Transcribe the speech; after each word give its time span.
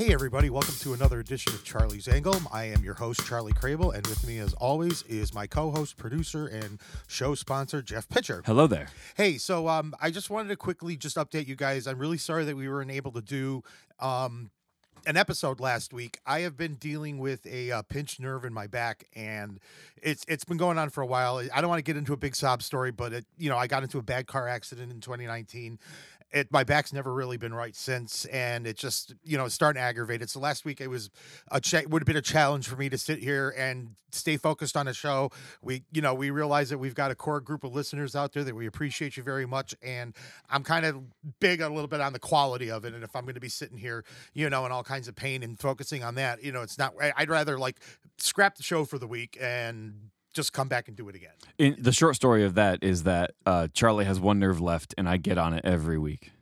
Hey, 0.00 0.14
everybody, 0.14 0.48
welcome 0.48 0.76
to 0.76 0.94
another 0.94 1.20
edition 1.20 1.52
of 1.52 1.62
Charlie's 1.62 2.08
Angle. 2.08 2.40
I 2.50 2.64
am 2.64 2.82
your 2.82 2.94
host, 2.94 3.26
Charlie 3.26 3.52
Crable, 3.52 3.94
and 3.94 4.06
with 4.06 4.26
me, 4.26 4.38
as 4.38 4.54
always, 4.54 5.02
is 5.02 5.34
my 5.34 5.46
co 5.46 5.70
host, 5.70 5.98
producer, 5.98 6.46
and 6.46 6.80
show 7.06 7.34
sponsor, 7.34 7.82
Jeff 7.82 8.08
Pitcher. 8.08 8.42
Hello 8.46 8.66
there. 8.66 8.88
Hey, 9.14 9.36
so 9.36 9.68
um, 9.68 9.94
I 10.00 10.10
just 10.10 10.30
wanted 10.30 10.48
to 10.48 10.56
quickly 10.56 10.96
just 10.96 11.18
update 11.18 11.48
you 11.48 11.54
guys. 11.54 11.86
I'm 11.86 11.98
really 11.98 12.16
sorry 12.16 12.46
that 12.46 12.56
we 12.56 12.66
weren't 12.66 12.90
able 12.90 13.12
to 13.12 13.20
do 13.20 13.62
um, 13.98 14.50
an 15.04 15.18
episode 15.18 15.60
last 15.60 15.92
week. 15.92 16.18
I 16.24 16.40
have 16.40 16.56
been 16.56 16.76
dealing 16.76 17.18
with 17.18 17.46
a 17.46 17.70
uh, 17.70 17.82
pinched 17.82 18.20
nerve 18.20 18.46
in 18.46 18.54
my 18.54 18.68
back, 18.68 19.04
and 19.14 19.60
it's 20.02 20.24
it's 20.28 20.44
been 20.44 20.56
going 20.56 20.78
on 20.78 20.88
for 20.88 21.02
a 21.02 21.06
while. 21.06 21.46
I 21.52 21.60
don't 21.60 21.68
want 21.68 21.78
to 21.78 21.84
get 21.84 21.98
into 21.98 22.14
a 22.14 22.16
big 22.16 22.34
sob 22.34 22.62
story, 22.62 22.90
but 22.90 23.12
it 23.12 23.26
you 23.36 23.50
know 23.50 23.58
I 23.58 23.66
got 23.66 23.82
into 23.82 23.98
a 23.98 24.02
bad 24.02 24.26
car 24.26 24.48
accident 24.48 24.90
in 24.90 25.02
2019. 25.02 25.78
It 26.32 26.52
my 26.52 26.64
back's 26.64 26.92
never 26.92 27.12
really 27.12 27.36
been 27.36 27.54
right 27.54 27.74
since, 27.74 28.24
and 28.26 28.66
it 28.66 28.76
just 28.76 29.14
you 29.24 29.36
know 29.36 29.48
starting 29.48 29.80
to 29.80 29.84
aggravate 29.84 30.22
it. 30.22 30.30
So 30.30 30.40
last 30.40 30.64
week 30.64 30.80
it 30.80 30.88
was 30.88 31.10
a 31.50 31.60
cha- 31.60 31.82
would 31.88 32.02
have 32.02 32.06
been 32.06 32.16
a 32.16 32.22
challenge 32.22 32.68
for 32.68 32.76
me 32.76 32.88
to 32.88 32.98
sit 32.98 33.18
here 33.18 33.54
and 33.56 33.96
stay 34.12 34.36
focused 34.36 34.76
on 34.76 34.88
a 34.88 34.94
show. 34.94 35.30
We 35.62 35.82
you 35.92 36.02
know 36.02 36.14
we 36.14 36.30
realize 36.30 36.70
that 36.70 36.78
we've 36.78 36.94
got 36.94 37.10
a 37.10 37.14
core 37.14 37.40
group 37.40 37.64
of 37.64 37.74
listeners 37.74 38.14
out 38.14 38.32
there 38.32 38.44
that 38.44 38.54
we 38.54 38.66
appreciate 38.66 39.16
you 39.16 39.22
very 39.22 39.46
much, 39.46 39.74
and 39.82 40.14
I'm 40.48 40.62
kind 40.62 40.86
of 40.86 41.02
big 41.40 41.60
a 41.60 41.68
little 41.68 41.88
bit 41.88 42.00
on 42.00 42.12
the 42.12 42.18
quality 42.18 42.70
of 42.70 42.84
it. 42.84 42.94
And 42.94 43.02
if 43.02 43.14
I'm 43.16 43.24
going 43.24 43.34
to 43.34 43.40
be 43.40 43.48
sitting 43.48 43.78
here, 43.78 44.04
you 44.34 44.48
know, 44.50 44.66
in 44.66 44.72
all 44.72 44.84
kinds 44.84 45.08
of 45.08 45.16
pain 45.16 45.42
and 45.42 45.58
focusing 45.58 46.04
on 46.04 46.14
that, 46.16 46.44
you 46.44 46.52
know, 46.52 46.62
it's 46.62 46.78
not. 46.78 46.94
I'd 47.16 47.30
rather 47.30 47.58
like 47.58 47.80
scrap 48.18 48.56
the 48.56 48.62
show 48.62 48.84
for 48.84 48.98
the 48.98 49.06
week 49.06 49.36
and 49.40 50.10
just 50.32 50.52
come 50.52 50.68
back 50.68 50.88
and 50.88 50.96
do 50.96 51.08
it 51.08 51.14
again. 51.14 51.32
In, 51.58 51.76
the 51.78 51.92
short 51.92 52.16
story 52.16 52.44
of 52.44 52.54
that 52.54 52.82
is 52.82 53.04
that 53.04 53.32
uh, 53.46 53.68
Charlie 53.72 54.04
has 54.04 54.20
one 54.20 54.38
nerve 54.38 54.60
left, 54.60 54.94
and 54.96 55.08
I 55.08 55.16
get 55.16 55.38
on 55.38 55.54
it 55.54 55.64
every 55.64 55.98
week. 55.98 56.32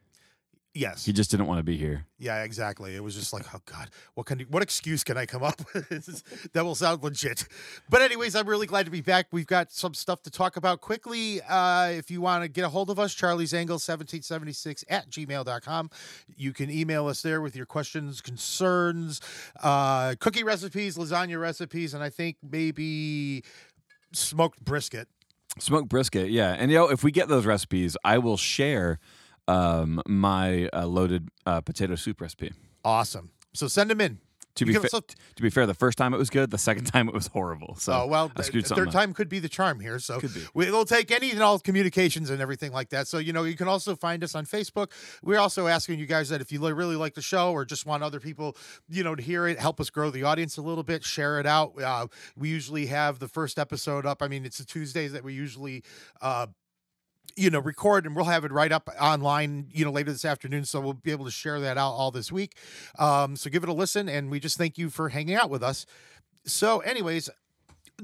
Yes. 0.78 1.04
He 1.04 1.12
just 1.12 1.30
didn't 1.30 1.46
want 1.46 1.58
to 1.58 1.64
be 1.64 1.76
here. 1.76 2.04
Yeah, 2.18 2.44
exactly. 2.44 2.94
It 2.94 3.02
was 3.02 3.16
just 3.16 3.32
like, 3.32 3.44
oh 3.54 3.60
God, 3.64 3.90
what 4.14 4.26
can 4.26 4.40
what 4.50 4.62
excuse 4.62 5.02
can 5.02 5.16
I 5.16 5.26
come 5.26 5.42
up 5.42 5.60
with 5.72 6.50
that 6.52 6.64
will 6.64 6.76
sound 6.76 7.02
legit? 7.02 7.48
But 7.88 8.02
anyways, 8.02 8.36
I'm 8.36 8.46
really 8.46 8.66
glad 8.66 8.84
to 8.84 8.90
be 8.92 9.00
back. 9.00 9.26
We've 9.32 9.46
got 9.46 9.72
some 9.72 9.94
stuff 9.94 10.22
to 10.22 10.30
talk 10.30 10.56
about 10.56 10.80
quickly. 10.80 11.40
Uh, 11.42 11.90
if 11.90 12.12
you 12.12 12.20
want 12.20 12.44
to 12.44 12.48
get 12.48 12.64
a 12.64 12.68
hold 12.68 12.90
of 12.90 12.98
us, 13.00 13.14
Charlie's 13.14 13.54
Angle 13.54 13.74
1776 13.74 14.84
at 14.88 15.10
gmail.com. 15.10 15.90
You 16.36 16.52
can 16.52 16.70
email 16.70 17.08
us 17.08 17.22
there 17.22 17.40
with 17.40 17.56
your 17.56 17.66
questions, 17.66 18.20
concerns, 18.20 19.20
uh, 19.62 20.14
cookie 20.20 20.44
recipes, 20.44 20.96
lasagna 20.96 21.40
recipes, 21.40 21.92
and 21.94 22.04
I 22.04 22.10
think 22.10 22.36
maybe 22.48 23.42
smoked 24.12 24.64
brisket. 24.64 25.08
Smoked 25.58 25.88
brisket, 25.88 26.30
yeah. 26.30 26.54
And 26.58 26.70
you 26.70 26.78
know, 26.78 26.90
if 26.90 27.02
we 27.02 27.10
get 27.10 27.28
those 27.28 27.46
recipes, 27.46 27.96
I 28.04 28.18
will 28.18 28.36
share 28.36 28.98
um, 29.48 30.02
my 30.06 30.68
uh, 30.72 30.86
loaded 30.86 31.28
uh, 31.46 31.60
potato 31.60 31.94
soup 31.94 32.20
recipe. 32.20 32.52
Awesome. 32.84 33.30
So 33.54 33.66
send 33.66 33.90
them 33.90 34.00
in. 34.00 34.18
To 34.58 34.64
be 34.66 34.74
fa- 34.74 34.88
to 34.90 35.42
be 35.42 35.50
fair, 35.50 35.66
the 35.66 35.74
first 35.74 35.96
time 35.98 36.12
it 36.12 36.18
was 36.18 36.30
good. 36.30 36.50
The 36.50 36.58
second 36.58 36.84
time 36.92 37.08
it 37.08 37.14
was 37.14 37.28
horrible. 37.28 37.76
So 37.76 37.92
Oh 37.92 38.06
well, 38.06 38.32
I 38.36 38.42
screwed 38.42 38.66
th- 38.66 38.76
third 38.76 38.88
up. 38.88 38.92
time 38.94 39.14
could 39.14 39.28
be 39.28 39.38
the 39.38 39.48
charm 39.48 39.80
here. 39.80 39.98
So 39.98 40.20
be. 40.20 40.28
we'll 40.54 40.84
take 40.84 41.10
any 41.10 41.30
and 41.30 41.42
all 41.42 41.58
communications 41.58 42.30
and 42.30 42.40
everything 42.40 42.72
like 42.72 42.90
that. 42.90 43.08
So 43.08 43.18
you 43.18 43.32
know, 43.32 43.44
you 43.44 43.56
can 43.56 43.68
also 43.68 43.94
find 43.96 44.22
us 44.24 44.34
on 44.34 44.44
Facebook. 44.46 44.92
We're 45.22 45.38
also 45.38 45.66
asking 45.66 45.98
you 45.98 46.06
guys 46.06 46.28
that 46.28 46.40
if 46.40 46.52
you 46.52 46.60
really 46.68 46.96
like 46.96 47.14
the 47.14 47.22
show 47.22 47.52
or 47.52 47.64
just 47.64 47.86
want 47.86 48.02
other 48.02 48.20
people, 48.20 48.56
you 48.88 49.02
know, 49.04 49.14
to 49.14 49.22
hear 49.22 49.46
it, 49.46 49.58
help 49.58 49.80
us 49.80 49.90
grow 49.90 50.10
the 50.10 50.24
audience 50.24 50.56
a 50.58 50.62
little 50.62 50.84
bit. 50.84 51.04
Share 51.04 51.40
it 51.40 51.46
out. 51.46 51.80
Uh, 51.80 52.06
we 52.36 52.48
usually 52.48 52.86
have 52.86 53.18
the 53.18 53.28
first 53.28 53.58
episode 53.58 54.04
up. 54.06 54.22
I 54.22 54.28
mean, 54.28 54.44
it's 54.44 54.58
the 54.58 54.64
Tuesdays 54.64 55.12
that 55.12 55.24
we 55.24 55.34
usually. 55.34 55.82
Uh, 56.20 56.48
you 57.38 57.50
know, 57.50 57.60
record 57.60 58.04
and 58.04 58.16
we'll 58.16 58.24
have 58.24 58.44
it 58.44 58.52
right 58.52 58.72
up 58.72 58.88
online, 59.00 59.68
you 59.72 59.84
know, 59.84 59.92
later 59.92 60.10
this 60.12 60.24
afternoon. 60.24 60.64
So 60.64 60.80
we'll 60.80 60.94
be 60.94 61.12
able 61.12 61.24
to 61.24 61.30
share 61.30 61.60
that 61.60 61.78
out 61.78 61.92
all 61.92 62.10
this 62.10 62.32
week. 62.32 62.56
Um, 62.98 63.36
so 63.36 63.48
give 63.48 63.62
it 63.62 63.68
a 63.68 63.72
listen 63.72 64.08
and 64.08 64.30
we 64.30 64.40
just 64.40 64.58
thank 64.58 64.76
you 64.76 64.90
for 64.90 65.10
hanging 65.10 65.36
out 65.36 65.48
with 65.48 65.62
us. 65.62 65.86
So, 66.44 66.80
anyways, 66.80 67.30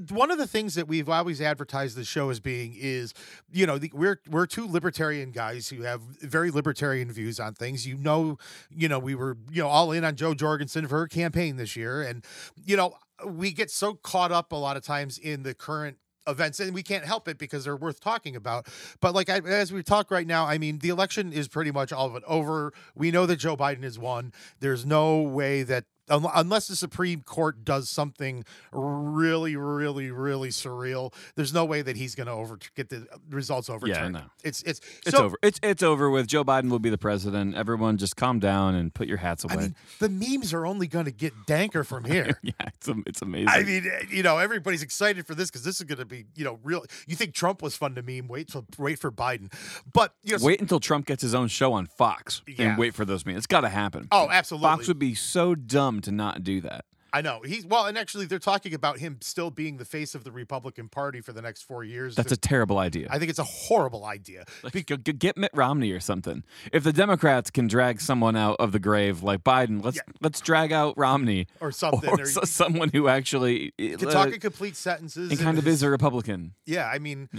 one 0.09 0.29
of 0.29 0.37
the 0.37 0.47
things 0.47 0.75
that 0.75 0.87
we've 0.87 1.09
always 1.09 1.41
advertised 1.41 1.95
the 1.95 2.03
show 2.03 2.29
as 2.29 2.39
being 2.39 2.75
is, 2.77 3.13
you 3.51 3.65
know, 3.65 3.77
the, 3.77 3.89
we're 3.93 4.19
we're 4.29 4.45
two 4.45 4.67
libertarian 4.67 5.31
guys 5.31 5.69
who 5.69 5.83
have 5.83 6.01
very 6.01 6.51
libertarian 6.51 7.11
views 7.11 7.39
on 7.39 7.53
things. 7.53 7.87
You 7.87 7.97
know, 7.97 8.37
you 8.69 8.89
know, 8.89 8.99
we 8.99 9.15
were 9.15 9.37
you 9.51 9.63
know 9.63 9.69
all 9.69 9.91
in 9.91 10.03
on 10.03 10.15
Jo 10.15 10.33
Jorgensen 10.33 10.87
for 10.87 10.99
her 10.99 11.07
campaign 11.07 11.55
this 11.55 11.75
year, 11.75 12.01
and 12.01 12.25
you 12.65 12.75
know, 12.75 12.93
we 13.25 13.51
get 13.51 13.71
so 13.71 13.93
caught 13.93 14.31
up 14.33 14.51
a 14.51 14.57
lot 14.57 14.75
of 14.75 14.83
times 14.83 15.17
in 15.17 15.43
the 15.43 15.53
current 15.53 15.97
events 16.27 16.59
and 16.59 16.73
we 16.73 16.83
can't 16.83 17.05
help 17.05 17.27
it 17.27 17.37
because 17.37 17.65
they're 17.65 17.75
worth 17.75 17.99
talking 17.99 18.35
about 18.35 18.67
but 19.01 19.13
like 19.13 19.29
I, 19.29 19.39
as 19.39 19.71
we 19.71 19.83
talk 19.83 20.11
right 20.11 20.27
now 20.27 20.45
i 20.45 20.57
mean 20.57 20.79
the 20.79 20.89
election 20.89 21.31
is 21.33 21.47
pretty 21.47 21.71
much 21.71 21.91
all 21.91 22.07
of 22.07 22.15
it 22.15 22.23
over. 22.27 22.73
We 22.95 23.11
know 23.11 23.25
that 23.25 23.37
joe 23.37 23.55
biden 23.55 23.83
has 23.83 23.99
won 23.99 24.33
there's 24.59 24.85
no 24.85 25.21
way 25.21 25.63
that 25.63 25.85
unless 26.09 26.67
the 26.67 26.75
supreme 26.75 27.21
court 27.21 27.65
does 27.65 27.89
something 27.89 28.43
really 28.71 29.55
really 29.55 30.11
really 30.11 30.49
surreal 30.49 31.13
there's 31.35 31.53
no 31.53 31.65
way 31.65 31.81
that 31.81 31.95
he's 31.97 32.13
going 32.15 32.27
to 32.27 32.33
over 32.33 32.57
get 32.75 32.89
the 32.89 33.07
results 33.29 33.69
overturned 33.69 34.13
no. 34.13 34.21
it's 34.43 34.61
it's 34.63 34.79
It's 35.05 35.15
so- 35.15 35.25
over. 35.25 35.37
It's 35.41 35.59
it's 35.63 35.83
over 35.83 36.09
with. 36.09 36.27
Joe 36.27 36.43
Biden 36.43 36.69
will 36.69 36.79
be 36.79 36.89
the 36.89 36.97
president. 36.97 37.55
Everyone, 37.55 37.97
just 37.97 38.15
calm 38.15 38.39
down 38.39 38.75
and 38.75 38.93
put 38.93 39.07
your 39.07 39.17
hats 39.17 39.43
away. 39.43 39.53
i 39.53 39.57
mean 39.57 39.75
the 39.99 40.09
memes 40.09 40.53
are 40.53 40.65
only 40.65 40.87
going 40.87 41.05
to 41.05 41.11
get 41.11 41.33
danker 41.47 41.85
from 41.85 42.03
here 42.13 42.39
yeah, 42.41 42.51
it's 42.67 42.89
it's 43.05 43.21
amazing. 43.21 43.49
I 43.49 43.63
mean, 43.63 43.85
eh, 43.91 44.05
you 44.09 44.23
know, 44.23 44.37
everybody's 44.37 44.81
excited 44.83 45.25
for 45.25 45.35
this 45.35 45.49
because 45.49 45.63
this 45.63 45.77
is 45.77 45.83
going 45.83 45.97
to 45.99 46.05
be, 46.05 46.25
you 46.35 46.43
know, 46.43 46.59
real. 46.63 46.83
You 47.07 47.15
think 47.15 47.33
Trump 47.33 47.61
was 47.61 47.75
fun 47.75 47.95
to 47.95 48.01
meme? 48.03 48.27
Wait 48.27 48.49
till 48.49 48.65
wait 48.77 48.99
for 48.99 49.11
Biden, 49.11 49.51
but 49.93 50.13
you 50.23 50.37
know, 50.37 50.43
wait 50.45 50.61
until 50.61 50.79
Trump 50.79 51.05
gets 51.05 51.21
his 51.21 51.33
own 51.35 51.47
show 51.47 51.73
on 51.73 51.85
Fox 51.87 52.41
Yeah. 52.47 52.69
and 52.69 52.77
wait 52.77 52.93
for 52.95 53.05
those 53.05 53.25
memes. 53.25 53.37
It's 53.37 53.47
got 53.47 53.61
to 53.61 53.69
happen. 53.69 54.07
Oh, 54.11 54.29
absolutely. 54.31 54.67
Fox 54.67 54.87
would 54.87 54.99
be 54.99 55.15
so 55.15 55.55
dumb 55.55 55.94
to 56.01 56.11
not 56.11 56.43
do 56.43 56.61
that. 56.61 56.85
I 57.13 57.21
know 57.21 57.39
he's 57.45 57.65
well, 57.65 57.85
and 57.85 57.97
actually, 57.97 58.25
they're 58.25 58.39
talking 58.39 58.73
about 58.73 58.99
him 58.99 59.19
still 59.21 59.49
being 59.49 59.77
the 59.77 59.85
face 59.85 60.15
of 60.15 60.25
the 60.25 60.33
Republican 60.33 60.89
Party 60.89 61.21
for 61.21 61.31
the 61.31 61.41
next 61.41 61.61
four 61.61 61.81
years. 61.81 62.13
That's 62.13 62.33
a 62.33 62.35
terrible 62.37 62.77
idea. 62.77 63.07
I 63.09 63.19
think 63.19 63.29
it's 63.29 63.39
a 63.39 63.45
horrible 63.45 64.03
idea. 64.03 64.43
Like, 64.63 64.73
g- 64.85 64.97
g- 64.97 65.13
get 65.13 65.37
Mitt 65.37 65.51
Romney 65.53 65.91
or 65.91 66.01
something. 66.01 66.43
If 66.73 66.83
the 66.83 66.91
Democrats 66.91 67.51
can 67.51 67.67
drag 67.67 68.01
someone 68.01 68.35
out 68.35 68.57
of 68.59 68.73
the 68.73 68.79
grave 68.79 69.23
like 69.23 69.45
Biden, 69.45 69.81
let's 69.81 69.95
Yeah. 69.95 70.01
let's 70.19 70.41
drag 70.41 70.73
out 70.73 70.93
Romney 70.97 71.47
Or 71.61 71.71
something, 71.71 72.09
or 72.09 72.23
or 72.23 72.25
so- 72.25 72.41
someone 72.43 72.89
who 72.93 73.07
actually 73.07 73.71
Can 73.77 74.09
uh, 74.09 74.11
talk 74.11 74.33
in 74.33 74.39
complete 74.41 74.75
sentences 74.75 75.31
and 75.31 75.39
kind 75.39 75.57
of 75.57 75.65
is 75.69 75.83
a 75.83 75.89
Republican. 75.89 76.53
Yeah, 76.65 76.85
I 76.85 76.99
mean, 76.99 77.29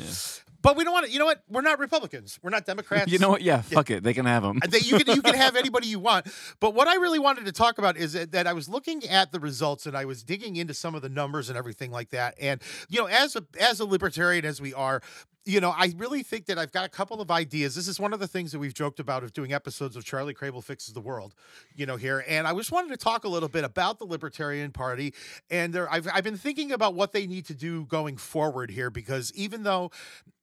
but 0.66 0.77
we 0.77 0.82
don't 0.82 0.93
want 0.93 1.06
to. 1.06 1.12
You 1.12 1.21
know 1.21 1.27
what? 1.27 1.44
We're 1.49 1.60
not 1.60 1.78
Republicans. 1.78 2.41
We're 2.43 2.50
not 2.50 2.66
Democrats. 2.66 3.12
You 3.12 3.21
know 3.21 3.28
what? 3.28 3.41
Yeah, 3.41 3.62
fuck 3.62 3.88
it. 3.88 4.03
They 4.03 4.12
can 4.12 4.27
have 4.27 4.43
them. 4.43 4.59
that 4.69 4.91
you 4.91 4.99
can 4.99 5.15
you 5.15 5.22
can 5.22 5.34
have 5.44 5.54
anybody 5.54 5.87
you 5.87 6.00
want. 6.00 6.27
But 6.59 6.75
what 6.75 6.88
I 6.88 6.97
really 6.97 7.21
wanted 7.21 7.44
to 7.44 7.53
talk 7.53 7.78
about 7.78 7.97
is 7.97 8.15
that, 8.15 8.32
that 8.32 8.49
I 8.49 8.53
was 8.53 8.69
looking 8.69 9.05
at 9.05 9.31
the 9.31 9.38
results 9.38 9.87
and 9.87 9.97
I 9.97 10.06
was 10.06 10.25
digging 10.25 10.56
into 10.56 10.75
some 10.75 10.97
of 10.97 11.03
the 11.03 11.09
numbers 11.09 11.49
and 11.49 11.56
everything 11.56 11.93
like 11.93 12.10
that. 12.10 12.34
And 12.41 12.60
you 12.88 13.00
know, 13.00 13.06
as 13.06 13.37
a 13.37 13.44
as 13.60 13.78
a 13.78 13.84
libertarian 13.84 14.44
as 14.44 14.60
we 14.60 14.75
are, 14.75 15.03
you 15.47 15.60
know, 15.60 15.71
I 15.71 15.94
really 15.97 16.25
think 16.25 16.47
that 16.47 16.59
I've 16.59 16.72
got 16.72 16.84
a 16.84 16.88
couple 16.88 17.21
of 17.21 17.31
ideas. 17.31 17.76
This 17.76 17.87
is 17.87 18.00
one 18.00 18.12
of 18.12 18.19
the 18.19 18.26
things 18.26 18.50
that 18.50 18.59
we've 18.59 18.75
joked 18.75 18.99
about 18.99 19.22
of 19.22 19.32
doing 19.32 19.53
episodes 19.53 19.94
of 19.94 20.05
Charlie 20.05 20.34
Crable 20.34 20.62
fixes 20.62 20.93
the 20.93 21.00
world, 21.00 21.34
you 21.76 21.87
know, 21.87 21.94
here. 21.94 22.25
And 22.26 22.49
I 22.49 22.55
just 22.55 22.72
wanted 22.72 22.91
to 22.91 22.97
talk 22.97 23.22
a 23.25 23.28
little 23.28 23.49
bit 23.49 23.62
about 23.62 24.00
the 24.00 24.05
Libertarian 24.05 24.72
Party. 24.72 25.15
And 25.49 25.72
there, 25.72 25.91
I've 25.91 26.09
I've 26.12 26.25
been 26.25 26.37
thinking 26.37 26.72
about 26.72 26.94
what 26.94 27.12
they 27.12 27.28
need 27.28 27.47
to 27.47 27.55
do 27.55 27.84
going 27.84 28.16
forward 28.16 28.72
here 28.72 28.91
because 28.91 29.32
even 29.37 29.62
though 29.62 29.93
th- 30.25 30.35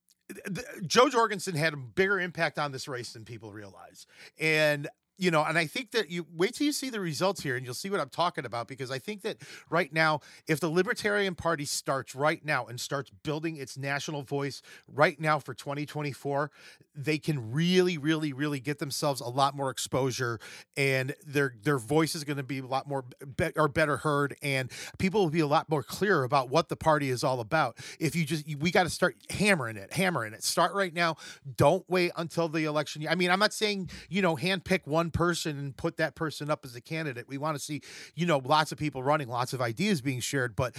Jo 0.87 1.09
Jorgensen 1.09 1.55
had 1.55 1.73
a 1.73 1.77
bigger 1.77 2.19
impact 2.19 2.57
on 2.59 2.71
this 2.71 2.87
race 2.87 3.13
than 3.13 3.25
people 3.25 3.51
realize. 3.51 4.07
And 4.39 4.87
you 5.17 5.31
know, 5.31 5.43
and 5.43 5.57
I 5.57 5.65
think 5.65 5.91
that 5.91 6.09
you 6.09 6.25
wait 6.35 6.55
till 6.55 6.65
you 6.65 6.73
see 6.73 6.89
the 6.89 6.99
results 6.99 7.41
here 7.41 7.55
and 7.55 7.65
you'll 7.65 7.75
see 7.75 7.89
what 7.89 7.99
I'm 7.99 8.09
talking 8.09 8.45
about 8.45 8.67
because 8.67 8.89
I 8.89 8.99
think 8.99 9.21
that 9.21 9.37
right 9.69 9.91
now, 9.93 10.21
if 10.47 10.59
the 10.59 10.69
Libertarian 10.69 11.35
Party 11.35 11.65
starts 11.65 12.15
right 12.15 12.43
now 12.43 12.65
and 12.65 12.79
starts 12.79 13.11
building 13.23 13.57
its 13.57 13.77
national 13.77 14.23
voice 14.23 14.61
right 14.87 15.19
now 15.19 15.39
for 15.39 15.53
2024, 15.53 16.51
they 16.95 17.17
can 17.17 17.51
really, 17.51 17.97
really, 17.97 18.33
really 18.33 18.59
get 18.59 18.79
themselves 18.79 19.21
a 19.21 19.27
lot 19.27 19.55
more 19.55 19.69
exposure 19.69 20.39
and 20.77 21.15
their 21.25 21.53
their 21.63 21.77
voice 21.77 22.15
is 22.15 22.23
going 22.23 22.37
to 22.37 22.43
be 22.43 22.59
a 22.59 22.65
lot 22.65 22.87
more 22.87 23.03
be, 23.35 23.51
or 23.55 23.67
better 23.67 23.97
heard 23.97 24.35
and 24.41 24.71
people 24.97 25.21
will 25.21 25.29
be 25.29 25.39
a 25.39 25.47
lot 25.47 25.69
more 25.69 25.83
clear 25.83 26.23
about 26.23 26.49
what 26.49 26.69
the 26.69 26.75
party 26.75 27.09
is 27.09 27.23
all 27.23 27.39
about. 27.39 27.77
If 27.99 28.15
you 28.15 28.25
just 28.25 28.45
we 28.59 28.71
got 28.71 28.83
to 28.83 28.89
start 28.89 29.15
hammering 29.29 29.77
it, 29.77 29.93
hammering 29.93 30.33
it. 30.33 30.43
Start 30.43 30.73
right 30.73 30.93
now. 30.93 31.17
Don't 31.55 31.87
wait 31.89 32.11
until 32.15 32.47
the 32.47 32.65
election. 32.65 33.05
I 33.07 33.15
mean, 33.15 33.31
I'm 33.31 33.39
not 33.39 33.53
saying, 33.53 33.89
you 34.09 34.21
know, 34.21 34.35
handpick 34.35 34.85
one 34.85 35.02
person 35.11 35.57
and 35.57 35.75
put 35.75 35.97
that 35.97 36.15
person 36.15 36.49
up 36.49 36.65
as 36.65 36.75
a 36.75 36.81
candidate. 36.81 37.27
We 37.27 37.37
want 37.37 37.57
to 37.57 37.63
see, 37.63 37.81
you 38.15 38.25
know, 38.25 38.41
lots 38.43 38.71
of 38.71 38.77
people 38.77 39.03
running, 39.03 39.27
lots 39.27 39.53
of 39.53 39.61
ideas 39.61 40.01
being 40.01 40.19
shared, 40.19 40.55
but 40.55 40.75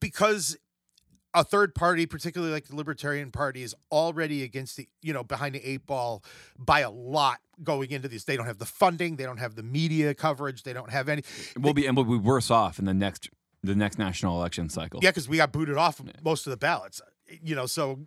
because 0.00 0.56
a 1.32 1.44
third 1.44 1.74
party, 1.74 2.06
particularly 2.06 2.52
like 2.52 2.66
the 2.66 2.76
Libertarian 2.76 3.30
Party, 3.30 3.62
is 3.62 3.74
already 3.92 4.42
against 4.42 4.76
the, 4.76 4.88
you 5.02 5.12
know, 5.12 5.22
behind 5.22 5.54
the 5.54 5.62
eight 5.68 5.86
ball 5.86 6.24
by 6.58 6.80
a 6.80 6.90
lot 6.90 7.38
going 7.62 7.90
into 7.90 8.08
this. 8.08 8.24
They 8.24 8.36
don't 8.36 8.46
have 8.46 8.58
the 8.58 8.66
funding, 8.66 9.16
they 9.16 9.24
don't 9.24 9.38
have 9.38 9.54
the 9.54 9.62
media 9.62 10.14
coverage, 10.14 10.64
they 10.64 10.72
don't 10.72 10.90
have 10.90 11.08
any. 11.08 11.22
We'll 11.56 11.74
be 11.74 11.86
and 11.86 11.96
we'll 11.96 12.04
be 12.04 12.16
worse 12.16 12.50
off 12.50 12.78
in 12.78 12.84
the 12.84 12.94
next 12.94 13.30
the 13.62 13.74
next 13.74 13.98
national 13.98 14.36
election 14.38 14.68
cycle. 14.68 15.00
Yeah, 15.02 15.10
because 15.10 15.28
we 15.28 15.36
got 15.36 15.52
booted 15.52 15.76
off 15.76 16.00
of 16.00 16.10
most 16.24 16.46
of 16.46 16.50
the 16.50 16.56
ballots, 16.56 17.00
you 17.42 17.54
know. 17.54 17.66
So 17.66 18.00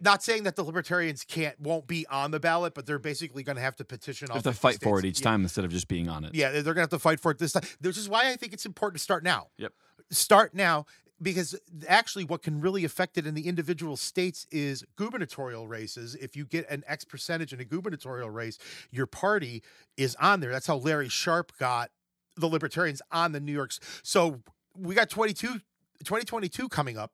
not 0.00 0.22
saying 0.22 0.44
that 0.44 0.56
the 0.56 0.62
libertarians 0.62 1.24
can't 1.24 1.58
won't 1.60 1.86
be 1.86 2.06
on 2.08 2.30
the 2.30 2.40
ballot, 2.40 2.74
but 2.74 2.86
they're 2.86 2.98
basically 2.98 3.42
going 3.42 3.56
to 3.56 3.62
have 3.62 3.76
to 3.76 3.84
petition. 3.84 4.28
They 4.28 4.34
have 4.34 4.42
to 4.44 4.52
50 4.52 4.60
fight 4.60 4.80
for 4.82 4.98
it 4.98 5.04
each 5.04 5.20
Yeah. 5.20 5.24
time 5.30 5.42
instead 5.42 5.64
of 5.64 5.70
just 5.70 5.88
being 5.88 6.08
on 6.08 6.24
it. 6.24 6.34
Yeah, 6.34 6.50
they're 6.50 6.62
going 6.62 6.76
to 6.76 6.80
have 6.82 6.88
to 6.90 6.98
fight 6.98 7.20
for 7.20 7.30
it 7.30 7.38
this 7.38 7.52
time. 7.52 7.64
Which 7.80 7.96
is 7.98 8.08
why 8.08 8.30
I 8.30 8.36
think 8.36 8.52
it's 8.52 8.66
important 8.66 8.98
to 8.98 9.02
start 9.02 9.22
now. 9.24 9.48
Yep. 9.56 9.72
Start 10.10 10.54
now 10.54 10.86
because 11.20 11.56
actually 11.88 12.24
what 12.24 12.42
can 12.42 12.60
really 12.60 12.84
affect 12.84 13.18
it 13.18 13.26
in 13.26 13.34
the 13.34 13.48
individual 13.48 13.96
states 13.96 14.46
is 14.52 14.84
gubernatorial 14.96 15.66
races. 15.66 16.14
If 16.14 16.36
you 16.36 16.44
get 16.44 16.68
an 16.70 16.84
X 16.86 17.04
percentage 17.04 17.52
in 17.52 17.58
a 17.60 17.64
gubernatorial 17.64 18.30
race, 18.30 18.56
your 18.90 19.06
party 19.06 19.62
is 19.96 20.14
on 20.20 20.40
there. 20.40 20.52
That's 20.52 20.68
how 20.68 20.76
Larry 20.76 21.08
Sharpe 21.08 21.52
got 21.58 21.90
the 22.36 22.46
libertarians 22.48 23.02
on 23.10 23.32
the 23.32 23.40
New 23.40 23.52
York's. 23.52 23.80
So 24.04 24.42
we 24.76 24.94
got 24.94 25.10
22 25.10 25.60
2022 26.04 26.68
coming 26.68 26.96
up. 26.96 27.12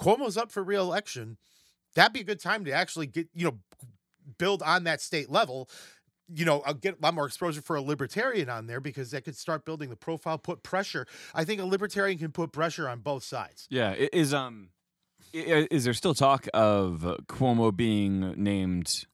Cuomo's 0.00 0.38
up 0.38 0.50
for 0.50 0.64
reelection. 0.64 1.36
That'd 1.94 2.12
be 2.12 2.20
a 2.20 2.24
good 2.24 2.40
time 2.40 2.64
to 2.64 2.72
actually 2.72 3.06
get, 3.06 3.28
you 3.34 3.44
know, 3.46 3.58
build 4.38 4.62
on 4.62 4.84
that 4.84 5.00
state 5.00 5.30
level 5.30 5.68
you 6.32 6.46
know, 6.46 6.62
I'll 6.64 6.72
get 6.72 6.94
a 6.98 7.02
lot 7.02 7.12
more 7.12 7.26
exposure 7.26 7.60
for 7.60 7.76
a 7.76 7.82
libertarian 7.82 8.48
on 8.48 8.66
there 8.66 8.80
because 8.80 9.10
that 9.10 9.26
could 9.26 9.36
start 9.36 9.66
building 9.66 9.90
the 9.90 9.94
profile, 9.96 10.38
put 10.38 10.62
pressure. 10.62 11.06
I 11.34 11.44
think 11.44 11.60
a 11.60 11.66
libertarian 11.66 12.16
can 12.16 12.32
put 12.32 12.50
pressure 12.50 12.88
on 12.88 13.00
both 13.00 13.24
sides. 13.24 13.66
Yeah, 13.68 13.90
i- 13.90 14.08
is 14.10 14.32
um, 14.32 14.70
i- 15.34 15.38
i- 15.38 15.68
is 15.70 15.84
there 15.84 15.92
still 15.92 16.14
talk 16.14 16.48
of 16.54 17.04
uh, 17.04 17.18
Cuomo 17.28 17.76
being 17.76 18.20
named? 18.42 19.04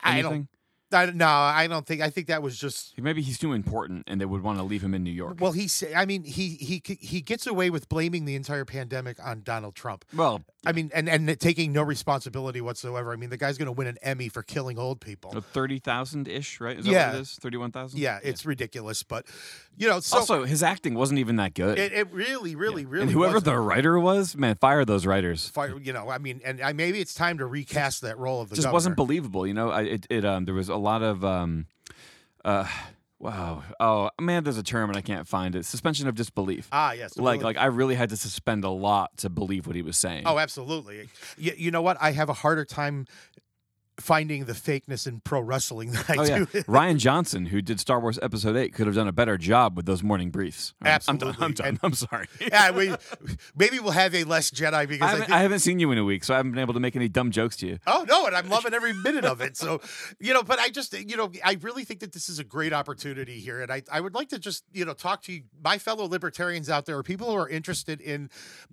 I 0.00 0.20
Anything? 0.20 0.30
don't. 0.30 0.48
I, 0.92 1.06
no, 1.06 1.26
I 1.26 1.66
don't 1.66 1.86
think. 1.86 2.00
I 2.00 2.10
think 2.10 2.26
that 2.28 2.42
was 2.42 2.58
just. 2.58 2.98
Maybe 3.00 3.22
he's 3.22 3.38
too 3.38 3.52
important, 3.52 4.04
and 4.06 4.20
they 4.20 4.24
would 4.24 4.42
want 4.42 4.58
to 4.58 4.64
leave 4.64 4.82
him 4.82 4.94
in 4.94 5.02
New 5.02 5.10
York. 5.10 5.38
Well, 5.40 5.52
he 5.52 5.68
say. 5.68 5.94
I 5.94 6.04
mean, 6.06 6.24
he 6.24 6.50
he 6.50 6.82
he 7.00 7.20
gets 7.20 7.46
away 7.46 7.70
with 7.70 7.88
blaming 7.88 8.24
the 8.24 8.34
entire 8.36 8.64
pandemic 8.64 9.24
on 9.24 9.42
Donald 9.42 9.74
Trump. 9.74 10.04
Well, 10.14 10.42
I 10.64 10.72
mean, 10.72 10.90
and 10.94 11.08
and 11.08 11.38
taking 11.40 11.72
no 11.72 11.82
responsibility 11.82 12.60
whatsoever. 12.60 13.12
I 13.12 13.16
mean, 13.16 13.30
the 13.30 13.36
guy's 13.36 13.58
going 13.58 13.66
to 13.66 13.72
win 13.72 13.86
an 13.86 13.98
Emmy 14.02 14.28
for 14.28 14.42
killing 14.42 14.78
old 14.78 15.00
people. 15.00 15.32
thirty 15.40 15.78
thousand 15.78 16.28
ish, 16.28 16.60
right? 16.60 16.78
Is 16.78 16.84
that 16.84 16.90
Yeah. 16.90 17.22
Thirty-one 17.24 17.72
thousand. 17.72 17.98
Yeah, 17.98 18.20
it's 18.22 18.46
ridiculous, 18.46 19.02
but 19.02 19.26
you 19.76 19.88
know, 19.88 20.00
so 20.00 20.18
also 20.18 20.44
his 20.44 20.62
acting 20.62 20.94
wasn't 20.94 21.18
even 21.18 21.36
that 21.36 21.54
good. 21.54 21.78
it, 21.78 21.92
it 21.92 22.12
really, 22.12 22.54
really, 22.54 22.84
really. 22.84 23.02
and 23.04 23.10
whoever 23.10 23.34
wasn't. 23.34 23.44
the 23.46 23.58
writer 23.58 23.98
was, 23.98 24.36
man, 24.36 24.56
fire 24.56 24.84
those 24.84 25.06
writers. 25.06 25.48
fire, 25.48 25.78
you 25.80 25.92
know, 25.92 26.10
I 26.10 26.18
mean, 26.18 26.40
and 26.44 26.60
I, 26.60 26.72
maybe 26.74 27.00
it's 27.00 27.14
time 27.14 27.38
to 27.38 27.46
recast 27.46 28.02
that 28.02 28.18
role 28.18 28.42
of 28.42 28.50
the 28.50 28.56
just 28.56 28.66
governor. 28.66 28.74
wasn't 28.74 28.96
believable. 28.96 29.46
You 29.46 29.54
know, 29.54 29.70
I, 29.70 29.82
it, 29.82 30.06
it 30.10 30.24
um 30.24 30.44
there 30.44 30.54
was 30.54 30.68
a 30.68 30.76
lot 30.82 31.02
of 31.02 31.24
um 31.24 31.66
uh 32.44 32.66
wow 33.18 33.62
oh 33.78 34.10
man 34.20 34.42
there's 34.44 34.58
a 34.58 34.62
term 34.62 34.90
and 34.90 34.96
I 34.96 35.00
can't 35.00 35.26
find 35.28 35.54
it 35.54 35.64
suspension 35.64 36.08
of 36.08 36.14
disbelief. 36.14 36.68
ah, 36.72 36.92
yes, 36.92 37.16
like 37.16 37.42
like 37.42 37.56
I 37.56 37.66
really 37.66 37.94
had 37.94 38.10
to 38.10 38.16
suspend 38.16 38.64
a 38.64 38.70
lot 38.70 39.16
to 39.18 39.30
believe 39.30 39.66
what 39.66 39.76
he 39.76 39.82
was 39.82 39.96
saying. 39.96 40.24
Oh, 40.26 40.38
absolutely. 40.38 41.08
You, 41.38 41.52
you 41.56 41.70
know 41.70 41.82
what? 41.82 41.96
I 42.00 42.12
have 42.12 42.28
a 42.28 42.34
harder 42.34 42.64
time 42.64 43.06
finding 44.00 44.46
the 44.46 44.52
fakeness 44.54 45.06
in 45.06 45.20
pro 45.20 45.40
wrestling 45.40 45.92
than 45.92 46.04
I 46.08 46.14
Oh, 46.18 46.22
yeah. 46.24 46.38
Rian 46.62 46.96
Johnson, 46.98 47.46
who 47.46 47.60
did 47.60 47.78
Star 47.78 48.00
Wars 48.00 48.18
Episode 48.22 48.56
Eight, 48.56 48.72
could 48.74 48.86
have 48.86 48.96
done 48.96 49.06
a 49.08 49.12
better 49.12 49.36
job 49.36 49.76
with 49.76 49.86
those 49.86 50.02
morning 50.02 50.30
briefs. 50.30 50.72
I'm- 50.82 51.00
I'm 51.08 51.16
done. 51.18 51.36
I'm 51.40 51.52
done. 51.52 51.66
And- 51.68 51.78
I'm 51.82 51.92
sorry. 51.94 52.26
yeah, 52.40 52.70
we, 52.70 52.94
maybe 53.56 53.78
we'll 53.80 53.92
have 53.92 54.14
a 54.14 54.24
less 54.24 54.50
Jedi 54.50 54.88
because 54.88 55.02
I 55.02 55.04
I, 55.04 55.10
haven't, 55.10 55.26
think. 55.26 55.32
I 55.32 55.42
haven't 55.42 55.58
seen 55.60 55.78
you 55.78 55.90
in 55.92 55.98
a 55.98 56.04
week, 56.04 56.24
so 56.24 56.32
I 56.34 56.38
haven't 56.38 56.52
been 56.52 56.60
able 56.60 56.74
to 56.74 56.80
make 56.80 56.96
any 56.96 57.08
dumb 57.08 57.30
jokes 57.30 57.56
to 57.58 57.66
you. 57.66 57.78
Oh 57.86 58.04
no, 58.08 58.26
and 58.26 58.34
I'm 58.34 58.48
loving 58.48 58.72
every 58.74 58.92
minute 58.94 59.24
of 59.24 59.40
it. 59.40 59.56
So, 59.56 59.80
you 60.18 60.32
know, 60.32 60.42
but 60.42 60.58
I 60.58 60.68
just, 60.70 60.92
you 60.94 61.16
know, 61.16 61.30
I 61.44 61.58
really 61.60 61.84
think 61.84 62.00
that 62.00 62.12
this 62.12 62.28
is 62.28 62.38
a 62.38 62.44
great 62.44 62.72
opportunity 62.72 63.40
here, 63.40 63.60
and 63.60 63.70
I, 63.70 63.82
I 63.92 64.00
would 64.00 64.14
like 64.14 64.28
to 64.30 64.38
just, 64.38 64.64
you 64.72 64.84
know, 64.84 64.94
talk 64.94 65.22
to 65.24 65.32
you, 65.32 65.42
my 65.62 65.76
fellow 65.78 66.06
libertarians 66.06 66.70
out 66.70 66.86
there, 66.86 66.96
or 66.96 67.02
people 67.02 67.30
who 67.30 67.36
are 67.36 67.48
interested 67.48 68.00
in, 68.00 68.30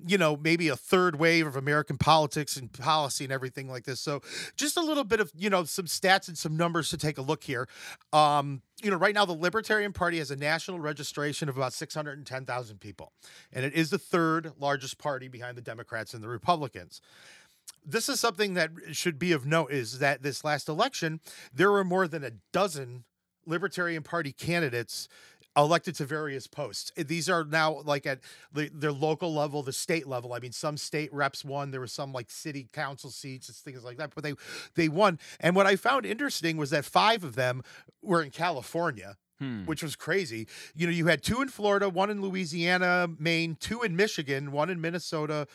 you 0.07 0.17
know, 0.17 0.37
maybe 0.37 0.69
a 0.69 0.75
third 0.75 1.19
wave 1.19 1.45
of 1.45 1.55
American 1.55 1.97
politics 1.97 2.55
and 2.55 2.71
policy 2.71 3.25
and 3.25 3.33
everything 3.33 3.67
like 3.69 3.83
this. 3.83 3.99
So, 3.99 4.21
just 4.55 4.77
a 4.77 4.81
little 4.81 5.03
bit 5.09 5.19
of, 5.19 5.31
you 5.35 5.49
know, 5.49 5.63
some 5.63 5.85
stats 5.85 6.27
and 6.27 6.37
some 6.37 6.55
numbers 6.55 6.89
to 6.89 6.97
take 6.97 7.17
a 7.17 7.21
look 7.21 7.43
here. 7.43 7.67
Um, 8.13 8.61
you 8.81 8.89
know, 8.89 8.97
right 8.97 9.13
now 9.13 9.25
the 9.25 9.33
Libertarian 9.33 9.91
Party 9.91 10.19
has 10.19 10.31
a 10.31 10.35
national 10.35 10.79
registration 10.79 11.49
of 11.49 11.57
about 11.57 11.73
610,000 11.73 12.79
people, 12.79 13.11
and 13.51 13.65
it 13.65 13.73
is 13.73 13.89
the 13.89 13.97
third 13.97 14.53
largest 14.57 14.97
party 14.97 15.27
behind 15.27 15.57
the 15.57 15.61
Democrats 15.61 16.13
and 16.13 16.23
the 16.23 16.29
Republicans 16.29 17.01
this 17.85 18.09
is 18.09 18.19
something 18.19 18.55
that 18.55 18.71
should 18.91 19.17
be 19.17 19.31
of 19.31 19.45
note 19.45 19.71
is 19.71 19.99
that 19.99 20.21
this 20.21 20.43
last 20.43 20.67
election 20.67 21.19
there 21.53 21.71
were 21.71 21.83
more 21.83 22.07
than 22.07 22.23
a 22.23 22.31
dozen 22.51 23.03
libertarian 23.45 24.03
party 24.03 24.31
candidates 24.31 25.07
elected 25.57 25.95
to 25.95 26.05
various 26.05 26.47
posts. 26.47 26.91
Eh, 26.97 27.03
these 27.03 27.29
are 27.29 27.43
now 27.43 27.81
like 27.85 28.05
at 28.05 28.19
the, 28.53 28.69
their 28.73 28.91
local 28.91 29.33
level 29.33 29.63
the 29.63 29.73
state 29.73 30.07
level. 30.07 30.33
I 30.33 30.39
mean 30.39 30.51
some 30.51 30.77
state 30.77 31.13
reps 31.13 31.43
won 31.43 31.71
there 31.71 31.81
was 31.81 31.91
some 31.91 32.13
like 32.13 32.29
city 32.29 32.67
council 32.73 33.09
seats 33.09 33.47
and 33.49 33.55
things 33.55 33.83
like 33.83 33.97
that 33.97 34.13
but 34.15 34.23
they 34.23 34.33
they 34.75 34.89
won. 34.89 35.19
And 35.39 35.55
what 35.55 35.65
i 35.65 35.75
found 35.75 36.05
interesting 36.05 36.57
was 36.57 36.69
that 36.69 36.85
five 36.85 37.23
of 37.23 37.35
them 37.35 37.63
were 38.01 38.21
in 38.21 38.31
california 38.31 39.17
Hmm. 39.39 39.63
which 39.63 39.81
was 39.81 39.95
crazy. 39.95 40.47
You 40.75 40.85
know, 40.87 40.91
you 40.91 41.07
had 41.07 41.23
two 41.23 41.41
in 41.41 41.47
Florida, 41.47 41.87
one 41.87 42.09
in 42.09 42.21
Louisiana, 42.21 43.07
Maine, 43.17 43.55
two 43.57 43.83
in 43.83 43.95
Michigan, 43.95 44.51
one 44.51 44.69
in 44.69 44.81
Minnesota, 44.81 45.47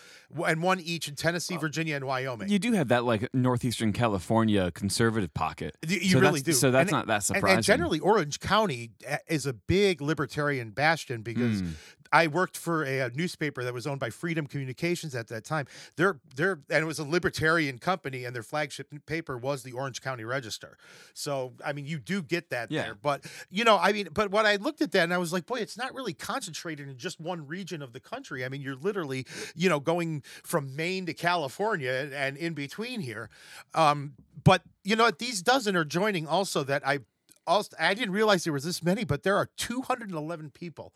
and 0.47 0.63
one 0.63 0.81
each 0.81 1.07
in 1.07 1.17
Tennessee, 1.17 1.59
Virginia, 1.59 1.97
and 1.97 2.07
Wyoming. 2.07 2.49
You 2.49 2.59
do 2.59 2.73
have 2.73 2.89
that 2.89 3.05
like 3.05 3.29
northeastern 3.35 3.93
California 3.93 4.71
conservative 4.71 5.35
pocket. 5.35 5.77
You 5.87 6.01
So 6.13 6.21
really 6.21 6.41
do. 6.41 6.53
So 6.53 6.71
that's 6.71 6.89
And- 6.91 6.93
not 6.93 7.07
that 7.09 7.25
surprising. 7.25 7.57
and 7.59 7.65
generally, 7.65 8.01
Orange 8.01 8.41
County 8.41 8.93
uh, 9.07 9.19
is 9.29 9.45
a 9.45 9.53
big 9.53 10.01
libertarian 10.01 10.71
bastion 10.71 11.21
because 11.21 11.61
Hmm. 11.61 11.69
I 12.15 12.29
worked 12.29 12.57
for 12.57 12.85
a, 12.85 13.01
a 13.01 13.11
newspaper 13.11 13.65
that 13.65 13.75
was 13.75 13.87
owned 13.87 13.99
by 13.99 14.11
Freedom 14.11 14.47
Communications 14.47 15.15
at 15.15 15.27
that 15.29 15.45
time. 15.45 15.67
They're 15.97 16.21
they're 16.37 16.61
and 16.71 16.83
it 16.83 16.87
was 16.87 17.01
a 17.01 17.05
libertarian 17.05 17.79
company, 17.79 18.25
and 18.25 18.35
their 18.35 18.45
flagship 18.45 18.93
paper 19.07 19.37
was 19.37 19.65
the 19.65 19.73
Orange 19.73 20.01
County 20.01 20.25
Register. 20.25 20.79
So 21.13 21.55
I 21.65 21.73
mean, 21.73 21.87
you 21.87 21.99
do 21.99 22.23
get 22.23 22.51
that 22.51 22.71
Yeah. 22.71 22.83
there. 22.85 22.95
But 22.95 23.25
you 23.51 23.65
know, 23.65 23.79
I 23.79 23.93
mean, 23.93 24.09
but 24.13 24.31
when 24.31 24.47
I 24.47 24.57
looked 24.57 24.81
at 24.81 24.93
that, 24.93 25.03
and 25.03 25.13
I 25.13 25.19
was 25.19 25.33
like, 25.33 25.47
boy, 25.47 25.59
it's 25.59 25.77
not 25.77 25.93
really 25.93 26.15
concentrated 26.15 26.89
in 26.89 26.97
just 26.97 27.21
one 27.21 27.47
region 27.47 27.83
of 27.83 27.93
the 27.93 28.01
country. 28.01 28.45
I 28.45 28.49
mean, 28.49 28.61
you're 28.63 28.77
literally, 28.77 29.27
you 29.57 29.69
know, 29.69 29.81
going 29.81 30.23
from 30.45 30.77
Maine 30.77 31.07
to 31.07 31.15
California 31.15 32.11
and, 32.15 32.37
in 32.37 32.55
between 32.55 33.01
here. 33.01 33.29
Um, 33.75 34.15
but 34.45 34.63
you 34.85 34.95
know, 34.95 35.11
these 35.11 35.43
dozen 35.43 35.75
are 35.75 35.85
joining 35.85 36.27
also 36.29 36.63
that 36.65 36.87
I 36.87 37.01
also 37.47 37.75
I 37.79 37.95
didn't 37.95 38.13
realize 38.13 38.45
there 38.45 38.53
was 38.53 38.65
this 38.65 38.83
many, 38.83 39.05
but 39.05 39.23
there 39.25 39.37
are 39.37 39.49
211 39.57 40.51
people, 40.51 40.93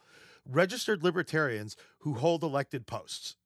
registered 0.49 1.05
libertarians 1.05 1.77
who 2.00 2.15
hold 2.15 2.43
elected 2.43 2.87
posts 2.87 3.37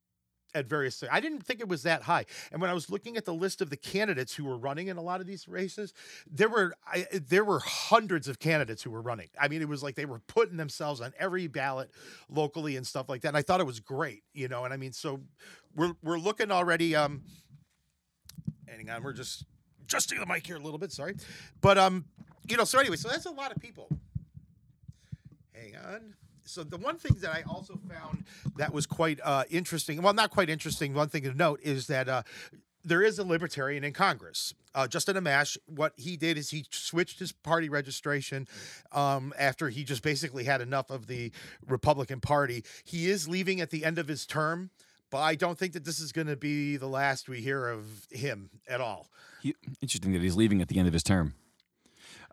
at 0.55 0.67
various. 0.67 1.03
I 1.11 1.19
didn't 1.19 1.41
think 1.41 1.59
it 1.59 1.67
was 1.67 1.83
that 1.83 2.03
high. 2.03 2.25
And 2.51 2.61
when 2.61 2.69
I 2.69 2.73
was 2.73 2.89
looking 2.89 3.17
at 3.17 3.25
the 3.25 3.33
list 3.33 3.61
of 3.61 3.69
the 3.69 3.77
candidates 3.77 4.35
who 4.35 4.45
were 4.45 4.57
running 4.57 4.87
in 4.87 4.97
a 4.97 5.01
lot 5.01 5.19
of 5.19 5.27
these 5.27 5.47
races, 5.47 5.93
there 6.29 6.49
were 6.49 6.75
I, 6.85 7.07
there 7.11 7.43
were 7.43 7.59
hundreds 7.59 8.27
of 8.27 8.39
candidates 8.39 8.83
who 8.83 8.91
were 8.91 9.01
running. 9.01 9.29
I 9.39 9.47
mean, 9.47 9.61
it 9.61 9.67
was 9.67 9.83
like 9.83 9.95
they 9.95 10.05
were 10.05 10.19
putting 10.19 10.57
themselves 10.57 11.01
on 11.01 11.13
every 11.17 11.47
ballot 11.47 11.91
locally 12.29 12.77
and 12.77 12.85
stuff 12.85 13.09
like 13.09 13.21
that. 13.21 13.29
And 13.29 13.37
I 13.37 13.41
thought 13.41 13.59
it 13.61 13.65
was 13.67 13.79
great, 13.79 14.23
you 14.33 14.47
know. 14.47 14.63
And 14.65 14.73
I 14.73 14.77
mean, 14.77 14.93
so 14.93 15.21
we're 15.75 15.93
we're 16.03 16.19
looking 16.19 16.51
already. 16.51 16.95
Um, 16.95 17.23
hang 18.67 18.89
on, 18.89 19.03
we're 19.03 19.13
just 19.13 19.45
adjusting 19.81 20.19
the 20.19 20.25
mic 20.25 20.45
here 20.45 20.55
a 20.55 20.61
little 20.61 20.79
bit. 20.79 20.91
Sorry, 20.91 21.15
but 21.61 21.77
um, 21.77 22.05
you 22.47 22.57
know. 22.57 22.63
So 22.63 22.79
anyway, 22.79 22.97
so 22.97 23.09
that's 23.09 23.25
a 23.25 23.31
lot 23.31 23.51
of 23.51 23.61
people. 23.61 23.89
Hang 25.53 25.75
on. 25.75 26.13
So 26.45 26.63
the 26.63 26.77
one 26.77 26.97
thing 26.97 27.15
that 27.21 27.31
I 27.31 27.43
also 27.49 27.79
found 27.89 28.25
that 28.57 28.73
was 28.73 28.85
quite 28.85 29.19
uh, 29.23 29.43
interesting, 29.49 30.01
well, 30.01 30.13
not 30.13 30.29
quite 30.29 30.49
interesting. 30.49 30.93
One 30.93 31.09
thing 31.09 31.23
to 31.23 31.33
note 31.33 31.59
is 31.63 31.87
that 31.87 32.09
uh, 32.09 32.23
there 32.83 33.01
is 33.01 33.19
a 33.19 33.23
libertarian 33.23 33.83
in 33.83 33.93
Congress. 33.93 34.53
Uh, 34.75 34.87
Justin 34.87 35.15
Amash, 35.15 35.57
what 35.67 35.93
he 35.97 36.17
did 36.17 36.37
is 36.37 36.49
he 36.49 36.65
switched 36.71 37.19
his 37.19 37.31
party 37.31 37.69
registration 37.69 38.47
um, 38.91 39.33
after 39.37 39.69
he 39.69 39.83
just 39.83 40.01
basically 40.01 40.43
had 40.43 40.61
enough 40.61 40.89
of 40.89 41.07
the 41.07 41.31
Republican 41.67 42.19
Party. 42.19 42.63
He 42.83 43.09
is 43.09 43.27
leaving 43.27 43.61
at 43.61 43.69
the 43.69 43.85
end 43.85 43.99
of 43.99 44.07
his 44.07 44.25
term, 44.25 44.71
but 45.11 45.19
I 45.19 45.35
don't 45.35 45.57
think 45.57 45.73
that 45.73 45.85
this 45.85 45.99
is 45.99 46.11
going 46.11 46.27
to 46.27 46.35
be 46.35 46.75
the 46.75 46.87
last 46.87 47.29
we 47.29 47.39
hear 47.39 47.67
of 47.67 48.07
him 48.09 48.49
at 48.67 48.81
all. 48.81 49.09
He- 49.41 49.55
interesting 49.81 50.11
that 50.13 50.21
he's 50.21 50.35
leaving 50.35 50.61
at 50.61 50.69
the 50.69 50.79
end 50.79 50.87
of 50.87 50.93
his 50.93 51.03
term. 51.03 51.35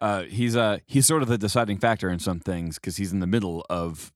Uh, 0.01 0.23
he's 0.23 0.57
uh 0.57 0.79
he's 0.87 1.07
sort 1.07 1.23
of 1.23 1.29
the 1.29 1.39
deciding 1.39 1.79
factor 1.79 2.09
in 2.09 2.19
some 2.19 2.41
things 2.41 2.77
because 2.77 2.97
he's 2.97 3.13
in 3.13 3.21
the 3.21 3.27
middle 3.27 3.65
of 3.69 4.13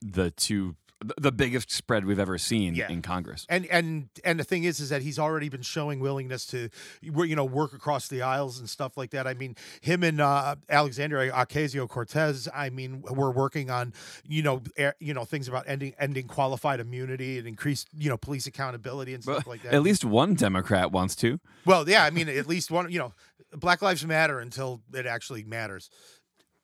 the 0.00 0.30
two 0.30 0.76
the 1.18 1.30
biggest 1.30 1.70
spread 1.70 2.06
we've 2.06 2.18
ever 2.18 2.38
seen 2.38 2.74
Yeah. 2.74 2.88
in 2.90 3.02
Congress. 3.02 3.44
And 3.50 3.66
and 3.66 4.08
and 4.24 4.40
the 4.40 4.44
thing 4.44 4.64
is, 4.64 4.80
is 4.80 4.88
that 4.88 5.02
he's 5.02 5.18
already 5.18 5.50
been 5.50 5.60
showing 5.60 6.00
willingness 6.00 6.46
to, 6.46 6.70
you 7.02 7.36
know, 7.36 7.44
work 7.44 7.74
across 7.74 8.08
the 8.08 8.22
aisles 8.22 8.58
and 8.58 8.68
stuff 8.68 8.96
like 8.96 9.10
that. 9.10 9.26
I 9.26 9.34
mean, 9.34 9.56
him 9.82 10.02
and 10.02 10.22
uh, 10.22 10.56
Alexandria 10.70 11.32
Ocasio 11.32 11.86
Cortez. 11.86 12.48
I 12.52 12.70
mean, 12.70 13.02
we're 13.02 13.30
working 13.30 13.68
on, 13.68 13.92
you 14.26 14.42
know, 14.42 14.62
air, 14.78 14.94
you 14.98 15.12
know, 15.12 15.26
things 15.26 15.48
about 15.48 15.64
ending 15.68 15.92
ending 15.98 16.28
qualified 16.28 16.80
immunity 16.80 17.36
and 17.38 17.46
increased, 17.46 17.88
you 17.94 18.08
know, 18.08 18.16
police 18.16 18.46
accountability 18.46 19.12
and 19.12 19.22
Well, 19.22 19.36
stuff 19.36 19.48
like 19.48 19.62
that. 19.64 19.74
At 19.74 19.82
least 19.82 20.02
one 20.02 20.32
Democrat 20.32 20.92
wants 20.92 21.14
to. 21.16 21.38
Well, 21.66 21.86
yeah, 21.86 22.04
I 22.04 22.10
mean, 22.10 22.30
at 22.30 22.46
least 22.46 22.70
one, 22.70 22.90
you 22.90 22.98
know, 23.00 23.12
Black 23.56 23.82
Lives 23.82 24.04
Matter 24.04 24.38
until 24.38 24.82
it 24.92 25.06
actually 25.06 25.44
matters. 25.44 25.90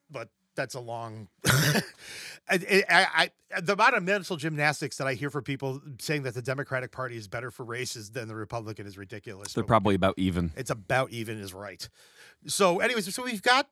But 0.09 0.29
that's 0.55 0.75
a 0.75 0.79
long. 0.79 1.27
I, 1.45 2.83
I, 2.89 3.29
I, 3.49 3.61
the 3.61 3.73
amount 3.73 3.95
of 3.95 4.03
mental 4.03 4.37
gymnastics 4.37 4.97
that 4.97 5.07
I 5.07 5.13
hear 5.13 5.29
from 5.29 5.43
people 5.43 5.81
saying 5.99 6.23
that 6.23 6.33
the 6.33 6.41
Democratic 6.41 6.91
Party 6.91 7.17
is 7.17 7.27
better 7.27 7.51
for 7.51 7.63
races 7.63 8.11
than 8.11 8.27
the 8.27 8.35
Republican 8.35 8.85
is 8.85 8.97
ridiculous. 8.97 9.53
They're 9.53 9.63
but 9.63 9.67
probably 9.67 9.95
about 9.95 10.15
even. 10.17 10.51
it's 10.55 10.69
about 10.69 11.11
even 11.11 11.39
is 11.39 11.53
right. 11.53 11.87
So, 12.47 12.79
anyways, 12.79 13.13
so 13.13 13.23
we've 13.23 13.41
got. 13.41 13.67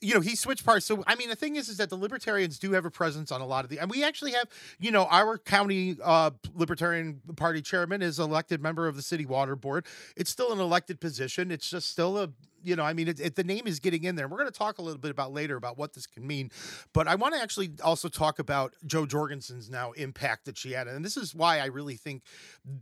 You 0.00 0.14
know, 0.14 0.20
he 0.20 0.36
switched 0.36 0.64
parts. 0.64 0.86
So, 0.86 1.02
I 1.08 1.16
mean, 1.16 1.28
the 1.28 1.34
thing 1.34 1.56
is, 1.56 1.68
is 1.68 1.78
that 1.78 1.90
the 1.90 1.96
libertarians 1.96 2.60
do 2.60 2.70
have 2.70 2.84
a 2.84 2.90
presence 2.90 3.32
on 3.32 3.40
a 3.40 3.46
lot 3.46 3.64
of 3.64 3.70
the, 3.70 3.80
and 3.80 3.90
we 3.90 4.04
actually 4.04 4.30
have, 4.30 4.46
you 4.78 4.92
know, 4.92 5.08
our 5.10 5.38
county 5.38 5.96
uh, 6.04 6.30
Libertarian 6.54 7.20
Party 7.34 7.60
chairman 7.60 8.00
is 8.00 8.20
elected 8.20 8.62
member 8.62 8.86
of 8.86 8.94
the 8.94 9.02
city 9.02 9.26
water 9.26 9.56
board. 9.56 9.86
It's 10.16 10.30
still 10.30 10.52
an 10.52 10.60
elected 10.60 11.00
position. 11.00 11.50
It's 11.50 11.68
just 11.68 11.90
still 11.90 12.16
a, 12.16 12.30
you 12.68 12.76
know, 12.76 12.84
I 12.84 12.92
mean, 12.92 13.08
it, 13.08 13.18
it, 13.18 13.34
the 13.34 13.44
name 13.44 13.66
is 13.66 13.80
getting 13.80 14.04
in 14.04 14.14
there. 14.14 14.28
We're 14.28 14.36
going 14.36 14.50
to 14.50 14.56
talk 14.56 14.78
a 14.78 14.82
little 14.82 15.00
bit 15.00 15.10
about 15.10 15.32
later 15.32 15.56
about 15.56 15.78
what 15.78 15.94
this 15.94 16.06
can 16.06 16.26
mean, 16.26 16.50
but 16.92 17.08
I 17.08 17.14
want 17.14 17.34
to 17.34 17.40
actually 17.40 17.70
also 17.82 18.08
talk 18.08 18.38
about 18.38 18.74
Jo 18.86 19.06
Jorgensen's 19.06 19.70
now 19.70 19.92
impact 19.92 20.44
that 20.44 20.58
she 20.58 20.72
had, 20.72 20.86
and 20.86 21.04
this 21.04 21.16
is 21.16 21.34
why 21.34 21.60
I 21.60 21.66
really 21.66 21.96
think 21.96 22.22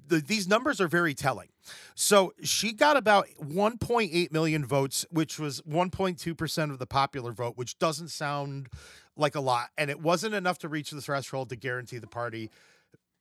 the, 0.09 0.19
these 0.19 0.49
numbers 0.49 0.81
are 0.81 0.89
very 0.89 1.15
telling. 1.15 1.49
So 1.95 2.33
she 2.43 2.73
got 2.73 2.97
about 2.97 3.29
1.8 3.41 4.33
million 4.33 4.67
votes, 4.67 5.07
which 5.11 5.39
was 5.39 5.63
1.2 5.63 6.37
percent 6.37 6.73
of 6.73 6.79
the 6.79 6.87
popular 6.87 7.33
vote, 7.33 7.57
which 7.57 7.79
doesn't 7.79 8.09
sound 8.09 8.69
like 9.17 9.35
a 9.35 9.41
lot, 9.41 9.69
and 9.79 9.89
it 9.89 10.01
wasn't 10.01 10.35
enough 10.35 10.59
to 10.59 10.69
reach 10.69 10.91
the 10.91 11.01
threshold 11.01 11.49
to 11.51 11.57
guarantee 11.57 11.99
the 11.99 12.07
party, 12.07 12.51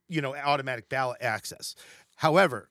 you 0.09 0.21
know, 0.21 0.35
automatic 0.35 0.89
ballot 0.89 1.21
access. 1.21 1.75
However, 2.17 2.69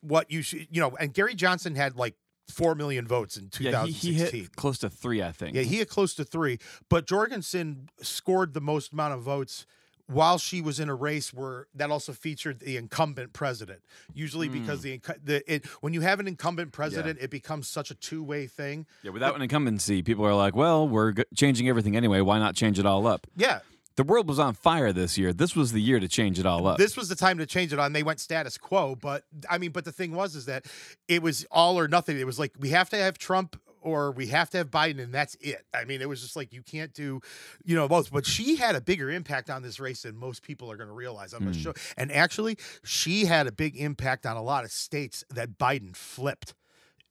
what 0.00 0.30
you 0.30 0.42
should, 0.42 0.68
you 0.70 0.80
know, 0.80 0.96
and 0.98 1.12
Gary 1.12 1.34
Johnson 1.34 1.74
had 1.74 1.96
like 1.96 2.14
four 2.48 2.74
million 2.74 3.06
votes 3.06 3.36
in 3.36 3.48
2016. 3.48 4.12
Yeah, 4.12 4.26
he, 4.26 4.34
he 4.34 4.40
hit 4.42 4.56
close 4.56 4.78
to 4.78 4.90
three, 4.90 5.22
I 5.22 5.32
think. 5.32 5.56
Yeah, 5.56 5.62
he 5.62 5.76
hit 5.76 5.88
close 5.88 6.14
to 6.14 6.24
three, 6.24 6.58
but 6.88 7.06
Jorgensen 7.06 7.88
scored 8.00 8.54
the 8.54 8.60
most 8.60 8.92
amount 8.92 9.14
of 9.14 9.20
votes 9.20 9.66
while 10.08 10.38
she 10.38 10.60
was 10.60 10.80
in 10.80 10.88
a 10.88 10.94
race 10.94 11.34
where 11.34 11.66
that 11.74 11.90
also 11.90 12.12
featured 12.12 12.60
the 12.60 12.76
incumbent 12.76 13.32
president. 13.32 13.80
Usually, 14.14 14.48
hmm. 14.48 14.60
because 14.60 14.82
the, 14.82 15.00
the 15.22 15.52
it, 15.52 15.66
when 15.80 15.92
you 15.92 16.00
have 16.00 16.18
an 16.18 16.26
incumbent 16.26 16.72
president, 16.72 17.18
it 17.20 17.30
becomes 17.30 17.68
such 17.68 17.90
a 17.90 17.94
two 17.94 18.22
way 18.22 18.46
thing. 18.46 18.86
Yeah, 19.02 19.10
without 19.10 19.36
an 19.36 19.42
incumbency, 19.42 20.02
people 20.02 20.24
are 20.24 20.34
like, 20.34 20.56
well, 20.56 20.88
we're 20.88 21.12
g- 21.12 21.24
changing 21.34 21.68
everything 21.68 21.96
anyway. 21.96 22.20
Why 22.20 22.38
not 22.38 22.54
change 22.54 22.78
it 22.78 22.86
all 22.86 23.06
up? 23.06 23.26
Yeah, 23.36 23.60
The 23.98 24.04
world 24.04 24.28
was 24.28 24.38
on 24.38 24.54
fire 24.54 24.92
this 24.92 25.18
year. 25.18 25.32
This 25.32 25.56
was 25.56 25.72
the 25.72 25.80
year 25.80 25.98
to 25.98 26.06
change 26.06 26.38
it 26.38 26.46
all 26.46 26.68
up. 26.68 26.78
this 26.78 26.96
was 26.96 27.08
the 27.08 27.16
time 27.16 27.38
to 27.38 27.46
change 27.46 27.72
it 27.72 27.80
on. 27.80 27.92
They 27.92 28.04
went 28.04 28.20
status 28.20 28.56
quo, 28.56 28.94
but 28.94 29.24
I 29.50 29.58
mean, 29.58 29.72
but 29.72 29.84
the 29.84 29.90
thing 29.90 30.12
was 30.12 30.36
is 30.36 30.46
that 30.46 30.66
it 31.08 31.20
was 31.20 31.44
all 31.50 31.80
or 31.80 31.88
nothing. 31.88 32.16
It 32.16 32.24
was 32.24 32.38
like 32.38 32.52
we 32.60 32.68
have 32.68 32.88
to 32.90 32.96
have 32.96 33.18
Trump 33.18 33.60
or 33.80 34.12
we 34.12 34.28
have 34.28 34.50
to 34.50 34.58
have 34.58 34.70
Biden, 34.70 35.02
and 35.02 35.12
that's 35.12 35.36
it. 35.40 35.64
I 35.74 35.84
mean, 35.84 36.00
it 36.00 36.08
was 36.08 36.20
just 36.20 36.36
like 36.36 36.52
you 36.52 36.62
can't 36.62 36.94
do, 36.94 37.20
you 37.64 37.74
know, 37.74 37.88
both. 37.88 38.12
But 38.12 38.24
she 38.24 38.54
had 38.54 38.76
a 38.76 38.80
bigger 38.80 39.10
impact 39.10 39.50
on 39.50 39.62
this 39.62 39.80
race 39.80 40.02
than 40.02 40.16
most 40.16 40.44
people 40.44 40.70
are 40.70 40.76
going 40.76 40.88
to 40.88 40.94
realize. 40.94 41.32
I'm 41.32 41.40
going 41.40 41.54
to 41.54 41.58
hmm. 41.58 41.64
show, 41.64 41.74
and 41.96 42.12
actually, 42.12 42.56
she 42.84 43.24
had 43.24 43.48
a 43.48 43.52
big 43.52 43.76
impact 43.76 44.26
on 44.26 44.36
a 44.36 44.42
lot 44.44 44.62
of 44.62 44.70
states 44.70 45.24
that 45.30 45.58
Biden 45.58 45.96
flipped. 45.96 46.54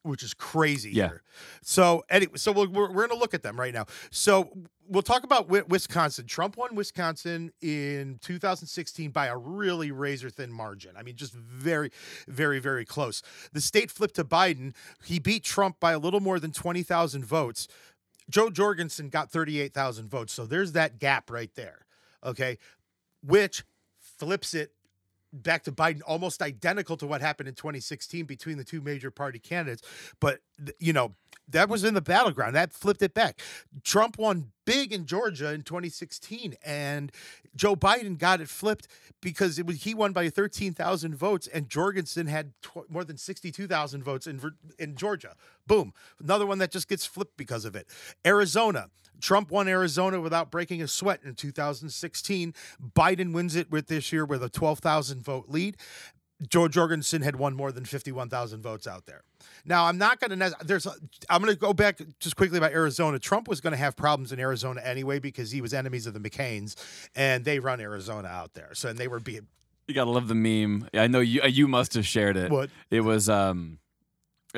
Which 0.08 0.24
is 0.24 0.34
crazy 0.34 0.92
Yeah. 0.92 1.08
here. 1.10 1.24
So 1.62 2.04
anyway, 2.10 2.34
so 2.38 2.52
we're, 2.52 2.68
we're, 2.68 2.88
we're 2.90 3.08
going 3.08 3.10
to 3.10 3.16
look 3.18 3.34
at 3.34 3.44
them 3.44 3.60
right 3.60 3.74
now. 3.74 3.86
So 4.10 4.52
we'll 4.88 5.02
talk 5.04 5.24
about 5.24 5.50
Wisconsin. 5.50 6.26
Trump 6.26 6.58
won 6.58 6.76
Wisconsin 6.76 7.52
in 7.62 8.20
2016 8.22 9.12
by 9.12 9.28
a 9.28 9.38
really 9.38 9.92
razor 9.92 10.30
thin 10.30 10.52
margin. 10.52 10.92
I 10.98 11.04
mean, 11.04 11.16
just 11.16 11.34
very, 11.34 11.92
very, 12.28 12.60
very 12.60 12.86
close. 12.86 13.22
The 13.54 13.62
state 13.62 13.92
flipped 13.92 14.16
to 14.16 14.24
Biden. 14.24 14.74
He 15.04 15.20
beat 15.20 15.44
Trump 15.44 15.80
by 15.80 15.92
a 15.92 16.00
little 16.00 16.22
more 16.22 16.40
than 16.40 16.52
20,000 16.52 17.26
votes. 17.26 17.68
Jo 18.30 18.50
Jorgensen 18.50 19.10
got 19.10 19.32
38,000 19.32 20.10
votes. 20.10 20.34
So 20.34 20.46
there's 20.46 20.72
that 20.74 21.00
gap 21.00 21.30
right 21.30 21.54
there. 21.56 21.86
Okay. 22.24 22.58
Which 23.24 23.64
flips 24.00 24.54
it 24.54 24.72
back 25.34 25.63
to 25.63 25.72
Biden, 25.72 26.01
almost 26.05 26.41
identical 26.41 26.98
to 26.98 27.07
what 27.07 27.22
happened 27.22 27.50
in 27.50 27.55
2016 27.55 28.25
between 28.25 28.57
the 28.57 28.63
two 28.63 28.81
major 28.81 29.12
party 29.12 29.39
candidates. 29.39 29.81
But, 30.19 30.39
you 30.79 30.93
know, 30.93 31.15
that 31.50 31.69
was 31.69 31.84
in 31.84 31.93
the 31.93 32.01
battleground. 32.01 32.55
That 32.55 32.74
flipped 32.74 33.01
it 33.01 33.13
back. 33.13 33.41
Trump 33.84 34.17
won 34.17 34.51
big 34.65 34.91
in 34.91 35.05
Georgia 35.05 35.53
in 35.53 35.62
2016, 35.62 36.55
and 36.63 37.12
Joe 37.55 37.75
Biden 37.75 38.17
got 38.17 38.41
it 38.41 38.50
flipped 38.50 38.88
because 39.22 39.57
it 39.57 39.65
was 39.65 39.84
he 39.84 39.93
won 39.93 40.12
by 40.12 40.29
13,000 40.29 41.15
votes, 41.15 41.48
and 41.48 41.69
Jorgensen 41.69 42.27
had 42.27 42.51
tw- 42.62 42.89
more 42.89 43.03
than 43.03 43.17
62,000 43.17 44.03
votes 44.03 44.27
in 44.27 44.41
in 44.77 44.96
Georgia. 44.96 45.36
Boom, 45.65 45.93
another 46.22 46.46
one 46.46 46.57
that 46.60 46.72
just 46.72 46.89
gets 46.89 47.05
flipped 47.05 47.38
because 47.38 47.65
of 47.65 47.75
it. 47.75 47.88
Arizona. 48.25 48.89
Trump 49.21 49.51
won 49.51 49.67
Arizona 49.67 50.21
without 50.21 50.51
breaking 50.51 50.81
a 50.81 50.88
sweat 50.88 51.21
in 51.24 51.36
2016. 51.36 52.53
Biden 52.95 53.33
wins 53.33 53.55
it 53.55 53.71
with 53.71 53.88
this 53.88 54.12
year 54.12 54.25
with 54.25 54.43
a 54.43 54.50
12,000 54.50 55.24
vote 55.24 55.45
lead. 55.47 55.77
Jo 56.47 56.67
Jorgensen 56.67 57.24
had 57.24 57.36
won 57.36 57.55
more 57.55 57.71
than 57.71 57.83
51,000 57.83 58.62
votes 58.62 58.86
out 58.86 59.07
there. 59.07 59.24
Now, 59.65 59.86
I'm 59.86 59.97
not 59.97 60.19
going 60.19 60.38
to 60.38 60.55
there's 60.63 60.86
a, 60.86 60.93
I'm 61.29 61.41
going 61.41 61.53
to 61.53 61.59
go 61.59 61.74
back 61.74 62.00
just 62.19 62.36
quickly 62.36 62.59
about 62.59 62.74
Arizona. 62.74 63.17
Trump 63.17 63.47
was 63.47 63.59
going 63.59 63.71
to 63.71 63.77
have 63.77 63.95
problems 63.95 64.31
in 64.31 64.39
Arizona 64.39 64.81
anyway 64.83 65.17
because 65.17 65.50
he 65.50 65.62
was 65.62 65.74
enemies 65.74 66.05
of 66.05 66.13
the 66.13 66.19
McCains 66.19 66.75
and 67.15 67.43
they 67.43 67.57
run 67.57 67.81
Arizona 67.81 68.27
out 68.27 68.53
there. 68.53 68.69
So 68.74 68.89
and 68.89 69.00
they 69.00 69.07
were 69.07 69.19
being 69.19 69.47
you 69.88 69.93
gotta 69.93 70.12
love 70.12 70.27
the 70.27 70.36
meme. 70.36 70.89
I 70.93 71.07
know 71.07 71.21
you. 71.21 71.41
You 71.43 71.67
must 71.67 71.93
have 71.93 72.05
shared 72.05 72.36
it. 72.36 72.51
What? 72.51 72.69
It 72.91 73.01
was. 73.01 73.29
Um, 73.29 73.79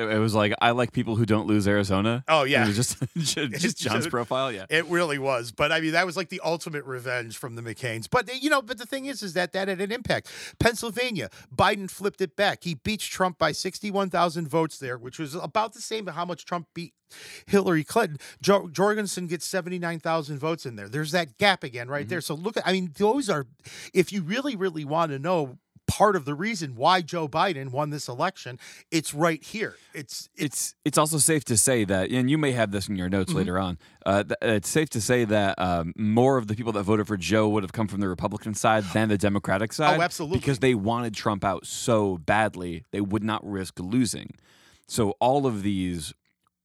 it, 0.08 0.18
was 0.18 0.34
like 0.34 0.54
I 0.60 0.70
like 0.70 0.92
people 0.92 1.16
who 1.16 1.26
don't 1.26 1.46
lose 1.46 1.66
Arizona. 1.66 2.24
Oh, 2.28 2.44
yeah. 2.44 2.64
It 2.64 2.68
was 2.68 2.76
just 2.76 2.98
just, 3.16 3.78
John's 3.78 4.06
profile. 4.06 4.52
Yeah. 4.52 4.66
It 4.68 4.86
really 4.86 5.18
was, 5.18 5.52
but 5.52 5.72
I 5.72 5.80
mean 5.80 5.92
that 5.92 6.06
was 6.06 6.16
like 6.16 6.28
the 6.28 6.40
ultimate 6.44 6.84
revenge 6.84 7.36
from 7.36 7.54
the 7.54 7.62
McCains. 7.62 8.08
But 8.10 8.42
you 8.42 8.50
know, 8.50 8.62
but 8.62 8.78
the 8.78 8.86
thing 8.86 9.06
is, 9.06 9.22
is 9.22 9.34
that 9.34 9.52
that 9.52 9.68
had 9.68 9.80
an 9.80 9.92
impact. 9.92 10.30
Pennsylvania, 10.58 11.30
Biden 11.54 11.90
flipped 11.90 12.20
it 12.20 12.36
back. 12.36 12.64
He 12.64 12.74
beats 12.74 13.04
Trump 13.04 13.38
by 13.38 13.52
sixty-one 13.52 14.10
thousand 14.10 14.48
votes 14.48 14.78
there, 14.78 14.98
which 14.98 15.18
was 15.18 15.34
about 15.34 15.74
the 15.74 15.80
same 15.80 16.08
as 16.08 16.14
how 16.14 16.24
much 16.24 16.44
Trump 16.44 16.68
beat 16.74 16.94
Hillary 17.46 17.84
Clinton. 17.84 18.18
Jo- 18.40 18.68
Jorgensen 18.68 19.26
gets 19.26 19.46
seventy-nine 19.46 20.00
thousand 20.00 20.38
votes 20.38 20.66
in 20.66 20.76
there. 20.76 20.88
There's 20.88 21.12
that 21.12 21.38
gap 21.38 21.64
again, 21.64 21.88
right 21.88 22.02
mm-hmm. 22.02 22.10
there. 22.10 22.20
So 22.20 22.34
look, 22.34 22.56
at, 22.56 22.66
I 22.66 22.72
mean, 22.72 22.92
those 22.96 23.28
are, 23.28 23.46
if 23.92 24.12
you 24.12 24.22
really, 24.22 24.56
really 24.56 24.84
want 24.84 25.12
to 25.12 25.18
know. 25.18 25.58
Part 25.90 26.16
of 26.16 26.24
the 26.24 26.34
reason 26.34 26.74
why 26.76 27.02
Joe 27.02 27.28
Biden 27.28 27.70
won 27.70 27.90
this 27.90 28.08
election, 28.08 28.58
it's 28.90 29.12
right 29.12 29.42
here. 29.42 29.74
It's 29.92 30.28
It's 30.36 30.74
it's 30.84 30.96
also 30.96 31.18
safe 31.18 31.44
to 31.46 31.56
say 31.56 31.84
that, 31.84 32.10
and 32.10 32.30
you 32.30 32.38
may 32.38 32.52
have 32.52 32.70
this 32.70 32.88
in 32.88 32.96
your 32.96 33.08
Mm-hmm. 33.08 33.16
notes 33.18 33.32
later 33.32 33.58
on. 33.58 33.76
Uh, 34.06 34.22
th- 34.22 34.38
it's 34.40 34.68
safe 34.68 34.88
to 34.90 35.00
say 35.00 35.24
that 35.24 35.58
um, 35.58 35.92
more 35.96 36.38
of 36.38 36.46
the 36.46 36.54
people 36.54 36.72
that 36.72 36.84
voted 36.84 37.06
for 37.06 37.16
Joe 37.16 37.48
would 37.48 37.62
have 37.62 37.72
come 37.72 37.88
from 37.88 38.00
the 38.00 38.08
Republican 38.08 38.54
side 38.54 38.84
than 38.94 39.08
the 39.08 39.18
Democratic 39.18 39.72
side. 39.72 39.98
Oh, 39.98 40.02
absolutely. 40.02 40.38
because 40.38 40.60
they 40.60 40.74
wanted 40.74 41.12
Trump 41.14 41.44
out 41.44 41.66
so 41.66 42.18
badly, 42.18 42.84
they 42.92 43.00
would 43.00 43.24
not 43.24 43.44
risk 43.44 43.78
losing. 43.80 44.30
So 44.86 45.10
all 45.20 45.46
of 45.46 45.62
these, 45.62 46.14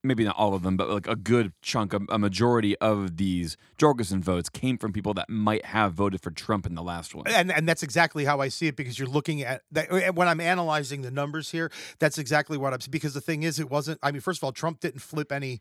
maybe 0.07 0.24
not 0.24 0.35
all 0.38 0.53
of 0.53 0.63
them, 0.63 0.77
but 0.77 0.89
like 0.89 1.07
a 1.07 1.15
good 1.15 1.53
chunk, 1.62 1.93
a, 1.93 2.00
a 2.09 2.19
majority 2.19 2.77
of 2.77 3.17
these 3.17 3.57
Jorgensen 3.77 4.21
votes 4.21 4.50
came 4.50 4.77
from 4.77 4.93
people 4.93 5.13
that 5.15 5.29
might 5.29 5.65
have 5.65 5.93
voted 5.93 6.21
for 6.21 6.31
Trump 6.31 6.65
in 6.65 6.75
the 6.75 6.83
last 6.83 7.15
one. 7.15 7.27
and 7.27 7.51
and 7.51 7.67
that's 7.67 7.83
exactly 7.83 8.25
how 8.25 8.39
I 8.39 8.47
see 8.47 8.67
it 8.67 8.75
because 8.75 8.97
you're 9.00 9.07
looking 9.07 9.41
at 9.41 9.62
that 9.71 9.91
eh, 9.91 10.09
when 10.09 10.27
I'm 10.27 10.39
analyzing 10.39 11.01
the 11.01 11.12
numbers 11.12 11.51
here. 11.51 11.71
That's 12.00 12.17
exactly 12.17 12.57
what 12.57 12.74
I'm 12.74 12.79
because 12.89 13.13
the 13.13 13.21
thing 13.21 13.43
is, 13.43 13.59
it 13.59 13.69
wasn't. 13.69 14.00
I 14.03 14.12
mean, 14.12 14.21
first 14.21 14.39
of 14.39 14.43
all, 14.43 14.51
Trump 14.51 14.79
didn't 14.79 15.01
flip 15.01 15.31
any 15.31 15.59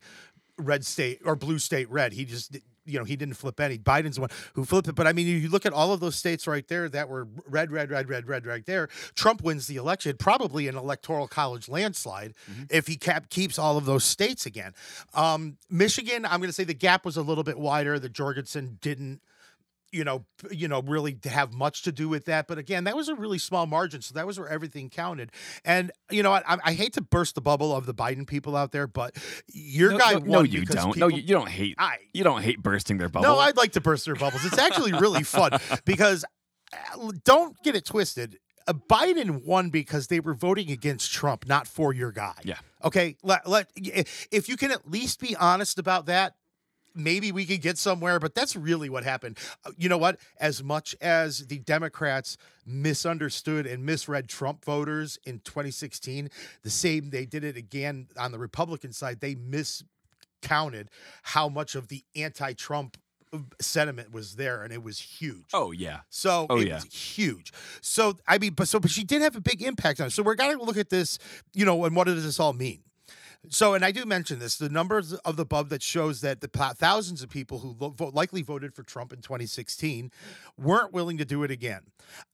red 0.57 0.85
state 0.85 1.21
or 1.25 1.35
blue 1.35 1.59
state 1.59 1.89
red. 1.89 2.13
He 2.13 2.25
just 2.25 2.57
you 2.85 2.97
know 2.99 3.05
he 3.05 3.15
didn't 3.15 3.35
flip 3.35 3.59
any. 3.59 3.77
Biden's 3.77 4.15
the 4.15 4.21
one 4.21 4.29
who 4.53 4.65
flipped 4.65 4.87
it. 4.87 4.95
But 4.95 5.07
I 5.07 5.13
mean, 5.13 5.27
you 5.27 5.49
look 5.49 5.65
at 5.65 5.73
all 5.73 5.91
of 5.93 5.99
those 5.99 6.15
states 6.15 6.47
right 6.47 6.67
there 6.67 6.87
that 6.89 7.09
were 7.09 7.27
red, 7.47 7.71
red, 7.71 7.89
red, 7.91 8.09
red, 8.09 8.27
red, 8.27 8.45
right 8.45 8.65
there. 8.65 8.87
Trump 9.15 9.41
wins 9.41 9.67
the 9.67 9.75
election, 9.77 10.15
probably 10.17 10.67
an 10.67 10.75
electoral 10.75 11.27
college 11.27 11.67
landslide 11.69 12.33
if 12.69 12.87
he 12.87 12.95
cap- 12.97 13.29
keeps 13.29 13.57
all 13.59 13.77
of 13.77 13.85
those 13.85 14.03
states 14.03 14.45
again. 14.45 14.73
Um, 15.13 15.57
Michigan, 15.69 16.25
I'm 16.25 16.39
going 16.39 16.49
to 16.49 16.53
say 16.53 16.63
the 16.63 16.73
gap 16.73 17.05
was 17.05 17.17
a 17.17 17.21
little 17.21 17.43
bit 17.43 17.57
wider. 17.59 17.99
The 17.99 18.09
Jorgensen 18.09 18.77
didn't 18.81 19.21
you 19.95 20.03
know, 20.03 20.25
you 20.51 20.67
know, 20.67 20.81
really 20.81 21.17
have 21.23 21.53
much 21.53 21.83
to 21.83 21.91
do 21.91 22.09
with 22.09 22.25
that. 22.25 22.47
But 22.47 22.57
again, 22.57 22.83
that 22.83 22.95
was 22.95 23.07
a 23.07 23.15
really 23.15 23.37
small 23.37 23.65
margin, 23.65 24.01
so 24.01 24.13
that 24.15 24.27
was 24.27 24.37
where 24.37 24.49
everything 24.49 24.89
counted. 24.89 25.31
And 25.63 25.91
you 26.11 26.21
know, 26.21 26.33
I, 26.33 26.57
I 26.63 26.73
hate 26.73 26.93
to 26.93 27.01
burst 27.01 27.35
the 27.35 27.41
bubble 27.41 27.73
of 27.73 27.85
the 27.85 27.93
Biden 27.93 28.27
people 28.27 28.55
out 28.57 28.71
there, 28.73 28.87
but 28.87 29.15
your 29.47 29.91
no, 29.91 29.97
guy 29.97 30.11
no, 30.13 30.19
won 30.19 30.29
no, 30.29 30.41
you 30.41 30.65
don't. 30.65 30.85
no, 30.97 31.07
people- 31.07 31.11
you, 31.11 31.21
you 31.21 31.33
don't 31.33 31.49
hate. 31.49 31.75
I- 31.77 31.97
you 32.13 32.23
don't 32.23 32.41
hate 32.41 32.61
bursting 32.61 32.97
their 32.97 33.09
bubble. 33.09 33.27
no, 33.27 33.39
I'd 33.39 33.57
like 33.57 33.71
to 33.73 33.81
burst 33.81 34.05
their 34.05 34.15
bubbles. 34.15 34.45
It's 34.45 34.57
actually 34.57 34.91
really 34.93 35.23
fun 35.23 35.51
because 35.85 36.25
uh, 36.73 37.11
don't 37.23 37.55
get 37.63 37.75
it 37.75 37.85
twisted. 37.85 38.37
Uh, 38.67 38.73
Biden 38.73 39.45
won 39.45 39.69
because 39.69 40.07
they 40.07 40.19
were 40.19 40.33
voting 40.33 40.71
against 40.71 41.11
Trump, 41.11 41.47
not 41.47 41.67
for 41.67 41.93
your 41.93 42.11
guy. 42.11 42.35
Yeah. 42.43 42.57
Okay. 42.83 43.15
Let, 43.23 43.47
let 43.47 43.69
if 43.75 44.49
you 44.49 44.57
can 44.57 44.71
at 44.71 44.89
least 44.89 45.19
be 45.19 45.35
honest 45.35 45.79
about 45.79 46.07
that, 46.07 46.33
maybe 46.95 47.31
we 47.31 47.45
could 47.45 47.61
get 47.61 47.77
somewhere. 47.77 48.19
But 48.19 48.33
that's 48.35 48.55
really 48.55 48.89
what 48.89 49.03
happened. 49.03 49.37
Uh, 49.65 49.71
You 49.77 49.89
know 49.89 49.97
what? 49.97 50.19
As 50.39 50.63
much 50.63 50.95
as 51.01 51.47
the 51.47 51.59
Democrats 51.59 52.37
misunderstood 52.65 53.67
and 53.67 53.85
misread 53.85 54.27
Trump 54.29 54.63
voters 54.65 55.19
in 55.25 55.39
2016, 55.39 56.29
the 56.63 56.69
same 56.69 57.09
they 57.09 57.25
did 57.25 57.43
it 57.43 57.57
again 57.57 58.07
on 58.17 58.31
the 58.31 58.39
Republican 58.39 58.91
side. 58.93 59.19
They 59.19 59.35
miscounted 59.35 60.89
how 61.23 61.49
much 61.49 61.75
of 61.75 61.87
the 61.89 62.03
anti-Trump 62.15 62.97
uh, 63.33 63.39
sentiment 63.59 64.11
was 64.11 64.35
there, 64.35 64.63
and 64.63 64.71
it 64.71 64.83
was 64.83 64.99
huge. 64.99 65.45
Oh 65.53 65.71
yeah. 65.71 66.01
So 66.09 66.45
Oh, 66.49 66.59
it 66.59 66.67
yeah. 66.67 66.75
was 66.75 66.85
huge. 66.85 67.51
So 67.81 68.17
I 68.27 68.37
mean, 68.37 68.53
but 68.53 68.67
so 68.67 68.79
but 68.79 68.91
she 68.91 69.03
did 69.03 69.21
have 69.21 69.35
a 69.35 69.41
big 69.41 69.61
impact 69.61 69.99
on 69.99 70.07
it. 70.07 70.11
So 70.11 70.23
we're 70.23 70.35
gonna 70.35 70.61
look 70.61 70.77
at 70.77 70.89
this, 70.89 71.17
you 71.53 71.65
know, 71.65 71.83
and 71.85 71.95
what 71.95 72.05
does 72.05 72.23
this 72.23 72.39
all 72.39 72.53
mean? 72.53 72.81
So, 73.49 73.73
and 73.73 73.83
I 73.85 73.91
do 73.91 74.05
mention 74.05 74.39
this: 74.39 74.57
the 74.57 74.69
numbers 74.69 75.13
of 75.13 75.35
the 75.35 75.45
bub 75.45 75.69
that 75.69 75.81
shows 75.81 76.21
that 76.21 76.41
the 76.41 76.47
thousands 76.47 77.21
of 77.21 77.29
people 77.29 77.59
who 77.59 77.75
lo- 77.79 77.89
vote, 77.89 78.13
likely 78.13 78.41
voted 78.41 78.73
for 78.73 78.83
Trump 78.83 79.13
in 79.13 79.21
2016 79.21 80.11
weren't 80.57 80.93
willing 80.93 81.17
to 81.17 81.25
do 81.25 81.43
it 81.43 81.51
again. 81.51 81.81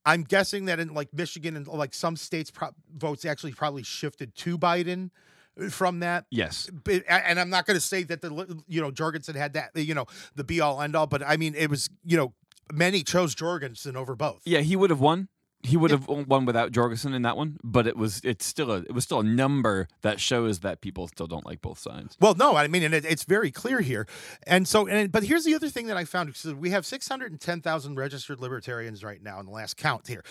I'm 0.06 0.24
guessing 0.24 0.66
that 0.66 0.80
in 0.80 0.94
like 0.94 1.14
Michigan 1.14 1.56
and 1.56 1.68
like 1.68 1.94
some 1.94 2.16
states, 2.16 2.52
pro- 2.52 2.76
votes 2.96 3.26
actually 3.26 3.54
probably 3.54 3.84
shifted 3.84 4.36
to 4.36 4.58
Biden 4.58 5.12
uh, 5.60 5.70
from 5.70 6.00
that 6.00 6.26
Yes. 6.30 6.70
but, 6.84 7.04
and 7.08 7.40
I'm 7.40 7.50
not 7.50 7.66
going 7.66 7.78
to 7.78 7.82
say 7.86 8.04
that 8.04 8.22
the 8.22 8.64
you 8.68 8.82
know 8.82 8.92
Jorgensen 8.92 9.36
had 9.36 9.54
that 9.54 9.72
you 9.76 9.94
know 9.94 10.06
the 10.36 10.44
be 10.44 10.62
all 10.62 10.82
end 10.82 10.96
all, 10.96 11.08
but 11.08 11.24
I 11.26 11.38
mean 11.38 11.56
it 11.56 11.70
was 11.70 11.90
you 12.06 12.18
know 12.18 12.34
many 12.72 13.04
chose 13.04 13.36
Jorgensen 13.36 13.96
over 13.98 14.16
both. 14.16 14.42
Yeah, 14.46 14.60
he 14.60 14.76
would 14.76 14.90
have 14.90 15.02
won. 15.02 15.28
He 15.64 15.78
would 15.78 15.92
have 15.92 16.08
won 16.08 16.46
without 16.46 16.72
Jorgensen 16.72 17.14
in 17.14 17.22
that 17.22 17.38
one, 17.38 17.60
but 17.64 17.86
it 17.86 17.96
was 17.96 18.22
it's 18.24 18.46
still 18.46 18.72
a 18.72 18.78
it 18.78 18.94
was 18.94 19.04
still 19.04 19.20
a 19.20 19.24
number 19.24 19.88
that 20.02 20.20
shows 20.20 20.62
that 20.62 20.82
people 20.82 21.08
still 21.08 21.28
don't 21.28 21.46
like 21.46 21.62
both 21.62 21.78
sides. 21.78 22.18
Well, 22.20 22.34
no, 22.34 22.56
I 22.56 22.68
mean, 22.68 22.84
and 22.84 22.94
it, 22.94 23.06
it's 23.06 23.24
very 23.24 23.52
clear 23.52 23.82
here, 23.82 24.08
and 24.48 24.68
so, 24.68 24.88
and 24.88 25.12
but 25.12 25.24
here's 25.24 25.44
the 25.44 25.54
other 25.54 25.70
thing 25.70 25.88
that 25.88 25.98
I 25.98 26.06
found: 26.06 26.36
so 26.36 26.56
we 26.56 26.72
have 26.72 26.86
six 26.86 27.08
hundred 27.08 27.32
and 27.32 27.40
ten 27.40 27.62
thousand 27.62 27.96
registered 27.96 28.40
libertarians 28.40 29.04
right 29.04 29.22
now 29.22 29.40
in 29.40 29.46
the 29.46 29.52
last 29.52 29.78
count 29.78 30.08
here. 30.08 30.24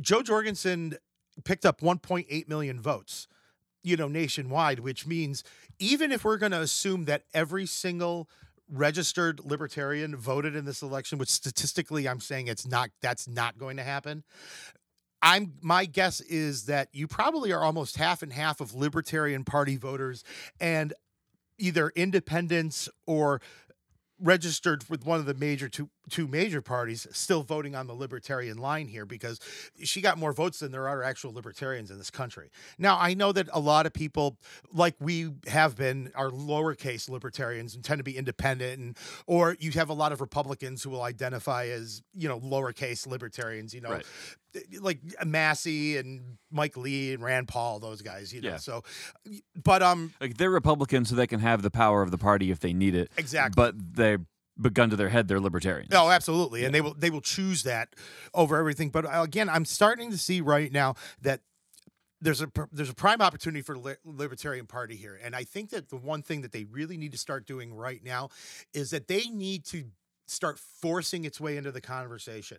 Jo 0.00 0.22
Jorgensen 0.22 0.96
picked 1.44 1.66
up 1.66 1.82
one 1.82 1.98
point 1.98 2.26
eight 2.30 2.48
million 2.48 2.80
votes, 2.80 3.28
you 3.82 3.96
know, 3.96 4.08
nationwide, 4.08 4.80
which 4.80 5.06
means 5.06 5.44
even 5.78 6.12
if 6.12 6.24
we're 6.24 6.38
going 6.38 6.52
to 6.52 6.60
assume 6.60 7.04
that 7.04 7.24
every 7.34 7.66
single 7.66 8.28
registered 8.70 9.44
libertarian 9.44 10.16
voted 10.16 10.54
in 10.54 10.64
this 10.64 10.82
election, 10.82 11.18
which 11.18 11.30
statistically 11.30 12.08
I'm 12.08 12.20
saying 12.20 12.48
it's 12.48 12.66
not, 12.66 12.90
that's 13.00 13.28
not 13.28 13.58
going 13.58 13.76
to 13.78 13.82
happen. 13.82 14.24
I'm 15.20 15.54
my 15.60 15.84
guess 15.84 16.20
is 16.20 16.66
that 16.66 16.88
you 16.92 17.08
probably 17.08 17.52
are 17.52 17.62
almost 17.62 17.96
half 17.96 18.22
and 18.22 18.32
half 18.32 18.60
of 18.60 18.74
Libertarian 18.74 19.44
Party 19.44 19.76
voters 19.76 20.22
and 20.60 20.92
either 21.58 21.90
independents 21.96 22.88
or 23.06 23.40
registered 24.20 24.88
with 24.88 25.04
one 25.04 25.18
of 25.18 25.26
the 25.26 25.34
major 25.34 25.68
two 25.68 25.90
two 26.08 26.26
major 26.26 26.60
parties 26.62 27.06
still 27.12 27.42
voting 27.42 27.74
on 27.74 27.86
the 27.86 27.94
libertarian 27.94 28.58
line 28.58 28.88
here 28.88 29.04
because 29.06 29.38
she 29.82 30.00
got 30.00 30.18
more 30.18 30.32
votes 30.32 30.58
than 30.60 30.72
there 30.72 30.88
are 30.88 31.02
actual 31.02 31.32
libertarians 31.32 31.90
in 31.90 31.98
this 31.98 32.10
country. 32.10 32.50
Now 32.78 32.98
I 32.98 33.14
know 33.14 33.32
that 33.32 33.48
a 33.52 33.60
lot 33.60 33.86
of 33.86 33.92
people 33.92 34.38
like 34.72 34.94
we 35.00 35.30
have 35.46 35.76
been 35.76 36.10
are 36.14 36.30
lowercase 36.30 37.08
libertarians 37.08 37.74
and 37.74 37.84
tend 37.84 37.98
to 37.98 38.04
be 38.04 38.16
independent 38.16 38.78
and 38.80 38.96
or 39.26 39.56
you 39.60 39.70
have 39.72 39.88
a 39.90 39.94
lot 39.94 40.12
of 40.12 40.20
Republicans 40.20 40.82
who 40.82 40.90
will 40.90 41.02
identify 41.02 41.66
as, 41.66 42.02
you 42.14 42.28
know, 42.28 42.40
lowercase 42.40 43.06
libertarians, 43.06 43.74
you 43.74 43.80
know, 43.80 43.90
Right. 43.90 44.06
like 44.80 45.00
Massie 45.24 45.96
and 45.96 46.38
Mike 46.50 46.76
Lee 46.76 47.12
and 47.12 47.22
Rand 47.22 47.48
Paul, 47.48 47.78
those 47.78 48.02
guys, 48.02 48.32
you 48.32 48.40
know. 48.40 48.50
Yeah. 48.50 48.56
So 48.56 48.82
but 49.62 49.82
um 49.82 50.12
Like 50.20 50.36
they're 50.36 50.50
Republicans, 50.50 51.08
so 51.10 51.14
they 51.14 51.26
can 51.26 51.40
have 51.40 51.62
the 51.62 51.70
power 51.70 52.02
of 52.02 52.10
the 52.10 52.18
party 52.18 52.50
if 52.50 52.60
they 52.60 52.72
need 52.72 52.94
it. 52.94 53.10
Exactly. 53.16 53.52
But 53.54 53.74
they, 53.96 54.18
but 54.58 54.74
gun 54.74 54.90
to 54.90 54.96
their 54.96 55.08
head, 55.08 55.28
they're 55.28 55.40
libertarians. 55.40 55.90
Oh, 55.94 56.10
absolutely, 56.10 56.64
and 56.64 56.74
they 56.74 56.80
will 56.80 56.94
they 56.94 57.10
will 57.10 57.20
choose 57.20 57.62
that 57.62 57.94
over 58.34 58.56
everything. 58.56 58.90
But 58.90 59.06
uh, 59.06 59.22
again, 59.22 59.48
I'm 59.48 59.64
starting 59.64 60.10
to 60.10 60.18
see 60.18 60.40
right 60.40 60.72
now 60.72 60.94
that 61.22 61.40
there's 62.20 62.42
a 62.42 62.50
there's 62.72 62.90
a 62.90 62.94
prime 62.94 63.22
opportunity 63.22 63.62
for 63.62 63.78
the 63.78 63.96
Libertarian 64.04 64.66
Party 64.66 64.96
here, 64.96 65.18
and 65.22 65.36
I 65.36 65.44
think 65.44 65.70
that 65.70 65.88
the 65.88 65.96
one 65.96 66.22
thing 66.22 66.42
that 66.42 66.52
they 66.52 66.64
really 66.64 66.96
need 66.96 67.12
to 67.12 67.18
start 67.18 67.46
doing 67.46 67.72
right 67.72 68.02
now 68.02 68.30
is 68.74 68.90
that 68.90 69.06
they 69.06 69.24
need 69.26 69.64
to 69.66 69.84
start 70.26 70.58
forcing 70.58 71.24
its 71.24 71.40
way 71.40 71.56
into 71.56 71.72
the 71.72 71.80
conversation. 71.80 72.58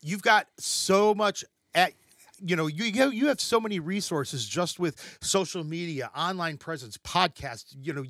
You've 0.00 0.22
got 0.22 0.46
so 0.58 1.14
much 1.14 1.44
at 1.74 1.92
you 2.40 2.56
know 2.56 2.66
you 2.66 2.84
you 2.84 3.26
have 3.28 3.40
so 3.40 3.60
many 3.60 3.80
resources 3.80 4.46
just 4.46 4.78
with 4.78 5.18
social 5.20 5.64
media, 5.64 6.10
online 6.16 6.56
presence, 6.56 6.96
podcasts, 6.98 7.74
you 7.80 7.92
know, 7.92 8.04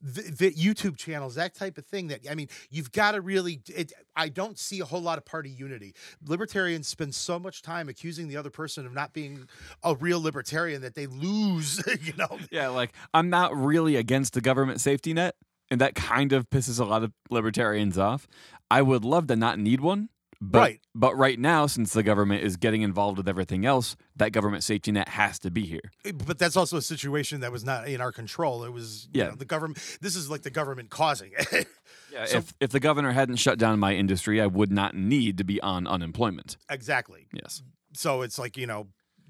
vi- 0.00 0.30
vi- 0.30 0.52
YouTube 0.52 0.96
channels, 0.96 1.34
that 1.34 1.54
type 1.54 1.78
of 1.78 1.86
thing. 1.86 2.08
That 2.08 2.20
I 2.30 2.34
mean, 2.34 2.48
you've 2.70 2.92
got 2.92 3.12
to 3.12 3.20
really. 3.20 3.60
It, 3.68 3.92
I 4.16 4.28
don't 4.28 4.58
see 4.58 4.80
a 4.80 4.84
whole 4.84 5.00
lot 5.00 5.18
of 5.18 5.24
party 5.24 5.50
unity. 5.50 5.94
Libertarians 6.24 6.86
spend 6.86 7.14
so 7.14 7.38
much 7.38 7.62
time 7.62 7.88
accusing 7.88 8.28
the 8.28 8.36
other 8.36 8.50
person 8.50 8.86
of 8.86 8.92
not 8.92 9.12
being 9.12 9.48
a 9.82 9.94
real 9.96 10.20
libertarian 10.22 10.82
that 10.82 10.94
they 10.94 11.06
lose. 11.06 11.82
You 12.04 12.12
know, 12.18 12.38
Yeah, 12.50 12.68
like 12.68 12.92
I'm 13.14 13.30
not 13.30 13.56
really 13.56 13.96
against 13.96 14.34
the 14.34 14.40
government 14.40 14.80
safety 14.80 15.14
net, 15.14 15.36
and 15.70 15.80
that 15.80 15.94
kind 15.94 16.32
of 16.32 16.50
pisses 16.50 16.78
a 16.80 16.84
lot 16.84 17.02
of 17.02 17.12
libertarians 17.30 17.96
off. 17.96 18.26
I 18.70 18.82
would 18.82 19.04
love 19.04 19.28
to 19.28 19.36
not 19.36 19.58
need 19.58 19.80
one, 19.80 20.08
but 20.50 20.58
Right. 20.58 20.80
but 20.94 21.16
right 21.16 21.38
now, 21.38 21.66
since 21.66 21.92
the 21.92 22.02
government 22.02 22.42
is 22.42 22.56
getting 22.56 22.82
involved 22.82 23.18
with 23.18 23.28
everything 23.28 23.64
else, 23.64 23.96
that 24.16 24.32
government 24.32 24.62
safety 24.64 24.92
net 24.92 25.08
has 25.08 25.38
to 25.40 25.50
be 25.50 25.62
here. 25.66 25.90
Eh, 26.04 26.12
but 26.12 26.38
that's 26.38 26.56
also 26.56 26.76
a 26.76 26.82
situation 26.82 27.40
that 27.40 27.50
was 27.52 27.64
not 27.64 27.88
in 27.88 28.00
our 28.00 28.12
control. 28.12 28.64
It 28.64 28.72
was 28.72 29.08
you 29.12 29.22
Yeah. 29.22 29.28
know, 29.30 29.36
the 29.36 29.44
government. 29.44 29.78
This 30.00 30.16
is 30.16 30.28
like 30.30 30.42
the 30.42 30.50
government 30.50 30.90
causing 30.90 31.32
it. 31.38 31.66
Yeah, 32.12 32.26
So- 32.26 32.38
if 32.38 32.54
if 32.60 32.70
the 32.70 32.80
governor 32.80 33.10
hadn't 33.12 33.36
shut 33.36 33.58
down 33.58 33.78
my 33.80 33.94
industry, 33.94 34.40
I 34.40 34.46
would 34.46 34.70
not 34.70 34.94
need 34.94 35.36
to 35.38 35.44
be 35.44 35.60
on 35.60 35.86
unemployment. 35.86 36.56
exactly. 36.70 37.26
Yes. 37.32 37.62
so 37.94 38.22
it's 38.22 38.38
like 38.38 38.56
you 38.56 38.66
know 38.66 38.88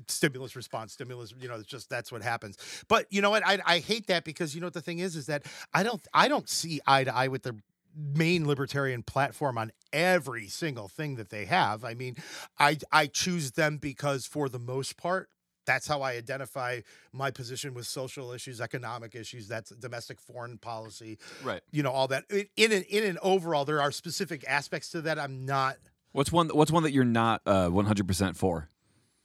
stimulus 0.08 0.56
response 0.56 0.92
stimulus 0.92 1.32
you 1.40 1.48
know 1.48 1.54
it's 1.54 1.68
just 1.68 1.88
that's 1.88 2.10
what 2.10 2.20
happens 2.22 2.56
but 2.88 3.06
you 3.10 3.22
know 3.22 3.30
what 3.30 3.46
I, 3.46 3.58
I 3.64 3.78
hate 3.78 4.08
that 4.08 4.24
because 4.24 4.54
you 4.54 4.60
know 4.60 4.66
what 4.66 4.72
the 4.74 4.80
thing 4.82 4.98
is 4.98 5.14
is 5.16 5.26
that 5.26 5.44
i 5.72 5.82
don't 5.84 6.04
i 6.12 6.26
don't 6.28 6.48
see 6.48 6.80
eye 6.86 7.04
to 7.04 7.14
eye 7.14 7.28
with 7.28 7.42
the 7.44 7.54
main 7.96 8.46
libertarian 8.46 9.02
platform 9.02 9.56
on 9.58 9.70
every 9.92 10.48
single 10.48 10.88
thing 10.88 11.16
that 11.16 11.30
they 11.30 11.44
have 11.44 11.84
i 11.84 11.94
mean 11.94 12.16
i 12.58 12.76
i 12.90 13.06
choose 13.06 13.52
them 13.52 13.76
because 13.76 14.26
for 14.26 14.48
the 14.48 14.58
most 14.58 14.96
part 14.96 15.28
that's 15.66 15.86
how 15.86 16.02
I 16.02 16.12
identify 16.12 16.80
my 17.10 17.30
position 17.30 17.72
with 17.72 17.86
social 17.86 18.32
issues, 18.32 18.60
economic 18.60 19.14
issues. 19.14 19.48
That's 19.48 19.70
domestic 19.70 20.20
foreign 20.20 20.58
policy, 20.58 21.16
Right. 21.42 21.62
you 21.72 21.82
know, 21.82 21.90
all 21.90 22.06
that. 22.08 22.24
In 22.28 22.44
in 22.58 22.70
an, 22.70 22.82
in 22.82 23.02
an 23.02 23.18
overall, 23.22 23.64
there 23.64 23.80
are 23.80 23.90
specific 23.90 24.44
aspects 24.46 24.90
to 24.90 25.00
that. 25.00 25.18
I'm 25.18 25.46
not 25.46 25.76
What's 26.12 26.30
one 26.30 26.50
What's 26.50 26.70
one 26.70 26.82
that 26.82 26.92
you're 26.92 27.06
not 27.06 27.40
uh, 27.46 27.68
100% 27.70 28.36
for? 28.36 28.68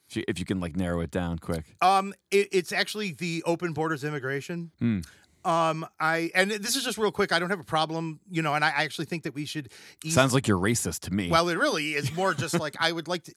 If 0.10 0.16
you, 0.16 0.24
if 0.30 0.40
you 0.40 0.46
can 0.46 0.62
like 0.62 0.78
narrow 0.78 1.02
it 1.02 1.12
down 1.12 1.40
quick. 1.40 1.76
Um, 1.82 2.14
it, 2.32 2.48
it's 2.54 2.72
actually 2.72 3.12
the 3.12 3.44
open 3.46 3.74
borders 3.74 4.06
immigration. 4.06 4.72
Hmm. 4.80 5.00
Um, 5.46 5.86
I 6.00 6.32
and 6.36 6.52
this 6.52 6.76
is 6.76 6.84
just 6.84 6.98
real 6.98 7.12
quick. 7.12 7.32
I 7.32 7.40
don't 7.40 7.50
have 7.50 7.60
a 7.60 7.64
problem, 7.66 8.20
you 8.30 8.42
know, 8.42 8.54
and 8.56 8.64
I 8.64 8.70
actually 8.70 9.06
think 9.06 9.24
that 9.24 9.34
we 9.34 9.46
should. 9.46 9.70
ease- 10.04 10.14
Sounds 10.14 10.34
like 10.34 10.48
you're 10.48 10.60
racist 10.60 11.00
to 11.02 11.14
me. 11.14 11.30
well, 11.30 11.50
it 11.50 11.58
really 11.58 11.94
is 11.94 12.14
more 12.16 12.34
just 12.34 12.60
like 12.60 12.76
I 12.80 12.92
would 12.92 13.08
like 13.08 13.24
to. 13.24 13.34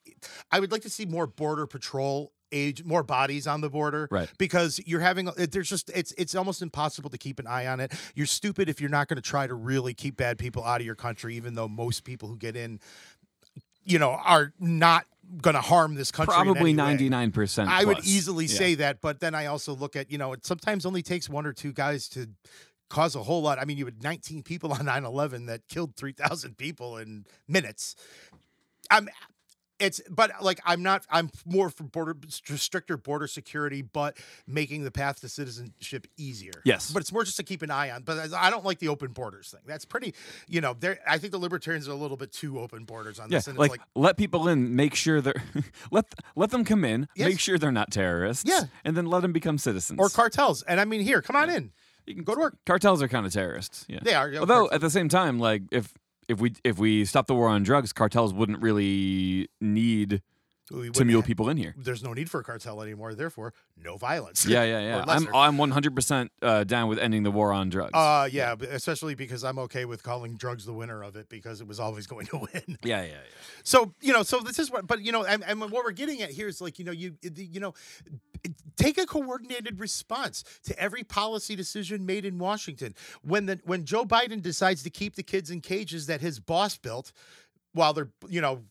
I 0.50 0.60
would 0.60 0.72
like 0.72 0.82
to 0.82 0.90
see 0.90 1.04
more 1.06 1.26
border 1.26 1.66
patrol 1.66 2.32
age, 2.54 2.84
more 2.84 3.02
bodies 3.02 3.46
on 3.46 3.62
the 3.62 3.70
border, 3.70 4.08
Right. 4.10 4.28
Because 4.36 4.78
you're 4.84 5.00
having 5.00 5.30
there's 5.36 5.70
just 5.70 5.90
it's 5.94 6.12
it's 6.18 6.34
almost 6.34 6.60
impossible 6.60 7.08
to 7.10 7.16
keep 7.18 7.38
an 7.38 7.46
eye 7.46 7.66
on 7.66 7.80
it. 7.80 7.92
You're 8.14 8.26
stupid 8.26 8.68
if 8.68 8.80
you're 8.80 8.90
not 8.90 9.08
going 9.08 9.16
to 9.16 9.22
try 9.22 9.46
to 9.46 9.54
really 9.54 9.94
keep 9.94 10.16
bad 10.16 10.38
people 10.38 10.62
out 10.64 10.80
of 10.80 10.86
your 10.86 10.94
country, 10.96 11.34
even 11.36 11.54
though 11.54 11.68
most 11.68 12.04
people 12.04 12.28
who 12.28 12.36
get 12.36 12.54
in, 12.56 12.78
you 13.84 13.98
know, 13.98 14.10
are 14.10 14.52
not 14.58 15.06
going 15.40 15.54
to 15.54 15.60
harm 15.62 15.94
this 15.94 16.10
country. 16.10 16.34
Probably 16.34 16.74
99%. 16.74 17.66
I 17.68 17.84
would 17.84 18.04
easily 18.04 18.46
Yeah. 18.46 18.58
say 18.58 18.74
that, 18.76 19.00
but 19.00 19.20
then 19.20 19.34
I 19.34 19.46
also 19.46 19.74
look 19.74 19.96
at, 19.96 20.10
you 20.10 20.18
know, 20.18 20.32
it 20.32 20.44
sometimes 20.44 20.84
only 20.84 21.02
takes 21.02 21.28
one 21.28 21.46
or 21.46 21.52
two 21.52 21.72
guys 21.72 22.08
to 22.10 22.28
cause 22.90 23.16
a 23.16 23.22
whole 23.22 23.40
lot. 23.40 23.58
I 23.58 23.64
mean, 23.64 23.78
you 23.78 23.86
had 23.86 24.02
19 24.02 24.42
people 24.42 24.72
on 24.72 24.84
9/11 24.84 25.46
that 25.46 25.66
killed 25.68 25.96
3,000 25.96 26.58
people 26.58 26.98
in 26.98 27.24
minutes. 27.48 27.94
I'm 28.90 29.08
it's 29.82 30.00
but 30.08 30.30
like 30.40 30.60
I'm 30.64 30.82
not 30.82 31.04
I'm 31.10 31.30
more 31.44 31.68
for 31.70 31.82
border 31.84 32.16
stricter 32.28 32.96
border 32.96 33.26
security 33.26 33.82
but 33.82 34.16
making 34.46 34.84
the 34.84 34.90
path 34.90 35.20
to 35.20 35.28
citizenship 35.28 36.06
easier. 36.16 36.52
Yes. 36.64 36.90
But 36.92 37.00
it's 37.00 37.12
more 37.12 37.24
just 37.24 37.36
to 37.38 37.42
keep 37.42 37.62
an 37.62 37.70
eye 37.70 37.90
on. 37.90 38.02
But 38.02 38.32
I 38.32 38.48
don't 38.50 38.64
like 38.64 38.78
the 38.78 38.88
open 38.88 39.12
borders 39.12 39.50
thing. 39.50 39.60
That's 39.66 39.84
pretty, 39.84 40.14
you 40.48 40.60
know, 40.60 40.74
there 40.78 40.98
I 41.06 41.18
think 41.18 41.32
the 41.32 41.38
libertarians 41.38 41.88
are 41.88 41.92
a 41.92 41.96
little 41.96 42.16
bit 42.16 42.32
too 42.32 42.60
open 42.60 42.84
borders 42.84 43.18
on 43.18 43.30
Yeah, 43.30 43.38
this 43.38 43.48
and 43.48 43.58
like, 43.58 43.72
it's 43.72 43.78
like 43.78 43.86
let 43.94 44.16
people 44.16 44.48
in, 44.48 44.76
make 44.76 44.94
sure 44.94 45.20
they're 45.20 45.42
let 45.90 46.06
let 46.36 46.50
them 46.50 46.64
come 46.64 46.84
in, 46.84 47.08
Yes. 47.16 47.28
make 47.28 47.40
sure 47.40 47.58
they're 47.58 47.72
not 47.72 47.90
terrorists, 47.90 48.44
Yeah. 48.46 48.62
and 48.84 48.96
then 48.96 49.06
let 49.06 49.20
them 49.22 49.32
become 49.32 49.58
citizens. 49.58 49.98
or 50.00 50.08
cartels. 50.08 50.62
And 50.62 50.80
I 50.80 50.84
mean, 50.84 51.00
here, 51.00 51.20
come 51.20 51.36
on 51.36 51.50
in. 51.50 51.72
You 52.06 52.14
can 52.16 52.24
go 52.24 52.34
to 52.34 52.40
work. 52.40 52.56
Cartels 52.66 53.00
are 53.00 53.08
kind 53.08 53.26
of 53.26 53.32
terrorists. 53.32 53.84
Yeah. 53.88 54.00
They 54.02 54.14
are. 54.14 54.32
Although 54.34 54.46
cartels. 54.68 54.72
at 54.72 54.80
the 54.80 54.90
same 54.90 55.08
time, 55.08 55.38
like 55.38 55.62
if 55.70 55.92
if 56.32 56.40
we 56.40 56.54
if 56.64 56.78
we 56.78 57.04
stop 57.04 57.26
the 57.26 57.34
war 57.34 57.48
on 57.48 57.62
drugs, 57.62 57.92
cartels 57.92 58.34
wouldn't 58.34 58.60
really 58.60 59.48
need 59.60 60.22
We 60.70 60.90
to 60.90 61.04
mule 61.04 61.22
people 61.22 61.48
in 61.48 61.56
here. 61.56 61.74
There's 61.76 62.02
no 62.02 62.12
need 62.12 62.30
for 62.30 62.40
a 62.40 62.44
cartel 62.44 62.82
anymore. 62.82 63.14
Therefore, 63.14 63.52
no 63.76 63.96
violence. 63.96 64.46
Yeah, 64.46 64.62
yeah, 64.64 64.80
yeah. 64.80 65.04
I'm. 65.06 65.28
I'm 65.34 65.56
100% 65.72 66.28
uh, 66.40 66.64
down 66.64 66.88
with 66.88 66.98
ending 66.98 67.24
the 67.24 67.30
war 67.30 67.52
on 67.52 67.68
drugs. 67.68 67.90
Uh, 67.94 68.28
yeah, 68.30 68.54
but 68.54 68.68
especially 68.68 69.14
because 69.14 69.42
I'm 69.42 69.58
okay 69.58 69.84
with 69.84 70.02
calling 70.02 70.36
drugs 70.36 70.64
the 70.64 70.72
winner 70.72 71.02
of 71.02 71.16
it 71.16 71.28
because 71.28 71.60
it 71.60 71.66
was 71.66 71.80
always 71.80 72.06
going 72.12 72.26
to 72.26 72.38
win. 72.38 72.78
yeah, 72.84 73.02
yeah, 73.02 73.06
yeah. 73.06 73.16
So 73.64 73.92
you 74.00 74.12
know, 74.12 74.22
so 74.22 74.38
this 74.38 74.58
is 74.58 74.70
what, 74.70 74.86
but 74.86 75.02
you 75.02 75.10
know, 75.10 75.24
and, 75.24 75.42
and 75.44 75.60
what 75.60 75.72
we're 75.84 75.90
getting 75.90 76.22
at 76.22 76.30
here 76.30 76.48
is 76.48 76.60
like 76.60 76.78
you 76.78 76.84
know, 76.84 76.92
you 76.92 77.16
you 77.22 77.60
know, 77.60 77.74
take 78.76 78.98
a 78.98 79.06
coordinated 79.06 79.80
response 79.80 80.44
to 80.64 80.78
every 80.78 81.02
policy 81.02 81.56
decision 81.56 82.06
made 82.06 82.24
in 82.24 82.38
Washington. 82.38 82.94
When 83.22 83.46
the 83.46 83.60
when 83.64 83.84
Joe 83.84 84.04
Biden 84.04 84.40
decides 84.40 84.84
to 84.84 84.90
keep 84.90 85.16
the 85.16 85.22
kids 85.24 85.50
in 85.50 85.60
cages 85.60 86.06
that 86.06 86.20
his 86.20 86.38
boss 86.38 86.76
built, 86.76 87.12
while 87.72 87.92
they're 87.92 88.10
you 88.28 88.40
know. 88.40 88.62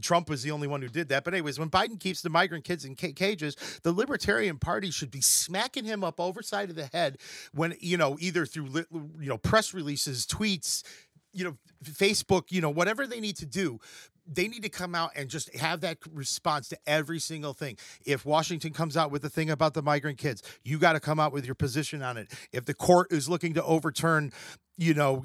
Trump 0.00 0.28
was 0.28 0.42
the 0.42 0.50
only 0.50 0.68
one 0.68 0.82
who 0.82 0.88
did 0.88 1.08
that. 1.08 1.24
But, 1.24 1.34
anyways, 1.34 1.58
when 1.58 1.70
Biden 1.70 2.00
keeps 2.00 2.22
the 2.22 2.30
migrant 2.30 2.64
kids 2.64 2.84
in 2.84 2.96
ca- 2.96 3.12
cages, 3.12 3.56
the 3.82 3.92
Libertarian 3.92 4.58
Party 4.58 4.90
should 4.90 5.10
be 5.10 5.20
smacking 5.20 5.84
him 5.84 6.02
up 6.02 6.20
overside 6.20 6.70
of 6.70 6.76
the 6.76 6.86
head 6.86 7.18
when, 7.52 7.74
you 7.80 7.96
know, 7.96 8.16
either 8.20 8.46
through, 8.46 8.84
you 9.20 9.28
know, 9.28 9.38
press 9.38 9.74
releases, 9.74 10.26
tweets, 10.26 10.82
you 11.32 11.44
know, 11.44 11.56
Facebook, 11.84 12.44
you 12.50 12.60
know, 12.60 12.70
whatever 12.70 13.06
they 13.06 13.20
need 13.20 13.36
to 13.36 13.46
do, 13.46 13.80
they 14.26 14.46
need 14.46 14.62
to 14.62 14.68
come 14.68 14.94
out 14.94 15.10
and 15.16 15.28
just 15.28 15.54
have 15.56 15.80
that 15.80 15.98
response 16.12 16.68
to 16.68 16.78
every 16.86 17.18
single 17.18 17.52
thing. 17.54 17.76
If 18.04 18.24
Washington 18.24 18.72
comes 18.72 18.96
out 18.96 19.10
with 19.10 19.24
a 19.24 19.28
thing 19.28 19.50
about 19.50 19.74
the 19.74 19.82
migrant 19.82 20.18
kids, 20.18 20.42
you 20.62 20.78
got 20.78 20.92
to 20.92 21.00
come 21.00 21.18
out 21.18 21.32
with 21.32 21.44
your 21.44 21.54
position 21.54 22.02
on 22.02 22.16
it. 22.16 22.32
If 22.52 22.64
the 22.64 22.74
court 22.74 23.12
is 23.12 23.28
looking 23.28 23.54
to 23.54 23.64
overturn, 23.64 24.32
you 24.76 24.94
know, 24.94 25.24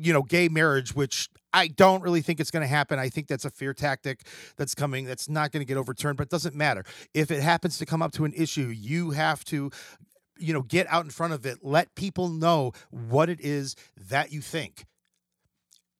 you 0.00 0.12
know, 0.12 0.22
gay 0.22 0.48
marriage, 0.48 0.94
which 0.94 1.28
I 1.52 1.68
don't 1.68 2.02
really 2.02 2.22
think 2.22 2.40
it's 2.40 2.50
going 2.50 2.62
to 2.62 2.66
happen. 2.66 2.98
I 2.98 3.08
think 3.08 3.26
that's 3.26 3.44
a 3.44 3.50
fear 3.50 3.74
tactic 3.74 4.26
that's 4.56 4.74
coming. 4.74 5.04
That's 5.04 5.28
not 5.28 5.52
going 5.52 5.60
to 5.60 5.66
get 5.66 5.76
overturned, 5.76 6.16
but 6.16 6.24
it 6.24 6.30
doesn't 6.30 6.54
matter. 6.54 6.84
If 7.14 7.30
it 7.30 7.42
happens 7.42 7.78
to 7.78 7.86
come 7.86 8.02
up 8.02 8.12
to 8.12 8.24
an 8.24 8.32
issue, 8.34 8.68
you 8.68 9.10
have 9.10 9.44
to, 9.46 9.70
you 10.38 10.52
know, 10.52 10.62
get 10.62 10.86
out 10.88 11.04
in 11.04 11.10
front 11.10 11.32
of 11.32 11.44
it. 11.46 11.58
Let 11.62 11.94
people 11.94 12.28
know 12.28 12.72
what 12.90 13.28
it 13.28 13.40
is 13.40 13.76
that 14.08 14.32
you 14.32 14.40
think 14.40 14.84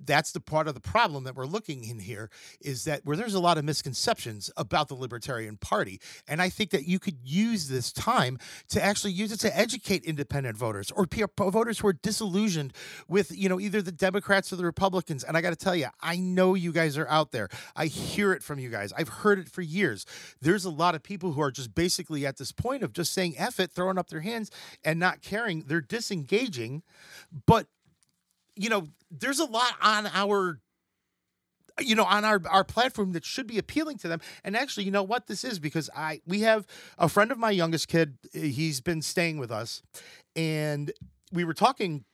that's 0.04 0.32
the 0.32 0.40
part 0.40 0.68
of 0.68 0.74
the 0.74 0.80
problem 0.80 1.24
that 1.24 1.34
we're 1.34 1.46
looking 1.46 1.84
in 1.84 2.00
here 2.00 2.30
is 2.60 2.84
that 2.84 3.04
where 3.04 3.16
there's 3.16 3.34
a 3.34 3.40
lot 3.40 3.58
of 3.58 3.64
misconceptions 3.64 4.50
about 4.56 4.88
the 4.88 4.94
libertarian 4.94 5.56
party 5.56 6.00
and 6.26 6.42
i 6.42 6.48
think 6.48 6.70
that 6.70 6.86
you 6.86 6.98
could 6.98 7.18
use 7.22 7.68
this 7.68 7.92
time 7.92 8.38
to 8.68 8.82
actually 8.82 9.12
use 9.12 9.32
it 9.32 9.40
to 9.40 9.56
educate 9.56 10.04
independent 10.04 10.56
voters 10.56 10.90
or 10.92 11.06
voters 11.38 11.78
who 11.78 11.88
are 11.88 11.92
disillusioned 11.92 12.72
with 13.08 13.30
you 13.36 13.48
know 13.48 13.60
either 13.60 13.82
the 13.82 13.92
democrats 13.92 14.52
or 14.52 14.56
the 14.56 14.64
republicans 14.64 15.22
and 15.24 15.36
i 15.36 15.40
got 15.40 15.50
to 15.50 15.56
tell 15.56 15.76
you 15.76 15.86
i 16.00 16.16
know 16.16 16.54
you 16.54 16.72
guys 16.72 16.98
are 16.98 17.08
out 17.08 17.30
there. 17.32 17.48
I 17.76 17.86
hear 17.86 18.32
it 18.32 18.42
from 18.42 18.58
you 18.58 18.70
guys. 18.70 18.92
I've 18.96 19.08
heard 19.08 19.38
it 19.38 19.48
for 19.48 19.62
years. 19.62 20.06
There's 20.40 20.64
a 20.64 20.70
lot 20.70 20.94
of 20.94 21.02
people 21.02 21.32
who 21.32 21.42
are 21.42 21.50
just 21.50 21.74
basically 21.74 22.26
at 22.26 22.38
this 22.38 22.52
point 22.52 22.82
of 22.82 22.92
just 22.92 23.12
saying 23.12 23.34
F 23.36 23.60
it 23.60 23.70
throwing 23.70 23.98
up 23.98 24.08
their 24.08 24.20
hands 24.20 24.50
and 24.84 24.98
not 24.98 25.20
caring. 25.20 25.64
They're 25.66 25.80
disengaging 25.80 26.82
but 27.46 27.66
you 28.56 28.68
know, 28.68 28.88
there's 29.10 29.38
a 29.38 29.44
lot 29.44 29.74
on 29.80 30.06
our 30.12 30.60
you 31.80 31.94
know 31.94 32.04
on 32.04 32.24
our 32.24 32.40
our 32.50 32.64
platform 32.64 33.12
that 33.12 33.24
should 33.24 33.46
be 33.46 33.58
appealing 33.58 33.98
to 33.98 34.08
them. 34.08 34.20
And 34.44 34.56
actually 34.56 34.84
you 34.84 34.90
know 34.90 35.02
what 35.02 35.26
this 35.26 35.44
is? 35.44 35.58
Because 35.58 35.88
i 35.96 36.20
we 36.26 36.40
have 36.40 36.66
a 36.98 37.08
friend 37.08 37.32
of 37.32 37.38
my 37.38 37.50
youngest 37.50 37.88
kid 37.88 38.18
he's 38.32 38.80
been 38.80 39.02
staying 39.02 39.38
with 39.38 39.50
us 39.50 39.82
and 40.36 40.92
we 41.32 41.44
were 41.44 41.54
talking 41.54 42.04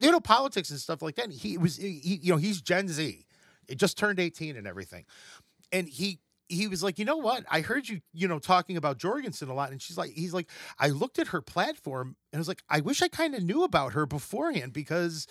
you 0.00 0.10
know 0.10 0.20
politics 0.20 0.70
and 0.70 0.78
stuff 0.78 1.02
like 1.02 1.16
that. 1.16 1.26
And 1.26 1.32
he 1.32 1.56
was 1.56 1.76
he, 1.76 2.20
you 2.22 2.32
know 2.32 2.38
he's 2.38 2.60
gen 2.60 2.88
z. 2.88 3.26
It 3.68 3.78
just 3.78 3.98
turned 3.98 4.20
18 4.20 4.56
and 4.56 4.66
everything. 4.66 5.04
And 5.72 5.88
he 5.88 6.20
he 6.48 6.68
was 6.68 6.82
like, 6.82 6.98
you 6.98 7.04
know 7.04 7.16
what? 7.16 7.44
I 7.50 7.60
heard 7.60 7.88
you, 7.88 8.00
you 8.12 8.28
know, 8.28 8.38
talking 8.38 8.76
about 8.76 8.98
Jorgensen 8.98 9.48
a 9.48 9.54
lot. 9.54 9.72
And 9.72 9.82
she's 9.82 9.98
like, 9.98 10.12
he's 10.12 10.32
like, 10.32 10.48
I 10.78 10.88
looked 10.88 11.18
at 11.18 11.28
her 11.28 11.40
platform 11.42 12.16
and 12.32 12.38
I 12.38 12.40
was 12.40 12.48
like, 12.48 12.62
I 12.68 12.80
wish 12.80 13.02
I 13.02 13.08
kind 13.08 13.34
of 13.34 13.42
knew 13.42 13.64
about 13.64 13.94
her 13.94 14.06
beforehand 14.06 14.72
because 14.72 15.26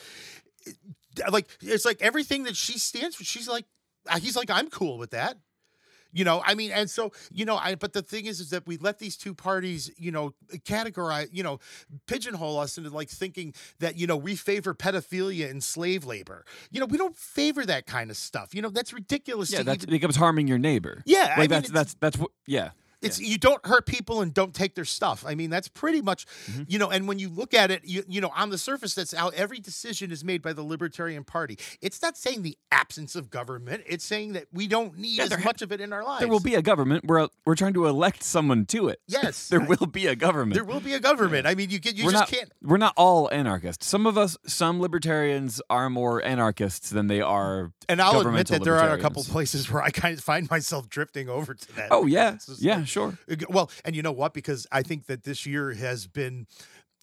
like 1.32 1.47
it's 1.62 1.86
like 1.86 2.01
everything 2.01 2.43
that 2.43 2.56
she 2.56 2.78
stands 2.80 3.15
for, 3.15 3.23
she's 3.23 3.47
like, 3.47 3.65
uh, 4.10 4.19
he's 4.19 4.36
like, 4.36 4.49
I'm 4.49 4.69
cool 4.69 4.97
with 4.97 5.12
that. 5.12 5.38
You 6.12 6.23
know, 6.23 6.41
I 6.45 6.54
mean, 6.56 6.71
and 6.71 6.89
so, 6.89 7.12
you 7.30 7.43
know, 7.43 7.58
I 7.58 7.75
but 7.75 7.91
the 7.91 8.01
thing 8.01 8.25
is 8.25 8.39
is 8.39 8.51
that 8.51 8.65
we 8.65 8.78
let 8.78 8.99
these 8.99 9.17
two 9.17 9.34
parties, 9.34 9.91
you 9.97 10.12
know, 10.12 10.34
categorize, 10.60 11.28
you 11.34 11.43
know, 11.43 11.60
pigeonhole 12.08 12.58
us 12.58 12.78
into 12.78 12.89
like 12.89 13.10
thinking 13.10 13.54
that, 13.80 13.97
you 13.97 14.08
know, 14.08 14.15
we 14.15 14.38
favor 14.38 14.73
pedophilia 14.73 15.49
and 15.51 15.62
slave 15.62 16.06
labor. 16.06 16.45
You 16.71 16.80
know, 16.80 16.86
we 16.86 16.97
don't 16.97 17.17
favor 17.17 17.65
that 17.65 17.86
kind 17.86 18.10
of 18.10 18.15
stuff. 18.15 18.56
You 18.56 18.62
know, 18.62 18.69
that's 18.69 18.93
ridiculous 18.93 19.51
Yeah, 19.51 19.63
that 19.63 19.75
even 19.84 19.89
becomes 19.89 20.15
harming 20.15 20.47
your 20.47 20.58
neighbor. 20.58 21.04
Yeah, 21.06 21.23
I 21.23 21.28
like 21.32 21.38
mean, 21.38 21.49
that's 21.49 21.69
it's- 21.69 21.73
that's 21.73 21.95
that's 21.99 22.17
what. 22.17 22.32
Yeah, 22.47 22.69
it's 23.05 23.19
you 23.19 23.37
don't 23.37 23.65
hurt 23.65 23.85
people 23.85 24.21
and 24.21 24.33
don't 24.33 24.53
take 24.53 24.75
their 24.75 24.85
stuff. 24.85 25.23
I 25.27 25.35
mean, 25.35 25.49
that's 25.49 25.67
pretty 25.67 26.01
much, 26.01 26.25
Mm-hmm. 26.51 26.63
you 26.67 26.79
know. 26.79 26.89
And 26.89 27.07
when 27.07 27.19
you 27.19 27.29
look 27.29 27.53
at 27.53 27.71
it, 27.71 27.81
you 27.85 28.03
you 28.07 28.21
know, 28.21 28.31
on 28.35 28.49
the 28.49 28.57
surface, 28.57 28.93
that's 28.95 29.13
how 29.13 29.29
every 29.29 29.59
decision 29.59 30.11
is 30.11 30.23
made 30.23 30.41
by 30.41 30.53
the 30.53 30.63
Libertarian 30.63 31.23
Party. 31.23 31.57
It's 31.81 32.01
not 32.01 32.17
saying 32.17 32.41
the 32.43 32.57
absence 32.71 33.15
of 33.15 33.29
government. 33.29 33.83
It's 33.87 34.03
saying 34.03 34.33
that 34.33 34.45
we 34.51 34.67
don't 34.67 34.97
need 34.97 35.17
Yeah, 35.17 35.23
as 35.23 35.29
there 35.29 35.39
ha- 35.39 35.45
much 35.49 35.61
of 35.61 35.71
it 35.71 35.81
in 35.81 35.93
our 35.93 36.03
lives. 36.03 36.19
there 36.19 36.27
will 36.29 36.39
be 36.39 36.55
a 36.55 36.61
government. 36.61 37.05
We're 37.05 37.27
we're 37.45 37.55
trying 37.55 37.73
to 37.73 37.85
elect 37.87 38.23
someone 38.23 38.65
to 38.67 38.87
it. 38.89 38.99
yes, 39.07 39.49
There 39.49 39.61
I- 39.61 39.65
will 39.67 39.87
be 39.87 40.07
a 40.07 40.15
government. 40.15 40.55
there 40.55 40.63
will 40.63 40.79
be 40.81 40.93
a 40.93 40.99
government. 40.99 41.45
I 41.47 41.55
mean, 41.55 41.69
you 41.69 41.79
get 41.79 41.95
you 41.95 42.05
we're 42.05 42.11
just 42.11 42.31
not, 42.31 42.37
can't. 42.39 42.51
We're 42.61 42.77
not 42.77 42.93
all 42.97 43.29
anarchists. 43.31 43.85
Some 43.87 44.05
of 44.05 44.17
us, 44.17 44.37
some 44.45 44.79
libertarians, 44.81 45.61
are 45.69 45.89
more 45.89 46.23
anarchists 46.23 46.89
than 46.89 47.07
they 47.07 47.21
are. 47.21 47.71
And 47.87 48.01
I'll 48.01 48.19
admit 48.21 48.47
that 48.47 48.63
there 48.63 48.77
are 48.77 48.93
a 48.93 48.99
couple 48.99 49.23
places 49.23 49.69
where 49.71 49.83
I 49.83 49.91
kind 49.91 50.17
of 50.17 50.23
find 50.23 50.49
myself 50.49 50.89
drifting 50.89 51.29
over 51.29 51.53
to 51.53 51.75
that. 51.75 51.89
Oh 51.91 52.05
yeah, 52.07 52.37
yeah, 52.57 52.83
sure. 52.95 53.17
Uh, 53.29 53.36
well, 53.49 53.69
and 53.86 53.95
you 53.95 54.01
know 54.01 54.12
what? 54.12 54.34
Because 54.34 54.65
I 54.71 54.81
think 54.81 55.05
that 55.05 55.23
this 55.23 55.45
year 55.45 55.73
has 55.73 56.08
been, 56.08 56.47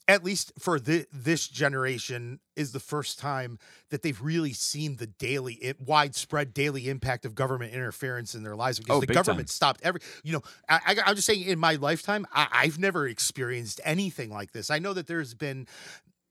at 0.08 0.24
least 0.24 0.52
for 0.58 0.78
thi- 0.78 1.06
this 1.12 1.46
generation, 1.48 2.40
is 2.56 2.72
the 2.72 2.80
first 2.80 3.18
time 3.18 3.58
that 3.90 4.02
they've 4.02 4.20
really 4.20 4.52
seen 4.52 4.96
the 4.96 5.06
daily, 5.06 5.58
i- 5.64 5.74
widespread 5.78 6.52
daily 6.52 6.88
impact 6.88 7.24
of 7.24 7.34
government 7.34 7.72
interference 7.72 8.34
in 8.34 8.42
their 8.42 8.56
lives. 8.56 8.78
Because 8.80 8.96
Oh, 8.96 9.00
the 9.00 9.06
big 9.06 9.14
time. 9.14 9.22
government 9.24 9.48
stopped 9.50 9.80
every. 9.84 10.00
You 10.24 10.32
know, 10.34 10.42
I, 10.68 10.96
I'm 11.06 11.14
just 11.14 11.26
saying, 11.26 11.42
in 11.42 11.58
my 11.58 11.74
lifetime, 11.76 12.26
I, 12.32 12.48
I've 12.52 12.78
never 12.78 13.06
experienced 13.06 13.80
anything 13.84 14.30
like 14.30 14.52
this. 14.52 14.70
I 14.70 14.78
know 14.80 14.92
that 14.94 15.06
there's 15.06 15.34
been 15.34 15.66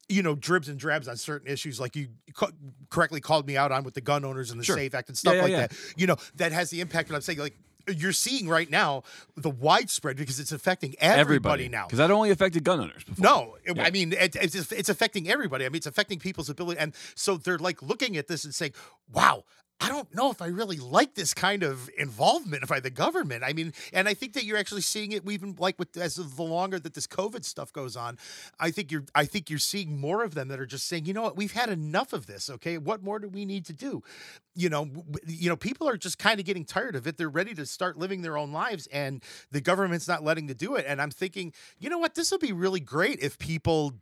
you 0.10 0.22
know, 0.22 0.36
dribs 0.36 0.68
and 0.68 0.78
drabs 0.78 1.08
on 1.08 1.16
certain 1.16 1.48
issues, 1.50 1.80
like 1.80 1.96
you 1.96 2.10
co- 2.34 2.50
correctly 2.90 3.22
called 3.22 3.48
me 3.48 3.56
out 3.56 3.72
on 3.72 3.86
with 3.86 3.94
the 3.94 4.02
gun 4.02 4.26
owners 4.26 4.52
and 4.52 4.60
the 4.60 4.64
Sure. 4.66 4.76
Safe 4.76 4.94
Act 4.94 5.08
and 5.08 5.18
stuff 5.18 5.36
yeah, 5.36 5.42
like 5.42 5.52
yeah. 5.52 5.58
that. 5.68 5.74
You 5.96 6.06
know, 6.06 6.18
that 6.36 6.52
has 6.52 6.70
the 6.70 6.82
impact. 6.82 7.08
And 7.08 7.16
I'm 7.16 7.22
saying, 7.22 7.40
like, 7.40 7.56
you're 7.88 8.12
seeing 8.14 8.48
right 8.48 8.70
now 8.70 9.04
the 9.36 9.50
widespread 9.50 10.18
because 10.18 10.40
it's 10.40 10.52
affecting 10.52 10.96
everybody, 11.00 11.70
now. 11.70 11.86
because 11.88 11.98
that 11.98 12.12
only 12.12 12.30
affected 12.32 12.64
gun 12.64 12.80
owners. 12.80 13.04
Before. 13.04 13.24
No, 13.24 13.58
it- 13.64 13.76
Yeah. 13.78 13.84
I 13.84 13.92
mean 13.92 14.14
it, 14.14 14.36
it's 14.36 14.72
it's 14.72 14.90
affecting 14.90 15.30
everybody. 15.30 15.66
I 15.66 15.70
mean 15.70 15.78
it's 15.78 15.88
affecting 15.88 16.20
people's 16.20 16.50
ability, 16.50 16.80
and 16.80 16.94
so 17.16 17.38
they're 17.38 17.58
like 17.58 17.82
looking 17.82 18.18
at 18.18 18.28
this 18.28 18.44
and 18.46 18.54
saying, 18.54 18.74
"Wow." 19.12 19.44
I 19.82 19.90
don't 19.90 20.14
know 20.14 20.30
if 20.30 20.42
I 20.42 20.48
really 20.48 20.78
like 20.78 21.16
this 21.16 21.34
kind 21.34 21.64
of 21.64 21.90
involvement 21.98 22.68
by 22.68 22.80
the 22.80 22.92
government. 22.92 23.44
I 23.44 23.54
mean, 23.54 23.74
and 23.92 24.08
I 24.08 24.14
think 24.14 24.34
that 24.34 24.44
you're 24.44 24.58
actually 24.58 24.82
seeing 24.82 25.12
it 25.12 25.30
even 25.30 25.56
like 25.58 25.80
with 25.80 25.98
as 25.98 26.16
the 26.16 26.44
longer 26.44 26.80
that 26.80 26.94
this 26.94 27.08
COVID 27.08 27.44
stuff 27.44 27.74
goes 27.74 27.96
on, 27.96 28.20
I 28.60 28.70
think 28.70 28.92
you're 28.92 29.06
I 29.16 29.26
think 29.26 29.50
you're 29.50 29.60
seeing 29.60 30.00
more 30.00 30.24
of 30.24 30.36
them 30.36 30.50
that 30.50 30.60
are 30.60 30.68
just 30.68 30.88
saying, 30.88 31.06
you 31.06 31.14
know 31.14 31.24
what, 31.24 31.36
we've 31.36 31.54
had 31.54 31.70
enough 31.70 32.14
of 32.14 32.28
this. 32.28 32.50
Okay, 32.50 32.78
what 32.78 33.04
more 33.04 33.18
do 33.18 33.28
we 33.28 33.44
need 33.44 33.66
to 33.66 33.74
do? 33.74 34.04
You 34.54 34.70
know, 34.70 34.88
you 35.26 35.50
know, 35.50 35.56
people 35.56 35.90
are 35.90 35.98
just 35.98 36.20
kind 36.20 36.40
of 36.40 36.46
getting 36.46 36.64
tired 36.64 36.96
of 36.96 37.08
it. 37.08 37.18
They're 37.18 37.30
ready 37.30 37.56
to 37.56 37.66
start 37.66 37.98
living 37.98 38.22
their 38.22 38.38
own 38.38 38.52
lives, 38.52 38.88
and 38.88 39.24
the 39.50 39.62
government's 39.62 40.08
not 40.08 40.24
letting 40.24 40.48
to 40.48 40.54
do 40.54 40.76
it. 40.76 40.86
And 40.88 41.02
I'm 41.02 41.12
thinking, 41.12 41.54
you 41.80 41.90
know 41.90 41.98
what, 41.98 42.14
this 42.14 42.32
would 42.32 42.42
be 42.42 42.54
really 42.54 42.80
great 42.80 43.20
if 43.20 43.40
people 43.40 43.96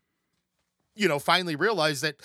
you 0.96 1.08
know, 1.08 1.18
finally 1.18 1.56
realize 1.56 2.02
that 2.02 2.18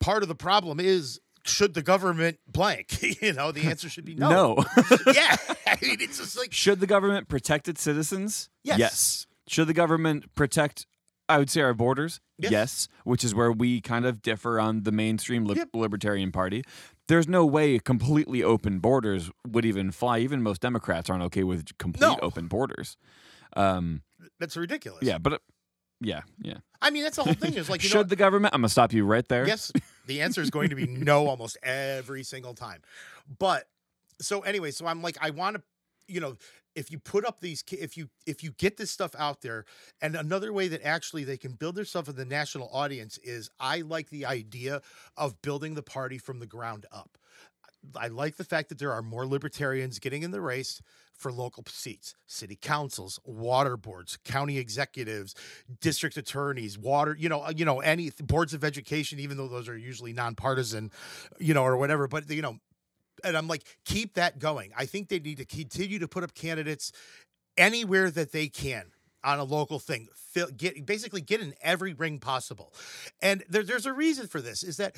part 0.00 0.22
of 0.22 0.28
the 0.28 0.34
problem 0.34 0.80
is 0.80 1.20
should 1.48 1.74
the 1.74 1.82
government 1.82 2.38
blank? 2.46 3.02
you 3.22 3.32
know, 3.32 3.52
the 3.52 3.62
answer 3.62 3.88
should 3.88 4.04
be 4.04 4.14
no. 4.14 4.28
no. 4.30 4.64
yeah. 5.14 5.36
I 5.66 5.76
mean, 5.82 5.96
it's 6.00 6.18
just 6.18 6.36
like, 6.38 6.52
Should 6.52 6.80
the 6.80 6.86
government 6.86 7.28
protect 7.28 7.68
its 7.68 7.82
citizens? 7.82 8.48
Yes. 8.62 9.26
Should 9.48 9.66
the 9.68 9.72
government 9.74 10.34
protect, 10.34 10.86
I 11.28 11.38
would 11.38 11.50
say, 11.50 11.60
our 11.60 11.74
borders? 11.74 12.20
Yes. 12.38 12.88
which 13.04 13.24
is 13.24 13.34
where 13.34 13.50
we 13.50 13.80
kind 13.80 14.04
of 14.04 14.20
differ 14.22 14.60
on 14.60 14.82
the 14.82 14.92
mainstream 14.92 15.44
lib- 15.46 15.56
Yep. 15.56 15.68
Libertarian 15.74 16.30
Party. 16.32 16.62
There's 17.08 17.26
no 17.28 17.46
way 17.46 17.78
completely 17.78 18.42
open 18.42 18.78
borders 18.80 19.30
would 19.46 19.64
even 19.64 19.90
fly. 19.92 20.18
Even 20.18 20.42
most 20.42 20.60
Democrats 20.60 21.08
aren't 21.08 21.22
okay 21.24 21.44
with 21.44 21.76
complete 21.78 22.06
No. 22.06 22.18
open 22.20 22.46
borders. 22.48 22.96
Um, 23.56 24.02
that's 24.38 24.56
ridiculous. 24.56 25.02
yeah, 25.02 25.18
but 25.18 25.32
uh, 25.34 25.38
yeah, 26.00 26.22
yeah. 26.42 26.58
I 26.82 26.90
mean, 26.90 27.04
that's 27.04 27.16
the 27.16 27.22
whole 27.22 27.32
thing 27.34 27.54
is 27.54 27.70
like, 27.70 27.82
you 27.82 27.88
Should 27.88 27.96
know, 27.96 28.02
the 28.02 28.16
government? 28.16 28.54
I'm 28.54 28.60
gonna 28.60 28.68
stop 28.68 28.92
you 28.92 29.04
right 29.06 29.26
there. 29.28 29.46
yes, 29.46 29.72
the 30.06 30.22
answer 30.22 30.40
is 30.40 30.50
going 30.50 30.70
to 30.70 30.76
be 30.76 30.86
no 30.86 31.26
almost 31.26 31.58
every 31.62 32.22
single 32.22 32.54
time. 32.54 32.82
But 33.38 33.68
so 34.20 34.40
anyway, 34.40 34.70
so 34.70 34.86
I'm 34.86 35.02
like, 35.02 35.18
I 35.20 35.30
want 35.30 35.56
to, 35.56 35.62
you 36.08 36.20
know, 36.20 36.36
if 36.74 36.90
you 36.90 36.98
put 36.98 37.24
up 37.24 37.40
these, 37.40 37.64
if 37.72 37.96
you 37.96 38.08
if 38.26 38.44
you 38.44 38.52
get 38.52 38.76
this 38.76 38.90
stuff 38.90 39.14
out 39.18 39.40
there, 39.40 39.64
and 40.02 40.14
another 40.14 40.52
way 40.52 40.68
that 40.68 40.84
actually 40.84 41.24
they 41.24 41.38
can 41.38 41.52
build 41.52 41.74
themselves 41.74 42.08
in 42.08 42.16
the 42.16 42.24
national 42.24 42.68
audience 42.70 43.18
is, 43.18 43.50
I 43.58 43.80
like 43.80 44.10
the 44.10 44.26
idea 44.26 44.82
of 45.16 45.40
building 45.42 45.74
the 45.74 45.82
party 45.82 46.18
from 46.18 46.38
the 46.38 46.46
ground 46.46 46.86
up. 46.92 47.18
I 47.94 48.08
like 48.08 48.36
the 48.36 48.44
fact 48.44 48.68
that 48.70 48.78
there 48.78 48.92
are 48.92 49.02
more 49.02 49.26
libertarians 49.26 49.98
getting 49.98 50.22
in 50.22 50.30
the 50.30 50.40
race 50.40 50.80
for 51.16 51.32
local 51.32 51.64
seats, 51.68 52.14
city 52.26 52.58
councils, 52.60 53.18
water 53.24 53.76
boards, 53.76 54.18
county 54.24 54.58
executives, 54.58 55.34
district 55.80 56.16
attorneys, 56.16 56.78
water, 56.78 57.16
you 57.18 57.28
know, 57.28 57.42
uh, 57.42 57.52
you 57.54 57.64
know, 57.64 57.80
any 57.80 58.10
boards 58.22 58.54
of 58.54 58.64
education, 58.64 59.18
even 59.18 59.36
though 59.36 59.48
those 59.48 59.68
are 59.68 59.76
usually 59.76 60.12
nonpartisan, 60.12 60.90
you 61.38 61.54
know, 61.54 61.64
or 61.64 61.76
whatever. 61.76 62.06
But 62.06 62.28
you 62.30 62.42
know, 62.42 62.58
and 63.24 63.36
I'm 63.36 63.48
like, 63.48 63.64
keep 63.84 64.14
that 64.14 64.38
going. 64.38 64.72
I 64.76 64.86
think 64.86 65.08
they 65.08 65.18
need 65.18 65.38
to 65.38 65.46
continue 65.46 65.98
to 65.98 66.08
put 66.08 66.22
up 66.22 66.34
candidates 66.34 66.92
anywhere 67.56 68.10
that 68.10 68.32
they 68.32 68.48
can 68.48 68.92
on 69.24 69.38
a 69.38 69.44
local 69.44 69.78
thing. 69.78 70.08
Get 70.56 70.84
basically 70.84 71.22
get 71.22 71.40
in 71.40 71.54
every 71.62 71.94
ring 71.94 72.18
possible, 72.18 72.74
and 73.22 73.42
there, 73.48 73.62
there's 73.62 73.86
a 73.86 73.92
reason 73.92 74.26
for 74.26 74.42
this. 74.42 74.62
Is 74.62 74.76
that 74.76 74.96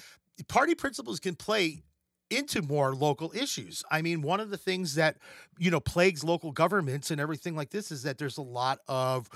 party 0.49 0.75
principles 0.75 1.21
can 1.21 1.37
play 1.37 1.83
into 2.31 2.63
more 2.63 2.95
local 2.95 3.33
issues. 3.35 3.83
I 3.91 4.03
mean, 4.03 4.23
one 4.23 4.41
of 4.41 4.51
the 4.51 4.59
things 4.59 4.95
that 4.95 5.17
you 5.59 5.71
know 5.71 5.81
plagues 5.81 6.25
local 6.25 6.53
governments 6.53 7.11
and 7.11 7.21
everything 7.21 7.57
like 7.57 7.71
this 7.71 7.91
is 7.91 8.03
that 8.03 8.19
there's 8.19 8.39
a 8.39 8.43
lot 8.43 8.81
of 8.89 9.29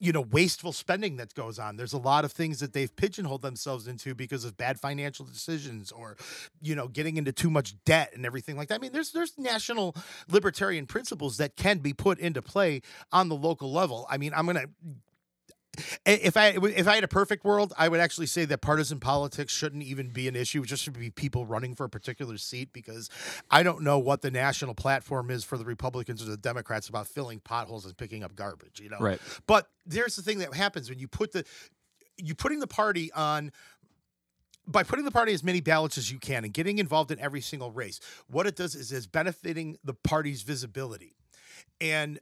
you 0.00 0.12
know 0.12 0.20
wasteful 0.20 0.72
spending 0.72 1.16
that 1.16 1.34
goes 1.34 1.58
on. 1.58 1.76
There's 1.76 1.92
a 1.92 1.98
lot 1.98 2.24
of 2.24 2.32
things 2.32 2.60
that 2.60 2.72
they've 2.72 2.94
pigeonholed 2.94 3.42
themselves 3.42 3.86
into 3.86 4.14
because 4.14 4.44
of 4.44 4.56
bad 4.56 4.78
financial 4.78 5.24
decisions 5.24 5.92
or 5.92 6.16
you 6.60 6.74
know 6.74 6.88
getting 6.88 7.16
into 7.16 7.32
too 7.32 7.50
much 7.50 7.74
debt 7.84 8.10
and 8.14 8.26
everything 8.26 8.56
like 8.56 8.68
that. 8.68 8.76
I 8.76 8.78
mean 8.78 8.92
there's 8.92 9.12
there's 9.12 9.38
national 9.38 9.94
libertarian 10.28 10.86
principles 10.86 11.36
that 11.38 11.56
can 11.56 11.78
be 11.78 11.92
put 11.92 12.18
into 12.18 12.42
play 12.42 12.82
on 13.12 13.28
the 13.28 13.36
local 13.36 13.72
level. 13.72 14.06
I 14.10 14.18
mean 14.18 14.32
i'm 14.34 14.46
going 14.46 14.56
to 14.56 14.68
if 16.06 16.36
I 16.36 16.48
if 16.48 16.86
I 16.88 16.94
had 16.96 17.04
a 17.04 17.08
perfect 17.08 17.44
world, 17.44 17.72
I 17.76 17.88
would 17.88 18.00
actually 18.00 18.26
say 18.26 18.44
that 18.44 18.60
partisan 18.60 19.00
politics 19.00 19.52
shouldn't 19.52 19.82
even 19.82 20.10
be 20.10 20.28
an 20.28 20.36
issue. 20.36 20.62
It 20.62 20.66
just 20.66 20.82
should 20.82 20.98
be 20.98 21.10
people 21.10 21.46
running 21.46 21.74
for 21.74 21.84
a 21.84 21.88
particular 21.88 22.36
seat 22.38 22.72
because 22.72 23.10
I 23.50 23.62
don't 23.62 23.82
know 23.82 23.98
what 23.98 24.22
the 24.22 24.30
national 24.30 24.74
platform 24.74 25.30
is 25.30 25.44
for 25.44 25.58
the 25.58 25.64
Republicans 25.64 26.22
or 26.22 26.26
the 26.26 26.36
Democrats 26.36 26.88
about 26.88 27.06
filling 27.06 27.40
potholes 27.40 27.84
and 27.84 27.96
picking 27.96 28.22
up 28.22 28.34
garbage. 28.34 28.80
You 28.80 28.90
know, 28.90 28.98
Right. 28.98 29.20
But 29.46 29.68
there's 29.86 30.16
the 30.16 30.22
thing 30.22 30.38
that 30.38 30.54
happens 30.54 30.88
when 30.88 30.98
you 30.98 31.08
put 31.08 31.32
the 31.32 31.44
you 32.16 32.34
putting 32.34 32.60
the 32.60 32.66
party 32.66 33.12
on 33.12 33.50
by 34.66 34.82
putting 34.82 35.04
the 35.04 35.10
party 35.10 35.32
as 35.32 35.44
many 35.44 35.60
ballots 35.60 35.98
as 35.98 36.10
you 36.10 36.18
can 36.18 36.44
and 36.44 36.52
getting 36.52 36.78
involved 36.78 37.10
in 37.10 37.18
every 37.18 37.40
single 37.40 37.70
race. 37.70 38.00
What 38.28 38.46
it 38.46 38.56
does 38.56 38.74
is 38.74 38.92
is 38.92 39.06
benefiting 39.06 39.78
the 39.84 39.94
party's 39.94 40.42
visibility. 40.42 41.16
And 41.80 42.20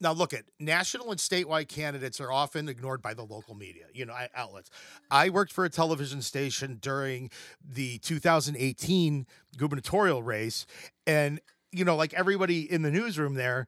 now 0.00 0.12
look 0.12 0.32
at 0.34 0.44
national 0.58 1.10
and 1.10 1.20
statewide 1.20 1.68
candidates 1.68 2.20
are 2.20 2.30
often 2.30 2.68
ignored 2.68 3.00
by 3.00 3.14
the 3.14 3.22
local 3.22 3.54
media, 3.54 3.84
you 3.92 4.04
know, 4.04 4.14
outlets. 4.34 4.70
I 5.10 5.30
worked 5.30 5.52
for 5.52 5.64
a 5.64 5.70
television 5.70 6.20
station 6.22 6.78
during 6.80 7.30
the 7.64 7.98
2018 7.98 9.26
gubernatorial 9.56 10.22
race 10.22 10.66
and 11.06 11.40
you 11.72 11.84
know, 11.84 11.96
like 11.96 12.14
everybody 12.14 12.70
in 12.70 12.82
the 12.82 12.90
newsroom 12.90 13.34
there 13.34 13.66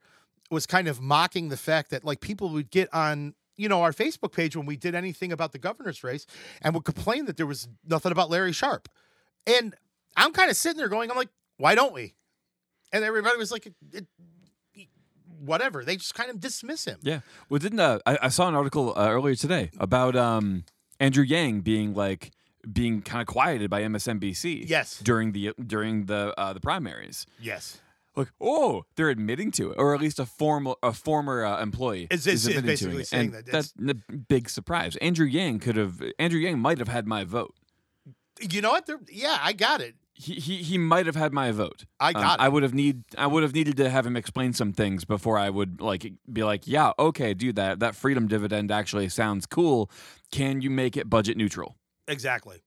was 0.51 0.65
kind 0.65 0.87
of 0.87 1.01
mocking 1.01 1.49
the 1.49 1.57
fact 1.57 1.91
that 1.91 2.05
like 2.05 2.21
people 2.21 2.51
would 2.51 2.71
get 2.71 2.93
on 2.95 3.35
you 3.57 3.69
know 3.69 3.83
our 3.83 3.93
Facebook 3.93 4.33
page 4.33 4.55
when 4.55 4.67
we 4.67 4.77
did 4.77 4.95
anything 4.95 5.33
about 5.33 5.53
the 5.53 5.59
governor's 5.59 6.05
race 6.05 6.27
and 6.63 6.75
would 6.75 6.85
complain 6.85 7.25
that 7.25 7.37
there 7.37 7.47
was 7.47 7.69
nothing 7.85 8.13
about 8.13 8.31
Larry 8.31 8.53
Sharpe. 8.53 8.89
And 9.47 9.75
I'm 10.17 10.33
kind 10.33 10.51
of 10.51 10.57
sitting 10.57 10.79
there 10.79 10.89
going, 10.89 11.11
I'm 11.11 11.17
like, 11.17 11.31
why 11.57 11.75
don't 11.75 11.93
we? 11.93 12.15
And 12.93 13.05
everybody 13.05 13.37
was 13.37 13.51
like, 13.51 13.67
it, 13.67 13.75
it, 13.93 14.07
whatever. 15.41 15.85
They 15.85 15.97
just 15.97 16.15
kind 16.15 16.31
of 16.31 16.41
dismiss 16.41 16.85
him. 16.85 16.99
Yeah. 17.03 17.21
Well, 17.49 17.59
didn't 17.59 17.81
uh, 17.81 17.99
I, 18.07 18.19
I 18.23 18.29
saw 18.29 18.49
an 18.49 18.55
article 18.55 18.93
uh, 18.97 19.09
earlier 19.11 19.35
today 19.35 19.71
about 19.79 20.17
um, 20.17 20.65
Andrew 21.01 21.25
Yang 21.25 21.61
being 21.63 21.95
like 21.95 22.33
being 22.73 23.03
kind 23.03 23.21
of 23.21 23.27
quieted 23.29 23.71
by 23.71 23.83
MSNBC. 23.83 24.69
Yes. 24.69 24.99
During 25.01 25.33
the 25.33 25.53
during 25.65 26.07
the 26.07 26.35
uh, 26.39 26.53
the 26.53 26.61
primaries. 26.61 27.27
Yes. 27.41 27.81
Like, 28.17 28.29
oh, 28.41 28.87
they're 28.97 29.11
admitting 29.11 29.51
to 29.53 29.73
it, 29.73 29.75
or 29.79 29.95
at 29.95 30.01
least 30.01 30.19
a 30.19 30.25
formal 30.25 30.79
a 30.83 30.93
former 30.95 31.45
uh, 31.45 31.61
employee 31.63 32.07
Is- 32.11 32.27
admitting 32.27 32.65
basically 32.67 32.95
to 32.95 33.01
it. 33.01 33.07
saying 33.09 33.25
and 33.27 33.35
that 33.35 33.47
that's 33.53 33.75
a 33.79 33.95
big 34.15 34.49
surprise. 34.49 34.97
Andrew 34.97 35.27
Yang 35.27 35.61
could 35.61 35.77
have. 35.77 36.03
Andrew 36.19 36.41
Yang 36.41 36.59
might 36.59 36.79
have 36.79 36.89
had 36.89 37.07
my 37.07 37.25
vote. 37.25 37.55
You 38.41 38.61
know 38.63 38.71
what? 38.71 38.87
They're, 38.87 39.01
yeah, 39.11 39.39
I 39.41 39.53
got 39.53 39.81
it. 39.81 39.95
He, 40.19 40.35
he 40.35 40.57
he 40.63 40.79
might 40.79 41.05
have 41.07 41.15
had 41.17 41.33
my 41.35 41.51
vote. 41.51 41.85
I 42.01 42.09
Um, 42.09 42.15
got 42.23 42.41
I 42.41 42.49
would 42.49 42.63
have 42.63 42.73
need 42.73 43.05
I 43.19 43.27
would 43.27 43.43
have 43.43 43.53
needed 43.55 43.77
to 43.77 43.91
have 43.91 44.07
him 44.07 44.17
explain 44.17 44.55
some 44.55 44.73
things 44.73 45.05
before 45.05 45.39
I 45.39 45.51
would 45.51 45.81
like 45.81 46.11
be 46.33 46.43
like, 46.43 46.67
yeah, 46.67 46.93
okay, 46.99 47.35
do 47.35 47.53
that. 47.53 47.81
That 47.81 47.95
freedom 47.95 48.27
dividend 48.27 48.71
actually 48.71 49.09
sounds 49.11 49.45
cool. 49.45 49.91
Can 50.33 50.63
you 50.63 50.71
make 50.71 50.97
it 50.97 51.11
budget 51.11 51.37
neutral? 51.37 51.77
Exactly. 52.09 52.63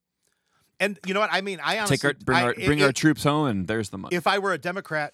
And 0.79 0.99
you 1.05 1.13
know 1.13 1.19
what? 1.21 1.29
I 1.33 1.41
mean, 1.41 1.59
I 1.63 1.77
honestly 1.79 1.97
Take 1.97 2.05
our 2.05 2.13
bring 2.23 2.38
our 2.38 2.55
i- 2.57 2.65
bring 2.65 2.81
i- 2.81 2.85
our 2.85 2.91
troops 2.93 3.23
home, 3.23 3.47
and 3.47 3.67
there's 3.67 3.89
the 3.89 3.97
money. 3.97 4.15
If 4.15 4.27
I 4.27 4.38
were 4.39 4.53
a 4.53 4.57
Democrat 4.59 5.13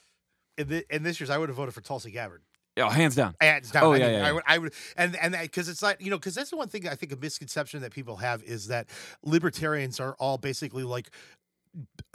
in, 0.57 0.67
the, 0.67 0.95
in 0.95 1.03
this 1.03 1.19
year's, 1.19 1.29
I 1.29 1.37
would 1.37 1.49
have 1.49 1.55
voted 1.55 1.73
for 1.73 1.81
Tulsi 1.81 2.11
Gabbard. 2.11 2.41
oh, 2.77 2.89
hands 2.89 3.15
down. 3.15 3.33
Hands 3.39 3.71
down. 3.71 3.83
Oh, 3.83 3.93
I 3.93 3.97
yeah, 3.97 4.05
mean, 4.07 4.13
yeah, 4.19 4.27
I 4.27 4.31
would, 4.33 4.43
I 4.45 4.57
would, 4.57 4.73
and 4.97 5.15
and 5.15 5.35
because 5.41 5.69
it's 5.69 5.81
like 5.81 6.01
you 6.01 6.09
know, 6.11 6.17
because 6.17 6.35
that's 6.35 6.49
the 6.49 6.57
one 6.57 6.67
thing 6.67 6.87
I 6.87 6.95
think 6.95 7.13
a 7.13 7.15
misconception 7.15 7.81
that 7.81 7.93
people 7.93 8.17
have 8.17 8.43
is 8.43 8.67
that 8.67 8.89
libertarians 9.23 9.99
are 9.99 10.15
all 10.19 10.37
basically 10.37 10.83
like, 10.83 11.09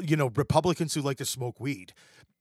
you 0.01 0.17
know, 0.17 0.29
Republicans 0.35 0.95
who 0.95 1.03
like 1.03 1.19
to 1.19 1.25
smoke 1.25 1.61
weed. 1.61 1.93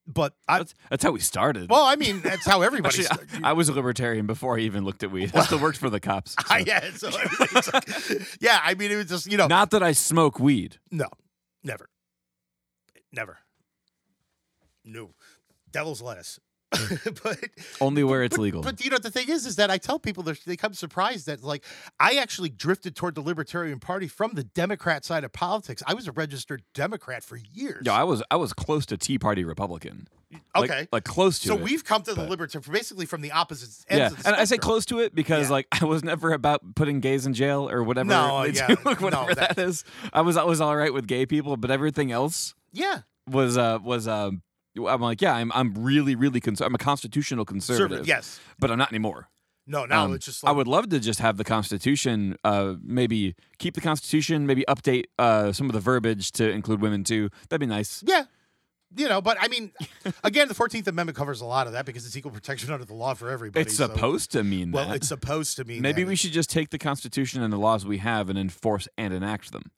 But 0.08 0.34
I, 0.48 0.58
That's, 0.60 0.74
that's 0.90 1.04
how 1.04 1.12
we 1.12 1.20
started. 1.20 1.70
well, 1.70 1.84
I 1.86 1.96
mean, 1.96 2.22
that's 2.22 2.44
how 2.46 2.62
everybody. 2.64 3.06
Actually, 3.06 3.28
I, 3.44 3.52
I 3.52 3.54
was 3.54 3.70
a 3.70 3.74
libertarian 3.74 4.26
before 4.26 4.58
I 4.58 4.62
even 4.62 4.84
looked 4.84 5.04
at 5.04 5.12
weed. 5.12 5.36
I 5.36 5.44
still 5.44 5.60
worked 5.60 5.78
for 5.78 5.90
the 5.92 6.00
cops. 6.00 6.36
so. 6.48 6.58
yeah, 6.58 6.90
so 6.96 7.10
like- 7.10 8.28
yeah. 8.42 8.60
I 8.64 8.74
mean, 8.74 8.90
it 8.92 8.96
was 8.96 9.06
just 9.06 9.28
you 9.32 9.38
know, 9.38 9.46
Not 9.46 9.70
that 9.72 9.84
I 9.84 9.92
smoke 9.92 10.40
weed. 10.40 10.78
no, 10.90 11.06
never, 11.64 11.90
never, 13.12 13.38
no, 14.84 15.12
devil's 15.72 16.02
lettuce. 16.02 16.40
but 17.24 17.40
Only 17.82 18.04
where 18.04 18.24
it's 18.24 18.36
but, 18.38 18.42
legal. 18.44 18.62
But 18.62 18.84
you 18.84 18.92
know 18.92 18.98
the 19.00 19.10
thing 19.10 19.28
is, 19.30 19.46
is 19.46 19.56
that 19.56 19.72
I 19.72 19.78
tell 19.78 20.00
people 20.00 20.24
they're- 20.24 20.38
come 20.58 20.74
surprised 20.74 21.26
that 21.28 21.44
like 21.44 21.64
I 22.00 22.16
actually 22.16 22.50
drifted 22.50 22.96
toward 22.96 23.16
the 23.16 23.22
Libertarian 23.22 23.80
Party 23.80 24.08
from 24.08 24.34
the 24.34 24.44
Democrat 24.44 25.04
side 25.06 25.24
of 25.24 25.32
politics. 25.34 25.82
I 25.88 25.94
was 25.94 26.08
a 26.08 26.12
registered 26.12 26.64
Democrat 26.74 27.24
for 27.24 27.38
years. 27.38 27.84
no, 27.86 27.94
I 27.94 28.04
was 28.04 28.22
I 28.30 28.36
was 28.36 28.54
close 28.54 28.86
to 28.88 28.98
Tea 28.98 29.18
Party 29.20 29.44
Republican. 29.44 30.08
Like- 30.56 30.70
okay. 30.70 30.88
like, 30.92 31.06
close 31.06 31.40
to 31.40 31.48
so 31.48 31.56
it. 31.56 31.62
we've 31.62 31.84
come 31.84 32.04
to 32.04 32.14
the 32.14 32.22
libertarian 32.24 32.72
basically 32.72 33.08
from 33.08 33.22
the 33.22 33.32
opposite 33.32 33.70
ends. 33.90 34.00
yeah, 34.00 34.08
of 34.08 34.18
the 34.24 34.28
and 34.28 34.36
I 34.36 34.44
say 34.44 34.60
close 34.60 34.86
to 34.88 35.00
it 35.00 35.16
because 35.16 35.48
Yeah. 35.48 35.54
like 35.54 35.68
I 35.82 35.86
was 35.86 36.04
never 36.04 36.34
about 36.34 36.76
putting 36.76 37.00
gays 37.00 37.26
in 37.26 37.34
jail 37.34 37.68
or 37.68 37.84
whatever. 37.84 38.10
No, 38.10 38.44
they 38.44 38.52
yeah, 38.52 38.68
do, 38.68 38.76
whatever 38.84 39.10
no, 39.10 39.26
that- 39.34 39.56
that 39.56 39.58
is. 39.58 39.84
I 40.14 40.22
was 40.22 40.38
I 40.38 40.44
was 40.44 40.62
all 40.62 40.76
right 40.76 40.94
with 40.94 41.08
gay 41.08 41.26
people, 41.26 41.58
but 41.58 41.72
everything 41.72 42.12
else 42.12 42.54
Yeah, 42.74 43.00
was 43.28 43.58
uh 43.58 43.80
was 43.84 44.08
um. 44.08 44.44
I'm 44.88 45.02
like, 45.02 45.22
yeah, 45.22 45.34
I'm 45.36 45.52
I'm 45.54 45.74
really 45.76 46.16
really 46.16 46.40
cons- 46.40 46.62
I'm 46.62 46.76
a 46.76 46.80
constitutional 46.80 47.46
conservative. 47.46 48.08
Yes. 48.08 48.40
but 48.60 48.72
I'm 48.72 48.78
not 48.78 48.90
anymore. 48.92 49.28
No, 49.68 49.86
no, 49.86 50.00
Um, 50.06 50.14
it's 50.16 50.26
just 50.26 50.44
like, 50.44 50.50
I 50.50 50.56
would 50.56 50.68
love 50.68 50.90
to 50.90 51.00
just 51.00 51.20
have 51.20 51.38
the 51.38 51.44
Constitution, 51.44 52.36
uh, 52.44 52.74
maybe 52.82 53.36
keep 53.60 53.76
the 53.76 53.82
Constitution, 53.82 54.48
maybe 54.48 54.66
update 54.68 55.04
uh, 55.20 55.52
some 55.52 55.68
of 55.68 55.74
the 55.74 55.80
verbiage 55.80 56.32
to 56.34 56.50
include 56.50 56.82
women 56.82 57.04
too. 57.04 57.30
That'd 57.50 57.60
be 57.60 57.68
nice. 57.68 58.04
Yeah. 58.08 58.24
You 58.98 59.08
know, 59.08 59.22
but 59.22 59.38
I 59.40 59.48
mean, 59.48 59.72
again, 60.24 60.48
the 60.48 60.56
Fourteenth 60.56 60.88
Amendment 60.88 61.16
covers 61.16 61.42
a 61.42 61.46
lot 61.46 61.68
of 61.68 61.74
that 61.74 61.86
because 61.86 62.08
it's 62.08 62.18
equal 62.18 62.32
protection 62.32 62.74
under 62.74 62.86
the 62.86 62.96
law 62.96 63.14
for 63.14 63.30
everybody. 63.30 63.62
It's 63.62 63.76
so- 63.76 63.86
supposed 63.88 64.32
to 64.32 64.44
mean 64.44 64.72
well, 64.72 64.88
that. 64.88 64.96
it's 64.96 65.08
supposed 65.08 65.58
to 65.58 65.66
mean. 65.66 65.84
maybe 65.84 66.02
that. 66.04 66.10
we 66.10 66.16
should 66.16 66.32
just 66.32 66.50
take 66.50 66.72
the 66.72 66.80
Constitution 66.80 67.44
and 67.44 67.54
the 67.54 67.58
laws 67.60 67.86
we 67.86 68.00
have 68.00 68.30
and 68.30 68.40
enforce 68.40 68.88
and 68.98 69.14
enact 69.14 69.52
them 69.52 69.70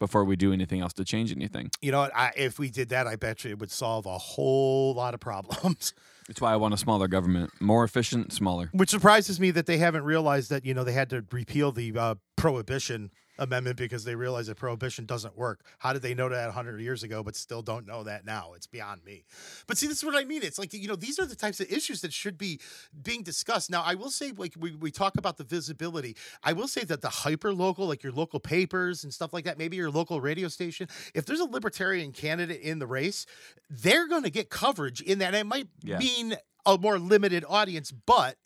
before 0.00 0.24
we 0.24 0.34
do 0.34 0.52
anything 0.52 0.80
else 0.80 0.92
to 0.94 1.04
change 1.04 1.30
anything. 1.30 1.70
You 1.80 1.92
know 1.92 2.00
what? 2.00 2.16
I, 2.16 2.32
if 2.36 2.58
we 2.58 2.70
did 2.70 2.88
that, 2.88 3.06
I 3.06 3.14
bet 3.14 3.44
you 3.44 3.52
it 3.52 3.60
would 3.60 3.70
solve 3.70 4.06
a 4.06 4.18
whole 4.18 4.94
lot 4.94 5.14
of 5.14 5.20
problems. 5.20 5.94
That's 6.26 6.40
why 6.40 6.52
I 6.52 6.56
want 6.56 6.74
a 6.74 6.76
smaller 6.76 7.06
government, 7.06 7.50
more 7.60 7.84
efficient, 7.84 8.32
smaller. 8.32 8.68
Which 8.72 8.90
surprises 8.90 9.38
me 9.38 9.50
that 9.52 9.66
they 9.66 9.78
haven't 9.78 10.04
realized 10.04 10.50
that 10.50 10.64
you 10.64 10.74
know 10.74 10.84
they 10.84 10.92
had 10.92 11.10
to 11.10 11.24
repeal 11.30 11.70
the 11.72 11.96
uh, 11.96 12.14
prohibition 12.36 13.10
amendment 13.40 13.76
because 13.76 14.04
they 14.04 14.14
realize 14.14 14.46
that 14.46 14.56
prohibition 14.56 15.06
doesn't 15.06 15.36
work. 15.36 15.64
How 15.78 15.92
did 15.92 16.02
they 16.02 16.14
know 16.14 16.28
that 16.28 16.44
100 16.46 16.80
years 16.80 17.02
ago, 17.02 17.22
but 17.24 17.34
still 17.34 17.62
don't 17.62 17.86
know 17.86 18.04
that 18.04 18.24
now? 18.24 18.52
It's 18.54 18.66
beyond 18.68 19.04
me. 19.04 19.24
But 19.66 19.78
see, 19.78 19.88
this 19.88 19.98
is 19.98 20.04
what 20.04 20.14
I 20.14 20.24
mean. 20.24 20.42
It's 20.44 20.58
like 20.58 20.72
you 20.72 20.86
know 20.86 20.94
these 20.96 21.18
are 21.18 21.26
the 21.26 21.34
types 21.34 21.58
of 21.60 21.70
issues 21.72 22.02
that 22.02 22.12
should 22.12 22.38
be 22.38 22.60
being 23.02 23.22
discussed. 23.22 23.70
Now, 23.70 23.82
I 23.82 23.94
will 23.96 24.10
say, 24.10 24.32
like 24.36 24.54
we, 24.58 24.76
we 24.76 24.90
talk 24.92 25.16
about 25.16 25.36
the 25.38 25.44
visibility. 25.44 26.16
I 26.44 26.52
will 26.52 26.68
say 26.68 26.84
that 26.84 27.00
the 27.00 27.08
hyper 27.08 27.52
local, 27.52 27.86
like 27.88 28.02
your 28.02 28.12
local 28.12 28.38
papers 28.38 29.02
and 29.02 29.12
stuff 29.12 29.32
like 29.32 29.44
that, 29.46 29.58
maybe 29.58 29.76
your 29.76 29.90
local 29.90 30.20
radio 30.20 30.48
station, 30.48 30.86
if 31.14 31.26
there's 31.26 31.40
a 31.40 31.44
libertarian 31.46 32.12
candidate 32.12 32.60
in 32.60 32.78
the 32.78 32.86
race, 32.86 33.26
they're 33.68 34.06
going 34.06 34.22
to 34.24 34.30
get 34.30 34.50
coverage 34.50 35.00
in 35.00 35.18
that. 35.20 35.34
It 35.34 35.46
might 35.46 35.68
Yeah. 35.82 35.98
mean 35.98 36.36
a 36.66 36.76
more 36.76 36.98
limited 36.98 37.44
audience, 37.48 37.90
but 37.90 38.36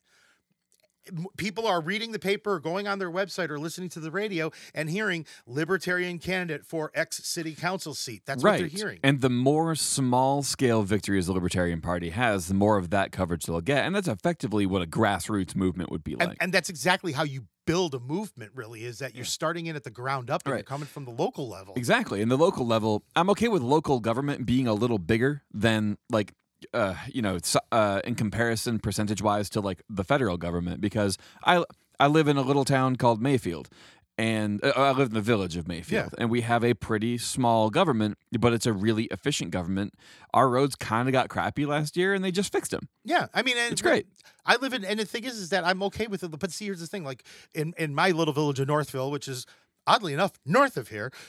people 1.37 1.67
are 1.67 1.81
reading 1.81 2.13
the 2.13 2.19
paper 2.19 2.55
or 2.55 2.61
going 2.61 2.87
on 2.89 2.99
their 2.99 3.11
website 3.11 3.51
or 3.51 3.59
listening 3.59 3.89
to 3.91 4.01
the 4.01 4.11
radio 4.11 4.51
and 4.75 4.89
hearing 4.91 5.27
libertarian 5.47 6.19
candidate 6.19 6.65
for 6.65 6.91
X 6.95 7.25
city 7.25 7.55
council 7.55 7.95
seat. 7.95 8.23
That's 8.27 8.43
what 8.43 8.59
they're 8.59 8.67
hearing. 8.67 9.01
And 9.03 9.21
the 9.21 9.31
more 9.31 9.75
small 9.75 10.43
scale 10.43 10.83
victories 10.83 11.27
the 11.27 11.33
Libertarian 11.33 11.81
Party 11.81 12.11
has, 12.11 12.49
the 12.49 12.55
more 12.55 12.77
of 12.77 12.91
that 12.91 13.13
coverage 13.13 13.45
they'll 13.47 13.61
get. 13.61 13.85
And 13.85 13.95
that's 13.95 14.09
effectively 14.09 14.67
what 14.67 14.83
a 14.83 14.87
grassroots 14.87 15.55
movement 15.55 15.91
would 15.91 16.05
be 16.05 16.17
like. 16.17 16.29
and, 16.29 16.37
and 16.41 16.53
that's 16.53 16.69
exactly 16.69 17.13
how 17.13 17.23
you 17.25 17.47
build 17.67 17.95
a 17.95 18.01
movement. 18.01 18.53
Really, 18.55 18.85
is 18.85 18.99
that 18.99 19.15
you're 19.15 19.25
starting 19.25 19.67
in 19.67 19.77
at 19.77 19.85
the 19.85 19.91
ground 19.91 20.31
up 20.31 20.43
and 20.45 20.51
you're 20.51 20.57
Right. 20.57 20.67
coming 20.67 20.87
from 20.87 21.05
the 21.05 21.11
local 21.11 21.49
level. 21.49 21.75
Exactly. 21.77 22.21
In 22.21 22.29
the 22.29 22.37
local 22.37 22.67
level, 22.67 23.03
I'm 23.17 23.31
okay 23.31 23.49
with 23.49 23.63
local 23.63 24.01
government 24.01 24.45
being 24.47 24.67
a 24.67 24.75
little 24.75 24.99
bigger 24.99 25.43
than 25.53 25.97
like 26.11 26.35
uh, 26.73 26.95
you 27.13 27.23
know, 27.23 27.39
uh, 27.73 28.01
in 28.05 28.15
comparison 28.15 28.79
percentage 28.79 29.23
wise 29.23 29.51
to 29.51 29.61
like 29.61 29.83
the 29.89 30.05
federal 30.05 30.37
government 30.37 30.81
because 30.81 31.19
I 31.45 31.65
I 32.01 32.07
live 32.07 32.29
in 32.29 32.37
a 32.37 32.43
little 32.43 32.65
town 32.65 32.97
called 32.97 33.21
Mayfield. 33.23 33.69
And 34.17 34.65
uh, 34.65 34.73
I 34.77 34.93
live 34.93 35.09
in 35.09 35.15
the 35.15 35.21
village 35.21 35.57
of 35.57 35.67
Mayfield, 35.67 36.15
and 36.19 36.31
we 36.31 36.43
have 36.43 36.63
a 36.63 36.73
pretty 36.73 37.19
small 37.19 37.69
government, 37.69 38.17
but 38.39 38.53
it's 38.53 38.65
a 38.65 38.73
really 38.73 39.07
efficient 39.07 39.51
government. 39.51 39.93
Our 40.33 40.49
roads 40.49 40.77
kind 40.77 41.09
of 41.09 41.13
got 41.13 41.29
crappy 41.29 41.67
last 41.67 41.97
year, 41.97 42.15
and 42.15 42.25
they 42.25 42.31
just 42.31 42.53
fixed 42.53 42.71
them. 42.71 42.89
Yeah, 43.05 43.27
I 43.35 43.43
mean, 43.43 43.57
and 43.57 43.73
It's 43.73 43.83
great. 43.83 44.07
I 44.47 44.55
live 44.55 44.73
in, 44.73 44.85
and 44.85 45.01
the 45.01 45.05
thing 45.05 45.25
is, 45.25 45.37
is 45.39 45.49
that 45.49 45.67
I'm 45.67 45.83
okay 45.83 46.07
with 46.07 46.23
it. 46.23 46.29
But 46.39 46.53
see, 46.53 46.67
here's 46.67 46.79
the 46.79 46.87
thing: 46.87 47.03
like 47.03 47.25
in 47.55 47.75
in 47.77 47.93
my 47.93 48.13
little 48.13 48.33
village 48.33 48.61
of 48.61 48.69
Northville, 48.69 49.11
which 49.11 49.27
is 49.27 49.47
oddly 49.87 50.13
enough 50.13 50.33
north 50.47 50.77
of 50.77 50.89
here. 50.89 51.13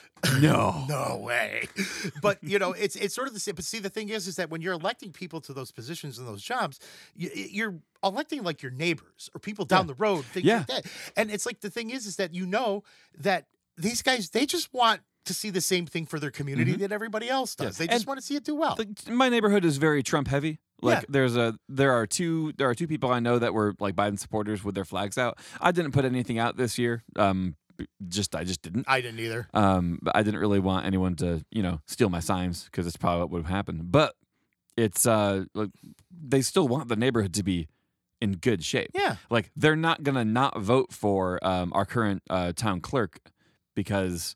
No, 0.42 0.86
No 0.90 1.18
way. 1.24 1.68
But 2.22 2.40
you 2.44 2.58
know, 2.58 2.72
it's 2.74 2.96
it's 2.96 3.14
sort 3.14 3.28
of 3.28 3.34
the 3.36 3.40
same. 3.40 3.54
But 3.56 3.64
see, 3.64 3.78
the 3.80 3.90
thing 3.92 4.10
is, 4.10 4.26
is 4.28 4.38
that 4.38 4.50
when 4.50 4.60
you're 4.62 4.74
electing 4.74 5.12
people 5.12 5.40
to 5.42 5.54
those 5.54 5.72
positions 5.72 6.18
and 6.18 6.28
those 6.28 6.42
jobs, 6.42 6.80
you, 7.16 7.30
you're 7.34 7.76
electing 8.04 8.42
like 8.44 8.64
your 8.64 8.72
neighbors 8.72 9.30
or 9.36 9.40
people 9.40 9.66
down 9.66 9.86
the 9.86 9.94
road, 9.94 10.26
things 10.26 10.46
Yeah. 10.46 10.58
like 10.60 10.68
that. 10.68 10.86
And 11.16 11.30
it's 11.30 11.46
like 11.46 11.60
the 11.62 11.70
thing 11.70 11.92
is, 11.92 12.08
is 12.08 12.16
that 12.16 12.34
you 12.34 12.48
know 12.48 12.84
that 13.20 13.46
these 13.78 14.02
guys 14.02 14.32
they 14.32 14.46
just 14.48 14.74
want 14.74 15.02
to 15.26 15.34
see 15.34 15.50
the 15.52 15.62
same 15.62 15.86
thing 15.86 16.06
for 16.08 16.20
their 16.20 16.32
community 16.32 16.74
that 16.74 16.92
everybody 16.92 17.30
else 17.30 17.56
does. 17.56 17.66
Mm-hmm. 17.66 17.70
Yes. 17.70 17.78
They 17.78 17.88
just 17.88 18.02
And 18.04 18.08
want 18.08 18.20
to 18.20 18.26
see 18.26 18.36
it 18.36 18.44
do 18.44 18.56
well. 18.56 18.76
Like, 18.80 19.08
my 19.08 19.30
neighborhood 19.30 19.64
is 19.66 19.78
very 19.78 20.02
Trump 20.02 20.28
heavy. 20.28 20.60
Like 20.82 21.02
Yeah. 21.02 21.06
there's 21.10 21.36
a 21.36 21.58
there 21.70 21.92
are 21.94 22.08
two 22.08 22.52
there 22.58 22.68
are 22.70 22.76
two 22.76 22.88
people 22.88 23.12
I 23.12 23.20
know 23.20 23.38
that 23.38 23.54
were 23.54 23.76
like 23.80 23.96
Biden 23.96 24.18
supporters 24.20 24.64
with 24.64 24.74
their 24.76 24.86
flags 24.86 25.18
out. 25.20 25.38
I 25.62 25.72
didn't 25.72 25.92
put 25.92 26.04
anything 26.06 26.40
out 26.40 26.58
this 26.58 26.78
year. 26.80 27.04
Um, 27.16 27.56
just 28.08 28.36
I 28.36 28.44
just 28.44 28.62
didn't. 28.62 28.86
I 28.88 29.02
didn't 29.02 29.20
either. 29.20 29.48
Um, 29.54 30.00
I 30.14 30.24
didn't 30.24 30.40
really 30.40 30.60
want 30.60 30.86
anyone 30.86 31.16
to 31.18 31.44
you 31.52 31.64
know 31.64 31.82
steal 31.88 32.10
my 32.10 32.20
signs 32.20 32.66
because 32.66 32.88
it's 32.88 32.98
probably 32.98 33.20
what 33.22 33.30
would 33.32 33.42
have 33.44 33.52
happened. 33.52 33.92
But 33.92 34.16
it's 34.78 35.06
uh 35.06 35.46
like 35.54 35.70
they 36.12 36.42
still 36.42 36.68
want 36.68 36.88
the 36.90 36.96
neighborhood 36.96 37.34
to 37.36 37.44
be 37.44 37.68
in 38.22 38.34
good 38.34 38.64
shape. 38.64 38.92
Yeah. 38.94 39.18
Like 39.30 39.52
they're 39.56 39.76
not 39.76 40.04
gonna 40.04 40.26
not 40.26 40.60
vote 40.60 40.92
for 40.94 41.40
um 41.46 41.72
our 41.74 41.86
current 41.86 42.24
uh 42.30 42.54
town 42.54 42.82
clerk 42.82 43.20
because 43.76 44.36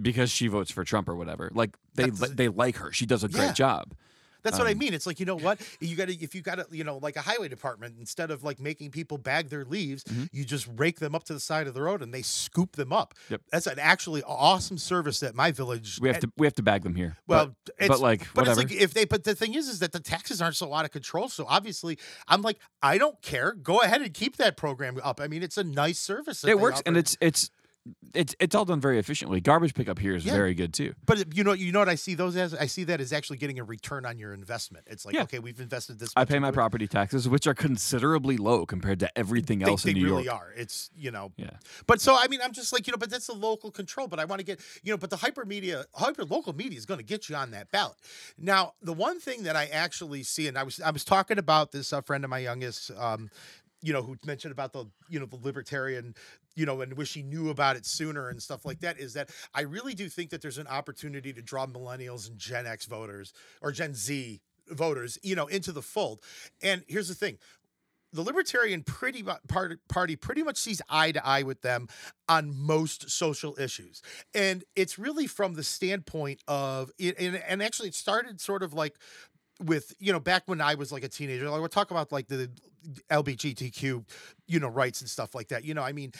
because 0.00 0.30
she 0.30 0.46
votes 0.48 0.70
for 0.70 0.84
Trump 0.84 1.08
or 1.08 1.16
whatever. 1.16 1.50
Like 1.54 1.76
they 1.94 2.10
That's- 2.10 2.30
they 2.36 2.48
like 2.48 2.76
her. 2.76 2.92
She 2.92 3.06
does 3.06 3.24
a 3.24 3.28
great 3.28 3.46
Yeah. 3.46 3.52
job. 3.52 3.94
That's 4.42 4.58
what 4.58 4.66
I 4.66 4.72
Um, 4.72 4.78
mean. 4.78 4.94
It's 4.94 5.06
like 5.06 5.20
you 5.20 5.26
know 5.26 5.36
what 5.36 5.60
you 5.80 5.96
got 5.96 6.08
to 6.08 6.14
if 6.22 6.34
you 6.34 6.42
got 6.42 6.56
to 6.56 6.66
you 6.70 6.84
know 6.84 6.98
like 6.98 7.16
a 7.16 7.20
highway 7.22 7.48
department 7.48 7.96
instead 7.98 8.30
of 8.30 8.42
like 8.44 8.58
making 8.60 8.90
people 8.90 9.18
bag 9.18 9.48
their 9.50 9.64
leaves, 9.64 10.04
Mhm. 10.04 10.28
you 10.32 10.44
just 10.44 10.68
rake 10.76 10.98
them 11.00 11.14
up 11.14 11.24
to 11.24 11.34
the 11.34 11.40
side 11.40 11.66
of 11.66 11.74
the 11.74 11.82
road 11.82 12.02
and 12.02 12.12
they 12.12 12.22
scoop 12.22 12.76
them 12.76 12.92
up. 12.92 13.14
Yep. 13.28 13.42
That's 13.50 13.66
an 13.66 13.78
actually 13.78 14.22
awesome 14.24 14.78
service 14.78 15.20
that 15.20 15.34
my 15.34 15.50
village. 15.52 15.98
We 16.00 16.08
have 16.08 16.20
to 16.20 16.32
we 16.36 16.46
have 16.46 16.54
to 16.54 16.62
bag 16.62 16.82
them 16.82 16.94
here. 16.94 17.16
Well, 17.26 17.54
but, 17.64 17.74
it's, 17.78 17.88
but 17.88 18.00
like 18.00 18.20
but 18.34 18.42
whatever. 18.46 18.62
it's 18.62 18.72
like 18.72 18.80
if 18.82 18.94
they. 18.94 19.04
But 19.04 19.24
the 19.24 19.34
thing 19.34 19.54
is, 19.54 19.68
is 19.68 19.78
that 19.80 19.92
the 19.92 20.00
taxes 20.00 20.40
aren't 20.42 20.56
so 20.56 20.72
out 20.72 20.84
of 20.84 20.90
control. 20.90 21.28
So 21.28 21.44
obviously, 21.48 21.98
I'm 22.28 22.42
like, 22.42 22.58
I 22.82 22.98
don't 22.98 23.20
care. 23.22 23.52
Go 23.52 23.82
ahead 23.82 24.02
and 24.02 24.12
keep 24.12 24.36
that 24.36 24.56
program 24.56 24.98
up. 25.02 25.20
I 25.20 25.28
mean, 25.28 25.42
it's 25.42 25.56
a 25.58 25.64
nice 25.64 25.98
service. 25.98 26.44
it 26.44 26.58
works 26.58 26.82
and 26.86 26.96
it's 26.96 27.16
it's 27.20 27.50
it's 28.14 28.34
it's 28.38 28.54
all 28.54 28.64
done 28.64 28.80
very 28.80 28.98
efficiently. 28.98 29.40
Garbage 29.40 29.74
pickup 29.74 29.98
here 29.98 30.14
is 30.14 30.24
Yeah. 30.24 30.32
very 30.34 30.54
good 30.54 30.72
too. 30.72 30.94
But 31.04 31.34
you 31.36 31.42
know, 31.42 31.52
you 31.52 31.72
know 31.72 31.80
what 31.80 31.88
I 31.88 31.96
see 31.96 32.14
those 32.14 32.36
as? 32.36 32.54
I 32.54 32.66
see 32.66 32.84
that 32.84 33.00
as 33.00 33.12
actually 33.12 33.38
getting 33.38 33.58
a 33.58 33.64
return 33.64 34.06
on 34.06 34.18
your 34.18 34.32
investment. 34.34 34.86
It's 34.88 35.04
like, 35.04 35.14
Yeah. 35.16 35.22
okay, 35.22 35.40
we've 35.40 35.58
invested 35.60 35.98
this. 35.98 36.12
I 36.14 36.24
pay 36.24 36.38
my 36.38 36.52
property 36.52 36.86
taxes, 36.86 37.28
which 37.28 37.46
are 37.48 37.54
considerably 37.54 38.36
low 38.36 38.66
compared 38.66 39.00
to 39.00 39.18
everything 39.18 39.58
They, 39.60 39.64
else 39.70 39.82
they 39.82 39.90
in 39.90 39.98
New 39.98 40.04
really 40.04 40.24
York. 40.26 40.36
are. 40.36 40.52
It's 40.56 40.90
you 40.96 41.10
know, 41.10 41.32
Yeah. 41.36 41.50
But 41.86 42.00
so 42.00 42.14
I 42.16 42.28
mean, 42.28 42.40
I'm 42.42 42.52
just 42.52 42.72
like 42.72 42.86
you 42.86 42.92
know, 42.92 42.98
but 42.98 43.10
that's 43.10 43.26
the 43.26 43.34
local 43.34 43.70
control. 43.72 44.06
But 44.06 44.20
I 44.20 44.26
want 44.26 44.38
to 44.38 44.44
get 44.44 44.60
you 44.84 44.92
know, 44.92 44.96
but 44.98 45.10
the 45.10 45.16
hyper 45.16 45.44
media, 45.44 45.84
hyper 45.94 46.24
local 46.24 46.52
media 46.54 46.78
is 46.78 46.86
going 46.86 46.98
to 46.98 47.04
get 47.04 47.28
you 47.28 47.34
on 47.34 47.50
that 47.50 47.70
ballot. 47.72 47.96
Now, 48.38 48.74
the 48.80 48.92
one 48.92 49.18
thing 49.18 49.42
that 49.42 49.56
I 49.56 49.66
actually 49.66 50.22
see, 50.22 50.46
and 50.46 50.56
I 50.56 50.62
was 50.62 50.80
I 50.80 50.90
was 50.90 51.04
talking 51.04 51.38
about 51.38 51.72
this, 51.72 51.92
a 51.92 52.00
friend 52.02 52.22
of 52.22 52.30
my 52.30 52.38
youngest, 52.38 52.92
um, 52.96 53.30
you 53.84 53.92
know, 53.92 54.02
who 54.02 54.16
mentioned 54.24 54.52
about 54.52 54.72
the 54.72 54.84
you 55.08 55.18
know 55.18 55.26
the 55.26 55.36
libertarian, 55.42 56.14
you 56.54 56.66
know, 56.66 56.80
and 56.80 56.94
wish 56.94 57.14
he 57.14 57.22
knew 57.22 57.50
about 57.50 57.76
it 57.76 57.86
sooner 57.86 58.28
and 58.28 58.42
stuff 58.42 58.64
like 58.64 58.80
that. 58.80 58.98
Is 58.98 59.14
that 59.14 59.30
I 59.54 59.62
really 59.62 59.94
do 59.94 60.08
think 60.08 60.30
that 60.30 60.42
there's 60.42 60.58
an 60.58 60.66
opportunity 60.66 61.32
to 61.32 61.42
draw 61.42 61.66
millennials 61.66 62.28
and 62.28 62.38
Gen 62.38 62.66
X 62.66 62.86
voters 62.86 63.32
or 63.60 63.72
Gen 63.72 63.94
Z 63.94 64.40
voters, 64.68 65.18
you 65.22 65.34
know, 65.34 65.46
into 65.46 65.72
the 65.72 65.82
fold. 65.82 66.22
And 66.62 66.84
here's 66.88 67.08
the 67.08 67.14
thing 67.14 67.38
the 68.12 68.22
Libertarian 68.22 68.82
pretty 68.82 69.24
Party 69.88 70.16
pretty 70.16 70.42
much 70.42 70.58
sees 70.58 70.82
eye 70.88 71.12
to 71.12 71.26
eye 71.26 71.42
with 71.42 71.62
them 71.62 71.88
on 72.28 72.54
most 72.54 73.10
social 73.10 73.58
issues, 73.58 74.02
and 74.34 74.64
it's 74.76 74.98
really 74.98 75.26
from 75.26 75.54
the 75.54 75.62
standpoint 75.62 76.42
of 76.46 76.90
and, 77.00 77.62
actually 77.62 77.88
it 77.88 77.94
started 77.94 78.40
sort 78.40 78.62
of 78.62 78.74
like 78.74 78.96
with 79.64 79.94
you 79.98 80.12
know 80.12 80.20
back 80.20 80.42
when 80.46 80.60
I 80.60 80.74
was 80.74 80.92
like 80.92 81.04
a 81.04 81.08
teenager. 81.08 81.48
Like 81.48 81.60
we'll 81.60 81.68
talk 81.68 81.90
about 81.90 82.12
like 82.12 82.28
the 82.28 82.50
LBGTQ, 83.10 84.04
you 84.46 84.60
know, 84.60 84.68
rights 84.68 85.00
and 85.00 85.08
stuff 85.08 85.34
like 85.34 85.48
that. 85.48 85.64
You 85.64 85.74
know, 85.74 85.82
I 85.82 85.92
mean. 85.92 86.12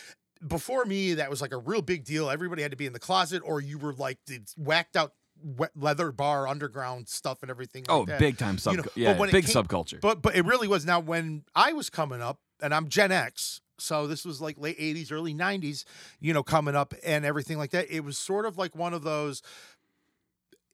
Before 0.46 0.84
me, 0.84 1.14
that 1.14 1.30
was 1.30 1.40
like 1.40 1.52
a 1.52 1.58
real 1.58 1.82
big 1.82 2.04
deal. 2.04 2.28
Everybody 2.30 2.62
had 2.62 2.70
to 2.72 2.76
be 2.76 2.86
in 2.86 2.92
the 2.92 2.98
closet, 2.98 3.42
or 3.44 3.60
you 3.60 3.78
were 3.78 3.92
like 3.94 4.18
the 4.26 4.40
whacked 4.56 4.96
out 4.96 5.12
we- 5.42 5.66
leather 5.74 6.12
bar 6.12 6.46
underground 6.48 7.08
stuff 7.08 7.38
and 7.42 7.50
everything. 7.50 7.84
Oh, 7.88 8.00
like 8.00 8.02
Oh, 8.02 8.06
that. 8.12 8.18
big 8.18 8.38
time 8.38 8.58
sub 8.58 8.76
know, 8.76 8.84
yeah, 8.94 9.12
big 9.14 9.46
came- 9.46 9.54
subculture. 9.64 10.00
But 10.00 10.22
but 10.22 10.34
it 10.36 10.44
really 10.44 10.68
was. 10.68 10.84
Now 10.84 11.00
when 11.00 11.44
I 11.54 11.72
was 11.72 11.90
coming 11.90 12.20
up, 12.22 12.38
and 12.60 12.74
I'm 12.74 12.88
Gen 12.88 13.10
X, 13.12 13.60
so 13.78 14.06
this 14.06 14.24
was 14.24 14.40
like 14.40 14.56
late 14.58 14.78
'80s, 14.78 15.10
early 15.10 15.34
'90s, 15.34 15.84
you 16.20 16.32
know, 16.32 16.42
coming 16.42 16.76
up 16.76 16.94
and 17.04 17.24
everything 17.24 17.58
like 17.58 17.70
that. 17.70 17.90
It 17.90 18.00
was 18.04 18.18
sort 18.18 18.46
of 18.46 18.56
like 18.58 18.76
one 18.76 18.94
of 18.94 19.02
those. 19.02 19.42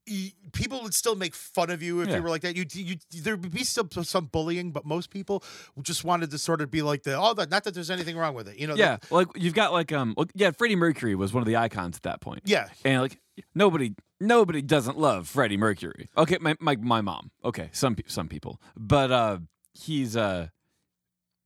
Y- 0.08 0.32
People 0.52 0.82
would 0.82 0.94
still 0.94 1.14
make 1.14 1.34
fun 1.34 1.68
of 1.70 1.82
you 1.82 2.00
if 2.00 2.08
Yeah. 2.08 2.16
you 2.16 2.22
were 2.22 2.30
like 2.30 2.40
that. 2.42 2.56
You, 2.56 2.64
you, 2.72 2.96
there 3.22 3.36
would 3.36 3.50
be 3.50 3.64
some 3.64 3.88
some 4.02 4.26
bullying, 4.26 4.72
but 4.72 4.84
most 4.86 5.10
people 5.10 5.44
just 5.82 6.04
wanted 6.04 6.30
to 6.30 6.38
sort 6.38 6.60
of 6.62 6.70
be 6.70 6.80
like 6.82 7.02
the 7.02 7.16
oh, 7.16 7.34
that 7.34 7.50
not 7.50 7.64
that 7.64 7.74
there's 7.74 7.90
anything 7.90 8.16
wrong 8.16 8.34
with 8.34 8.48
it, 8.48 8.58
you 8.58 8.66
know? 8.66 8.72
the- 8.74 8.78
yeah, 8.80 8.96
like 9.10 9.28
you've 9.36 9.54
got 9.54 9.72
like 9.72 9.92
um 9.92 10.14
yeah, 10.34 10.50
Freddie 10.50 10.74
Mercury 10.76 11.14
was 11.14 11.32
one 11.34 11.42
of 11.42 11.46
the 11.46 11.56
icons 11.56 11.96
at 11.96 12.02
that 12.04 12.20
point. 12.20 12.40
yeah, 12.46 12.68
And 12.84 13.02
like 13.02 13.20
nobody 13.54 13.94
nobody 14.20 14.62
doesn't 14.62 14.98
love 14.98 15.28
Freddie 15.28 15.58
Mercury. 15.58 16.08
Okay, 16.16 16.38
my 16.40 16.56
my, 16.60 16.76
my 16.76 17.00
mom. 17.02 17.30
Okay, 17.44 17.68
some 17.72 17.94
some 18.06 18.26
people. 18.28 18.60
But 18.76 19.10
uh 19.12 19.38
he's 19.74 20.16
uh 20.16 20.48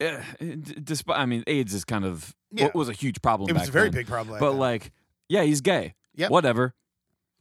eh, 0.00 0.22
despite 0.82 1.18
I 1.18 1.26
mean 1.26 1.42
AIDS 1.46 1.74
is 1.74 1.84
kind 1.84 2.04
of 2.04 2.34
Yeah. 2.52 2.70
was 2.74 2.88
a 2.88 2.92
huge 2.92 3.20
problem 3.20 3.50
it 3.50 3.58
was 3.58 3.68
a 3.68 3.72
very 3.72 3.88
then. 3.90 4.00
big 4.02 4.06
problem. 4.06 4.38
But 4.38 4.52
like 4.54 4.92
yeah, 5.28 5.42
he's 5.42 5.60
gay. 5.60 5.94
Yep. 6.14 6.30
Whatever. 6.30 6.74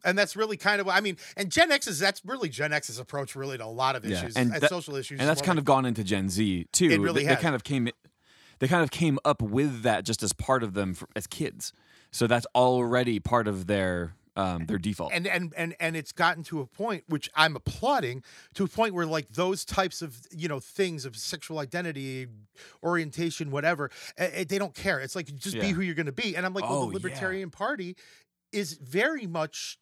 And 0.04 0.18
that's 0.18 0.36
really 0.36 0.58
kind 0.58 0.80
of 0.82 0.88
what 0.88 0.96
I 0.96 1.02
mean. 1.02 1.18
And 1.38 1.52
Gen 1.52 1.72
X 1.72 1.88
is 1.88 2.00
that's 2.00 2.22
really 2.26 2.50
Gen 2.50 2.74
X's 2.74 3.00
approach 3.00 3.36
really 3.36 3.58
to 3.58 3.66
a 3.66 3.68
lot 3.68 3.96
of 3.96 4.06
Yeah, 4.06 4.18
issues 4.18 4.36
and 4.38 4.54
and, 4.54 4.62
that- 4.62 4.70
social 4.70 4.96
issues, 4.96 5.20
and 5.20 5.30
that's 5.30 5.42
kind 5.42 5.58
of 5.60 5.66
gone 5.66 5.86
into 5.86 6.04
Gen 6.04 6.30
Z 6.30 6.68
too. 6.72 6.90
It 6.90 7.00
really 7.00 7.24
they, 7.26 7.36
they 7.36 7.42
kind 7.42 7.56
of 7.56 7.64
came 7.64 7.90
they 8.60 8.68
kind 8.68 8.84
of 8.84 8.92
came 8.92 9.18
up 9.26 9.42
with 9.42 9.82
that 9.84 10.06
just 10.06 10.22
as 10.24 10.34
part 10.34 10.62
of 10.64 10.74
them 10.74 10.94
for, 10.94 11.08
as 11.16 11.26
kids. 11.28 11.74
So 12.12 12.28
that's 12.28 12.46
already 12.54 13.20
part 13.20 13.48
of 13.48 13.68
their 13.68 14.14
um 14.38 14.66
their 14.66 14.78
default. 14.78 15.12
and 15.14 15.28
and 15.28 15.54
and 15.58 15.76
and 15.80 15.96
it's 15.98 16.12
gotten 16.14 16.42
to 16.44 16.62
a 16.62 16.66
point 16.66 17.04
which 17.08 17.30
I'm 17.36 17.56
applauding 17.56 18.24
to 18.54 18.64
a 18.64 18.68
point 18.68 18.94
where 18.94 19.06
like 19.06 19.28
those 19.30 19.66
types 19.66 20.02
of 20.02 20.22
you 20.32 20.48
know 20.48 20.60
things 20.60 21.04
of 21.06 21.18
sexual 21.18 21.60
identity, 21.60 22.28
orientation, 22.84 23.52
whatever, 23.52 23.90
eh, 24.18 24.30
eh, 24.34 24.44
they 24.48 24.58
don't 24.58 24.74
care. 24.74 25.00
It's 25.00 25.16
like 25.16 25.34
just 25.36 25.60
be 25.60 25.72
who 25.72 25.82
you're 25.82 25.96
going 25.96 26.06
to 26.06 26.12
be. 26.12 26.36
And 26.36 26.46
I'm 26.46 26.54
like, 26.54 26.64
well, 26.64 26.84
Oh, 26.84 26.86
the 26.86 26.92
yeah. 26.92 26.94
Libertarian 26.94 27.50
Party 27.50 27.96
is 28.52 28.74
very 28.74 29.28
much 29.28 29.78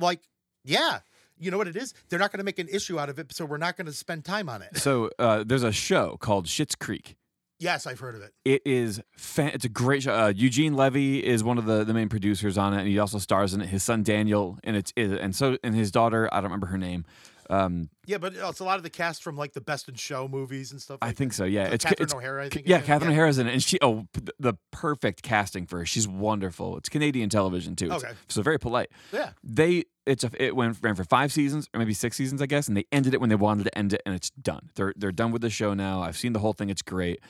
like, 0.00 0.20
yeah, 0.64 1.00
you 1.38 1.50
know 1.50 1.58
what 1.58 1.68
it 1.68 1.76
is. 1.76 1.94
They're 2.08 2.18
not 2.18 2.32
going 2.32 2.38
to 2.38 2.44
make 2.44 2.58
an 2.58 2.68
issue 2.68 2.98
out 2.98 3.08
of 3.08 3.18
it, 3.18 3.32
so 3.32 3.44
we're 3.44 3.56
not 3.56 3.76
going 3.76 3.86
to 3.86 3.92
spend 3.92 4.24
time 4.24 4.48
on 4.48 4.62
it. 4.62 4.76
so 4.76 5.10
uh, 5.18 5.44
there's 5.46 5.62
a 5.62 5.72
show 5.72 6.16
called 6.20 6.46
Schitt's 6.46 6.74
Creek. 6.74 7.16
Yes, 7.58 7.86
I've 7.86 8.00
heard 8.00 8.14
of 8.14 8.22
it. 8.22 8.32
It 8.46 8.62
is 8.64 9.02
fan- 9.18 9.50
it's 9.52 9.66
a 9.66 9.68
great 9.68 10.02
show. 10.02 10.14
Uh, 10.14 10.32
Eugene 10.34 10.72
Levy 10.74 11.22
is 11.24 11.44
one 11.44 11.58
of 11.58 11.66
the, 11.66 11.84
the 11.84 11.92
main 11.92 12.08
producers 12.08 12.56
on 12.56 12.72
it, 12.72 12.78
and 12.78 12.88
he 12.88 12.98
also 12.98 13.18
stars 13.18 13.52
in 13.52 13.60
it. 13.60 13.68
His 13.68 13.82
son 13.82 14.02
Daniel, 14.02 14.58
and 14.64 14.76
it's 14.76 14.94
and 14.96 15.36
so 15.36 15.58
and 15.62 15.74
his 15.74 15.90
daughter. 15.90 16.26
I 16.32 16.36
don't 16.36 16.44
remember 16.44 16.68
her 16.68 16.78
name. 16.78 17.04
Um, 17.50 17.90
Yeah, 18.06 18.18
but 18.18 18.34
it's 18.34 18.60
a 18.60 18.64
lot 18.64 18.76
of 18.76 18.84
the 18.84 18.90
cast 18.90 19.22
from 19.22 19.36
like 19.36 19.52
the 19.52 19.60
Best 19.60 19.88
in 19.88 19.96
Show 19.96 20.28
movies 20.28 20.70
and 20.72 20.80
stuff. 20.80 20.98
I 21.02 21.08
like 21.08 21.16
think 21.16 21.32
so. 21.32 21.44
Yeah, 21.44 21.64
that. 21.64 21.74
it's 21.74 21.84
Catherine 21.84 22.04
it's 22.04 22.14
O'Hara. 22.14 22.44
I 22.44 22.48
think. 22.48 22.66
yeah, 22.68 22.78
is 22.78 22.88
in 22.88 23.02
it. 23.08 23.12
O'Hara's 23.12 23.38
in 23.38 23.46
it, 23.48 23.52
and 23.52 23.62
she 23.62 23.78
oh 23.82 24.06
the 24.38 24.54
perfect 24.70 25.22
casting 25.22 25.66
for 25.66 25.78
her. 25.78 25.86
She's 25.86 26.06
wonderful. 26.06 26.76
It's 26.76 26.88
Canadian 26.88 27.28
television 27.28 27.74
too. 27.76 27.86
It's- 27.86 28.04
Okay. 28.04 28.14
so 28.28 28.40
very 28.42 28.58
polite. 28.58 28.90
Yeah. 29.12 29.30
They 29.42 29.84
it's 30.06 30.24
a, 30.24 30.30
it 30.42 30.54
went 30.56 30.78
ran 30.80 30.94
for 30.94 31.04
five 31.04 31.32
seasons 31.32 31.68
or 31.74 31.78
maybe 31.78 31.92
six 31.94 32.16
seasons, 32.16 32.40
I 32.40 32.46
guess, 32.46 32.68
and 32.68 32.76
they 32.76 32.86
ended 32.92 33.14
it 33.14 33.20
when 33.20 33.28
they 33.30 33.36
wanted 33.36 33.64
to 33.64 33.76
end 33.76 33.92
it, 33.92 34.02
and 34.06 34.14
it's 34.14 34.30
done. 34.30 34.70
They're 34.76 34.94
they're 34.96 35.12
done 35.12 35.32
with 35.32 35.42
the 35.42 35.50
show 35.50 35.74
now. 35.74 36.02
I've 36.02 36.16
seen 36.16 36.32
the 36.32 36.40
whole 36.40 36.52
thing. 36.52 36.70
It's 36.70 36.82
great. 36.82 37.20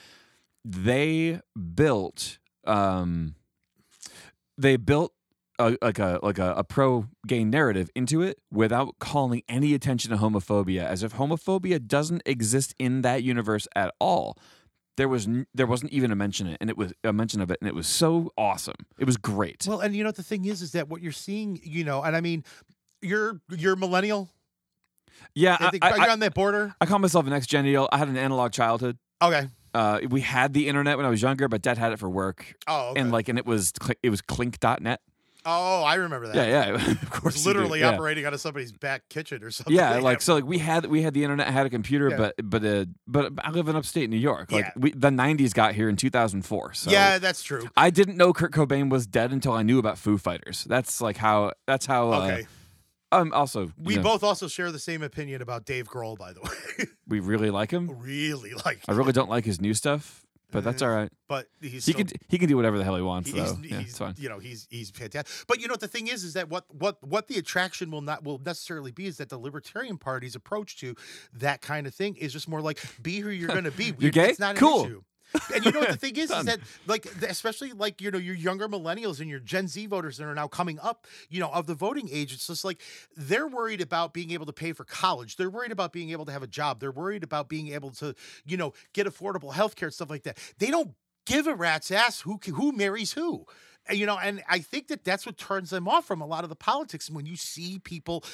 They 0.64 1.40
built 1.74 2.38
um 2.66 3.34
they 4.58 4.76
built 4.76 5.14
a, 5.60 5.76
like 5.82 5.98
a 5.98 6.18
like 6.22 6.38
a, 6.38 6.54
a 6.56 6.64
pro 6.64 7.06
gay 7.26 7.44
narrative 7.44 7.90
into 7.94 8.22
it 8.22 8.38
without 8.50 8.98
calling 8.98 9.42
any 9.48 9.74
attention 9.74 10.10
to 10.10 10.16
homophobia, 10.16 10.84
as 10.84 11.02
if 11.02 11.14
homophobia 11.14 11.84
doesn't 11.86 12.22
exist 12.26 12.74
in 12.78 13.02
that 13.02 13.22
universe 13.22 13.68
at 13.76 13.94
all. 14.00 14.36
there 14.96 15.08
was 15.08 15.26
n- 15.26 15.46
there 15.54 15.66
wasn't 15.66 15.92
even 15.92 16.10
a 16.10 16.16
mention 16.16 16.46
of 16.48 16.52
it, 16.54 16.58
and 16.60 16.68
it 16.70 16.76
was 16.76 16.92
a 17.04 17.12
mention 17.12 17.40
of 17.40 17.50
it, 17.50 17.58
and 17.60 17.68
it 17.68 17.74
was 17.74 17.86
so 17.86 18.32
awesome. 18.36 18.74
It 18.98 19.04
was 19.06 19.16
great. 19.16 19.64
Well, 19.68 19.80
and 19.80 19.94
you 19.94 20.02
know 20.04 20.10
the 20.12 20.22
thing 20.22 20.44
is, 20.46 20.60
is 20.62 20.72
that 20.72 20.88
what 20.88 21.00
you're 21.02 21.12
seeing, 21.12 21.60
you 21.62 21.84
know, 21.84 22.02
and 22.02 22.16
I 22.16 22.20
mean, 22.20 22.44
you're 23.02 23.40
you're 23.48 23.76
millennial. 23.76 24.28
yeah, 25.34 25.56
I 25.60 25.70
think, 25.70 25.84
I, 25.84 25.90
are 25.90 25.96
you 25.98 26.04
I, 26.04 26.10
on 26.12 26.20
that 26.20 26.34
border? 26.34 26.74
I 26.80 26.86
call 26.86 26.98
myself 26.98 27.26
an 27.26 27.32
ex 27.32 27.46
gen 27.46 27.64
deal. 27.64 27.88
I 27.92 27.98
had 27.98 28.08
an 28.08 28.16
analog 28.16 28.52
childhood. 28.52 28.98
Okay. 29.22 29.48
Uh, 29.72 30.00
we 30.10 30.20
had 30.20 30.52
the 30.52 30.66
internet 30.66 30.96
when 30.96 31.06
I 31.06 31.10
was 31.10 31.22
younger, 31.22 31.46
but 31.46 31.62
Dad 31.62 31.78
had 31.78 31.92
it 31.92 31.98
for 32.00 32.10
work, 32.10 32.56
Oh, 32.66 32.88
okay. 32.90 33.00
and 33.00 33.12
like, 33.12 33.28
and 33.28 33.38
it 33.38 33.46
was 33.46 33.72
it 34.02 34.10
was 34.10 34.20
Clink.net. 34.20 35.00
oh, 35.44 35.82
I 35.82 35.94
remember 35.96 36.28
that. 36.28 36.36
Yeah, 36.36 36.68
yeah, 36.76 36.90
of 37.02 37.10
course. 37.10 37.34
was 37.34 37.46
you 37.46 37.52
do, 37.52 37.58
literally 37.58 37.80
yeah. 37.80 37.90
operating 37.94 38.24
out 38.26 38.34
of 38.34 38.40
somebody's 38.40 38.72
back 38.72 39.08
kitchen 39.08 39.42
or 39.42 39.50
something. 39.50 39.74
Yeah, 39.74 39.96
like 40.02 40.20
so, 40.22 40.34
like 40.34 40.44
we 40.44 40.58
had 40.58 40.86
we 40.86 41.02
had 41.02 41.14
the 41.14 41.22
internet, 41.24 41.48
I 41.48 41.50
had 41.50 41.66
a 41.66 41.70
computer, 41.70 42.10
Yeah. 42.10 42.16
but 42.16 42.34
but 42.42 42.64
uh, 42.64 42.84
but 43.06 43.32
I 43.42 43.50
live 43.50 43.68
in 43.68 43.76
upstate 43.76 44.10
New 44.10 44.16
York. 44.16 44.52
Like 44.52 44.66
Yeah. 44.66 44.72
we, 44.76 44.90
the 44.92 45.10
'90s 45.10 45.52
got 45.54 45.74
here 45.74 45.88
in 45.88 45.96
2004. 45.96 46.74
So 46.74 46.90
yeah, 46.90 47.18
that's 47.18 47.42
true. 47.42 47.68
I 47.76 47.90
didn't 47.90 48.16
know 48.16 48.32
Kurt 48.32 48.52
Cobain 48.52 48.90
was 48.90 49.06
dead 49.06 49.32
until 49.32 49.52
I 49.52 49.62
knew 49.62 49.78
about 49.78 49.98
Foo 49.98 50.18
Fighters. 50.18 50.64
That's 50.64 51.00
like 51.00 51.16
how. 51.16 51.52
That's 51.66 51.86
how. 51.86 52.12
Uh, 52.12 52.20
Okay. 52.20 52.46
Um. 53.12 53.32
Also, 53.32 53.72
We 53.76 53.96
know, 53.96 54.02
both 54.02 54.22
also 54.22 54.46
share 54.46 54.70
the 54.70 54.78
same 54.78 55.02
opinion 55.02 55.42
about 55.42 55.64
Dave 55.64 55.88
Grohl, 55.88 56.16
by 56.16 56.32
the 56.32 56.40
way. 56.42 56.84
we 57.08 57.18
really 57.18 57.50
like 57.50 57.72
him. 57.72 57.90
really 57.98 58.52
like, 58.64 58.78
I 58.86 58.92
really 58.92 59.10
don't 59.12 59.28
like 59.28 59.44
his 59.44 59.60
new 59.60 59.74
stuff, 59.74 60.24
but 60.50 60.64
that's 60.64 60.82
all 60.82 60.90
right. 60.90 61.10
but 61.28 61.46
he's 61.60 61.72
He 61.86 61.92
still, 61.92 62.04
can 62.06 62.08
he 62.28 62.38
can 62.38 62.48
do 62.48 62.56
whatever 62.56 62.78
the 62.78 62.84
hell 62.84 62.96
he 62.96 63.02
wants, 63.02 63.30
he's, 63.30 63.36
though. 63.36 63.54
he's, 63.60 63.70
yeah, 63.70 63.80
it's 63.80 63.98
fine. 63.98 64.14
you 64.18 64.28
know 64.28 64.38
he's 64.38 64.66
he's 64.70 64.90
fantastic. 64.90 65.46
But 65.46 65.60
you 65.60 65.68
know 65.68 65.72
what 65.72 65.80
the 65.80 65.88
thing 65.88 66.08
is 66.08 66.24
is 66.24 66.34
that 66.34 66.48
what 66.48 66.64
what 66.68 66.96
what 67.02 67.28
the 67.28 67.36
attraction 67.38 67.90
will 67.90 68.00
not 68.02 68.24
will 68.24 68.38
necessarily 68.44 68.92
be 68.92 69.06
is 69.06 69.16
that 69.18 69.28
the 69.28 69.38
Libertarian 69.38 69.96
Party's 69.98 70.34
approach 70.34 70.76
to 70.80 70.94
that 71.34 71.60
kind 71.60 71.86
of 71.86 71.94
thing 71.94 72.16
is 72.16 72.32
just 72.32 72.48
more 72.48 72.60
like 72.60 72.78
be 73.02 73.20
who 73.20 73.30
you're 73.30 73.48
going 73.58 73.64
to 73.64 73.70
be. 73.70 73.92
You're 73.98 74.10
gay? 74.10 74.30
It's 74.30 74.38
not 74.40 74.52
an 74.52 74.56
Cool. 74.56 74.84
issue. 74.84 75.02
And 75.54 75.64
you 75.64 75.72
know 75.72 75.80
what 75.80 75.90
the 75.90 75.96
thing 75.98 76.16
is, 76.16 76.30
is 76.30 76.44
that 76.44 76.60
like 76.86 77.06
especially 77.22 77.72
like 77.72 78.00
you 78.00 78.10
know 78.10 78.18
your 78.18 78.34
younger 78.34 78.68
millennials 78.68 79.20
and 79.20 79.28
your 79.28 79.40
Gen 79.40 79.68
Z 79.68 79.86
voters 79.86 80.16
that 80.18 80.24
are 80.24 80.34
now 80.34 80.48
coming 80.48 80.78
up, 80.80 81.06
you 81.28 81.40
know, 81.40 81.50
of 81.50 81.66
the 81.66 81.74
voting 81.74 82.08
age. 82.10 82.32
It's 82.32 82.46
just 82.46 82.64
like 82.64 82.80
they're 83.16 83.46
worried 83.46 83.80
about 83.80 84.12
being 84.12 84.30
able 84.32 84.46
to 84.46 84.52
pay 84.52 84.72
for 84.72 84.84
college. 84.84 85.36
They're 85.36 85.50
worried 85.50 85.72
about 85.72 85.92
being 85.92 86.10
able 86.10 86.26
to 86.26 86.32
have 86.32 86.42
a 86.42 86.48
job. 86.48 86.80
They're 86.80 86.92
worried 86.92 87.22
about 87.24 87.48
being 87.48 87.68
able 87.68 87.90
to, 87.92 88.14
you 88.44 88.56
know, 88.56 88.72
get 88.92 89.06
affordable 89.06 89.52
health 89.52 89.76
care 89.76 89.90
stuff 89.90 90.10
like 90.10 90.24
that. 90.24 90.38
They 90.58 90.70
don't 90.70 90.92
give 91.26 91.46
a 91.46 91.54
rat's 91.54 91.90
ass 91.90 92.20
who 92.20 92.38
who 92.44 92.72
marries 92.72 93.12
who. 93.12 93.46
You 93.90 94.06
know, 94.06 94.18
and 94.18 94.42
I 94.48 94.58
think 94.60 94.88
that 94.88 95.04
that's 95.04 95.26
what 95.26 95.38
turns 95.38 95.70
them 95.70 95.88
off 95.88 96.06
from 96.06 96.20
a 96.20 96.26
lot 96.26 96.44
of 96.44 96.50
the 96.50 96.56
politics. 96.56 97.08
and 97.08 97.16
When 97.16 97.26
you 97.26 97.36
see 97.36 97.78
people 97.78 98.24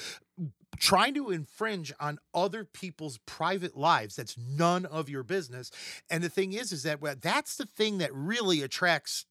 trying 0.79 1.15
to 1.15 1.31
infringe 1.31 1.93
on 2.01 2.19
other 2.35 2.65
people's 2.65 3.19
private 3.27 3.77
lives 3.77 4.17
that's 4.17 4.37
none 4.39 4.87
of 4.87 5.09
your 5.09 5.23
business. 5.23 5.71
And 6.11 6.23
the 6.23 6.29
thing 6.29 6.53
is 6.53 6.73
is 6.73 6.83
that 6.85 7.01
well, 7.01 7.15
that's 7.21 7.57
the 7.57 7.67
thing 7.67 7.99
that 7.99 8.15
really 8.15 8.63
attracts 8.63 9.27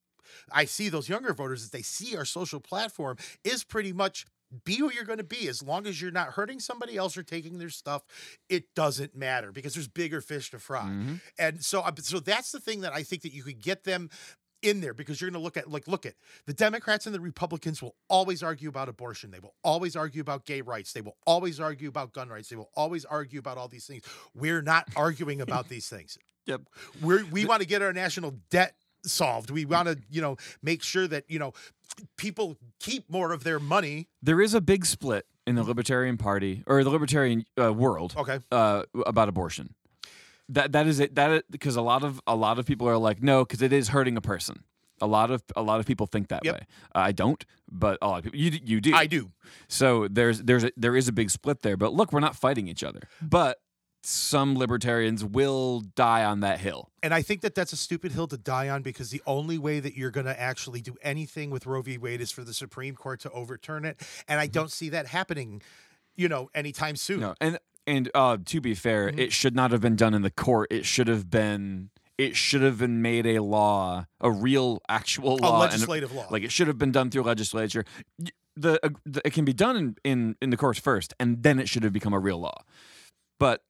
i 0.51 0.65
see 0.65 0.89
those 0.89 1.07
younger 1.07 1.33
voters 1.33 1.61
is 1.61 1.69
they 1.69 1.83
see 1.83 2.17
our 2.17 2.25
social 2.25 2.59
platform 2.59 3.15
is 3.43 3.63
pretty 3.63 3.93
much 3.93 4.25
be 4.63 4.77
who 4.77 4.91
you're 4.91 5.03
going 5.03 5.17
to 5.17 5.23
be. 5.23 5.47
As 5.49 5.61
long 5.63 5.85
as 5.87 5.99
you're 6.01 6.11
not 6.11 6.29
hurting 6.29 6.59
somebody 6.59 6.95
else 6.97 7.17
or 7.17 7.23
taking 7.23 7.57
their 7.57 7.69
stuff 7.69 8.03
it 8.49 8.73
doesn't 8.75 9.15
matter 9.15 9.51
because 9.51 9.73
there's 9.73 9.87
bigger 9.87 10.21
fish 10.21 10.51
to 10.51 10.59
fry. 10.59 10.83
Mhm. 10.85 11.21
and 11.37 11.63
so 11.63 11.81
uh, 11.81 11.91
so 11.99 12.19
that's 12.19 12.51
the 12.51 12.59
thing 12.59 12.81
that 12.81 12.93
i 12.93 13.03
think 13.03 13.21
that 13.23 13.33
you 13.33 13.43
could 13.43 13.59
get 13.61 13.83
them 13.83 14.09
in 14.65 14.81
there 14.81 14.93
because 14.93 15.21
you're 15.21 15.29
going 15.29 15.39
to 15.39 15.43
look 15.43 15.57
at 15.57 15.69
like 15.69 15.87
look 15.87 16.05
at 16.05 16.15
the 16.45 16.53
democrats 16.53 17.05
and 17.05 17.13
the 17.13 17.19
republicans 17.19 17.81
will 17.81 17.95
always 18.09 18.43
argue 18.43 18.69
about 18.69 18.89
abortion. 18.89 19.31
They 19.31 19.39
will 19.39 19.55
always 19.63 19.95
argue 19.95 20.21
about 20.21 20.45
gay 20.45 20.61
rights. 20.61 20.93
They 20.93 21.01
will 21.01 21.17
always 21.25 21.59
argue 21.59 21.89
about 21.89 22.13
gun 22.13 22.29
rights. 22.29 22.49
They 22.49 22.55
will 22.55 22.71
always 22.75 23.05
argue 23.05 23.39
about 23.39 23.57
all 23.57 23.67
these 23.67 23.85
things. 23.85 24.03
We're 24.33 24.61
not 24.61 24.87
arguing 24.95 25.41
about 25.41 25.69
these 25.69 25.89
things. 25.89 26.17
Yep. 26.47 26.61
we're, 27.01 27.25
we 27.31 27.43
want 27.43 27.63
to 27.63 27.67
get 27.67 27.81
our 27.81 27.91
national 27.91 28.35
debt 28.51 28.75
solved. 29.01 29.49
We 29.49 29.65
want 29.65 29.87
to 29.87 29.97
you 30.11 30.21
know 30.21 30.37
make 30.61 30.83
sure 30.83 31.07
that 31.07 31.23
you 31.27 31.39
know 31.39 31.53
people 32.17 32.57
keep 32.79 33.09
more 33.09 33.31
of 33.31 33.43
their 33.43 33.59
money. 33.59 34.09
There 34.21 34.39
is 34.39 34.53
a 34.53 34.61
big 34.61 34.85
split 34.85 35.25
in 35.47 35.55
the 35.55 35.63
Libertarian 35.63 36.17
Party 36.17 36.63
or 36.67 36.83
the 36.83 36.91
Libertarian 36.91 37.45
uh, 37.59 37.73
world 37.73 38.13
okay. 38.15 38.37
uh, 38.51 38.83
about 39.07 39.27
abortion. 39.27 39.73
That 40.49 40.71
that 40.73 40.87
is 40.87 40.99
it. 40.99 41.15
that 41.15 41.45
because 41.49 41.75
a 41.75 41.81
lot 41.81 42.03
of 42.03 42.21
a 42.27 42.35
lot 42.35 42.59
of 42.59 42.65
people 42.65 42.87
are 42.87 42.97
like, 42.97 43.21
no, 43.21 43.43
because 43.43 43.61
it 43.61 43.73
is 43.73 43.89
hurting 43.89 44.17
a 44.17 44.21
person. 44.21 44.63
A 45.01 45.07
lot 45.07 45.31
of 45.31 45.43
a 45.55 45.61
lot 45.61 45.79
of 45.79 45.85
people 45.85 46.05
think 46.05 46.29
that 46.29 46.45
Yep. 46.45 46.53
way. 46.53 46.65
I 46.93 47.11
don't, 47.11 47.43
but 47.69 47.97
a 48.01 48.07
lot 48.07 48.17
of 48.19 48.23
people 48.25 48.39
you 48.39 48.59
you 48.63 48.81
do. 48.81 48.93
i 48.93 49.07
do 49.07 49.31
So 49.67 50.07
there's 50.07 50.41
there's 50.43 50.63
a, 50.63 50.71
there 50.77 50.95
is 50.95 51.07
a 51.07 51.11
big 51.11 51.29
split 51.29 51.61
there. 51.63 51.75
But 51.75 51.93
look, 51.93 52.13
we're 52.13 52.21
not 52.21 52.35
fighting 52.35 52.67
each 52.67 52.83
other. 52.83 53.01
But 53.21 53.57
some 54.05 54.55
libertarians 54.55 55.25
will 55.25 55.79
die 55.79 56.23
on 56.23 56.41
that 56.41 56.59
hill. 56.59 56.91
And 57.01 57.13
I 57.13 57.23
think 57.23 57.41
that 57.41 57.55
that's 57.55 57.73
a 57.73 57.77
stupid 57.77 58.11
hill 58.11 58.27
to 58.27 58.37
die 58.37 58.69
on 58.69 58.83
because 58.83 59.09
the 59.09 59.21
only 59.25 59.57
way 59.57 59.79
that 59.79 59.95
you're 59.95 60.11
going 60.11 60.27
to 60.27 60.39
actually 60.39 60.81
do 60.81 60.95
anything 61.01 61.49
with 61.49 61.65
Roe 61.65 61.81
v. 61.81 61.97
Wade 61.97 62.21
is 62.21 62.31
for 62.31 62.43
the 62.43 62.53
Supreme 62.53 62.95
Court 62.95 63.19
to 63.21 63.31
overturn 63.31 63.83
it. 63.83 63.99
And 64.27 64.39
I 64.39 64.45
mm-hmm. 64.45 64.51
don't 64.51 64.71
see 64.71 64.89
that 64.89 65.07
happening, 65.07 65.63
you 66.15 66.29
know, 66.29 66.49
anytime 66.53 66.95
soon. 66.95 67.21
No, 67.21 67.35
and 67.41 67.57
and 67.87 68.09
uh, 68.13 68.37
to 68.45 68.61
be 68.61 68.73
fair, 68.75 69.11
Mhm. 69.11 69.19
it 69.19 69.33
should 69.33 69.55
not 69.55 69.71
have 69.71 69.81
been 69.81 69.95
done 69.95 70.13
in 70.13 70.21
the 70.21 70.31
court. 70.31 70.71
It 70.71 70.85
should 70.85 71.07
have 71.07 71.29
been. 71.29 71.89
It 72.17 72.35
should 72.37 72.61
have 72.61 72.77
been 72.77 73.01
made 73.01 73.25
a 73.25 73.39
law, 73.43 74.05
a 74.21 74.31
real, 74.31 74.81
actual 74.87 75.35
A 75.35 75.41
law, 75.41 75.61
and 75.63 75.71
legislative 75.71 76.13
law. 76.13 76.27
like 76.31 76.43
it 76.43 76.51
should 76.51 76.67
have 76.67 76.77
been 76.77 76.91
done 76.93 77.09
through 77.09 77.23
legislature. 77.23 77.83
The, 78.55 78.79
uh, 78.85 78.89
the 79.05 79.21
it 79.25 79.33
can 79.33 79.43
be 79.43 79.51
done 79.51 79.75
in, 79.75 79.95
in 80.05 80.35
in 80.41 80.49
the 80.49 80.55
courts 80.57 80.79
first, 80.79 81.13
and 81.19 81.43
then 81.43 81.59
it 81.59 81.67
should 81.67 81.83
have 81.83 81.91
become 81.91 82.13
a 82.13 82.19
real 82.19 82.39
law. 82.39 82.63
But 83.37 83.63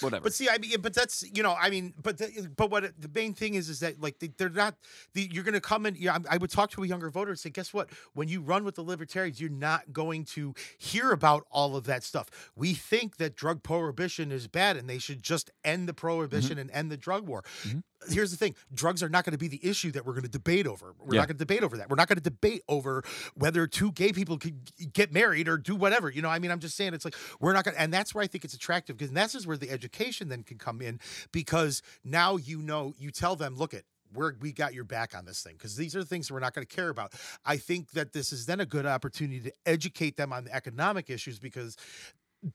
whatever. 0.00 0.24
But 0.24 0.34
see, 0.34 0.48
I 0.48 0.58
mean, 0.58 0.80
but 0.80 0.94
that's 0.94 1.24
you 1.34 1.42
know, 1.42 1.54
I 1.60 1.70
mean, 1.70 1.94
but 2.02 2.18
the, 2.18 2.48
but 2.56 2.70
what 2.70 2.84
the 3.00 3.10
main 3.14 3.34
thing 3.34 3.54
is 3.54 3.68
is 3.68 3.80
that 3.80 4.00
like 4.00 4.18
they, 4.18 4.28
they're 4.36 4.48
not. 4.48 4.74
The, 5.14 5.28
you're 5.30 5.44
going 5.44 5.54
to 5.54 5.60
come 5.60 5.86
in. 5.86 5.96
Yeah, 5.98 6.18
I, 6.30 6.34
I 6.34 6.36
would 6.38 6.50
talk 6.50 6.70
to 6.72 6.82
a 6.82 6.86
younger 6.86 7.10
voter 7.10 7.30
and 7.30 7.38
say, 7.38 7.50
guess 7.50 7.72
what? 7.74 7.90
When 8.14 8.28
you 8.28 8.40
run 8.40 8.64
with 8.64 8.76
the 8.76 8.82
libertarians, 8.82 9.40
you're 9.40 9.50
not 9.50 9.92
going 9.92 10.24
to 10.26 10.54
hear 10.78 11.12
about 11.12 11.46
all 11.50 11.76
of 11.76 11.84
that 11.84 12.02
stuff. 12.04 12.28
We 12.56 12.74
think 12.74 13.16
that 13.18 13.36
drug 13.36 13.62
prohibition 13.62 14.32
is 14.32 14.48
bad, 14.48 14.76
and 14.76 14.88
they 14.88 14.98
should 14.98 15.22
just 15.22 15.50
end 15.64 15.88
the 15.88 15.94
prohibition 15.94 16.58
and 16.58 16.70
end 16.70 16.90
the 16.90 16.96
drug 16.96 17.26
war. 17.28 17.44
Mhm. 17.62 17.82
Here's 18.08 18.30
the 18.30 18.36
thing: 18.36 18.54
drugs 18.74 19.02
are 19.02 19.08
not 19.08 19.24
going 19.24 19.32
to 19.32 19.38
be 19.38 19.48
the 19.48 19.60
issue 19.62 19.90
that 19.92 20.04
we're 20.04 20.12
going 20.12 20.24
to 20.24 20.28
debate 20.30 20.66
over. 20.66 20.94
We're 20.98 21.14
Yeah. 21.14 21.20
not 21.20 21.28
going 21.28 21.38
to 21.38 21.44
debate 21.44 21.62
over 21.62 21.76
that. 21.76 21.88
We're 21.88 21.96
not 21.96 22.08
going 22.08 22.18
to 22.18 22.22
debate 22.22 22.62
over 22.68 23.02
whether 23.34 23.66
two 23.66 23.92
gay 23.92 24.12
people 24.12 24.38
could 24.38 24.92
get 24.92 25.12
married 25.12 25.48
or 25.48 25.58
do 25.58 25.74
whatever. 25.76 26.10
You 26.10 26.22
know, 26.22 26.28
I 26.28 26.38
mean, 26.38 26.50
I'm 26.50 26.60
just 26.60 26.76
saying 26.76 26.94
it's 26.94 27.04
like 27.04 27.14
we're 27.40 27.52
not 27.52 27.64
going, 27.64 27.74
to 27.74 27.80
and 27.80 27.92
that's 27.92 28.14
where 28.14 28.22
I 28.24 28.26
think 28.26 28.44
it's 28.44 28.54
attractive 28.54 28.96
because 28.96 29.12
this 29.12 29.34
is 29.34 29.46
where 29.46 29.56
the 29.56 29.70
education 29.70 30.28
then 30.28 30.42
can 30.42 30.58
come 30.58 30.80
in 30.80 31.00
because 31.32 31.82
now 32.04 32.36
you 32.36 32.58
know 32.60 32.94
you 32.98 33.10
tell 33.10 33.36
them, 33.36 33.56
look 33.56 33.74
at. 33.74 33.82
We're, 34.14 34.34
we 34.42 34.52
got 34.52 34.74
your 34.74 34.84
back 34.84 35.16
on 35.16 35.24
this 35.24 35.42
thing 35.42 35.54
because 35.54 35.74
these 35.74 35.96
are 35.96 36.04
things 36.04 36.30
we're 36.30 36.38
not 36.38 36.52
going 36.52 36.66
to 36.66 36.76
care 36.76 36.90
about. 36.90 37.14
I 37.46 37.56
think 37.56 37.92
that 37.92 38.12
this 38.12 38.30
is 38.30 38.44
then 38.44 38.60
a 38.60 38.66
good 38.66 38.84
opportunity 38.84 39.40
to 39.40 39.52
educate 39.64 40.18
them 40.18 40.34
on 40.34 40.44
the 40.44 40.54
economic 40.54 41.08
issues 41.08 41.38
because 41.38 41.78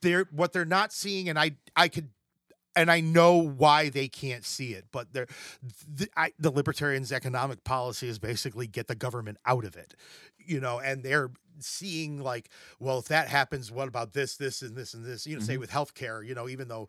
they're 0.02 0.28
what 0.30 0.54
they're 0.54 0.66
not 0.66 0.94
seeing, 0.94 1.30
and 1.30 1.40
I 1.40 1.56
I 1.76 1.88
could 1.88 2.10
and 2.78 2.90
I 2.92 3.00
know 3.02 3.36
why 3.38 3.90
they 3.90 4.08
can't 4.08 4.46
see 4.46 4.74
it, 4.74 4.86
but 4.92 5.12
they're, 5.14 5.28
the, 5.88 6.08
I, 6.16 6.32
the 6.40 6.52
libertarians' 6.52 7.12
economic 7.12 7.64
policy 7.64 8.08
is 8.08 8.20
basically 8.20 8.68
get 8.68 8.88
the 8.88 8.96
government 8.96 9.38
out 9.46 9.66
of 9.66 9.76
it, 9.76 9.96
you 10.38 10.60
know, 10.62 10.80
and 10.80 11.04
they're 11.04 11.32
seeing 11.60 12.22
like, 12.22 12.50
well, 12.80 13.00
if 13.00 13.08
that 13.08 13.28
happens, 13.30 13.72
what 13.72 13.88
about 13.88 14.14
this, 14.14 14.38
this, 14.38 14.62
and 14.62 14.76
this, 14.76 14.94
and 14.94 15.04
this? 15.04 15.26
You 15.26 15.38
know, 15.38 15.42
say 15.42 15.56
Mhm. 15.58 15.60
with 15.62 15.72
healthcare, 15.72 16.26
you 16.26 16.36
know, 16.36 16.48
even 16.48 16.68
though 16.68 16.88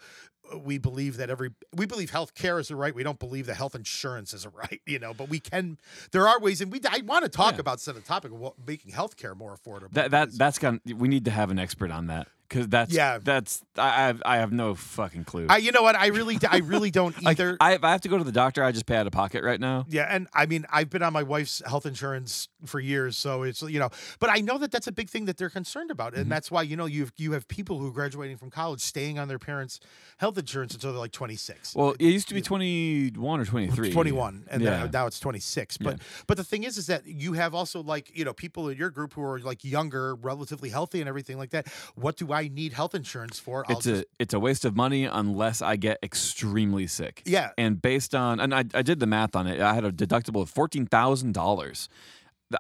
uh, 0.53 0.59
we 0.59 0.77
believe 0.79 1.17
that 1.17 1.31
every 1.31 1.51
we 1.75 1.87
believe 1.87 2.11
healthcare 2.11 2.61
is 2.61 2.71
a 2.71 2.77
right, 2.77 2.95
we 2.95 3.03
don't 3.03 3.19
believe 3.19 3.47
that 3.47 3.55
health 3.57 3.75
insurance 3.75 4.35
is 4.35 4.45
a 4.45 4.51
right, 4.51 4.81
you 4.87 4.99
know, 4.99 5.15
but 5.15 5.29
we 5.31 5.41
can. 5.41 5.79
There 6.13 6.29
are 6.29 6.39
ways, 6.39 6.61
and 6.61 6.71
we 6.71 6.81
I 6.89 7.01
want 7.07 7.25
to 7.25 7.31
talk 7.31 7.55
Yeah. 7.55 7.61
about 7.61 7.81
set 7.81 7.97
a 7.97 8.01
topic 8.01 8.31
of 8.31 8.39
what, 8.39 8.55
making 8.67 8.93
healthcare 8.93 9.35
more 9.35 9.57
affordable. 9.57 9.93
that 9.93 10.11
that 10.11 10.33
that's 10.37 10.59
gonna. 10.59 10.81
We 10.85 11.09
need 11.09 11.25
to 11.25 11.31
have 11.31 11.51
an 11.51 11.59
expert 11.59 11.91
on 11.91 12.07
that 12.09 12.29
because 12.49 12.69
that's 12.69 12.93
Yeah. 12.93 13.19
That's 13.23 13.63
I 13.77 13.89
I 13.89 14.07
have, 14.07 14.23
I 14.25 14.37
have 14.39 14.53
no 14.53 14.75
fucking 14.75 15.25
clue. 15.25 15.47
I, 15.49 15.59
you 15.59 15.71
know 15.73 15.83
what? 15.83 15.95
I 15.97 16.07
really, 16.09 16.39
I 16.49 16.59
really 16.59 16.91
don't 16.91 17.15
either. 17.27 17.57
I, 17.61 17.75
if 17.75 17.85
I 17.85 17.91
have 17.93 18.01
to 18.03 18.09
go 18.09 18.19
to 18.19 18.25
the 18.25 18.33
doctor, 18.33 18.65
I 18.65 18.73
just 18.73 18.87
pay 18.87 18.97
out 18.97 19.07
of 19.07 19.13
pocket 19.13 19.45
right 19.45 19.61
now. 19.61 19.85
Yeah, 19.89 20.07
and 20.11 20.27
I 20.35 20.47
mean, 20.47 20.65
I've 20.73 20.91
been 20.91 21.03
on 21.03 21.13
my 21.13 21.23
wife's 21.23 21.63
health 21.67 21.87
insurance 21.87 22.49
for 22.65 22.81
years, 22.81 23.17
so 23.17 23.43
it's 23.43 23.63
you 23.63 23.79
know, 23.79 23.91
but 24.19 24.31
I 24.31 24.37
know 24.41 24.59
that 24.59 24.71
that's 24.73 24.87
a 24.87 24.93
big 24.93 25.09
thing 25.11 25.27
that 25.27 25.37
they're 25.37 25.51
concerned 25.51 25.91
about, 25.91 26.15
and 26.15 26.27
Mhm. 26.27 26.29
that's 26.31 26.51
why 26.51 26.63
you 26.63 26.77
know 26.77 26.87
you 26.87 27.01
have 27.03 27.13
you 27.17 27.33
have 27.33 27.47
people 27.49 27.79
who 27.79 27.89
are 27.89 27.93
graduating 27.93 28.37
from 28.37 28.51
college 28.51 28.81
staying 28.81 29.19
on 29.19 29.29
their 29.29 29.39
parents' 29.39 29.79
health 30.19 30.39
insurance 30.39 30.75
until 30.75 30.91
they're 30.93 31.01
like 31.01 31.13
twenty 31.13 31.37
six. 31.37 31.75
Well, 31.75 31.93
it 31.99 32.03
used 32.07 32.29
to 32.29 32.35
be 32.35 32.43
twenty 32.43 33.11
one 33.11 33.41
or 33.41 33.45
twenty 33.45 33.69
three. 33.69 33.93
21 33.93 34.45
and 34.51 34.63
Yeah. 34.63 34.89
now 34.93 35.07
it's 35.07 35.19
26 35.21 35.79
but 35.79 35.99
but 36.27 36.37
the 36.37 36.45
thing 36.45 36.65
is 36.65 36.79
is 36.79 36.87
that 36.87 37.07
you 37.07 37.33
have 37.35 37.55
also 37.55 37.83
like 37.83 38.11
you 38.17 38.25
know 38.25 38.33
people 38.33 38.69
in 38.69 38.77
your 38.79 38.91
group 38.91 39.15
who 39.15 39.23
are 39.23 39.39
like 39.41 39.65
younger 39.65 40.15
relatively 40.15 40.69
healthy 40.71 41.01
and 41.01 41.09
everything 41.09 41.37
like 41.39 41.51
that 41.51 41.67
what 41.95 42.17
do 42.17 42.33
i 42.33 42.38
need 42.47 42.75
health 42.75 42.95
insurance 42.95 43.41
for 43.41 43.65
I'll 43.69 43.79
It's 43.79 43.87
a 43.89 44.05
it's 44.21 44.33
a 44.33 44.39
waste 44.39 44.65
of 44.65 44.77
money 44.77 45.05
unless 45.05 45.61
I 45.61 45.75
get 45.75 45.99
extremely 46.03 46.87
sick. 46.87 47.23
yeah 47.27 47.51
And 47.59 47.83
based 47.83 48.15
on 48.15 48.39
and 48.39 48.55
I, 48.55 48.61
I 48.75 48.83
did 48.83 49.01
the 49.01 49.07
math 49.07 49.35
on 49.35 49.49
it. 49.49 49.61
I 49.61 49.75
had 49.75 49.85
a 49.85 49.91
deductible 49.91 50.43
of 50.43 50.49
fourteen 50.51 50.87
thousand 50.87 51.33
dollars. 51.35 51.89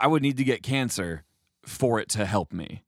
I 0.00 0.08
would 0.08 0.22
need 0.22 0.36
to 0.38 0.44
get 0.44 0.62
cancer 0.64 1.22
for 1.64 2.00
it 2.00 2.08
to 2.10 2.24
help 2.26 2.52
me. 2.52 2.82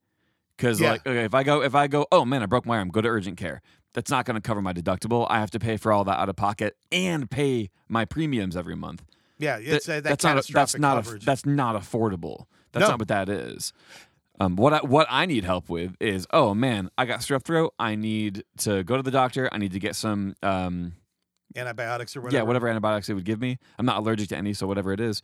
Because 0.57 0.81
Yeah. 0.81 0.93
like 0.93 1.07
okay, 1.07 1.25
if 1.25 1.35
I 1.35 1.43
go 1.45 1.63
if 1.63 1.75
I 1.77 1.87
go 1.87 2.07
oh 2.11 2.25
man 2.25 2.43
I 2.43 2.47
broke 2.47 2.67
my 2.67 2.79
arm 2.79 2.89
go 2.89 3.01
to 3.01 3.09
urgent 3.09 3.37
care 3.37 3.63
that's 3.93 4.11
not 4.11 4.25
going 4.25 4.37
to 4.37 4.41
cover 4.41 4.63
my 4.63 4.73
deductible. 4.73 5.27
I 5.29 5.41
have 5.41 5.51
to 5.53 5.59
pay 5.59 5.77
for 5.77 5.93
all 5.93 6.05
that 6.05 6.19
out 6.19 6.29
of 6.29 6.37
pocket 6.37 6.77
and 6.93 7.29
pay 7.31 7.71
my 7.89 8.05
premiums 8.05 8.57
every 8.57 8.77
month. 8.77 9.03
Yeah, 9.39 9.57
it's 9.61 9.89
uh, 9.89 9.95
that 9.95 10.05
that's 10.05 10.23
not 10.25 10.31
catastrophic 10.37 10.53
that's 10.53 10.79
not 10.79 11.05
coverage. 11.05 11.25
that's 11.25 11.47
not 11.47 11.75
affordable. 11.75 12.45
That's 12.73 12.83
No. 12.85 12.91
not 12.91 12.99
what 13.01 13.09
that 13.09 13.29
is. 13.29 13.73
Um, 14.41 14.57
what 14.57 14.73
I, 14.73 14.79
what 14.79 15.07
I 15.11 15.27
need 15.27 15.45
help 15.45 15.69
with 15.69 15.95
is 16.01 16.27
oh 16.33 16.55
man, 16.55 16.91
I 16.97 17.05
got 17.05 17.21
strep 17.21 17.43
throat. 17.43 17.75
I 17.79 17.95
need 17.95 18.43
to 18.59 18.83
go 18.83 18.97
to 18.97 19.03
the 19.03 19.11
doctor. 19.11 19.49
I 19.53 19.59
need 19.59 19.73
to 19.73 19.79
get 19.79 19.95
some 19.95 20.35
um, 20.43 20.95
antibiotics 21.55 22.17
or 22.17 22.23
whatever. 22.23 22.39
yeah 22.39 22.43
whatever 22.47 22.69
antibiotics 22.69 23.07
they 23.07 23.15
would 23.15 23.25
give 23.25 23.41
me. 23.41 23.59
I'm 23.79 23.87
not 23.87 23.99
allergic 23.99 24.31
to 24.31 24.37
any, 24.37 24.55
so 24.55 24.67
whatever 24.67 24.93
it 24.93 25.01
is, 25.01 25.21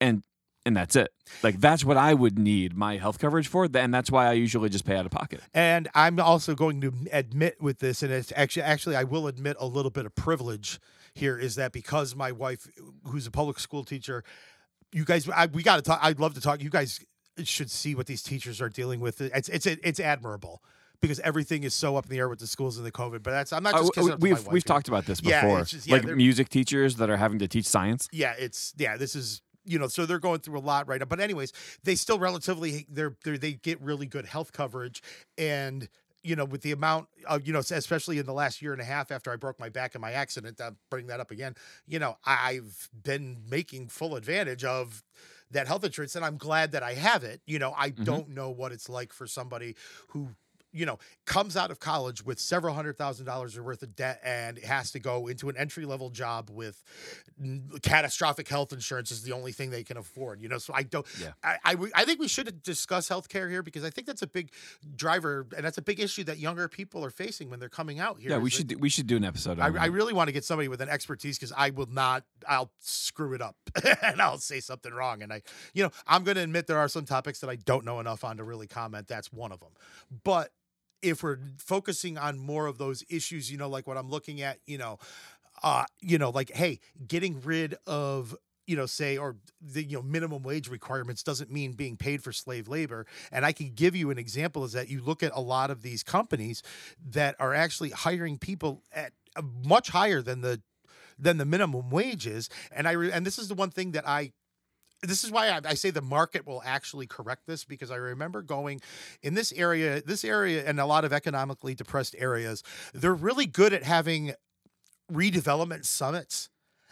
and 0.00 0.24
and 0.64 0.76
that's 0.76 0.96
it. 0.96 1.10
Like 1.42 1.60
that's 1.60 1.84
what 1.84 1.96
I 1.96 2.14
would 2.14 2.38
need 2.38 2.74
my 2.74 2.96
health 2.96 3.18
coverage 3.18 3.48
for, 3.48 3.68
and 3.74 3.92
that's 3.92 4.10
why 4.10 4.26
I 4.26 4.32
usually 4.32 4.70
just 4.70 4.86
pay 4.86 4.96
out 4.96 5.04
of 5.04 5.12
pocket. 5.12 5.42
And 5.52 5.88
I'm 5.94 6.18
also 6.18 6.54
going 6.54 6.80
to 6.80 6.92
admit 7.12 7.60
with 7.60 7.80
this, 7.80 8.02
and 8.02 8.10
it's 8.10 8.32
actually 8.34 8.62
actually 8.62 8.96
I 8.96 9.04
will 9.04 9.26
admit 9.26 9.56
a 9.60 9.66
little 9.66 9.90
bit 9.90 10.06
of 10.06 10.14
privilege 10.14 10.80
here 11.14 11.38
is 11.38 11.56
that 11.56 11.72
because 11.72 12.16
my 12.16 12.32
wife, 12.32 12.66
who's 13.06 13.26
a 13.26 13.30
public 13.30 13.58
school 13.58 13.84
teacher, 13.84 14.24
you 14.92 15.04
guys, 15.04 15.28
I, 15.28 15.46
we 15.46 15.62
got 15.62 15.76
to 15.76 15.82
talk. 15.82 15.98
I'd 16.02 16.20
love 16.20 16.34
to 16.34 16.40
talk. 16.40 16.62
You 16.62 16.70
guys 16.70 17.00
should 17.44 17.70
see 17.70 17.94
what 17.94 18.06
these 18.06 18.22
teachers 18.22 18.60
are 18.60 18.68
dealing 18.68 19.00
with. 19.00 19.20
It's 19.20 19.48
it's 19.48 19.66
it's 19.66 20.00
admirable 20.00 20.62
because 21.00 21.18
everything 21.20 21.64
is 21.64 21.74
so 21.74 21.96
up 21.96 22.04
in 22.04 22.10
the 22.10 22.18
air 22.18 22.28
with 22.28 22.38
the 22.38 22.46
schools 22.46 22.76
and 22.76 22.86
the 22.86 22.92
COVID. 22.92 23.22
But 23.22 23.32
that's 23.32 23.52
I'm 23.52 23.62
not 23.62 23.74
Uh, 23.74 23.78
just 23.78 23.94
kissing 23.94 24.12
up 24.12 24.20
to 24.20 24.24
my 24.26 24.34
we've 24.34 24.46
we've 24.48 24.52
here. 24.62 24.74
talked 24.74 24.88
about 24.88 25.06
this 25.06 25.20
before, 25.20 25.60
it's 25.60 25.70
just- 25.70 25.86
yeah, 25.86 25.94
like 25.96 26.06
music 26.16 26.48
teachers 26.48 26.96
that 26.96 27.10
are 27.10 27.16
having 27.16 27.38
to 27.40 27.48
teach 27.48 27.66
science. 27.66 28.08
yeah, 28.12 28.34
it's 28.38 28.74
yeah, 28.76 28.96
this 28.96 29.14
is 29.16 29.42
you 29.64 29.78
know, 29.78 29.86
so 29.86 30.04
they're 30.06 30.18
going 30.18 30.40
through 30.40 30.58
a 30.58 30.60
lot 30.60 30.88
right 30.88 30.98
now. 31.00 31.06
But 31.06 31.20
anyways, 31.20 31.52
they 31.84 31.94
still 31.94 32.18
relatively 32.18 32.86
they're, 32.88 33.14
they're 33.24 33.38
they 33.38 33.52
get 33.52 33.80
really 33.80 34.06
good 34.06 34.26
health 34.26 34.52
coverage 34.52 35.02
and 35.38 35.88
you 36.24 36.36
know, 36.36 36.44
with 36.44 36.62
the 36.62 36.70
amount 36.70 37.08
of, 37.26 37.44
you 37.44 37.52
know, 37.52 37.58
especially 37.58 38.16
in 38.18 38.26
the 38.26 38.32
last 38.32 38.62
year 38.62 38.72
and 38.72 38.80
a 38.80 38.84
half 38.84 39.10
after 39.10 39.32
I 39.32 39.36
broke 39.36 39.58
my 39.58 39.68
back 39.68 39.96
in 39.96 40.00
my 40.00 40.12
accident, 40.12 40.60
uh, 40.60 40.70
bring 40.88 41.08
that 41.08 41.18
up 41.18 41.32
again, 41.32 41.56
you 41.88 41.98
know, 41.98 42.16
I've 42.24 42.88
been 43.02 43.38
making 43.50 43.88
full 43.88 44.14
advantage 44.14 44.62
of 44.62 45.02
that 45.52 45.68
health 45.68 45.84
insurance 45.84 46.16
and 46.16 46.24
I'm 46.24 46.36
glad 46.36 46.72
that 46.72 46.82
I 46.82 46.94
have 46.94 47.24
it. 47.24 47.40
You 47.46 47.58
know, 47.58 47.74
I 47.76 47.90
mm-hmm. 47.90 48.04
don't 48.04 48.28
know 48.30 48.50
what 48.50 48.72
it's 48.72 48.88
like 48.88 49.12
for 49.12 49.26
somebody 49.26 49.76
who 50.08 50.30
you 50.72 50.86
know, 50.86 50.98
comes 51.26 51.56
out 51.56 51.70
of 51.70 51.80
college 51.80 52.24
with 52.24 52.38
several 52.38 52.74
hundred 52.74 52.96
thousand 52.96 53.26
dollars 53.26 53.58
worth 53.58 53.82
of 53.82 53.94
debt 53.94 54.20
and 54.24 54.58
has 54.58 54.90
to 54.92 54.98
go 54.98 55.26
into 55.26 55.48
an 55.48 55.56
entry 55.56 55.84
level 55.84 56.10
job 56.10 56.50
with 56.50 56.82
n- 57.40 57.70
catastrophic 57.82 58.48
health 58.48 58.72
insurance 58.72 59.10
is 59.10 59.22
the 59.22 59.32
only 59.32 59.52
thing 59.52 59.70
they 59.70 59.84
can 59.84 59.96
afford. 59.96 60.40
You 60.40 60.48
know, 60.48 60.58
so 60.58 60.72
I 60.74 60.82
don't. 60.82 61.06
Yeah. 61.20 61.32
I 61.42 61.58
I, 61.64 61.76
I 61.94 62.04
think 62.04 62.20
we 62.20 62.28
should 62.28 62.62
discuss 62.62 63.08
healthcare 63.08 63.50
here 63.50 63.62
because 63.62 63.84
I 63.84 63.90
think 63.90 64.06
that's 64.06 64.22
a 64.22 64.26
big 64.26 64.52
driver 64.96 65.46
and 65.56 65.64
that's 65.64 65.78
a 65.78 65.82
big 65.82 66.00
issue 66.00 66.24
that 66.24 66.38
younger 66.38 66.68
people 66.68 67.04
are 67.04 67.10
facing 67.10 67.50
when 67.50 67.60
they're 67.60 67.68
coming 67.68 68.00
out 68.00 68.18
here. 68.18 68.30
Yeah, 68.30 68.38
we 68.38 68.50
should 68.50 68.68
do, 68.68 68.78
we 68.78 68.88
should 68.88 69.06
do 69.06 69.16
an 69.16 69.24
episode. 69.24 69.58
I, 69.58 69.68
On 69.68 69.78
I 69.78 69.86
really 69.86 70.12
want 70.12 70.28
to 70.28 70.32
get 70.32 70.44
somebody 70.44 70.68
with 70.68 70.80
an 70.80 70.88
expertise 70.88 71.38
because 71.38 71.52
I 71.56 71.70
will 71.70 71.86
not. 71.86 72.24
I'll 72.48 72.70
screw 72.80 73.34
it 73.34 73.42
up 73.42 73.56
and 74.02 74.20
I'll 74.20 74.38
say 74.38 74.60
something 74.60 74.92
wrong. 74.92 75.22
And 75.22 75.32
I, 75.32 75.42
you 75.74 75.82
know, 75.82 75.90
I'm 76.06 76.24
going 76.24 76.36
to 76.36 76.42
admit 76.42 76.66
there 76.66 76.78
are 76.78 76.88
some 76.88 77.04
topics 77.04 77.40
that 77.40 77.50
I 77.50 77.56
don't 77.56 77.84
know 77.84 78.00
enough 78.00 78.24
on 78.24 78.38
to 78.38 78.44
really 78.44 78.66
comment. 78.66 79.08
That's 79.08 79.32
one 79.32 79.52
of 79.52 79.60
them. 79.60 79.70
But 80.24 80.50
if 81.02 81.22
we're 81.22 81.38
focusing 81.58 82.16
on 82.16 82.38
more 82.38 82.66
of 82.66 82.78
those 82.78 83.04
issues, 83.08 83.50
you 83.50 83.58
know, 83.58 83.68
like 83.68 83.86
what 83.86 83.96
I'm 83.96 84.08
looking 84.08 84.40
at, 84.40 84.58
you 84.66 84.78
know, 84.78 84.98
uh, 85.62 85.84
you 86.00 86.18
know, 86.18 86.30
like 86.30 86.50
hey, 86.50 86.80
getting 87.06 87.40
rid 87.42 87.76
of 87.86 88.34
you 88.66 88.76
know 88.76 88.86
say 88.86 89.16
or 89.16 89.36
the 89.60 89.82
you 89.82 89.96
know 89.96 90.02
minimum 90.02 90.42
wage 90.42 90.68
requirements 90.68 91.22
doesn't 91.22 91.50
mean 91.50 91.72
being 91.72 91.96
paid 91.96 92.22
for 92.22 92.32
slave 92.32 92.68
labor. 92.68 93.06
And 93.30 93.44
i 93.44 93.52
can 93.52 93.72
give 93.74 93.96
you 93.96 94.10
an 94.10 94.18
example 94.18 94.64
is 94.64 94.72
that 94.72 94.88
you 94.88 95.02
look 95.02 95.22
at 95.22 95.32
a 95.34 95.40
lot 95.40 95.70
of 95.70 95.82
these 95.82 96.02
companies 96.02 96.62
that 97.10 97.34
are 97.38 97.54
actually 97.54 97.90
hiring 97.90 98.38
people 98.38 98.82
at 98.92 99.12
much 99.64 99.90
higher 99.90 100.22
than 100.22 100.40
the 100.42 100.62
than 101.18 101.38
the 101.38 101.44
minimum 101.44 101.90
wages. 101.90 102.48
And 102.70 102.88
i 102.88 102.92
re- 102.92 103.12
and 103.12 103.26
this 103.26 103.38
is 103.38 103.48
the 103.48 103.54
one 103.54 103.70
thing 103.70 103.92
that 103.92 104.06
i 104.08 104.32
this 105.02 105.24
is 105.24 105.30
why 105.30 105.48
I, 105.48 105.60
I 105.64 105.74
say 105.74 105.90
the 105.90 106.00
market 106.00 106.46
will 106.46 106.62
actually 106.64 107.06
correct 107.06 107.46
this 107.46 107.64
because 107.64 107.90
I 107.90 107.96
remember 107.96 108.40
going 108.42 108.80
in 109.22 109.34
this 109.34 109.52
area, 109.52 110.00
this 110.02 110.24
area, 110.24 110.64
and 110.66 110.78
a 110.80 110.86
lot 110.86 111.04
of 111.04 111.12
economically 111.12 111.74
depressed 111.74 112.14
areas. 112.18 112.62
They're 112.94 113.14
really 113.14 113.46
good 113.46 113.72
at 113.72 113.82
having 113.82 114.34
redevelopment 115.10 115.84
summits 115.84 116.48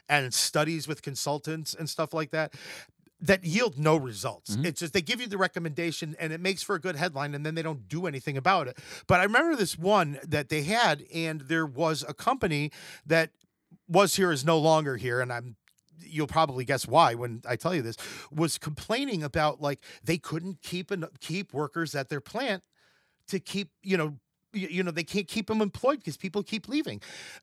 and 0.08 0.34
studies 0.34 0.88
with 0.88 1.02
consultants 1.02 1.72
and 1.72 1.88
stuff 1.88 2.12
like 2.12 2.30
that 2.32 2.54
that 3.22 3.44
yield 3.44 3.78
no 3.78 3.96
results. 3.96 4.56
Mhm. 4.56 4.64
It's 4.64 4.80
just 4.80 4.92
they 4.94 5.02
give 5.02 5.20
you 5.20 5.26
the 5.26 5.36
recommendation 5.36 6.16
and 6.18 6.32
it 6.32 6.40
makes 6.40 6.62
for 6.62 6.74
a 6.74 6.80
good 6.80 6.96
headline 6.96 7.34
and 7.34 7.44
then 7.44 7.54
they 7.54 7.62
don't 7.62 7.86
do 7.86 8.06
anything 8.06 8.36
about 8.36 8.66
it. 8.66 8.78
But 9.06 9.20
I 9.20 9.24
remember 9.24 9.56
this 9.56 9.76
one 9.78 10.18
that 10.26 10.48
they 10.48 10.62
had 10.62 11.04
and 11.12 11.42
there 11.42 11.66
was 11.66 12.02
a 12.08 12.14
company 12.14 12.72
that 13.04 13.30
was 13.86 14.16
here 14.16 14.32
is 14.32 14.44
no 14.44 14.58
longer 14.58 14.96
here 14.96 15.20
and 15.20 15.30
I'm 15.32 15.56
you'll 16.02 16.26
probably 16.26 16.64
guess 16.64 16.86
why 16.86 17.14
when 17.14 17.42
I 17.48 17.56
tell 17.56 17.74
you 17.74 17.82
this 17.82 17.96
was 18.30 18.58
complaining 18.58 19.22
about 19.22 19.60
like 19.60 19.80
they 20.04 20.18
couldn't 20.18 20.62
keep 20.62 20.90
and 20.90 21.06
keep 21.20 21.52
workers 21.52 21.94
at 21.94 22.08
their 22.08 22.20
plant 22.20 22.62
to 23.28 23.40
keep 23.40 23.70
you 23.82 23.96
know 23.96 24.16
you 24.52 24.82
know 24.82 24.90
they 24.90 25.04
can't 25.04 25.28
keep 25.28 25.46
them 25.46 25.60
employed 25.60 25.98
because 25.98 26.16
people 26.16 26.42
keep 26.42 26.68
leaving. 26.68 27.00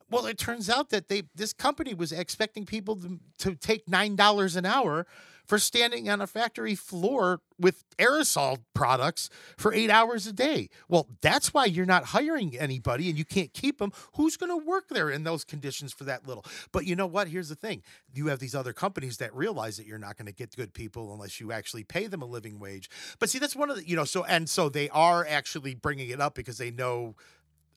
Well 0.09 0.25
it 0.25 0.37
turns 0.37 0.69
out 0.69 0.89
that 0.89 1.07
they 1.07 1.23
this 1.35 1.53
company 1.53 1.93
was 1.93 2.11
expecting 2.11 2.65
people 2.65 2.95
to, 2.97 3.19
to 3.39 3.55
take 3.55 3.87
nine 3.87 4.15
dollars 4.15 4.55
an 4.55 4.65
hour 4.65 5.07
for 5.47 5.57
standing 5.57 6.09
on 6.09 6.21
a 6.21 6.27
factory 6.27 6.75
floor 6.75 7.41
with 7.59 7.83
aerosol 7.97 8.59
products 8.73 9.29
for 9.57 9.73
eight 9.73 9.89
hours 9.89 10.27
a 10.27 10.33
day. 10.33 10.69
Well 10.87 11.07
that's 11.21 11.53
why 11.53 11.65
you're 11.65 11.85
not 11.85 12.05
hiring 12.05 12.57
anybody 12.57 13.09
and 13.09 13.17
you 13.17 13.25
can't 13.25 13.53
keep 13.53 13.79
them 13.79 13.91
who's 14.13 14.37
going 14.37 14.49
to 14.49 14.65
work 14.65 14.89
there 14.89 15.09
in 15.09 15.23
those 15.23 15.43
conditions 15.43 15.93
for 15.93 16.03
that 16.03 16.27
little? 16.27 16.45
But 16.71 16.85
you 16.85 16.95
know 16.95 17.07
what? 17.07 17.27
Here's 17.27 17.49
the 17.49 17.55
thing. 17.55 17.81
You 18.13 18.27
have 18.27 18.39
these 18.39 18.55
other 18.55 18.73
companies 18.73 19.17
that 19.17 19.33
realize 19.35 19.77
that 19.77 19.87
you're 19.87 19.97
not 19.97 20.17
going 20.17 20.27
to 20.27 20.33
get 20.33 20.55
good 20.55 20.73
people 20.73 21.13
unless 21.13 21.39
you 21.39 21.51
actually 21.51 21.83
pay 21.83 22.07
them 22.07 22.21
a 22.21 22.25
living 22.25 22.59
wage. 22.59 22.89
But 23.19 23.29
see 23.29 23.39
that's 23.39 23.55
one 23.55 23.69
of 23.69 23.77
the 23.77 23.87
you 23.87 23.95
know 23.95 24.05
so 24.05 24.23
and 24.25 24.49
so 24.49 24.69
they 24.69 24.89
are 24.89 25.25
actually 25.27 25.73
bringing 25.75 26.09
it 26.09 26.21
up 26.21 26.35
because 26.35 26.57
they 26.57 26.71
know 26.71 27.15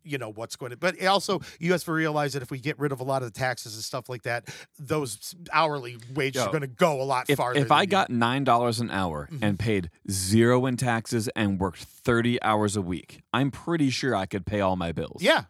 you 0.04 0.18
know 0.18 0.30
what's 0.30 0.56
going 0.56 0.70
to 0.70 0.76
but 0.76 1.02
also 1.04 1.40
you 1.58 1.72
have 1.72 1.82
to 1.84 1.92
realize 1.92 2.32
that 2.32 2.42
if 2.42 2.50
we 2.50 2.58
get 2.58 2.78
rid 2.78 2.92
of 2.92 3.00
a 3.00 3.04
lot 3.04 3.22
of 3.22 3.32
the 3.32 3.38
taxes 3.38 3.74
and 3.74 3.82
stuff 3.84 4.08
like 4.08 4.22
that 4.22 4.48
those 4.78 5.34
hourly 5.52 5.96
wages 6.14 6.40
Yo, 6.42 6.46
are 6.48 6.50
going 6.50 6.60
to 6.62 6.66
go 6.66 7.00
a 7.00 7.04
lot 7.04 7.26
if, 7.28 7.36
farther 7.38 7.58
if 7.60 7.70
I 7.70 7.82
you- 7.82 7.86
got 7.88 8.10
nine 8.10 8.44
dollars 8.44 8.80
an 8.80 8.90
hour 8.90 9.28
Mm-hmm. 9.30 9.44
and 9.44 9.58
paid 9.58 9.90
zero 10.10 10.66
in 10.66 10.76
taxes 10.76 11.28
and 11.36 11.58
worked 11.60 11.82
thirty 11.82 12.40
hours 12.42 12.76
a 12.76 12.82
week, 12.82 13.20
I'm 13.32 13.50
pretty 13.50 13.90
sure 13.90 14.14
I 14.16 14.26
could 14.26 14.46
pay 14.46 14.60
all 14.60 14.76
my 14.76 14.92
bills. 14.92 15.22
yeah 15.22 15.44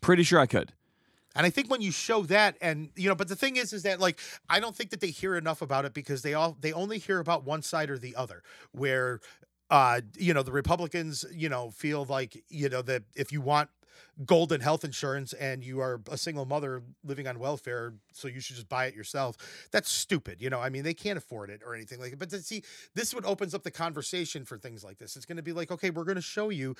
pretty 0.00 0.22
sure 0.22 0.38
I 0.40 0.46
could. 0.46 0.72
And 1.36 1.46
I 1.46 1.50
think 1.50 1.70
when 1.70 1.80
you 1.80 1.92
show 1.92 2.22
that, 2.22 2.56
and 2.60 2.90
you 2.96 3.08
know, 3.08 3.14
but 3.14 3.28
the 3.28 3.36
thing 3.36 3.56
is, 3.56 3.72
is 3.72 3.84
that 3.84 4.00
like 4.00 4.18
I 4.48 4.58
don't 4.58 4.74
think 4.74 4.90
that 4.90 5.00
they 5.00 5.10
hear 5.10 5.36
enough 5.36 5.62
about 5.62 5.84
it 5.84 5.94
because 5.94 6.22
they 6.22 6.34
all 6.34 6.56
they 6.60 6.72
only 6.72 6.98
hear 6.98 7.20
about 7.20 7.44
one 7.44 7.62
side 7.62 7.88
or 7.88 7.98
the 7.98 8.16
other. 8.16 8.42
Where, 8.72 9.20
uh, 9.70 10.00
you 10.16 10.34
know, 10.34 10.42
the 10.42 10.52
Republicans, 10.52 11.24
you 11.32 11.48
know, 11.48 11.70
feel 11.70 12.04
like 12.04 12.42
you 12.48 12.68
know 12.68 12.82
that 12.82 13.04
if 13.14 13.32
you 13.32 13.40
want 13.40 13.70
golden 14.26 14.60
health 14.60 14.84
insurance 14.84 15.32
and 15.34 15.64
you 15.64 15.80
are 15.80 16.00
a 16.10 16.16
single 16.16 16.44
mother 16.44 16.82
living 17.04 17.26
on 17.26 17.38
welfare, 17.38 17.94
so 18.12 18.28
you 18.28 18.40
should 18.40 18.56
just 18.56 18.68
buy 18.68 18.86
it 18.86 18.94
yourself. 18.94 19.36
That's 19.70 19.90
stupid. 19.90 20.40
You 20.40 20.50
know, 20.50 20.60
I 20.60 20.68
mean, 20.68 20.82
they 20.82 20.94
can't 20.94 21.16
afford 21.16 21.50
it 21.50 21.62
or 21.64 21.74
anything 21.74 22.00
like 22.00 22.12
it. 22.12 22.18
But 22.18 22.30
to 22.30 22.42
see, 22.42 22.62
this 22.94 23.14
would 23.14 23.24
opens 23.24 23.54
up 23.54 23.62
the 23.62 23.70
conversation 23.70 24.44
for 24.44 24.58
things 24.58 24.84
like 24.84 24.98
this. 24.98 25.16
It's 25.16 25.26
going 25.26 25.36
to 25.36 25.42
be 25.42 25.52
like, 25.52 25.70
okay, 25.70 25.90
we're 25.90 26.04
going 26.04 26.16
to 26.16 26.22
show 26.22 26.50
you, 26.50 26.74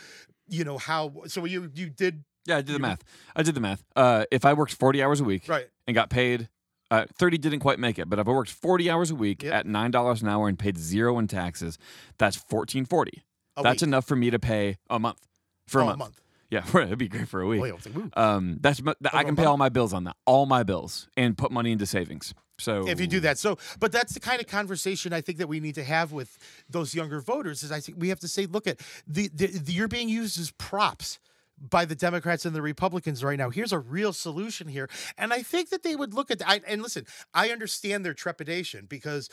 you 0.49 0.64
know, 0.64 0.78
how. 0.78 1.12
So 1.26 1.45
you 1.45 1.70
you 1.74 1.88
did 1.91 2.24
Yeah, 2.47 2.59
I 2.59 2.62
did 2.62 2.74
the 2.74 2.80
math. 2.80 3.05
I 3.36 3.43
did 3.43 3.55
the 3.55 3.61
math. 3.61 3.84
Uh, 3.95 4.24
if 4.30 4.45
I 4.45 4.53
worked 4.53 4.74
40 4.74 5.03
hours 5.03 5.20
a 5.20 5.24
week 5.24 5.49
right. 5.49 5.68
and 5.86 5.95
got 5.95 6.11
paid, 6.11 6.49
uh, 6.91 7.07
30 7.18 7.38
didn't 7.38 7.61
quite 7.61 7.78
make 7.78 7.99
it, 7.99 8.09
but 8.09 8.18
if 8.18 8.26
I 8.26 8.30
worked 8.30 8.51
40 8.51 8.91
hours 8.91 9.11
a 9.11 9.14
week 9.14 9.43
Yep. 9.43 9.53
at 9.53 9.66
$9 9.66 10.22
an 10.22 10.28
hour 10.28 10.49
and 10.49 10.59
paid 10.59 10.76
zero 10.78 11.18
in 11.18 11.26
taxes, 11.28 11.78
that's 12.18 12.36
1440. 12.36 13.22
a 13.57 13.62
That's 13.62 13.82
week. 13.82 13.88
enough 13.88 14.07
for 14.07 14.16
me 14.16 14.30
to 14.30 14.38
pay 14.38 14.76
a 14.88 14.99
month. 14.99 15.26
For 15.66 15.82
Oh, 15.82 15.88
a 15.91 15.97
month. 15.97 16.20
Yeah, 16.51 16.64
it'd 16.74 16.99
be 16.99 17.07
great 17.09 17.28
for 17.28 17.41
a 17.43 17.47
week. 17.47 17.61
Oh, 17.62 17.64
yeah, 17.66 17.72
like, 17.95 18.16
Um, 18.18 18.59
that's 18.61 18.82
mu- 18.82 18.95
th- 19.03 19.14
I 19.14 19.22
can 19.22 19.36
pay 19.36 19.45
all 19.45 19.57
my 19.57 19.68
bills 19.68 19.93
on 19.93 20.05
that, 20.05 20.16
all 20.26 20.47
my 20.47 20.62
bills, 20.64 21.09
and 21.16 21.38
put 21.38 21.53
money 21.53 21.70
into 21.70 21.86
savings. 21.86 22.34
So 22.59 22.86
if 22.88 23.01
you 23.01 23.07
do 23.07 23.20
that. 23.20 23.38
So, 23.38 23.57
but 23.78 23.91
that's 23.93 24.12
the 24.12 24.20
kind 24.20 24.41
of 24.41 24.47
conversation 24.49 25.12
I 25.12 25.20
think 25.20 25.38
that 25.38 25.49
we 25.49 25.61
need 25.61 25.76
to 25.76 25.84
have 25.84 26.12
with 26.12 26.36
those 26.68 26.95
younger 26.95 27.20
voters. 27.20 27.62
Is 27.62 27.70
I 27.72 27.80
think 27.80 27.99
we 28.01 28.09
have 28.11 28.20
to 28.20 28.28
say, 28.28 28.47
look 28.47 28.66
at 28.66 28.80
the, 29.07 29.30
the, 29.32 29.47
the 29.47 29.72
you're 29.72 29.88
being 29.88 30.09
used 30.11 30.38
as 30.41 30.51
props 30.53 31.20
by 31.61 31.84
the 31.84 31.94
Democrats 31.94 32.44
and 32.44 32.54
the 32.54 32.62
Republicans 32.62 33.22
right 33.22 33.38
now. 33.38 33.50
Here's 33.50 33.72
a 33.72 33.78
real 33.78 34.12
solution 34.12 34.68
here, 34.68 34.88
and 35.18 35.32
I 35.32 35.42
think 35.42 35.70
that 35.70 35.82
they 35.82 35.96
would 35.96 36.14
look 36.14 36.30
at. 36.30 36.42
I, 36.46 36.61
and 36.66 36.82
listen, 36.82 37.06
I 37.34 37.50
understand 37.50 38.04
their 38.04 38.14
trepidation 38.14 38.86
because 38.86 39.28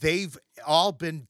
they've 0.00 0.36
all 0.66 0.92
been 0.92 1.28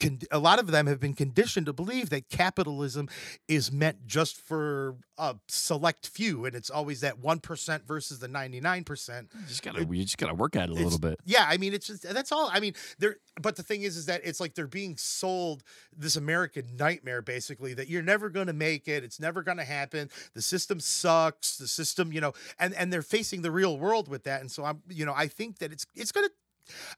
con- 0.00 0.20
a 0.30 0.38
lot 0.38 0.58
of 0.58 0.68
them 0.68 0.86
have 0.86 1.00
been 1.00 1.14
conditioned 1.14 1.66
to 1.66 1.72
believe 1.72 2.10
that 2.10 2.28
capitalism 2.28 3.08
is 3.46 3.72
meant 3.72 4.06
just 4.06 4.36
for 4.36 4.96
a 5.16 5.36
select 5.48 6.06
few, 6.06 6.44
and 6.44 6.54
it's 6.54 6.70
always 6.70 7.00
that 7.00 7.18
one 7.18 7.40
percent 7.40 7.86
versus 7.86 8.18
the 8.18 8.28
ninety 8.28 8.60
nine 8.60 8.84
percent. 8.84 9.28
You 9.34 9.46
just 9.46 9.62
gotta 9.62 9.84
you 9.84 10.04
just 10.04 10.18
gotta 10.18 10.34
work 10.34 10.56
at 10.56 10.70
it 10.70 10.72
a 10.72 10.74
little 10.74 10.98
bit. 10.98 11.18
Yeah, 11.24 11.46
I 11.48 11.56
mean, 11.56 11.74
it's 11.74 11.86
just 11.86 12.02
that's 12.02 12.32
all. 12.32 12.50
I 12.52 12.60
mean, 12.60 12.74
they're 12.98 13.16
but 13.40 13.56
the 13.56 13.62
thing 13.62 13.82
is, 13.82 13.96
is 13.96 14.06
that 14.06 14.20
it's 14.24 14.40
like 14.40 14.54
they're 14.54 14.66
being 14.66 14.96
sold 14.96 15.62
this 15.96 16.16
American 16.16 16.76
nightmare, 16.76 17.22
basically, 17.22 17.74
that 17.74 17.88
you're 17.88 18.02
never 18.02 18.30
going 18.30 18.46
to 18.46 18.52
make 18.52 18.88
it. 18.88 19.04
It's 19.04 19.20
never 19.20 19.42
going 19.42 19.58
to 19.58 19.64
happen. 19.64 20.10
The 20.34 20.42
system 20.42 20.80
sucks. 20.80 21.56
The 21.58 21.68
system, 21.68 22.12
you 22.12 22.20
know, 22.20 22.32
and 22.58 22.74
and 22.74 22.92
they're 22.92 23.02
facing 23.02 23.42
the 23.42 23.50
real 23.50 23.78
world 23.78 24.08
with 24.08 24.24
that. 24.24 24.40
And 24.40 24.50
so 24.50 24.64
I'm, 24.64 24.82
you 24.88 25.04
know, 25.04 25.14
I 25.16 25.26
think 25.26 25.58
that 25.58 25.72
it's 25.72 25.86
it's 25.94 26.12
going 26.12 26.26
to. 26.26 26.32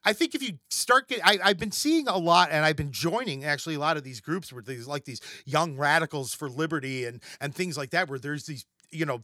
I 0.05 0.13
think 0.13 0.35
if 0.35 0.43
you 0.43 0.59
start 0.71 1.09
getting, 1.09 1.25
I've 1.25 1.59
been 1.59 1.73
seeing 1.73 2.09
a 2.09 2.17
lot, 2.17 2.51
and 2.51 2.65
I've 2.65 2.77
been 2.77 2.93
joining 2.93 3.45
actually 3.45 3.75
a 3.75 3.79
lot 3.79 3.97
of 3.97 4.05
these 4.05 4.21
groups 4.21 4.53
where 4.53 4.63
these 4.63 4.87
like 4.87 5.05
these 5.05 5.21
young 5.45 5.77
radicals 5.77 6.35
for 6.35 6.49
liberty 6.49 7.05
and 7.05 7.23
and 7.41 7.55
things 7.55 7.77
like 7.77 7.91
that, 7.91 8.09
where 8.09 8.19
there's 8.19 8.45
these, 8.47 8.67
you 8.91 9.07
know, 9.07 9.23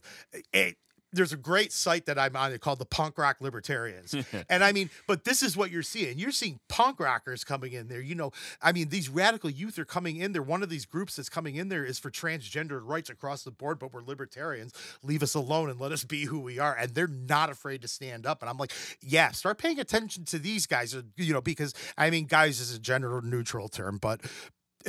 it, 0.53 0.77
there's 1.13 1.33
a 1.33 1.37
great 1.37 1.71
site 1.71 2.05
that 2.05 2.19
I'm 2.19 2.35
on 2.35 2.57
called 2.59 2.79
the 2.79 2.85
Punk 2.85 3.17
Rock 3.17 3.37
Libertarians. 3.39 4.15
and 4.49 4.63
I 4.63 4.71
mean, 4.71 4.89
but 5.07 5.23
this 5.23 5.41
is 5.41 5.55
what 5.55 5.71
you're 5.71 5.83
seeing. 5.83 6.17
You're 6.17 6.31
seeing 6.31 6.59
punk 6.67 6.99
rockers 6.99 7.43
coming 7.43 7.73
in 7.73 7.87
there. 7.87 8.01
You 8.01 8.15
know, 8.15 8.31
I 8.61 8.71
mean, 8.71 8.89
these 8.89 9.09
radical 9.09 9.49
youth 9.49 9.79
are 9.79 9.85
coming 9.85 10.17
in 10.17 10.33
there. 10.33 10.41
One 10.41 10.63
of 10.63 10.69
these 10.69 10.85
groups 10.85 11.15
that's 11.15 11.29
coming 11.29 11.55
in 11.55 11.69
there 11.69 11.85
is 11.85 11.97
for 11.99 12.11
transgender 12.11 12.81
rights 12.83 13.09
across 13.09 13.43
the 13.43 13.51
board, 13.51 13.79
but 13.79 13.93
we're 13.93 14.01
libertarians. 14.01 14.73
Leave 15.03 15.23
us 15.23 15.33
alone 15.33 15.69
and 15.69 15.79
let 15.79 15.91
us 15.91 16.03
be 16.03 16.25
who 16.25 16.39
we 16.39 16.59
are. 16.59 16.75
And 16.75 16.93
they're 16.93 17.07
not 17.07 17.49
afraid 17.49 17.81
to 17.83 17.87
stand 17.87 18.25
up. 18.25 18.41
And 18.41 18.49
I'm 18.49 18.57
like, 18.57 18.73
yeah, 19.01 19.31
start 19.31 19.57
paying 19.57 19.79
attention 19.79 20.25
to 20.25 20.39
these 20.39 20.65
guys, 20.65 20.93
uh, 20.93 21.03
you 21.15 21.33
know, 21.33 21.41
because 21.41 21.73
I 21.97 22.09
mean, 22.09 22.25
guys 22.25 22.59
is 22.59 22.75
a 22.75 22.79
gender 22.79 23.21
neutral 23.21 23.69
term, 23.69 23.97
but 23.97 24.21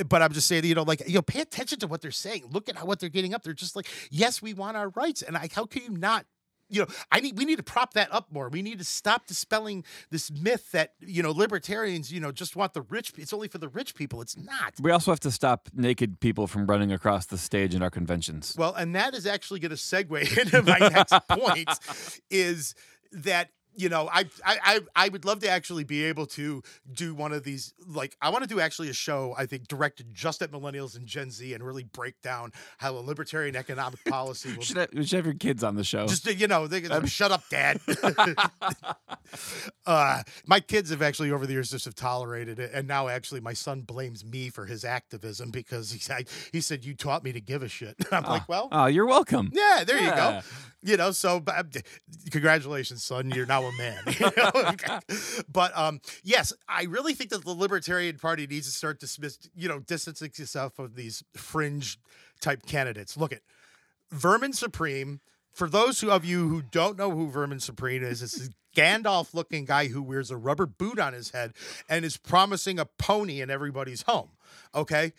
but 0.07 0.21
I'm 0.21 0.33
just 0.33 0.47
saying, 0.47 0.65
you 0.65 0.75
know, 0.75 0.83
like, 0.83 1.07
you 1.07 1.15
know, 1.15 1.21
pay 1.21 1.41
attention 1.41 1.79
to 1.79 1.87
what 1.87 2.01
they're 2.01 2.11
saying. 2.11 2.43
Look 2.51 2.69
at 2.69 2.75
how 2.75 2.85
what 2.85 2.99
they're 2.99 3.09
getting 3.09 3.33
up. 3.33 3.43
They're 3.43 3.53
just 3.53 3.75
like, 3.75 3.87
yes, 4.09 4.41
we 4.41 4.53
want 4.53 4.77
our 4.77 4.89
rights. 4.89 5.21
And 5.21 5.37
I, 5.37 5.49
how 5.53 5.65
can 5.65 5.83
you 5.83 5.89
not? 5.91 6.25
You 6.71 6.81
know, 6.81 6.87
I 7.11 7.19
need 7.19 7.35
we 7.35 7.45
need 7.45 7.55
to 7.55 7.63
prop 7.63 7.95
that 7.95 8.13
up 8.13 8.31
more. 8.31 8.47
We 8.47 8.61
need 8.61 8.77
to 8.77 8.85
stop 8.85 9.25
dispelling 9.25 9.83
this 10.11 10.29
myth 10.29 10.71
that 10.71 10.93
you 10.99 11.23
know 11.23 11.31
libertarians, 11.31 12.13
you 12.13 12.19
know, 12.19 12.31
just 12.31 12.55
want 12.55 12.75
the 12.75 12.83
rich. 12.83 13.11
It's 13.17 13.33
only 13.33 13.47
for 13.47 13.57
the 13.57 13.69
rich 13.69 13.95
people. 13.95 14.21
It's 14.21 14.37
not. 14.37 14.75
We 14.79 14.91
also 14.91 15.09
have 15.09 15.19
to 15.21 15.31
stop 15.31 15.69
naked 15.73 16.19
people 16.19 16.45
from 16.45 16.67
running 16.67 16.91
across 16.91 17.25
the 17.25 17.39
stage 17.39 17.73
in 17.73 17.81
our 17.81 17.89
conventions. 17.89 18.55
Well, 18.55 18.75
and 18.75 18.93
that 18.93 19.15
is 19.15 19.25
actually 19.25 19.61
going 19.61 19.71
to 19.71 19.77
segue 19.77 20.37
into 20.41 20.61
my 20.61 20.77
next 20.77 21.15
point 21.27 21.69
is 22.29 22.75
that 23.13 23.49
you 23.79 23.89
know 23.89 24.09
I, 24.11 24.25
I 24.45 24.57
I 24.63 24.79
I 24.95 25.09
would 25.09 25.25
love 25.25 25.39
to 25.39 25.49
actually 25.49 25.83
be 25.83 26.05
able 26.05 26.25
to 26.27 26.61
do 26.91 27.13
one 27.13 27.31
of 27.33 27.43
these 27.43 27.73
like 27.87 28.15
I 28.21 28.29
want 28.29 28.43
to 28.43 28.47
do 28.47 28.59
actually 28.59 28.89
a 28.89 28.93
show 28.93 29.33
I 29.37 29.45
think 29.45 29.67
directed 29.67 30.13
just 30.13 30.41
at 30.41 30.51
millennials 30.51 30.95
and 30.95 31.05
Gen 31.07 31.31
Z 31.31 31.53
and 31.53 31.63
really 31.63 31.83
break 31.83 32.21
down 32.21 32.51
how 32.77 32.95
a 32.95 32.99
libertarian 32.99 33.55
economic 33.55 34.03
policy 34.05 34.53
will 34.55 34.63
should, 34.63 34.77
have, 34.77 34.89
should 34.93 35.11
have 35.17 35.25
your 35.25 35.35
kids 35.35 35.63
on 35.63 35.75
the 35.75 35.83
show. 35.83 36.07
just 36.07 36.25
you 36.27 36.47
know 36.47 36.67
they 36.67 36.81
can 36.81 37.05
shut 37.05 37.31
up 37.31 37.43
dad 37.49 37.79
uh 39.85 40.23
my 40.45 40.59
kids 40.59 40.89
have 40.89 41.01
actually 41.01 41.31
over 41.31 41.45
the 41.45 41.53
years 41.53 41.69
just 41.69 41.85
have 41.85 41.95
tolerated 41.95 42.59
it 42.59 42.71
and 42.73 42.87
now 42.87 43.07
actually 43.07 43.39
my 43.39 43.53
son 43.53 43.81
blames 43.81 44.25
me 44.25 44.49
for 44.49 44.65
his 44.65 44.83
activism 44.83 45.51
because 45.51 45.91
he 45.91 45.99
said 45.99 46.27
he 46.51 46.61
said 46.61 46.83
you 46.83 46.93
taught 46.93 47.23
me 47.23 47.31
to 47.31 47.41
give 47.41 47.63
a 47.63 47.67
shit 47.67 47.95
i'm 48.11 48.23
like 48.23 48.47
well 48.49 48.69
oh, 48.71 48.85
you're 48.85 49.05
welcome. 49.05 49.49
yeah, 49.53 49.83
there 49.85 49.99
you 49.99 50.11
go. 50.11 50.41
You 50.81 50.95
know, 50.95 51.11
so 51.11 51.39
but, 51.41 51.55
uh, 51.75 51.79
congratulations, 52.31 53.03
son. 53.03 53.31
You're 53.31 53.45
now 53.45 53.67
a 53.69 53.77
man. 53.77 55.01
But 55.51 55.77
um, 55.77 56.01
yes, 56.23 56.53
I 56.67 56.83
really 56.83 57.13
think 57.13 57.29
that 57.31 57.43
the 57.43 57.51
Libertarian 57.51 58.17
Party 58.17 58.47
needs 58.47 58.67
to 58.67 58.73
start 58.73 58.99
dismiss, 58.99 59.37
you 59.55 59.67
know, 59.67 59.79
distancing 59.79 60.27
itself 60.27 60.73
from 60.73 60.93
these 60.95 61.23
fringe 61.35 61.97
type 62.41 62.65
candidates. 62.65 63.17
Look 63.17 63.33
at 63.33 63.41
Vermin 64.11 64.53
Supreme. 64.53 65.21
For 65.51 65.67
those 65.67 66.03
of 66.03 66.23
you 66.23 66.47
who 66.47 66.61
don't 66.61 66.97
know 66.97 67.11
who 67.11 67.29
Vermin 67.29 67.59
Supreme 67.59 68.03
is, 68.03 68.21
this 68.21 68.35
is 68.35 68.49
Gandalf 68.75 69.33
looking 69.33 69.65
guy 69.65 69.87
who 69.87 70.01
wears 70.01 70.29
a 70.29 70.37
rubber 70.37 70.65
boot 70.67 70.99
on 70.99 71.13
his 71.13 71.31
head 71.31 71.53
and 71.89 72.05
is 72.05 72.17
promising 72.17 72.79
a 72.79 72.85
pony 72.85 73.41
in 73.41 73.49
everybody's 73.49 74.03
home. 74.03 74.29
Okay 74.75 75.13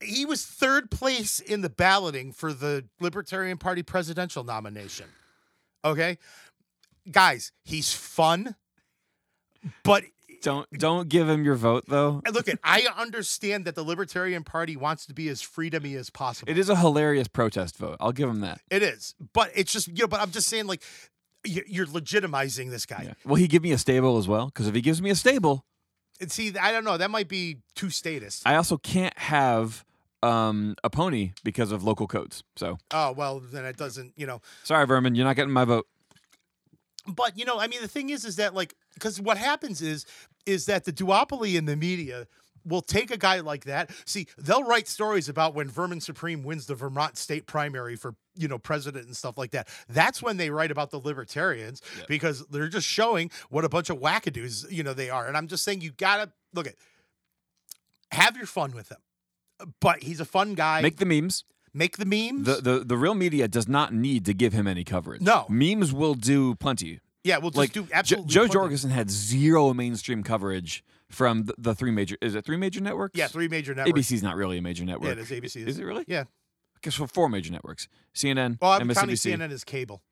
he 0.00 0.24
was 0.24 0.44
third 0.44 0.90
place 0.90 1.40
in 1.40 1.60
the 1.60 1.70
balloting 1.70 2.32
for 2.32 2.52
the 2.52 2.84
Libertarian 3.00 3.58
Party 3.58 3.82
presidential 3.82 4.44
nomination. 4.44 5.06
Okay? 5.84 6.18
Guys, 7.10 7.52
he's 7.62 7.92
fun, 7.92 8.56
but 9.82 10.04
Don't 10.42 10.68
don't 10.72 11.08
give 11.08 11.28
him 11.28 11.44
your 11.44 11.54
vote 11.54 11.84
though. 11.88 12.22
look 12.32 12.48
at 12.48 12.58
I 12.64 12.86
understand 12.98 13.64
that 13.66 13.74
the 13.74 13.82
Libertarian 13.82 14.42
Party 14.44 14.76
wants 14.76 15.06
to 15.06 15.14
be 15.14 15.28
as 15.28 15.42
freedomy 15.42 15.96
as 15.96 16.10
possible. 16.10 16.50
It 16.50 16.58
is 16.58 16.68
a 16.68 16.76
hilarious 16.76 17.28
protest 17.28 17.76
vote. 17.76 17.96
I'll 18.00 18.12
give 18.12 18.28
him 18.28 18.40
that. 18.40 18.60
It 18.70 18.82
is. 18.82 19.14
But 19.32 19.50
it's 19.54 19.72
just 19.72 19.88
you 19.88 20.04
know, 20.04 20.08
but 20.08 20.20
I'm 20.20 20.30
just 20.30 20.48
saying 20.48 20.66
like 20.66 20.82
you're 21.44 21.86
legitimizing 21.86 22.70
this 22.70 22.86
guy. 22.86 23.02
Yeah. 23.06 23.14
Will 23.26 23.36
he 23.36 23.46
give 23.48 23.62
me 23.62 23.72
a 23.72 23.78
stable 23.78 24.16
as 24.16 24.26
well? 24.26 24.46
Because 24.46 24.66
if 24.66 24.74
he 24.74 24.80
gives 24.80 25.02
me 25.02 25.10
a 25.10 25.14
stable, 25.14 25.66
And 26.20 26.32
see, 26.32 26.56
I 26.58 26.72
don't 26.72 26.84
know, 26.84 26.96
that 26.96 27.10
might 27.10 27.28
be 27.28 27.58
too 27.74 27.90
statist. 27.90 28.42
I 28.46 28.56
also 28.56 28.78
can't 28.78 29.18
have 29.18 29.84
um, 30.22 30.74
a 30.82 30.88
pony 30.88 31.32
because 31.42 31.70
of 31.70 31.84
local 31.84 32.06
codes. 32.06 32.44
So 32.56 32.78
oh, 32.92 33.12
well, 33.12 33.40
then 33.40 33.66
it 33.66 33.76
doesn't, 33.76 34.14
you 34.16 34.26
know, 34.26 34.40
sorry, 34.62 34.86
Vermin, 34.86 35.14
you're 35.14 35.26
not 35.26 35.36
getting 35.36 35.52
my 35.52 35.66
vote. 35.66 35.86
But 37.06 37.38
you 37.38 37.44
know 37.44 37.58
i 37.58 37.66
mean 37.66 37.80
the 37.82 37.88
thing 37.88 38.10
is 38.10 38.24
is 38.24 38.36
that 38.36 38.54
like 38.54 38.74
because 38.94 39.20
what 39.20 39.36
happens 39.36 39.82
is 39.82 40.06
is 40.46 40.66
that 40.66 40.84
the 40.84 40.92
duopoly 40.92 41.54
in 41.56 41.64
the 41.66 41.76
media 41.76 42.26
will 42.66 42.80
take 42.80 43.10
a 43.10 43.18
guy 43.18 43.40
like 43.40 43.64
that. 43.64 43.90
See 44.06 44.26
they'll 44.38 44.64
write 44.64 44.88
stories 44.88 45.28
about 45.28 45.54
when 45.54 45.68
vermin 45.68 46.00
supreme 46.00 46.42
wins 46.42 46.64
the 46.64 46.74
vermont 46.74 47.18
state 47.18 47.46
primary 47.46 47.94
for 47.94 48.14
you 48.36 48.48
know 48.48 48.56
president 48.58 49.04
and 49.04 49.14
stuff 49.14 49.36
like 49.36 49.50
that. 49.50 49.68
That's 49.88 50.22
when 50.22 50.38
they 50.38 50.48
write 50.48 50.70
about 50.70 50.90
the 50.90 50.98
libertarians 50.98 51.82
Yep. 51.98 52.08
because 52.08 52.46
they're 52.46 52.68
just 52.68 52.86
showing 52.86 53.30
what 53.50 53.66
a 53.66 53.68
bunch 53.68 53.90
of 53.90 53.98
wackadoos 53.98 54.70
you 54.72 54.82
know 54.82 54.94
they 54.94 55.10
are. 55.10 55.26
And 55.28 55.36
i'm 55.36 55.46
just 55.46 55.62
saying 55.62 55.82
you 55.82 55.90
gotta 55.92 56.32
look 56.54 56.66
at 56.66 56.74
have 58.12 58.36
your 58.36 58.46
fun 58.46 58.72
with 58.74 58.90
him. 58.90 58.98
But 59.80 60.02
he's 60.02 60.20
a 60.20 60.24
fun 60.24 60.54
guy. 60.54 60.80
Make 60.80 60.96
the 60.96 61.04
memes. 61.06 61.44
Make 61.74 61.96
the 61.96 62.06
memes 62.06 62.46
The, 62.46 62.60
the 62.62 62.78
the 62.84 62.96
real 62.96 63.14
media 63.14 63.48
does 63.48 63.66
not 63.68 63.92
need 63.92 64.24
to 64.26 64.32
give 64.34 64.52
him 64.52 64.66
any 64.66 64.84
coverage. 64.84 65.20
No. 65.20 65.44
memes 65.48 65.92
will 65.92 66.14
do 66.14 66.54
plenty. 66.54 67.00
yeah 67.24 67.38
we'll 67.38 67.50
just 67.50 67.58
like 67.58 67.72
do 67.72 67.82
Jo- 67.82 67.88
absolutely 67.92 68.28
Jo 68.30 68.40
plenty. 68.42 68.52
Jorgensen 68.52 68.90
had 68.90 69.10
zero 69.10 69.74
mainstream 69.74 70.22
coverage 70.22 70.84
from 71.10 71.44
the, 71.44 71.54
the 71.58 71.74
three 71.74 71.90
major. 71.90 72.16
Is 72.22 72.34
it 72.34 72.44
three 72.44 72.56
major 72.56 72.80
networks? 72.80 73.18
yeah 73.18 73.26
three 73.28 73.48
major 73.48 73.74
networks 73.74 74.08
ABC's 74.08 74.22
not 74.22 74.36
really 74.36 74.58
a 74.58 74.62
major 74.62 74.84
network. 74.84 75.06
yeah 75.06 75.12
it 75.12 75.18
is 75.18 75.30
abc 75.30 75.66
Is 75.66 75.78
it 75.78 75.84
really? 75.84 76.04
yeah 76.06 76.22
I 76.22 76.78
guess 76.82 76.94
for 76.94 77.06
four 77.06 77.28
major 77.28 77.50
networks: 77.50 77.88
CNN, 78.14 78.58
Well, 78.60 78.72
I'm 78.72 78.88
MSNBC. 78.88 78.94
counting 78.94 79.16
CNN 79.16 79.50
as 79.52 79.64
cable. 79.64 80.02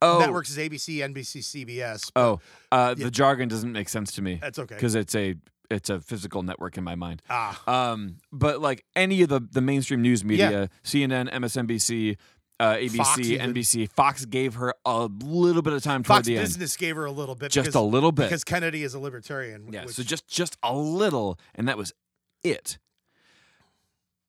oh, 0.00 0.18
Networks 0.20 0.50
is 0.50 0.56
ABC, 0.58 0.96
NBC, 0.98 1.42
CBS. 1.66 2.10
but 2.14 2.20
oh, 2.20 2.40
uh, 2.72 2.94
Yeah. 2.96 3.04
the 3.04 3.10
jargon 3.10 3.48
doesn't 3.48 3.70
make 3.72 3.88
sense 3.90 4.10
to 4.12 4.22
me 4.22 4.38
that's 4.40 4.58
okay. 4.58 4.74
because 4.74 4.94
it's 4.94 5.14
a 5.14 5.34
it's 5.72 5.90
a 5.90 6.00
physical 6.00 6.42
network 6.42 6.76
in 6.78 6.84
my 6.84 6.94
mind. 6.94 7.22
Ah, 7.30 7.60
Um, 7.66 8.16
but 8.32 8.60
like 8.60 8.84
any 8.94 9.22
of 9.22 9.28
the 9.28 9.40
the 9.40 9.60
mainstream 9.60 10.02
news 10.02 10.24
media, 10.24 10.68
CNN, 10.84 11.30
MSNBC, 11.32 12.16
uh, 12.60 12.74
ABC, 12.76 12.96
Fox. 12.96 13.18
NBC, 13.20 13.90
Fox 13.90 14.24
gave 14.24 14.54
her 14.54 14.74
a 14.84 15.06
little 15.06 15.62
bit 15.62 15.72
of 15.72 15.82
time 15.82 16.02
Fox 16.04 16.26
the 16.26 16.36
end, 16.36 16.46
Business 16.46 16.76
gave 16.76 16.94
her 16.96 17.04
a 17.06 17.10
little 17.10 17.34
bit, 17.34 17.50
just 17.50 17.66
because, 17.66 17.74
a 17.74 17.80
little 17.80 18.12
bit. 18.12 18.24
because 18.24 18.44
Kennedy 18.44 18.82
is 18.84 18.94
a 18.94 19.00
libertarian. 19.00 19.72
Yeah, 19.72 19.86
which- 19.86 19.96
so 19.96 20.02
just 20.02 20.28
just 20.28 20.56
a 20.62 20.74
little, 20.76 21.38
and 21.54 21.66
that 21.68 21.76
was 21.78 21.92
it. 22.44 22.78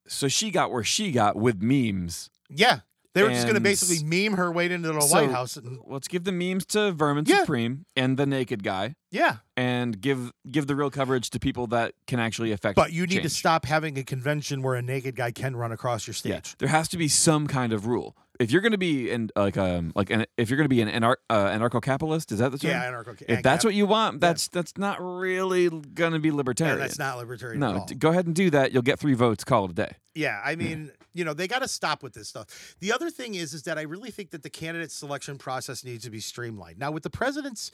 So 0.08 0.28
she 0.28 0.52
got 0.52 0.72
where 0.72 0.84
she 0.84 1.12
got 1.12 1.36
with 1.36 1.62
memes. 1.62 2.30
yeah, 2.50 2.80
they 3.14 3.24
were 3.24 3.30
just 3.30 3.44
going 3.44 3.56
to 3.56 3.62
basically 3.62 4.04
meme 4.04 4.38
her 4.38 4.52
way 4.52 4.72
into 4.72 4.92
the 4.92 5.00
So, 5.02 5.14
White 5.16 5.32
House. 5.32 5.56
And, 5.58 5.80
Let's 5.86 6.08
give 6.08 6.24
the 6.24 6.32
memes 6.32 6.66
to 6.68 6.92
Vermin 6.92 7.26
Yeah. 7.28 7.40
Supreme 7.42 7.86
and 7.96 8.18
the 8.18 8.26
Naked 8.26 8.64
Guy, 8.64 8.96
yeah, 9.12 9.38
and 9.56 10.00
give 10.02 10.32
give 10.50 10.68
the 10.68 10.76
real 10.76 10.90
coverage 10.90 11.30
to 11.32 11.40
people 11.40 11.68
that 11.68 11.94
can 12.08 12.20
actually 12.20 12.52
affect. 12.52 12.76
but 12.76 12.92
you 12.92 13.06
need 13.06 13.24
to 13.24 13.30
stop 13.30 13.66
having 13.66 13.98
a 13.98 14.04
convention 14.04 14.62
where 14.62 14.76
a 14.76 14.82
naked 14.82 15.16
guy 15.16 15.32
can 15.32 15.56
run 15.56 15.72
across 15.72 16.08
your 16.08 16.14
Yeah, 16.24 16.38
stage. 16.42 16.56
there 16.58 16.70
has 16.70 16.88
to 16.90 16.98
be 16.98 17.08
some 17.08 17.48
kind 17.48 17.72
of 17.74 17.86
rule. 17.86 18.16
If 18.40 18.50
you're 18.50 18.62
going 18.62 18.72
to 18.72 18.80
be 18.80 19.12
in 19.12 19.30
like 19.36 19.58
um 19.58 19.92
like 19.96 20.10
an, 20.10 20.26
if 20.38 20.50
you're 20.50 20.58
going 20.58 20.66
to 20.66 20.76
be 20.76 20.82
an 20.82 20.90
anar- 20.90 21.18
uh, 21.30 21.50
anarcho-capitalist, 21.50 22.32
is 22.32 22.40
that 22.40 22.52
the 22.52 22.58
term? 22.58 22.72
Yeah, 22.72 22.92
anarcho. 22.92 23.22
If 23.28 23.44
that's 23.44 23.64
what 23.64 23.76
you 23.76 23.86
want, 23.86 24.22
that's 24.22 24.48
that's 24.48 24.76
not 24.76 25.00
really 25.00 25.70
going 25.70 26.14
to 26.14 26.20
be 26.20 26.32
libertarian. 26.32 26.80
that's 26.80 26.98
not 26.98 27.20
libertarian. 27.20 27.62
at 27.62 27.76
no, 27.76 27.86
d- 27.88 27.94
go 27.94 28.10
ahead 28.10 28.26
and 28.26 28.34
do 28.36 28.50
that. 28.50 28.72
You'll 28.72 28.82
get 28.82 28.98
three 28.98 29.14
votes. 29.14 29.44
Call 29.44 29.66
it 29.66 29.72
a 29.72 29.74
day. 29.76 29.92
Yeah, 30.16 30.42
I 30.44 30.56
mean, 30.56 30.92
you 31.14 31.24
know, 31.24 31.34
they 31.34 31.48
got 31.48 31.60
to 31.60 31.68
stop 31.68 32.04
with 32.04 32.14
this 32.14 32.28
stuff. 32.28 32.76
The 32.80 32.92
other 32.92 33.10
thing 33.10 33.36
is, 33.36 33.54
is 33.54 33.64
that 33.64 33.78
I 33.78 33.84
really 33.84 34.12
think 34.12 34.32
that 34.32 34.44
the 34.44 34.50
candidate 34.50 34.92
selection 34.92 35.38
process 35.38 35.84
needs 35.84 36.04
to 36.06 36.10
be 36.10 36.20
streamlined. 36.20 36.80
Now, 36.80 36.92
with 36.92 37.04
the 37.04 37.10
president's, 37.10 37.72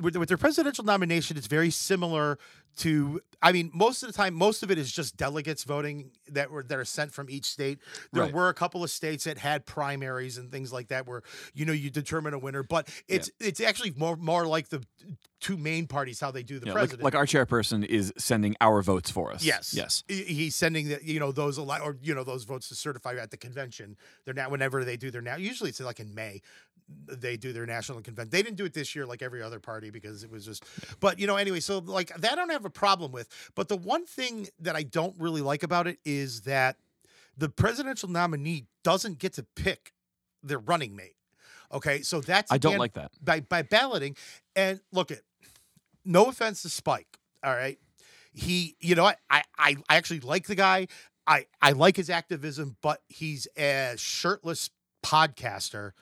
with, 0.00 0.28
their 0.28 0.36
presidential 0.36 0.84
nomination, 0.84 1.36
it's 1.36 1.46
very 1.46 1.70
similar 1.70 2.38
to. 2.76 3.20
I 3.42 3.52
mean, 3.52 3.70
most 3.74 4.02
of 4.02 4.06
the 4.06 4.14
time, 4.14 4.32
most 4.32 4.62
of 4.62 4.70
it 4.70 4.78
is 4.78 4.90
just 4.90 5.18
delegates 5.18 5.64
voting 5.64 6.10
that 6.30 6.50
were 6.50 6.62
that 6.62 6.78
are 6.78 6.84
sent 6.84 7.12
from 7.12 7.28
each 7.28 7.44
state. 7.44 7.78
There 8.12 8.22
Right. 8.24 8.32
were 8.32 8.48
a 8.48 8.54
couple 8.54 8.82
of 8.82 8.90
states 8.90 9.24
that 9.24 9.36
had 9.38 9.66
primaries 9.66 10.38
and 10.38 10.50
things 10.50 10.72
like 10.72 10.88
that, 10.88 11.06
where 11.06 11.22
you 11.52 11.66
know 11.66 11.72
you 11.74 11.90
determine 11.90 12.32
a 12.32 12.38
winner. 12.38 12.62
But 12.62 12.88
it's 13.06 13.30
it's 13.40 13.60
actually 13.60 13.90
more 13.96 14.16
more 14.16 14.46
like 14.46 14.68
the 14.70 14.82
two 15.40 15.58
main 15.58 15.86
parties 15.86 16.20
how 16.20 16.30
they 16.30 16.42
do 16.42 16.58
the 16.58 16.66
Yeah, 16.66 16.72
like, 16.72 16.80
president. 16.80 17.04
like 17.04 17.14
our 17.14 17.26
chairperson 17.26 17.84
is 17.84 18.14
sending 18.16 18.56
our 18.62 18.80
votes 18.80 19.10
for 19.10 19.30
us. 19.30 19.44
Yes. 19.44 19.74
Yes. 19.74 20.02
He's 20.08 20.54
sending 20.54 20.88
the 20.88 21.00
you 21.04 21.20
know 21.20 21.30
those 21.32 21.58
ele- 21.58 21.82
or 21.82 21.98
you 22.00 22.14
know 22.14 22.24
those 22.24 22.44
votes 22.44 22.68
to 22.70 22.74
certify 22.74 23.14
at 23.16 23.30
the 23.30 23.36
convention. 23.36 23.96
They're 24.24 24.32
now 24.32 24.48
whenever 24.48 24.84
they 24.84 24.96
do 24.96 25.10
their 25.10 25.20
now 25.20 25.36
usually 25.36 25.68
it's 25.70 25.80
like 25.80 26.00
in 26.00 26.14
May 26.14 26.40
they 27.06 27.38
do 27.38 27.50
their 27.54 27.64
national 27.64 28.02
convention. 28.02 28.28
They 28.30 28.42
didn't 28.42 28.56
do 28.58 28.66
it 28.66 28.74
this 28.74 28.94
year 28.94 29.06
like 29.06 29.22
every 29.22 29.40
other 29.42 29.58
party 29.58 29.88
because 29.88 30.22
it 30.22 30.30
was 30.30 30.44
just 30.44 30.64
but 31.00 31.18
you 31.18 31.26
know 31.26 31.36
anyway 31.36 31.60
so 31.60 31.78
like 31.78 32.14
that 32.18 32.32
I 32.32 32.34
don't 32.34 32.50
have 32.50 32.63
a 32.64 32.70
problem 32.70 33.12
with. 33.12 33.28
But 33.54 33.68
the 33.68 33.76
one 33.76 34.06
thing 34.06 34.48
that 34.60 34.76
I 34.76 34.82
don't 34.82 35.14
really 35.18 35.40
like 35.40 35.62
about 35.62 35.86
it 35.86 35.98
is 36.04 36.42
that 36.42 36.76
the 37.36 37.48
presidential 37.48 38.08
nominee 38.08 38.66
doesn't 38.82 39.18
get 39.18 39.32
to 39.34 39.42
pick 39.56 39.92
their 40.42 40.58
running 40.58 40.94
mate. 40.96 41.16
Okay? 41.72 42.02
So 42.02 42.20
that's 42.20 42.52
I 42.52 42.58
don't 42.58 42.78
like 42.78 42.92
that. 42.94 43.10
by 43.22 43.40
by 43.40 43.62
balloting. 43.62 44.16
And 44.54 44.80
look 44.92 45.10
at 45.10 45.20
no 46.04 46.26
offense 46.26 46.62
to 46.62 46.68
Spike. 46.68 47.18
All 47.42 47.52
right. 47.54 47.78
He, 48.32 48.76
you 48.80 48.94
know, 48.94 49.04
I 49.04 49.14
I, 49.30 49.42
I 49.58 49.76
actually 49.96 50.20
like 50.20 50.46
the 50.46 50.54
guy. 50.54 50.88
I, 51.26 51.46
I 51.62 51.72
like 51.72 51.96
his 51.96 52.10
activism, 52.10 52.76
but 52.82 53.00
he's 53.08 53.48
a 53.56 53.94
shirtless 53.96 54.68
podcaster. 55.02 55.92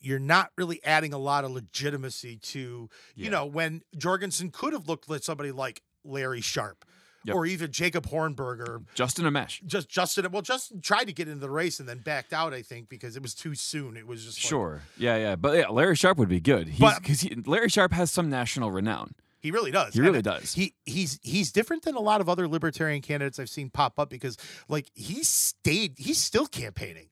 You're 0.00 0.18
not 0.18 0.50
really 0.56 0.82
adding 0.84 1.12
a 1.12 1.18
lot 1.18 1.44
of 1.44 1.50
legitimacy 1.50 2.36
to, 2.36 2.88
Yeah. 3.14 3.24
you 3.24 3.30
know, 3.30 3.44
when 3.44 3.82
Jorgensen 3.98 4.50
could 4.50 4.72
have 4.72 4.88
looked 4.88 5.10
like 5.10 5.22
somebody 5.22 5.52
like 5.52 5.82
Larry 6.06 6.40
Sharpe 6.40 6.84
Yep. 7.24 7.34
or 7.34 7.44
even 7.44 7.72
Jacob 7.72 8.06
Hornberger. 8.06 8.84
Justin 8.94 9.24
Amash. 9.24 9.64
Just 9.66 9.88
Justin, 9.88 10.30
well, 10.30 10.42
Justin 10.42 10.80
tried 10.80 11.06
to 11.06 11.12
get 11.12 11.26
into 11.26 11.40
the 11.40 11.50
race 11.50 11.80
and 11.80 11.88
then 11.88 11.98
backed 11.98 12.32
out, 12.32 12.54
I 12.54 12.62
think, 12.62 12.88
because 12.88 13.16
it 13.16 13.22
was 13.22 13.34
too 13.34 13.56
soon. 13.56 13.96
It 13.96 14.06
was 14.06 14.24
just 14.24 14.38
like- 14.38 14.48
Sure. 14.48 14.82
Yeah, 14.96 15.16
yeah. 15.16 15.34
But 15.36 15.56
yeah, 15.58 15.68
Larry 15.68 15.96
Sharpe 15.96 16.18
would 16.18 16.28
be 16.28 16.38
good. 16.40 16.66
Because 16.78 17.26
Larry 17.46 17.68
Sharpe 17.68 17.92
has 17.94 18.12
some 18.12 18.30
national 18.30 18.70
renown. 18.70 19.14
He 19.40 19.50
really 19.50 19.70
does. 19.72 19.94
He 19.94 20.00
And 20.00 20.08
really 20.08 20.22
does. 20.22 20.54
He 20.54 20.74
he's 20.84 21.18
he's 21.22 21.52
different 21.52 21.82
than 21.84 21.94
a 21.94 22.00
lot 22.00 22.20
of 22.20 22.28
other 22.28 22.48
libertarian 22.48 23.00
candidates 23.02 23.38
I've 23.38 23.50
seen 23.50 23.70
pop 23.70 23.98
up 23.98 24.08
because 24.10 24.36
like 24.68 24.90
he 24.94 25.22
stayed 25.24 25.94
he's 25.98 26.18
still 26.18 26.46
campaigning. 26.46 27.08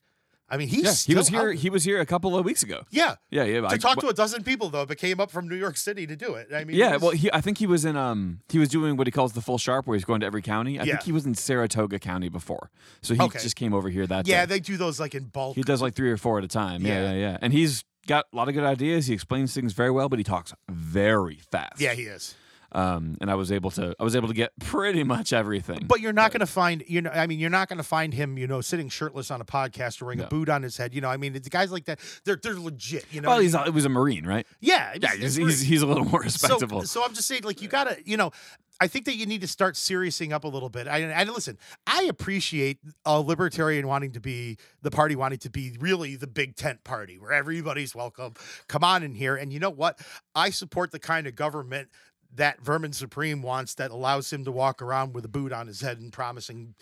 I 0.55 0.57
mean 0.57 0.69
he's 0.69 0.85
yeah, 1.09 1.13
he 1.15 1.19
was 1.19 1.29
here. 1.29 1.51
out- 1.51 1.55
He 1.57 1.69
was 1.71 1.83
here 1.85 2.01
a 2.01 2.07
couple 2.07 2.37
of 2.39 2.45
weeks 2.45 2.63
ago. 2.63 2.83
yeah. 2.91 3.17
Yeah, 3.31 3.43
yeah. 3.45 3.61
To 3.63 3.67
I- 3.67 3.77
talk 3.77 3.99
to 4.01 4.09
a 4.09 4.15
dozen 4.15 4.45
people 4.45 4.71
though, 4.71 4.87
but 4.87 4.99
came 4.99 5.19
up 5.19 5.31
from 5.31 5.49
New 5.49 5.57
York 5.57 5.77
City 5.77 6.07
to 6.07 6.15
do 6.17 6.35
it. 6.35 6.49
I 6.55 6.65
mean, 6.65 6.77
yeah, 6.77 6.93
was- 6.93 7.03
well, 7.03 7.11
he, 7.13 7.31
I 7.33 7.41
think 7.41 7.59
he 7.59 7.67
was 7.67 7.85
in 7.85 7.97
um 7.97 8.41
he 8.49 8.59
was 8.59 8.69
doing 8.69 8.97
what 8.97 9.07
he 9.07 9.11
calls 9.11 9.33
the 9.33 9.41
full 9.41 9.59
Sharpe, 9.59 9.87
where 9.87 9.97
he's 9.97 10.05
going 10.05 10.21
to 10.21 10.27
every 10.27 10.43
county. 10.43 10.79
I 10.79 10.85
Yeah. 10.85 10.93
think 10.95 11.03
he 11.05 11.13
was 11.13 11.27
in 11.27 11.35
Saratoga 11.35 11.99
County 11.99 12.29
before, 12.29 12.71
so 13.03 13.15
he 13.15 13.21
Okay. 13.21 13.41
just 13.41 13.57
came 13.57 13.75
over 13.75 13.89
here 13.91 14.07
that 14.07 14.27
yeah, 14.29 14.47
day. 14.47 14.55
they 14.55 14.61
do 14.61 14.77
those 14.77 15.01
like 15.01 15.15
in 15.15 15.25
bulk. 15.25 15.57
He 15.57 15.63
does 15.63 15.83
like 15.83 15.95
three 15.95 16.11
or 16.11 16.17
four 16.17 16.39
at 16.39 16.45
a 16.45 16.49
time. 16.49 16.87
Yeah, 16.87 17.03
Yeah. 17.03 17.13
yeah, 17.13 17.19
yeah. 17.19 17.39
And 17.43 17.53
he's 17.53 17.85
got 18.07 18.27
a 18.33 18.37
lot 18.37 18.49
of 18.49 18.55
good 18.55 18.65
ideas. 18.65 19.07
He 19.07 19.15
explains 19.15 19.55
things 19.55 19.73
very 19.73 19.91
well, 19.91 20.09
but 20.09 20.19
he 20.19 20.25
talks 20.25 20.53
very 20.69 21.41
fast. 21.51 21.81
yeah, 21.81 21.95
he 21.95 22.03
is. 22.03 22.35
Um, 22.75 23.17
and 23.21 23.31
I 23.31 23.35
was 23.37 23.53
able 23.53 23.71
to 23.73 23.95
I 24.01 24.03
was 24.05 24.17
able 24.17 24.29
to 24.29 24.35
get 24.35 24.53
pretty 24.61 25.05
much 25.05 25.33
everything. 25.33 25.85
But 25.87 26.01
you're 26.01 26.13
not 26.13 26.33
going 26.33 26.41
to 26.41 26.47
find, 26.47 26.83
you 26.89 27.03
know, 27.03 27.11
I 27.11 27.27
mean, 27.27 27.39
you're 27.39 27.51
not 27.51 27.69
going 27.69 27.77
to 27.79 27.85
find 27.85 28.13
him, 28.13 28.37
you 28.37 28.47
know, 28.47 28.61
sitting 28.61 28.89
shirtless 28.89 29.31
on 29.31 29.41
a 29.41 29.45
podcast 29.45 30.03
or 30.03 30.07
wearing 30.07 30.19
No. 30.19 30.25
a 30.27 30.29
boot 30.29 30.49
on 30.49 30.63
his 30.63 30.77
head. 30.77 30.95
You 30.95 31.01
know, 31.01 31.09
I 31.09 31.17
mean, 31.17 31.37
it's 31.37 31.49
guys 31.49 31.71
like 31.71 31.85
that. 31.85 32.01
They're 32.25 32.37
they're 32.43 32.55
legit. 32.55 33.07
You 33.13 33.21
know, 33.21 33.29
well, 33.29 33.39
he's 33.39 33.55
he 33.57 33.71
was 33.71 33.85
a 33.85 33.89
marine, 33.89 34.27
right? 34.27 34.47
yeah, 34.61 34.95
Yeah, 35.01 35.15
he's, 35.15 35.37
he's, 35.37 35.61
he's 35.61 35.83
a 35.83 35.87
little 35.87 36.05
more 36.05 36.23
so, 36.23 36.25
respectable. 36.25 36.83
so 36.83 37.05
I'm 37.05 37.15
just 37.15 37.29
saying, 37.29 37.43
like, 37.45 37.63
you 37.63 37.69
gotta, 37.69 37.97
you 38.05 38.17
know, 38.17 38.33
I 38.81 38.89
think 38.89 39.05
that 39.05 39.15
you 39.15 39.25
need 39.27 39.41
to 39.43 39.47
start 39.47 39.77
seriousing 39.77 40.33
up 40.33 40.43
a 40.43 40.49
little 40.49 40.69
bit. 40.69 40.89
I, 40.89 40.99
and 40.99 41.31
listen, 41.31 41.59
I 41.87 42.03
appreciate 42.05 42.81
a 43.07 43.21
libertarian 43.21 43.87
wanting 43.87 44.11
to 44.13 44.21
be 44.21 44.59
the 44.83 44.91
party 44.91 45.15
wanting 45.15 45.39
to 45.39 45.51
be 45.51 45.77
really 45.79 46.17
the 46.17 46.27
big 46.27 46.57
tent 46.57 46.83
party 46.83 47.17
where 47.19 47.31
everybody's 47.33 47.95
welcome. 47.95 48.35
Come 48.67 48.83
on 48.83 49.05
in 49.05 49.15
here, 49.15 49.37
and 49.37 49.53
you 49.53 49.61
know 49.61 49.71
what? 49.71 50.01
I 50.35 50.51
support 50.51 50.91
the 50.91 50.99
kind 50.99 51.29
of 51.29 51.37
government 51.37 51.89
that 52.37 52.61
Vermin 52.61 52.93
Supreme 52.93 53.43
wants 53.43 53.75
that 53.75 53.91
allows 53.91 54.33
him 54.33 54.45
to 54.45 54.53
walk 54.53 54.83
around 54.83 55.15
with 55.15 55.25
a 55.25 55.29
boot 55.29 55.53
on 55.53 55.67
his 55.67 55.81
head 55.81 55.99
and 55.99 56.13
promising. 56.13 56.75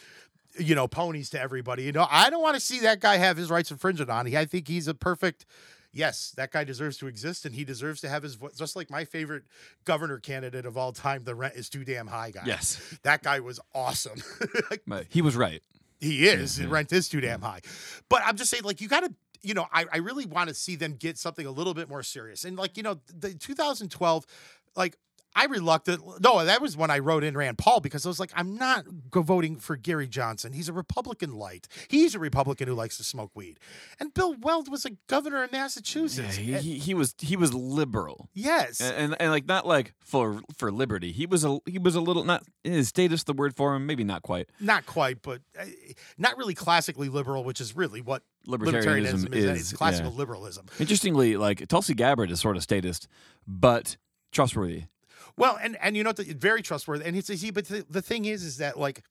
You 0.58 0.74
know, 0.74 0.86
ponies 0.86 1.30
to 1.30 1.40
everybody. 1.40 1.84
You 1.84 1.92
know, 1.92 2.06
I 2.10 2.28
don't 2.28 2.42
want 2.42 2.56
to 2.56 2.60
see 2.60 2.80
that 2.80 3.00
guy 3.00 3.16
have 3.16 3.38
his 3.38 3.48
rights 3.48 3.70
infringed 3.70 4.10
on. 4.10 4.26
He, 4.26 4.36
I 4.36 4.44
think 4.44 4.68
he's 4.68 4.86
a 4.86 4.92
perfect 4.92 5.46
yes, 5.92 6.32
that 6.36 6.50
guy 6.50 6.64
deserves 6.64 6.96
to 6.98 7.06
exist 7.06 7.44
and 7.44 7.54
he 7.54 7.64
deserves 7.64 8.00
to 8.00 8.08
have 8.08 8.22
his 8.22 8.34
voice. 8.34 8.56
Just 8.56 8.76
like 8.76 8.90
my 8.90 9.04
favorite 9.04 9.44
governor 9.84 10.18
candidate 10.18 10.66
of 10.66 10.76
all 10.76 10.92
time, 10.92 11.24
the 11.24 11.34
rent 11.34 11.54
is 11.54 11.68
too 11.68 11.84
damn 11.84 12.06
high 12.06 12.30
guy. 12.30 12.42
yes, 12.46 12.98
That 13.02 13.22
guy 13.22 13.40
was 13.40 13.60
awesome. 13.74 14.20
He 15.10 15.22
was 15.22 15.36
right. 15.36 15.62
he 16.00 16.26
is. 16.26 16.56
The 16.56 16.68
rent 16.68 16.92
is 16.92 17.08
too 17.08 17.20
damn 17.20 17.42
high. 17.42 17.60
But 18.08 18.22
I'm 18.24 18.36
just 18.36 18.50
saying, 18.50 18.64
like, 18.64 18.80
you 18.80 18.88
got 18.88 19.00
to, 19.04 19.12
you 19.42 19.54
know, 19.54 19.66
I, 19.72 19.86
I 19.92 19.98
really 19.98 20.26
want 20.26 20.48
to 20.48 20.54
see 20.54 20.76
them 20.76 20.94
get 20.94 21.18
something 21.18 21.46
a 21.46 21.50
little 21.50 21.74
bit 21.74 21.88
more 21.88 22.02
serious. 22.02 22.44
And, 22.44 22.56
like, 22.56 22.76
you 22.76 22.82
know, 22.82 22.98
the 23.14 23.34
2012, 23.34 24.26
like, 24.76 24.96
I 25.34 25.46
reluctant. 25.46 26.02
No, 26.22 26.44
that 26.44 26.60
was 26.60 26.76
when 26.76 26.90
I 26.90 26.98
wrote 26.98 27.24
in 27.24 27.36
Rand 27.36 27.56
Paul 27.58 27.80
because 27.80 28.04
I 28.04 28.08
was 28.08 28.20
like, 28.20 28.32
I'm 28.34 28.56
not 28.56 28.84
voting 29.12 29.56
for 29.56 29.76
Gary 29.76 30.06
Johnson. 30.06 30.52
He's 30.52 30.68
a 30.68 30.72
Republican 30.72 31.32
light. 31.34 31.68
He's 31.88 32.14
a 32.14 32.18
Republican 32.18 32.68
who 32.68 32.74
likes 32.74 32.98
to 32.98 33.04
smoke 33.04 33.30
weed. 33.34 33.58
And 33.98 34.12
Bill 34.12 34.34
Weld 34.40 34.70
was 34.70 34.84
a 34.84 34.90
governor 35.08 35.42
in 35.42 35.48
Yeah, 35.52 35.60
Massachusetts. 35.62 36.36
he, 36.36 36.52
And- 36.54 36.62
he, 36.62 36.78
he 36.78 36.92
was 36.94 37.14
he 37.18 37.36
was 37.36 37.54
liberal. 37.54 38.28
yes. 38.34 38.80
and, 38.80 38.94
and 38.96 39.16
and 39.20 39.30
like 39.30 39.46
not 39.46 39.66
like 39.66 39.94
for 40.04 40.40
for 40.56 40.70
liberty. 40.70 41.12
He 41.12 41.24
was 41.26 41.44
a 41.44 41.58
he 41.66 41.78
was 41.78 41.94
a 41.94 42.00
little 42.00 42.24
not 42.24 42.42
is 42.64 42.88
statist 42.88 43.26
the 43.26 43.32
word 43.32 43.56
for 43.56 43.74
him? 43.74 43.86
Maybe 43.86 44.04
not 44.04 44.22
quite. 44.22 44.50
not 44.60 44.84
quite, 44.86 45.22
but 45.22 45.40
uh, 45.58 45.64
not 46.18 46.36
really 46.36 46.54
classically 46.54 47.08
liberal, 47.08 47.42
which 47.44 47.60
is 47.60 47.74
really 47.74 48.00
what 48.02 48.22
Libertarianism, 48.46 49.28
libertarianism 49.28 49.34
is. 49.34 49.44
is, 49.44 49.60
It's 49.60 49.72
classical 49.72 50.10
yeah. 50.12 50.18
liberalism. 50.18 50.66
Interestingly, 50.78 51.36
like 51.36 51.66
Tulsi 51.68 51.94
Gabbard 51.94 52.30
is 52.30 52.40
sort 52.40 52.56
of 52.56 52.62
statist, 52.62 53.08
but 53.46 53.96
trustworthy. 54.32 54.84
Well, 55.36 55.58
and 55.62 55.76
and 55.80 55.96
you 55.96 56.04
know, 56.04 56.12
very 56.16 56.62
trustworthy. 56.62 57.04
And 57.04 57.16
it's 57.16 57.30
easy, 57.30 57.50
but 57.50 57.66
the, 57.66 57.84
the 57.88 58.02
thing 58.02 58.24
is, 58.24 58.44
is 58.44 58.58
that 58.58 58.78
like. 58.78 59.02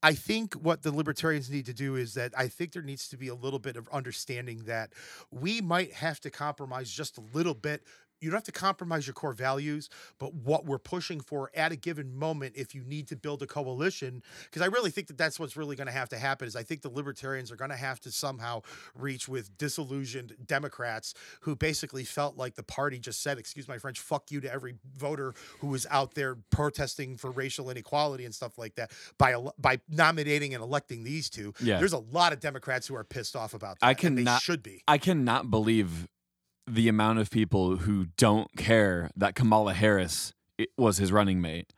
I 0.00 0.14
think 0.14 0.54
what 0.54 0.82
the 0.82 0.92
libertarians 0.94 1.50
need 1.50 1.66
to 1.66 1.74
do 1.74 1.96
is 1.96 2.14
that 2.14 2.32
I 2.38 2.46
think 2.46 2.70
there 2.72 2.82
needs 2.82 3.08
to 3.08 3.16
be 3.16 3.26
a 3.26 3.34
little 3.34 3.58
bit 3.58 3.74
of 3.74 3.88
understanding 3.88 4.62
that 4.66 4.92
we 5.32 5.60
might 5.60 5.92
have 5.92 6.20
to 6.20 6.30
compromise 6.30 6.88
just 6.88 7.18
a 7.18 7.22
little 7.34 7.52
bit. 7.52 7.82
You 8.20 8.30
don't 8.30 8.36
have 8.36 8.44
to 8.44 8.52
compromise 8.52 9.06
your 9.06 9.14
core 9.14 9.32
values, 9.32 9.88
but 10.18 10.34
what 10.34 10.64
we're 10.66 10.78
pushing 10.78 11.20
for 11.20 11.50
at 11.54 11.72
a 11.72 11.76
given 11.76 12.14
moment, 12.16 12.54
if 12.56 12.74
you 12.74 12.82
need 12.84 13.08
to 13.08 13.16
build 13.16 13.42
a 13.42 13.46
coalition, 13.46 14.22
because 14.44 14.62
I 14.62 14.66
really 14.66 14.90
think 14.90 15.06
that 15.08 15.18
that's 15.18 15.38
what's 15.38 15.56
really 15.56 15.76
going 15.76 15.86
to 15.86 15.92
have 15.92 16.08
to 16.10 16.18
happen. 16.18 16.48
Is 16.48 16.56
I 16.56 16.62
think 16.62 16.82
the 16.82 16.90
libertarians 16.90 17.52
are 17.52 17.56
going 17.56 17.70
to 17.70 17.76
have 17.76 18.00
to 18.00 18.10
somehow 18.12 18.62
reach 18.94 19.28
with 19.28 19.56
disillusioned 19.58 20.34
Democrats 20.46 21.14
who 21.40 21.54
basically 21.54 22.04
felt 22.04 22.36
like 22.36 22.54
the 22.54 22.62
party 22.62 22.98
just 22.98 23.22
said, 23.22 23.38
"Excuse 23.38 23.68
my 23.68 23.78
French, 23.78 24.00
fuck 24.00 24.30
you" 24.30 24.40
to 24.40 24.52
every 24.52 24.74
voter 24.96 25.34
who 25.60 25.68
was 25.68 25.86
out 25.90 26.14
there 26.14 26.36
protesting 26.50 27.16
for 27.16 27.30
racial 27.30 27.70
inequality 27.70 28.24
and 28.24 28.34
stuff 28.34 28.58
like 28.58 28.74
that 28.76 28.90
by 29.18 29.34
by 29.58 29.80
nominating 29.88 30.54
and 30.54 30.62
electing 30.62 31.04
these 31.04 31.30
two. 31.30 31.54
Yeah. 31.60 31.78
There's 31.78 31.92
a 31.92 31.98
lot 31.98 32.32
of 32.32 32.40
Democrats 32.40 32.86
who 32.86 32.94
are 32.96 33.04
pissed 33.04 33.36
off 33.36 33.54
about 33.54 33.78
that. 33.80 33.86
I 33.86 33.90
and 33.90 34.18
they 34.18 34.22
cannot- 34.22 34.42
should 34.42 34.62
be. 34.62 34.82
I 34.88 34.98
cannot 34.98 35.50
believe 35.50 36.08
the 36.74 36.88
amount 36.88 37.18
of 37.18 37.30
people 37.30 37.76
who 37.78 38.06
don't 38.16 38.54
care 38.56 39.10
that 39.16 39.34
Kamala 39.34 39.74
Harris 39.74 40.32
was 40.76 40.98
his 40.98 41.12
running 41.12 41.40
mate. 41.40 41.72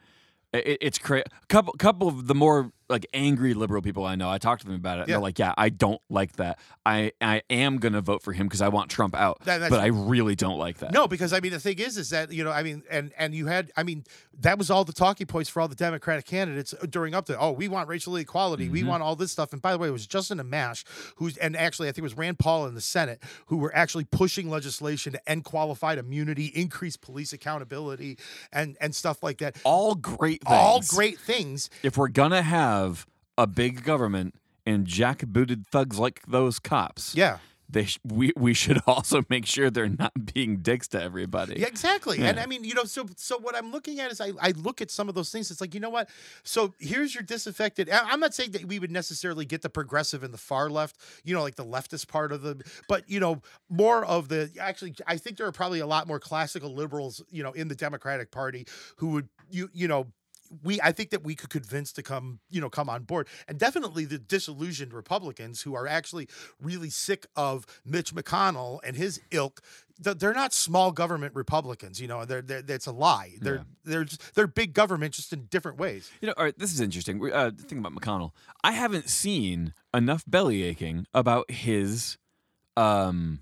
It, 0.52 0.78
it's 0.80 0.98
crazy. 0.98 1.24
Couple 1.48 1.72
couple 1.74 2.08
of 2.08 2.26
the 2.26 2.34
more 2.34 2.72
like 2.90 3.06
angry 3.14 3.54
liberal 3.54 3.80
people 3.82 4.04
I 4.04 4.16
know. 4.16 4.28
I 4.28 4.38
talked 4.38 4.62
to 4.62 4.66
them 4.66 4.76
about 4.76 4.98
it. 4.98 5.02
Yeah. 5.08 5.14
They're 5.14 5.22
like, 5.22 5.38
"Yeah, 5.38 5.54
I 5.56 5.68
don't 5.70 6.00
like 6.10 6.32
that. 6.36 6.58
I 6.84 7.12
I 7.20 7.42
am 7.48 7.78
gonna 7.78 8.00
vote 8.00 8.22
for 8.22 8.32
him 8.32 8.46
because 8.46 8.60
I 8.60 8.68
want 8.68 8.90
Trump 8.90 9.14
out, 9.14 9.40
That- 9.44 9.70
but 9.70 9.80
I 9.80 9.86
really 9.86 10.34
don't 10.34 10.58
like 10.58 10.78
that." 10.78 10.92
No, 10.92 11.06
because 11.08 11.32
I 11.32 11.40
mean 11.40 11.52
the 11.52 11.60
thing 11.60 11.78
is, 11.78 11.96
is 11.96 12.10
that 12.10 12.32
you 12.32 12.44
know, 12.44 12.50
I 12.50 12.62
mean, 12.62 12.82
and 12.90 13.12
and 13.16 13.34
you 13.34 13.46
had, 13.46 13.70
I 13.76 13.82
mean, 13.84 14.04
that 14.40 14.58
was 14.58 14.70
all 14.70 14.84
the 14.84 14.92
talking 14.92 15.26
points 15.26 15.48
for 15.48 15.60
all 15.60 15.68
the 15.68 15.74
Democratic 15.74 16.24
candidates 16.26 16.74
during 16.88 17.14
up 17.14 17.26
to, 17.26 17.38
oh, 17.38 17.52
we 17.52 17.68
want 17.68 17.88
racial 17.88 18.16
equality, 18.16 18.68
we 18.68 18.82
Mhm. 18.82 18.86
want 18.86 19.02
all 19.02 19.14
this 19.16 19.30
stuff. 19.30 19.52
And 19.52 19.62
by 19.62 19.72
the 19.72 19.78
way, 19.78 19.88
it 19.88 19.92
was 19.92 20.06
Justin 20.06 20.38
Amash 20.38 20.84
who's, 21.16 21.36
and 21.36 21.56
actually, 21.56 21.88
I 21.88 21.92
think 21.92 21.98
it 21.98 22.02
was 22.02 22.16
Rand 22.16 22.38
Paul 22.38 22.66
in 22.66 22.74
the 22.74 22.80
Senate 22.80 23.22
who 23.46 23.56
were 23.58 23.74
actually 23.76 24.04
pushing 24.04 24.50
legislation 24.50 25.12
to 25.12 25.30
end 25.30 25.44
qualified 25.44 25.98
immunity, 25.98 26.46
increase 26.46 26.96
police 26.96 27.32
accountability, 27.32 28.18
and 28.52 28.76
and 28.80 28.94
stuff 28.94 29.22
like 29.22 29.38
that. 29.38 29.56
all 29.64 29.94
great 29.94 30.42
things. 30.42 30.58
All 30.58 30.80
great 30.88 31.18
things. 31.20 31.68
If 31.82 31.96
we're 31.96 32.08
gonna 32.08 32.42
have 32.42 32.79
a 33.38 33.46
big 33.46 33.84
government 33.84 34.34
and 34.66 34.86
jackbooted 34.86 35.66
thugs 35.66 35.98
like 35.98 36.20
those 36.28 36.58
cops, 36.58 37.14
Yeah. 37.14 37.38
they 37.68 37.84
sh- 37.86 37.98
we 38.04 38.32
we 38.36 38.52
should 38.52 38.78
also 38.86 39.22
make 39.30 39.46
sure 39.46 39.70
they're 39.70 39.88
not 39.88 40.12
being 40.34 40.56
dicks 40.58 40.86
to 40.88 41.00
everybody. 41.02 41.54
Yeah, 41.60 41.68
exactly. 41.68 42.18
And 42.18 42.38
I 42.38 42.46
mean, 42.46 42.64
you 42.64 42.74
know, 42.74 42.84
so 42.84 43.06
so 43.16 43.38
what 43.38 43.54
I'm 43.56 43.70
looking 43.72 44.00
at 44.00 44.10
is 44.10 44.20
I, 44.20 44.32
I 44.40 44.50
look 44.56 44.82
at 44.82 44.90
some 44.90 45.08
of 45.08 45.14
those 45.14 45.30
things. 45.30 45.50
It's 45.50 45.60
like, 45.60 45.72
you 45.74 45.80
know 45.80 45.88
what? 45.90 46.08
So 46.42 46.74
here's 46.78 47.14
your 47.14 47.22
disaffected. 47.22 47.88
I'm 47.90 48.20
not 48.20 48.34
saying 48.34 48.50
that 48.52 48.64
we 48.66 48.78
would 48.80 48.90
necessarily 48.90 49.44
get 49.46 49.62
the 49.62 49.70
progressive 49.70 50.22
and 50.24 50.34
the 50.34 50.38
far 50.38 50.68
left, 50.68 50.96
you 51.24 51.32
know, 51.34 51.42
like 51.42 51.54
the 51.56 51.64
leftist 51.64 52.08
part 52.08 52.32
of 52.32 52.42
the, 52.42 52.60
but 52.88 53.08
you 53.08 53.20
know, 53.20 53.40
more 53.70 54.04
of 54.04 54.28
the 54.28 54.50
actually 54.60 54.94
I 55.06 55.16
think 55.16 55.36
there 55.38 55.46
are 55.46 55.52
probably 55.52 55.80
a 55.80 55.86
lot 55.86 56.06
more 56.06 56.18
classical 56.20 56.74
liberals, 56.74 57.22
you 57.30 57.42
know, 57.44 57.52
in 57.52 57.68
the 57.68 57.76
Democratic 57.76 58.30
Party 58.30 58.66
who 58.96 59.08
would 59.12 59.28
you 59.48 59.70
you 59.72 59.88
know 59.88 60.06
we 60.62 60.80
I 60.80 60.92
think 60.92 61.10
that 61.10 61.22
we 61.22 61.34
could 61.34 61.50
convince 61.50 61.92
to 61.92 62.02
come, 62.02 62.40
you 62.50 62.60
know, 62.60 62.68
come 62.70 62.88
on 62.88 63.04
board. 63.04 63.28
And 63.46 63.58
definitely 63.58 64.04
the 64.04 64.18
disillusioned 64.18 64.92
Republicans 64.92 65.62
who 65.62 65.74
are 65.74 65.86
actually 65.86 66.28
really 66.60 66.90
sick 66.90 67.26
of 67.36 67.66
Mitch 67.84 68.14
McConnell 68.14 68.80
and 68.84 68.96
his 68.96 69.20
ilk. 69.30 69.60
They're 70.02 70.32
not 70.32 70.54
small 70.54 70.92
government 70.92 71.34
Republicans, 71.34 72.00
you 72.00 72.08
know. 72.08 72.24
They're, 72.24 72.40
they're 72.40 72.62
it's 72.66 72.86
a 72.86 72.92
lie. 72.92 73.34
They're 73.40 73.56
Yeah. 73.56 73.62
they're 73.84 74.04
just, 74.04 74.34
they're 74.34 74.46
big 74.46 74.72
government 74.72 75.12
just 75.14 75.32
in 75.32 75.44
different 75.44 75.78
ways. 75.78 76.10
You 76.22 76.28
know, 76.28 76.34
all 76.38 76.44
right, 76.44 76.58
this 76.58 76.72
is 76.72 76.80
interesting. 76.80 77.18
We- 77.18 77.32
Uh, 77.32 77.48
about 77.72 77.92
McConnell, 77.94 78.32
I 78.64 78.72
haven't 78.72 79.08
seen 79.10 79.74
enough 79.92 80.24
belly 80.26 80.62
aching 80.62 81.06
about 81.12 81.50
his, 81.50 82.16
um, 82.78 83.40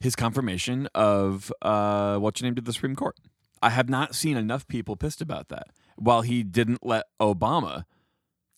his 0.00 0.16
confirmation 0.16 0.88
of 0.94 1.52
uh, 1.62 2.16
what's 2.18 2.40
your 2.40 2.46
name 2.46 2.54
to 2.56 2.62
the 2.62 2.72
Supreme 2.72 2.96
Court. 2.96 3.16
I 3.62 3.70
have 3.70 3.88
not 3.88 4.14
seen 4.14 4.36
enough 4.36 4.66
people 4.66 4.96
pissed 4.96 5.20
about 5.22 5.48
that. 5.48 5.68
While 5.96 6.22
he 6.22 6.42
didn't 6.42 6.84
let 6.84 7.04
Obama, 7.20 7.84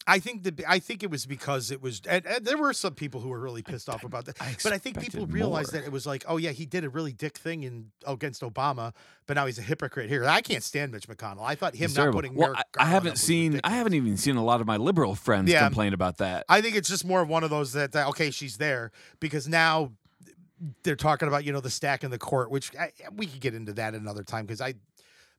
I 0.06 0.18
think 0.18 0.42
that 0.44 0.60
I 0.68 0.78
think 0.78 1.02
it 1.02 1.10
was 1.10 1.24
because 1.26 1.70
it 1.70 1.80
was, 1.80 2.02
and, 2.08 2.26
and 2.26 2.44
there 2.44 2.58
were 2.58 2.72
some 2.74 2.94
people 2.94 3.20
who 3.22 3.28
were 3.30 3.38
really 3.40 3.62
pissed 3.62 3.88
off 3.88 4.04
about 4.04 4.26
that. 4.26 4.40
I 4.40 4.54
But 4.62 4.72
I 4.74 4.78
think 4.78 5.00
people 5.00 5.26
realized 5.26 5.72
more. 5.72 5.80
that 5.80 5.86
it 5.86 5.92
was 5.92 6.06
like, 6.06 6.24
oh 6.28 6.36
yeah, 6.36 6.50
he 6.50 6.66
did 6.66 6.84
a 6.84 6.90
really 6.90 7.12
dick 7.12 7.38
thing 7.38 7.62
in 7.62 7.90
against 8.06 8.42
Obama, 8.42 8.92
but 9.26 9.34
now 9.34 9.46
he's 9.46 9.58
a 9.58 9.62
hypocrite 9.62 10.08
here. 10.10 10.24
I 10.26 10.42
can't 10.42 10.62
stand 10.62 10.92
Mitch 10.92 11.08
McConnell. 11.08 11.42
I 11.42 11.54
thought 11.54 11.74
him 11.74 11.86
It's 11.86 11.94
not 11.96 12.02
terrible. 12.02 12.18
putting 12.18 12.34
well, 12.34 12.48
Merrick 12.52 12.66
I, 12.78 12.82
I 12.84 12.86
haven't 12.86 13.16
seen. 13.18 13.60
I 13.64 13.70
haven't 13.70 13.94
even 13.94 14.16
seen 14.18 14.36
a 14.36 14.44
lot 14.44 14.60
of 14.60 14.66
my 14.66 14.76
liberal 14.76 15.14
friends 15.14 15.50
Yeah. 15.50 15.64
complain 15.64 15.94
about 15.94 16.18
that. 16.18 16.44
I 16.50 16.60
think 16.60 16.76
it's 16.76 16.88
just 16.88 17.04
more 17.06 17.22
of 17.22 17.28
one 17.28 17.42
of 17.42 17.48
those 17.50 17.72
that, 17.72 17.92
that 17.92 18.06
okay, 18.08 18.30
she's 18.30 18.58
there 18.58 18.90
because 19.20 19.48
now 19.48 19.92
they're 20.82 20.96
talking 20.96 21.28
about 21.28 21.44
you 21.44 21.52
know 21.52 21.60
the 21.60 21.70
stack 21.70 22.04
in 22.04 22.10
the 22.10 22.18
court, 22.18 22.50
which 22.50 22.76
I, 22.76 22.92
we 23.16 23.26
could 23.26 23.40
get 23.40 23.54
into 23.54 23.72
that 23.74 23.94
another 23.94 24.22
time 24.22 24.44
because 24.46 24.60
I. 24.60 24.74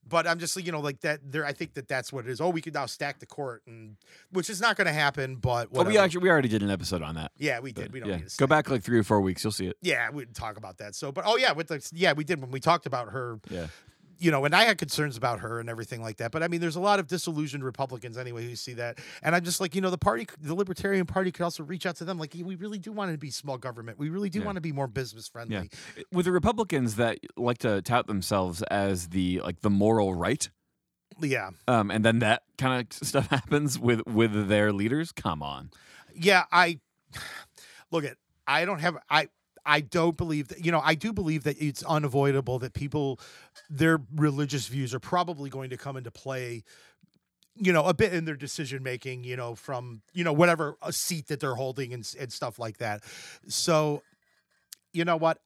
But 0.07 0.27
I'm 0.27 0.39
just 0.39 0.55
you 0.55 0.71
know 0.71 0.79
like 0.79 1.01
that. 1.01 1.19
There, 1.23 1.45
I 1.45 1.53
think 1.53 1.73
that 1.73 1.87
that's 1.87 2.13
what 2.13 2.25
it 2.25 2.31
is. 2.31 2.39
Oh, 2.39 2.49
we 2.49 2.61
could 2.61 2.73
now 2.73 2.85
stack 2.85 3.19
the 3.19 3.25
court, 3.25 3.63
and 3.65 3.97
which 4.31 4.49
is 4.49 4.61
not 4.61 4.77
going 4.77 4.87
to 4.87 4.93
happen. 4.93 5.35
But 5.35 5.71
Well, 5.71 5.85
we 5.85 5.97
actually 5.97 6.23
we 6.23 6.29
already 6.29 6.49
did 6.49 6.61
an 6.63 6.69
episode 6.69 7.01
on 7.01 7.15
that. 7.15 7.31
yeah, 7.37 7.59
we 7.59 7.71
did. 7.71 7.91
We 7.91 7.99
don't 7.99 8.09
yeah. 8.09 8.17
need 8.17 8.29
to 8.29 8.37
Go 8.37 8.47
back 8.47 8.69
like 8.69 8.83
three 8.83 8.99
or 8.99 9.03
four 9.03 9.21
weeks, 9.21 9.43
you'll 9.43 9.51
see 9.51 9.67
it. 9.67 9.77
Yeah, 9.81 10.09
we 10.11 10.25
talk 10.25 10.57
about 10.57 10.77
that. 10.77 10.95
So, 10.95 11.11
but 11.11 11.23
oh 11.27 11.37
yeah, 11.37 11.53
with 11.53 11.67
the 11.67 11.87
yeah 11.93 12.13
we 12.13 12.23
did 12.23 12.41
when 12.41 12.51
we 12.51 12.59
talked 12.59 12.85
about 12.85 13.09
her 13.09 13.39
Yeah. 13.49 13.67
You 14.17 14.31
know, 14.31 14.45
and 14.45 14.55
I 14.55 14.63
had 14.63 14.77
concerns 14.77 15.17
about 15.17 15.39
her 15.41 15.59
and 15.59 15.69
everything 15.69 16.01
like 16.01 16.17
that. 16.17 16.31
But 16.31 16.43
I 16.43 16.47
mean, 16.47 16.61
there's 16.61 16.75
a 16.75 16.79
lot 16.81 16.99
of 16.99 17.07
disillusioned 17.07 17.63
Republicans 17.63 18.17
anyway 18.17 18.45
who 18.47 18.55
see 18.55 18.73
that, 18.73 18.99
and 19.21 19.35
I'm 19.35 19.43
just 19.43 19.59
like, 19.59 19.75
you 19.75 19.81
know, 19.81 19.89
the 19.89 19.97
party, 19.97 20.27
the 20.41 20.55
Libertarian 20.55 21.05
Party, 21.05 21.31
could 21.31 21.43
also 21.43 21.63
reach 21.63 21.85
out 21.85 21.95
to 21.97 22.05
them. 22.05 22.17
Like, 22.17 22.33
we 22.33 22.55
really 22.55 22.77
do 22.79 22.91
want 22.91 23.11
to 23.11 23.17
be 23.17 23.29
small 23.29 23.57
government. 23.57 23.97
We 23.99 24.09
really 24.09 24.29
do 24.29 24.39
Yeah. 24.39 24.45
want 24.45 24.55
to 24.55 24.61
be 24.61 24.71
more 24.71 24.87
business 24.87 25.27
friendly. 25.27 25.69
With 26.11 26.25
the 26.25 26.31
Republicans 26.31 26.95
that 26.95 27.19
like 27.37 27.57
to 27.59 27.81
tout 27.81 28.07
themselves 28.07 28.61
as 28.63 29.09
the 29.09 29.41
like 29.41 29.61
the 29.61 29.69
moral 29.69 30.13
right, 30.15 30.49
Yeah, 31.19 31.51
um, 31.67 31.91
and 31.91 32.03
then 32.03 32.19
that 32.19 32.43
kind 32.57 32.81
of 32.81 32.93
stuff 33.07 33.27
happens 33.27 33.77
with 33.79 34.05
with 34.07 34.47
their 34.47 34.71
leaders. 34.73 35.11
Come 35.11 35.41
on, 35.43 35.71
yeah. 36.13 36.43
I 36.51 36.79
look 37.91 38.03
at. 38.05 38.17
I 38.47 38.65
don't 38.65 38.79
have. 38.79 38.97
I. 39.09 39.27
I 39.65 39.81
don't 39.81 40.17
believe 40.17 40.49
that. 40.49 40.63
You 40.63 40.71
know, 40.71 40.81
I 40.83 40.95
do 40.95 41.13
believe 41.13 41.43
that 41.43 41.61
it's 41.61 41.83
unavoidable 41.83 42.59
that 42.59 42.73
people, 42.73 43.19
their 43.69 43.99
religious 44.15 44.67
views 44.67 44.93
are 44.93 44.99
probably 44.99 45.49
going 45.49 45.69
to 45.71 45.77
come 45.77 45.97
into 45.97 46.11
play. 46.11 46.63
You 47.57 47.71
know, 47.71 47.85
a 47.85 47.93
bit 47.93 48.13
in 48.13 48.25
their 48.25 48.35
decision 48.35 48.83
making. 48.83 49.23
You 49.23 49.35
know, 49.37 49.55
from 49.55 50.01
you 50.13 50.23
know 50.23 50.33
whatever 50.33 50.77
a 50.81 50.91
seat 50.91 51.27
that 51.27 51.39
they're 51.39 51.55
holding 51.55 51.93
and 51.93 52.07
and 52.19 52.31
stuff 52.31 52.59
like 52.59 52.77
that. 52.79 53.03
So, 53.47 54.03
you 54.93 55.05
know 55.05 55.17
what? 55.17 55.39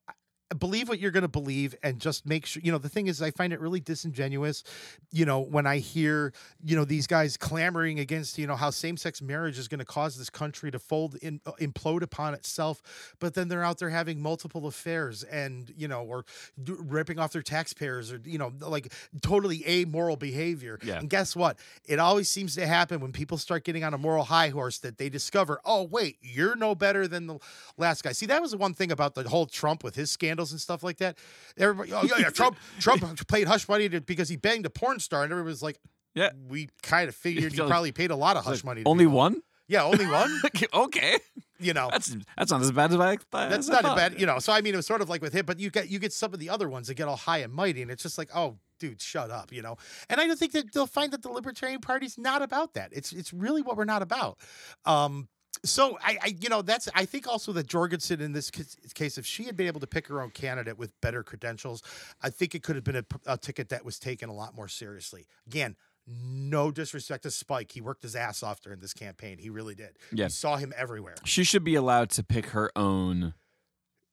Believe 0.58 0.90
what 0.90 1.00
you're 1.00 1.12
going 1.12 1.22
to 1.22 1.28
believe 1.28 1.76
and 1.84 2.00
just 2.00 2.26
make 2.26 2.46
sure. 2.48 2.62
You 2.66 2.72
know, 2.72 2.80
the 2.80 2.90
thing 2.90 3.06
is, 3.08 3.22
I 3.22 3.30
find 3.30 3.54
it 3.54 3.60
really 3.60 3.80
disingenuous. 3.80 4.64
You 5.12 5.26
know, 5.26 5.40
when 5.42 5.68
I 5.68 5.78
hear 5.78 6.34
you 6.66 6.76
know 6.76 6.86
these 6.86 7.06
guys 7.08 7.38
clamoring 7.38 8.00
against 8.00 8.38
you 8.38 8.48
know 8.48 8.56
how 8.56 8.70
same-sex 8.70 9.22
marriage 9.22 9.58
is 9.60 9.68
going 9.68 9.80
to 9.80 9.86
cause 9.86 10.18
this 10.18 10.30
country 10.30 10.72
to 10.72 10.80
fold 10.80 11.16
in 11.22 11.40
uh, 11.46 11.52
implode 11.62 12.02
upon 12.02 12.34
itself 12.34 12.82
but 13.20 13.34
then 13.34 13.48
they're 13.48 13.64
out 13.64 13.78
there 13.80 13.90
having 13.90 14.22
multiple 14.22 14.68
affairs 14.68 15.24
and 15.24 15.74
you 15.78 15.88
know 15.88 16.04
or 16.04 16.26
ripping 16.68 17.20
off 17.20 17.32
their 17.32 17.42
taxpayers 17.42 18.12
or 18.12 18.22
you 18.26 18.38
know 18.38 18.52
like 18.62 18.92
totally 19.22 19.66
amoral 19.68 20.16
behavior 20.16 20.78
Yeah. 20.84 21.00
and 21.00 21.10
guess 21.10 21.36
what 21.36 21.58
it 21.86 22.00
always 22.00 22.30
seems 22.30 22.56
to 22.56 22.66
happen 22.68 23.00
when 23.00 23.12
people 23.12 23.38
start 23.38 23.64
getting 23.64 23.84
on 23.84 23.94
a 23.94 23.98
moral 23.98 24.24
high 24.26 24.50
horse 24.50 24.80
that 24.80 24.98
they 24.98 25.10
discover 25.10 25.60
oh 25.66 25.84
wait 25.84 26.18
you're 26.22 26.56
no 26.56 26.76
better 26.76 27.08
than 27.08 27.28
the 27.28 27.40
last 27.78 28.04
guy 28.04 28.12
see 28.12 28.26
that 28.28 28.42
was 28.42 28.52
the 28.52 28.58
one 28.58 28.74
thing 28.74 28.92
about 28.92 29.16
the 29.16 29.28
whole 29.30 29.46
trump 29.46 29.84
with 29.84 29.96
his 29.96 30.10
scandals 30.40 30.52
and 30.52 30.62
stuff 30.62 30.84
like 30.84 30.98
that 30.98 31.18
everybody 31.58 31.92
oh 31.94 32.04
yeah 32.04 32.18
yeah 32.20 32.30
trump 32.30 32.58
trump 32.80 33.28
paid 33.28 33.48
hush 33.48 33.68
money 33.68 33.90
to, 33.90 34.02
because 34.02 34.30
he 34.30 34.36
banged 34.38 34.66
a 34.66 34.70
porn 34.70 35.00
star 35.00 35.24
and 35.24 35.32
everybody 35.32 35.52
was 35.52 35.62
like 35.64 35.78
Yeah. 36.16 36.30
we 36.48 36.70
kind 36.82 37.10
of 37.10 37.16
figured 37.16 37.54
he 37.58 37.60
probably 37.60 37.92
paid 37.92 38.12
a 38.12 38.16
lot 38.16 38.38
of 38.38 38.44
hush 38.46 38.58
Like, 38.58 38.66
money. 38.66 38.84
To 38.84 38.90
only 38.90 39.06
one. 39.08 39.42
Yeah, 39.68 39.84
only 39.84 40.08
one. 40.08 40.32
okay, 40.74 41.18
You 41.60 41.74
know, 41.74 41.90
that's 41.92 42.16
that's 42.36 42.52
not 42.52 42.62
as 42.62 42.72
bad 42.72 42.92
as 42.92 43.00
I. 43.00 43.14
As 43.14 43.20
that's 43.32 43.68
not 43.68 43.82
a 43.84 43.90
thought. 43.90 43.98
bad. 43.98 44.20
You 44.20 44.26
know, 44.26 44.40
so 44.40 44.52
I 44.52 44.62
mean, 44.62 44.74
it 44.74 44.78
was 44.78 44.88
sort 44.88 45.02
of 45.02 45.10
like 45.10 45.22
with 45.22 45.32
him, 45.34 45.46
but 45.46 45.60
you 45.60 45.70
get 45.70 45.90
you 45.92 46.00
get 46.00 46.12
some 46.12 46.34
of 46.34 46.40
the 46.40 46.50
other 46.50 46.68
ones 46.68 46.88
that 46.88 46.96
get 46.96 47.08
all 47.08 47.16
high 47.18 47.38
and 47.46 47.54
mighty, 47.54 47.84
and 47.84 47.92
it's 47.92 48.02
just 48.02 48.18
like, 48.18 48.30
oh, 48.34 48.58
dude, 48.80 49.00
shut 49.00 49.30
up. 49.30 49.52
You 49.54 49.62
know, 49.62 49.78
and 50.10 50.20
I 50.20 50.26
don't 50.26 50.40
think 50.40 50.54
that 50.54 50.74
they'll 50.74 50.88
find 50.88 51.14
that 51.14 51.22
the 51.22 51.30
Libertarian 51.30 51.82
Party's 51.82 52.18
not 52.18 52.42
about 52.42 52.74
that. 52.74 52.90
It's 52.94 53.12
it's 53.14 53.32
really 53.32 53.62
what 53.62 53.78
we're 53.78 53.86
not 53.86 54.02
about. 54.02 54.40
Um, 54.86 55.28
so 55.64 55.98
I, 56.02 56.18
I, 56.22 56.36
you 56.40 56.50
know, 56.50 56.62
that's 56.62 56.88
I 56.96 57.06
think 57.06 57.28
also 57.28 57.52
that 57.54 57.68
Jorgensen 57.68 58.22
in 58.22 58.32
this 58.34 58.50
case, 58.52 59.18
if 59.18 59.26
she 59.26 59.44
had 59.44 59.58
been 59.58 59.68
able 59.68 59.80
to 59.82 59.88
pick 59.88 60.08
her 60.08 60.22
own 60.22 60.30
candidate 60.32 60.78
with 60.78 61.00
better 61.02 61.24
credentials, 61.24 61.84
I 62.22 62.30
think 62.30 62.56
it 62.56 62.64
could 62.64 62.76
have 62.76 62.84
been 62.86 63.04
a 63.26 63.38
ticket 63.38 63.70
that 63.70 63.84
was 63.84 64.00
taken 64.00 64.30
a 64.30 64.34
lot 64.34 64.56
more 64.56 64.68
seriously. 64.68 65.26
Again. 65.48 65.76
No 66.12 66.72
disrespect 66.72 67.22
to 67.24 67.30
Spike. 67.30 67.72
He 67.72 67.82
worked 67.82 68.02
his 68.02 68.16
ass 68.16 68.42
off 68.42 68.62
during 68.62 68.80
this 68.80 68.96
campaign. 68.96 69.38
He 69.38 69.52
really 69.52 69.76
did. 69.76 69.98
Yeah. 70.12 70.26
You 70.26 70.30
saw 70.30 70.58
him 70.58 70.74
everywhere. 70.76 71.14
She 71.24 71.44
should 71.44 71.64
be 71.64 71.76
allowed 71.76 72.10
to 72.12 72.24
pick 72.24 72.48
her 72.48 72.72
own. 72.76 73.36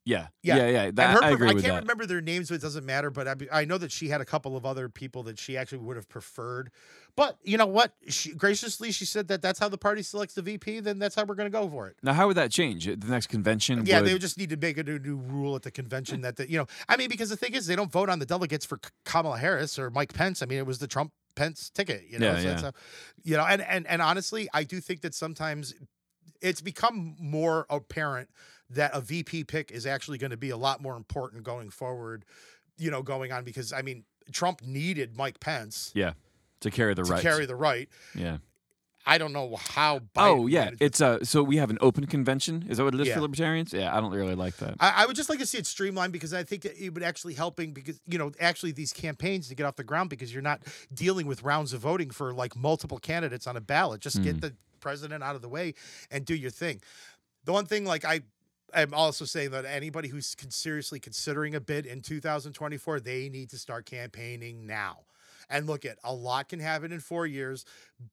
Yeah, 0.04 0.26
Yeah. 0.42 0.56
yeah, 0.56 0.68
yeah. 0.68 0.90
That, 0.92 1.14
her, 1.14 1.24
I 1.24 1.30
agree 1.30 1.48
I 1.48 1.54
with 1.54 1.64
can't 1.64 1.74
that. 1.74 1.80
remember 1.84 2.04
their 2.04 2.20
names, 2.20 2.50
but 2.50 2.56
it 2.56 2.60
doesn't 2.60 2.84
matter. 2.84 3.10
But 3.10 3.26
I, 3.26 3.34
I 3.60 3.64
know 3.64 3.78
that 3.78 3.90
she 3.90 4.08
had 4.08 4.20
a 4.20 4.26
couple 4.26 4.58
of 4.58 4.66
other 4.66 4.90
people 4.90 5.22
that 5.22 5.38
she 5.38 5.56
actually 5.56 5.78
would 5.78 5.96
have 5.96 6.08
preferred. 6.08 6.70
But 7.16 7.38
you 7.42 7.56
know 7.56 7.66
what? 7.66 7.92
She 8.08 8.34
graciously 8.34 8.92
she 8.92 9.06
said 9.06 9.28
that 9.28 9.40
that's 9.40 9.58
how 9.58 9.70
the 9.70 9.78
party 9.78 10.02
selects 10.02 10.34
the 10.34 10.42
VP. 10.42 10.80
Then 10.80 10.98
that's 10.98 11.14
how 11.14 11.24
we're 11.24 11.34
going 11.34 11.50
to 11.50 11.58
go 11.58 11.68
for 11.68 11.88
it. 11.88 11.96
Now, 12.02 12.12
how 12.12 12.26
would 12.26 12.36
that 12.36 12.50
change? 12.50 12.84
The 12.84 12.96
next 13.08 13.28
convention? 13.28 13.86
Yeah, 13.86 14.00
would, 14.00 14.08
they 14.08 14.12
would 14.12 14.20
just 14.20 14.36
need 14.36 14.50
to 14.50 14.56
make 14.56 14.76
a 14.76 14.82
new, 14.82 14.98
new 14.98 15.16
rule 15.16 15.56
at 15.56 15.62
the 15.62 15.70
convention 15.70 16.20
that 16.20 16.36
the, 16.36 16.50
you 16.50 16.58
know. 16.58 16.66
I 16.88 16.98
mean, 16.98 17.08
because 17.08 17.30
the 17.30 17.36
thing 17.36 17.54
is, 17.54 17.66
they 17.66 17.74
don't 17.76 17.90
vote 17.90 18.10
on 18.10 18.18
the 18.18 18.26
delegates 18.26 18.66
for 18.66 18.78
Kamala 19.06 19.38
Harris 19.38 19.78
or 19.78 19.88
Mike 19.90 20.12
Pence. 20.12 20.42
I 20.42 20.46
mean, 20.46 20.58
it 20.58 20.66
was 20.66 20.78
the 20.78 20.86
Trump 20.86 21.12
Pence 21.36 21.70
ticket. 21.70 22.04
You 22.10 22.18
know, 22.18 22.32
Yeah, 22.32 22.40
so 22.42 22.48
yeah. 22.48 22.60
how- 22.60 22.72
you 23.24 23.36
know, 23.38 23.44
and 23.46 23.62
and 23.62 23.86
and 23.86 24.02
honestly, 24.02 24.48
I 24.52 24.64
do 24.64 24.80
think 24.80 25.00
that 25.00 25.14
sometimes 25.14 25.74
it's 26.42 26.60
become 26.60 27.16
more 27.18 27.64
apparent 27.70 28.28
that 28.68 28.90
a 28.92 29.00
VP 29.00 29.44
pick 29.44 29.70
is 29.70 29.86
actually 29.86 30.18
going 30.18 30.32
to 30.32 30.36
be 30.36 30.50
a 30.50 30.56
lot 30.56 30.82
more 30.82 30.96
important 30.96 31.44
going 31.44 31.70
forward. 31.70 32.26
You 32.76 32.90
know, 32.90 33.02
going 33.02 33.32
on 33.32 33.42
because 33.42 33.72
I 33.72 33.80
mean, 33.80 34.04
Trump 34.32 34.60
needed 34.62 35.16
Mike 35.16 35.40
Pence 35.40 35.92
yeah, 35.94 36.12
to 36.60 36.70
carry 36.70 36.94
the 36.94 37.02
right. 37.02 37.08
to 37.08 37.12
right. 37.14 37.22
carry 37.22 37.46
the 37.46 37.56
right. 37.56 37.88
yeah. 38.14 38.38
I 39.08 39.18
don't 39.18 39.32
know 39.32 39.54
how. 39.54 40.00
Biden 40.00 40.08
Oh 40.16 40.46
yeah, 40.48 40.70
it's 40.80 41.00
uh. 41.00 41.22
So 41.22 41.44
we 41.44 41.58
have 41.58 41.70
an 41.70 41.78
open 41.80 42.06
convention. 42.06 42.66
Is 42.68 42.78
that 42.78 42.84
what 42.84 42.92
it 42.94 43.00
is 43.00 43.06
Yeah. 43.06 43.14
for 43.14 43.20
libertarians? 43.20 43.72
Yeah, 43.72 43.96
I 43.96 44.00
don't 44.00 44.10
really 44.12 44.34
like 44.34 44.56
that. 44.56 44.74
I, 44.80 45.04
I 45.04 45.06
would 45.06 45.14
just 45.14 45.28
like 45.28 45.38
to 45.38 45.46
see 45.46 45.58
it 45.58 45.66
streamlined 45.66 46.12
because 46.12 46.34
I 46.34 46.42
think 46.42 46.64
it 46.64 46.90
would 46.92 47.04
actually 47.04 47.34
helping 47.34 47.72
because 47.72 48.00
you 48.08 48.18
know 48.18 48.32
actually 48.40 48.72
these 48.72 48.92
campaigns 48.92 49.46
to 49.48 49.54
get 49.54 49.64
off 49.64 49.76
the 49.76 49.84
ground 49.84 50.10
because 50.10 50.32
you're 50.32 50.42
not 50.42 50.60
dealing 50.92 51.28
with 51.28 51.44
rounds 51.44 51.72
of 51.72 51.82
voting 51.82 52.10
for 52.10 52.34
like 52.34 52.56
multiple 52.56 52.98
candidates 52.98 53.46
on 53.46 53.56
a 53.56 53.60
ballot. 53.60 54.00
Just 54.00 54.24
get 54.24 54.38
Mm. 54.38 54.40
the 54.40 54.54
president 54.80 55.22
out 55.22 55.36
of 55.36 55.40
the 55.42 55.48
way 55.48 55.74
and 56.10 56.24
do 56.26 56.34
your 56.34 56.50
thing. 56.50 56.80
The 57.44 57.52
one 57.52 57.64
thing 57.66 57.84
like 57.84 58.04
I. 58.04 58.22
I'm 58.74 58.92
also 58.92 59.24
saying 59.24 59.52
that 59.52 59.64
anybody 59.64 60.08
who's 60.08 60.34
con- 60.34 60.50
seriously 60.50 60.98
considering 60.98 61.54
a 61.54 61.60
bid 61.60 61.86
in 61.86 62.02
2024, 62.02 62.98
they 62.98 63.28
need 63.28 63.50
to 63.50 63.58
start 63.58 63.86
campaigning 63.86 64.66
now. 64.66 65.05
And 65.48 65.66
look 65.66 65.84
at 65.84 65.98
a 66.04 66.12
lot 66.12 66.48
can 66.48 66.60
happen 66.60 66.92
in 66.92 67.00
four 67.00 67.26
years, 67.26 67.64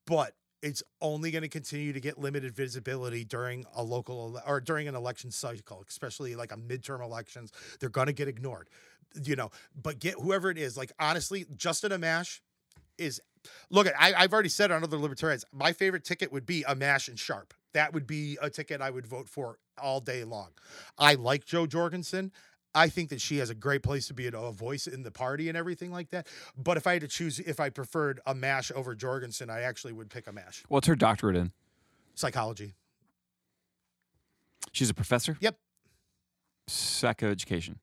but 0.05 0.35
it's 0.61 0.81
only 1.01 1.29
going 1.29 1.41
to 1.41 1.49
continue 1.49 1.91
to 1.91 1.99
get 1.99 2.17
limited 2.17 2.55
visibility 2.55 3.25
during 3.25 3.65
a 3.75 3.83
local 3.83 4.39
or 4.47 4.61
during 4.61 4.87
an 4.87 4.95
election 4.95 5.29
cycle, 5.29 5.83
especially 5.87 6.35
like 6.35 6.53
a 6.53 6.57
midterm 6.57 7.03
elections. 7.03 7.51
They're 7.79 7.89
going 7.89 8.07
to 8.07 8.13
get 8.13 8.29
ignored, 8.29 8.69
you 9.23 9.35
know. 9.35 9.51
But 9.79 9.99
get 9.99 10.15
whoever 10.15 10.49
it 10.49 10.57
is. 10.57 10.77
Like 10.77 10.93
honestly, 10.99 11.45
Justin 11.55 11.91
Amash 11.91 12.39
is. 12.97 13.21
Look, 13.69 13.87
I, 13.99 14.13
I've 14.13 14.31
already 14.31 14.47
said 14.47 14.71
on 14.71 14.83
other 14.83 14.97
libertarians, 14.97 15.43
my 15.51 15.73
favorite 15.73 16.05
ticket 16.05 16.31
would 16.31 16.45
be 16.45 16.63
Amash 16.63 17.09
and 17.09 17.19
Sharpe. 17.19 17.53
That 17.73 17.93
would 17.93 18.07
be 18.07 18.37
a 18.41 18.49
ticket 18.49 18.81
I 18.81 18.89
would 18.89 19.05
vote 19.05 19.27
for 19.27 19.57
all 19.81 19.99
day 19.99 20.23
long. 20.23 20.51
I 20.97 21.15
like 21.15 21.43
Jo 21.43 21.65
Jorgensen. 21.65 22.31
I 22.75 22.89
think 22.89 23.09
that 23.09 23.21
she 23.21 23.37
has 23.37 23.49
a 23.49 23.55
great 23.55 23.83
place 23.83 24.07
to 24.07 24.13
be 24.13 24.27
a, 24.27 24.31
voice 24.51 24.87
in 24.87 25.03
the 25.03 25.11
party 25.11 25.49
and 25.49 25.57
everything 25.57 25.91
like 25.91 26.09
that. 26.09 26.27
But 26.57 26.77
if 26.77 26.87
I 26.87 26.93
had 26.93 27.01
to 27.01 27.07
choose, 27.07 27.39
if 27.39 27.59
I 27.59 27.69
preferred 27.69 28.19
Amash 28.27 28.71
over 28.71 28.95
Jorgensen, 28.95 29.49
I 29.49 29.61
actually 29.61 29.93
would 29.93 30.09
pick 30.09 30.25
Amash. 30.25 30.63
What's 30.67 30.87
her 30.87 30.95
doctorate 30.95 31.35
in? 31.35 31.51
Psychology. 32.15 32.73
She's 34.71 34.89
a 34.89 34.93
professor. 34.93 35.37
Yep. 35.39 35.57
Psychoeducation. 36.69 37.75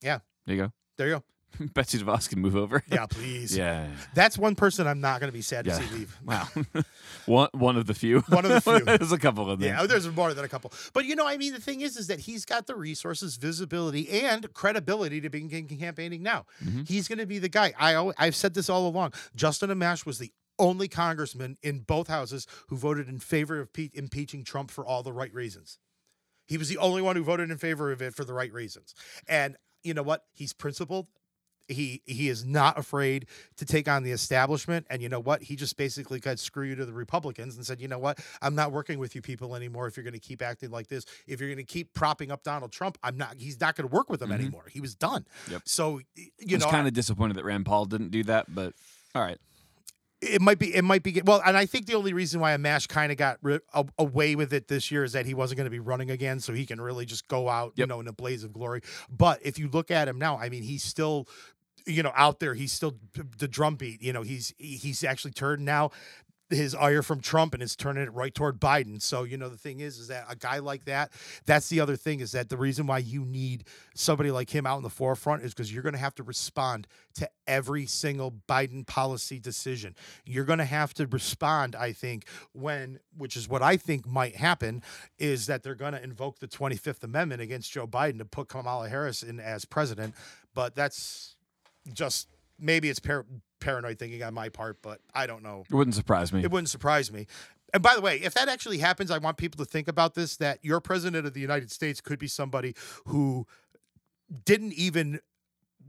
Yeah. 0.00 0.20
There 0.46 0.56
you 0.56 0.62
go. 0.62 0.72
There 0.96 1.06
you 1.08 1.14
go. 1.14 1.24
Betsy 1.74 1.98
DeVos 1.98 2.28
can 2.28 2.40
move 2.40 2.56
over. 2.56 2.82
Yeah, 2.90 3.06
please. 3.06 3.56
yeah. 3.56 3.88
That's 4.14 4.36
one 4.38 4.54
person 4.54 4.86
I'm 4.86 5.00
not 5.00 5.20
going 5.20 5.28
to 5.28 5.32
be 5.36 5.42
sad 5.42 5.64
to 5.66 5.74
see 5.74 5.84
leave. 5.94 6.16
Wow. 6.24 6.48
one 7.26 7.48
one 7.52 7.76
of 7.76 7.86
the 7.86 7.94
few. 7.94 8.20
One 8.28 8.44
of 8.44 8.50
the 8.52 8.60
few. 8.60 8.80
There's 8.84 9.12
a 9.12 9.18
couple 9.18 9.50
of 9.50 9.58
them. 9.60 9.68
Yeah, 9.68 9.86
there's 9.86 10.08
more 10.08 10.32
than 10.34 10.44
a 10.44 10.48
couple. 10.48 10.72
But 10.92 11.04
you 11.04 11.14
know, 11.16 11.26
I 11.26 11.36
mean, 11.36 11.52
the 11.52 11.60
thing 11.60 11.80
is, 11.80 11.96
is 11.96 12.06
that 12.08 12.20
he's 12.20 12.44
got 12.44 12.66
the 12.66 12.74
resources, 12.74 13.36
visibility, 13.36 14.08
and 14.24 14.52
credibility 14.54 15.20
to 15.20 15.30
begin 15.30 15.66
campaigning 15.66 16.22
now. 16.22 16.46
Mhm. 16.64 16.88
He's 16.88 17.08
going 17.08 17.18
to 17.18 17.26
be 17.26 17.38
the 17.38 17.48
guy. 17.48 17.72
I 17.78 17.94
al- 17.94 18.14
I've 18.18 18.36
said 18.36 18.54
this 18.54 18.68
all 18.68 18.86
along. 18.88 19.12
Justin 19.34 19.70
Amash 19.70 20.04
was 20.06 20.18
the 20.18 20.32
only 20.58 20.86
congressman 20.88 21.56
in 21.62 21.80
both 21.80 22.08
houses 22.08 22.46
who 22.68 22.76
voted 22.76 23.08
in 23.08 23.18
favor 23.18 23.58
of 23.58 23.72
pe- 23.72 23.90
impeaching 23.94 24.44
Trump 24.44 24.70
for 24.70 24.84
all 24.86 25.02
the 25.02 25.12
right 25.12 25.32
reasons. 25.34 25.78
He 26.46 26.58
was 26.58 26.68
the 26.68 26.78
only 26.78 27.00
one 27.02 27.16
who 27.16 27.24
voted 27.24 27.50
in 27.50 27.56
favor 27.58 27.90
of 27.90 28.02
it 28.02 28.14
for 28.14 28.24
the 28.24 28.34
right 28.34 28.52
reasons. 28.52 28.94
And 29.26 29.56
you 29.82 29.94
know 29.94 30.02
what? 30.02 30.24
He's 30.32 30.52
principled. 30.52 31.06
He 31.68 32.02
he 32.06 32.28
is 32.28 32.44
not 32.44 32.78
afraid 32.78 33.26
to 33.56 33.64
take 33.64 33.88
on 33.88 34.02
the 34.02 34.12
establishment. 34.12 34.86
And 34.90 35.02
you 35.02 35.08
know 35.08 35.20
what? 35.20 35.42
He 35.42 35.56
just 35.56 35.76
basically 35.76 36.20
got 36.20 36.38
screw 36.38 36.64
you 36.64 36.74
to 36.76 36.84
the 36.84 36.92
Republicans 36.92 37.56
and 37.56 37.64
said, 37.66 37.80
you 37.80 37.88
know 37.88 37.98
what? 37.98 38.18
I'm 38.40 38.54
not 38.54 38.72
working 38.72 38.98
with 38.98 39.14
you 39.14 39.22
people 39.22 39.54
anymore. 39.54 39.86
If 39.86 39.96
you're 39.96 40.04
going 40.04 40.12
to 40.14 40.18
keep 40.20 40.42
acting 40.42 40.70
like 40.70 40.88
this, 40.88 41.04
if 41.26 41.40
you're 41.40 41.48
going 41.48 41.64
to 41.64 41.72
keep 41.72 41.92
propping 41.94 42.30
up 42.30 42.42
Donald 42.42 42.72
Trump, 42.72 42.98
I'm 43.02 43.16
not. 43.16 43.36
He's 43.38 43.60
not 43.60 43.76
going 43.76 43.88
to 43.88 43.94
work 43.94 44.10
with 44.10 44.20
them 44.20 44.30
Mhm. 44.30 44.34
anymore. 44.34 44.64
He 44.70 44.80
was 44.80 44.94
done. 44.94 45.26
Yep. 45.50 45.62
So 45.64 46.00
you 46.38 46.58
know, 46.58 46.68
kind 46.70 46.86
of 46.86 46.94
disappointed 46.94 47.36
that 47.36 47.44
Rand 47.44 47.66
Paul 47.66 47.86
didn't 47.86 48.10
do 48.10 48.22
that, 48.24 48.54
but 48.54 48.74
all 49.14 49.22
right. 49.22 49.38
It 50.22 50.40
might 50.40 50.58
be 50.58 50.74
it 50.74 50.82
might 50.84 51.02
be 51.02 51.20
well 51.24 51.42
and 51.44 51.56
i 51.56 51.66
think 51.66 51.86
the 51.86 51.94
only 51.94 52.12
reason 52.12 52.40
why 52.40 52.56
amash 52.56 52.88
kind 52.88 53.10
of 53.10 53.18
got 53.18 53.38
ri- 53.42 53.58
a- 53.74 53.84
away 53.98 54.36
with 54.36 54.52
it 54.52 54.68
this 54.68 54.90
year 54.90 55.02
is 55.02 55.12
that 55.12 55.26
he 55.26 55.34
wasn't 55.34 55.56
going 55.56 55.66
to 55.66 55.70
be 55.70 55.80
running 55.80 56.10
again 56.10 56.38
so 56.38 56.52
he 56.52 56.64
can 56.64 56.80
really 56.80 57.04
just 57.04 57.26
go 57.28 57.48
out 57.48 57.72
you 57.74 57.86
know 57.86 58.00
in 58.00 58.08
a 58.08 58.12
blaze 58.12 58.44
of 58.44 58.52
glory. 58.52 58.80
But 59.10 59.40
if 59.42 59.58
you 59.58 59.68
look 59.68 59.90
at 59.90 60.08
him 60.08 60.18
now 60.18 60.38
i 60.38 60.48
mean 60.48 60.62
he's 60.62 60.84
still 60.84 61.26
you 61.86 62.02
know 62.02 62.12
out 62.14 62.38
there 62.38 62.54
he's 62.54 62.72
still 62.72 62.96
the 63.38 63.48
drumbeat 63.48 64.00
you 64.00 64.12
know 64.12 64.22
he's 64.22 64.54
he's 64.58 65.02
actually 65.02 65.32
turned 65.32 65.64
now 65.64 65.90
his 66.52 66.74
ire 66.74 67.02
from 67.02 67.20
Trump 67.20 67.54
and 67.54 67.62
is 67.62 67.76
turning 67.76 68.04
it 68.04 68.12
right 68.12 68.34
toward 68.34 68.60
Biden. 68.60 69.00
So, 69.00 69.24
you 69.24 69.36
know, 69.36 69.48
the 69.48 69.56
thing 69.56 69.80
is, 69.80 69.98
is 69.98 70.08
that 70.08 70.26
a 70.28 70.36
guy 70.36 70.58
like 70.58 70.84
that, 70.84 71.12
that's 71.46 71.68
the 71.68 71.80
other 71.80 71.96
thing 71.96 72.20
is 72.20 72.32
that 72.32 72.48
the 72.48 72.56
reason 72.56 72.86
why 72.86 72.98
you 72.98 73.24
need 73.24 73.64
somebody 73.94 74.30
like 74.30 74.50
him 74.50 74.66
out 74.66 74.76
in 74.76 74.82
the 74.82 74.90
forefront 74.90 75.42
is 75.42 75.54
because 75.54 75.72
you're 75.72 75.82
going 75.82 75.94
to 75.94 75.98
have 75.98 76.14
to 76.16 76.22
respond 76.22 76.86
to 77.14 77.28
every 77.46 77.86
single 77.86 78.32
Biden 78.48 78.86
policy 78.86 79.38
decision. 79.38 79.94
You're 80.24 80.44
going 80.44 80.58
to 80.58 80.64
have 80.64 80.94
to 80.94 81.06
respond, 81.06 81.74
I 81.76 81.92
think, 81.92 82.26
when, 82.52 83.00
which 83.16 83.36
is 83.36 83.48
what 83.48 83.62
I 83.62 83.76
think 83.76 84.06
might 84.06 84.36
happen, 84.36 84.82
is 85.18 85.46
that 85.46 85.62
they're 85.62 85.74
going 85.74 85.92
to 85.92 86.02
invoke 86.02 86.38
the 86.38 86.48
25th 86.48 87.02
Amendment 87.02 87.42
against 87.42 87.72
Joe 87.72 87.86
Biden 87.86 88.18
to 88.18 88.24
put 88.24 88.48
Kamala 88.48 88.88
Harris 88.88 89.22
in 89.22 89.40
as 89.40 89.64
president. 89.64 90.14
But 90.54 90.74
that's 90.74 91.36
just 91.92 92.28
maybe 92.58 92.88
it's 92.88 93.00
par- 93.00 93.26
paranoid 93.62 93.98
thinking 93.98 94.22
on 94.22 94.34
my 94.34 94.48
part, 94.48 94.78
but 94.82 95.00
I 95.14 95.26
don't 95.26 95.42
know. 95.42 95.64
It 95.70 95.74
wouldn't 95.74 95.94
surprise 95.94 96.32
me. 96.32 96.42
It 96.42 96.50
wouldn't 96.50 96.68
surprise 96.68 97.12
me. 97.12 97.26
And 97.72 97.82
by 97.82 97.94
the 97.94 98.02
way, 98.02 98.16
if 98.18 98.34
that 98.34 98.48
actually 98.48 98.78
happens, 98.78 99.10
I 99.10 99.18
want 99.18 99.38
people 99.38 99.64
to 99.64 99.70
think 99.70 99.88
about 99.88 100.14
this 100.14 100.36
that 100.36 100.58
your 100.62 100.80
president 100.80 101.26
of 101.26 101.32
the 101.32 101.40
United 101.40 101.70
States 101.70 102.00
could 102.00 102.18
be 102.18 102.28
somebody 102.28 102.74
who 103.06 103.46
didn't 104.44 104.74
even 104.74 105.20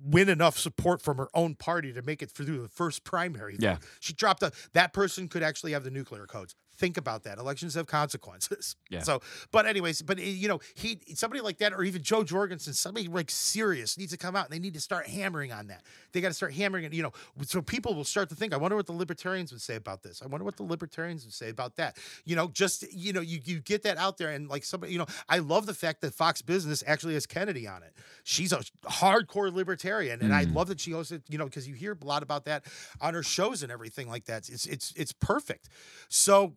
win 0.02 0.30
enough 0.30 0.58
support 0.58 1.02
from 1.02 1.18
her 1.18 1.30
own 1.34 1.56
party 1.56 1.94
to 1.94 2.02
make 2.02 2.22
it 2.22 2.30
through 2.30 2.62
the 2.62 2.68
first 2.68 3.04
primary. 3.04 3.56
Yeah. 3.60 3.78
She 4.00 4.14
dropped 4.14 4.44
a 4.44 4.52
that 4.74 4.94
person 4.94 5.28
could 5.28 5.44
actually 5.44 5.74
have 5.74 5.84
the 5.84 5.92
nuclear 5.92 6.26
codes. 6.26 6.56
Think 6.76 6.98
about 6.98 7.24
that. 7.24 7.38
Elections 7.38 7.76
have 7.76 7.88
consequences. 7.88 8.76
Yeah. 8.90 9.00
So, 9.02 9.22
but 9.52 9.66
anyways, 9.66 10.04
but 10.04 10.20
eh, 10.20 10.24
you 10.24 10.48
know, 10.48 10.60
he 10.76 11.00
somebody 11.16 11.42
like 11.42 11.58
that, 11.58 11.74
or 11.74 11.84
even 11.84 12.04
Jo 12.04 12.24
Jorgensen, 12.24 12.74
somebody 12.74 13.08
like 13.08 13.32
serious 13.32 13.98
needs 13.98 14.12
to 14.12 14.20
come 14.20 14.36
out 14.36 14.46
and 14.46 14.54
they 14.54 14.60
need 14.60 14.76
to 14.76 14.80
start 14.82 15.08
hammering 15.08 15.52
on 15.52 15.66
that. 15.68 15.82
They 16.12 16.22
got 16.22 16.28
to 16.28 16.34
start 16.36 16.54
hammering 16.54 16.84
it, 16.84 16.94
you 16.94 17.02
know, 17.02 17.12
so 17.42 17.60
people 17.64 17.96
will 17.96 18.04
start 18.04 18.30
to 18.30 18.36
think, 18.36 18.54
I 18.54 18.58
wonder 18.58 18.76
what 18.78 18.86
the 18.86 18.92
libertarians 18.94 19.52
would 19.52 19.62
say 19.62 19.76
about 19.78 20.04
this. 20.04 20.22
I 20.22 20.28
wonder 20.28 20.44
what 20.46 20.58
the 20.58 20.64
libertarians 20.64 21.26
would 21.26 21.34
say 21.34 21.50
about 21.50 21.76
that. 21.78 21.98
You 22.24 22.36
know, 22.36 22.50
just 22.50 22.84
you 22.94 23.14
know, 23.14 23.22
you 23.22 23.40
you 23.44 23.62
get 23.62 23.82
that 23.82 23.98
out 23.98 24.18
there 24.20 24.30
and 24.30 24.48
like 24.48 24.64
somebody, 24.64 24.94
you 24.94 25.00
know, 25.00 25.08
I 25.28 25.40
love 25.40 25.66
the 25.66 25.74
fact 25.74 26.02
that 26.02 26.14
Fox 26.14 26.44
Business 26.44 26.84
actually 26.86 27.16
has 27.16 27.26
Kennedy 27.26 27.68
on 27.68 27.82
it. 27.82 27.94
She's 28.24 28.54
a 28.54 28.60
hardcore 28.86 29.52
libertarian, 29.52 30.22
and 30.22 30.32
I 30.36 30.46
Mm. 30.46 30.54
love 30.54 30.68
that 30.68 30.80
she 30.80 30.92
hosted, 30.92 31.24
you 31.30 31.40
know, 31.40 31.46
because 31.46 31.68
you 31.68 31.74
hear 31.74 31.98
a 32.00 32.06
lot 32.06 32.22
about 32.22 32.46
that 32.46 32.66
on 33.02 33.16
her 33.16 33.24
shows 33.24 33.64
and 33.64 33.72
everything 33.72 34.08
like 34.08 34.26
that. 34.26 34.50
It's 34.50 34.68
it's 34.68 34.94
it's 34.96 35.14
perfect. 35.14 35.70
So 36.10 36.54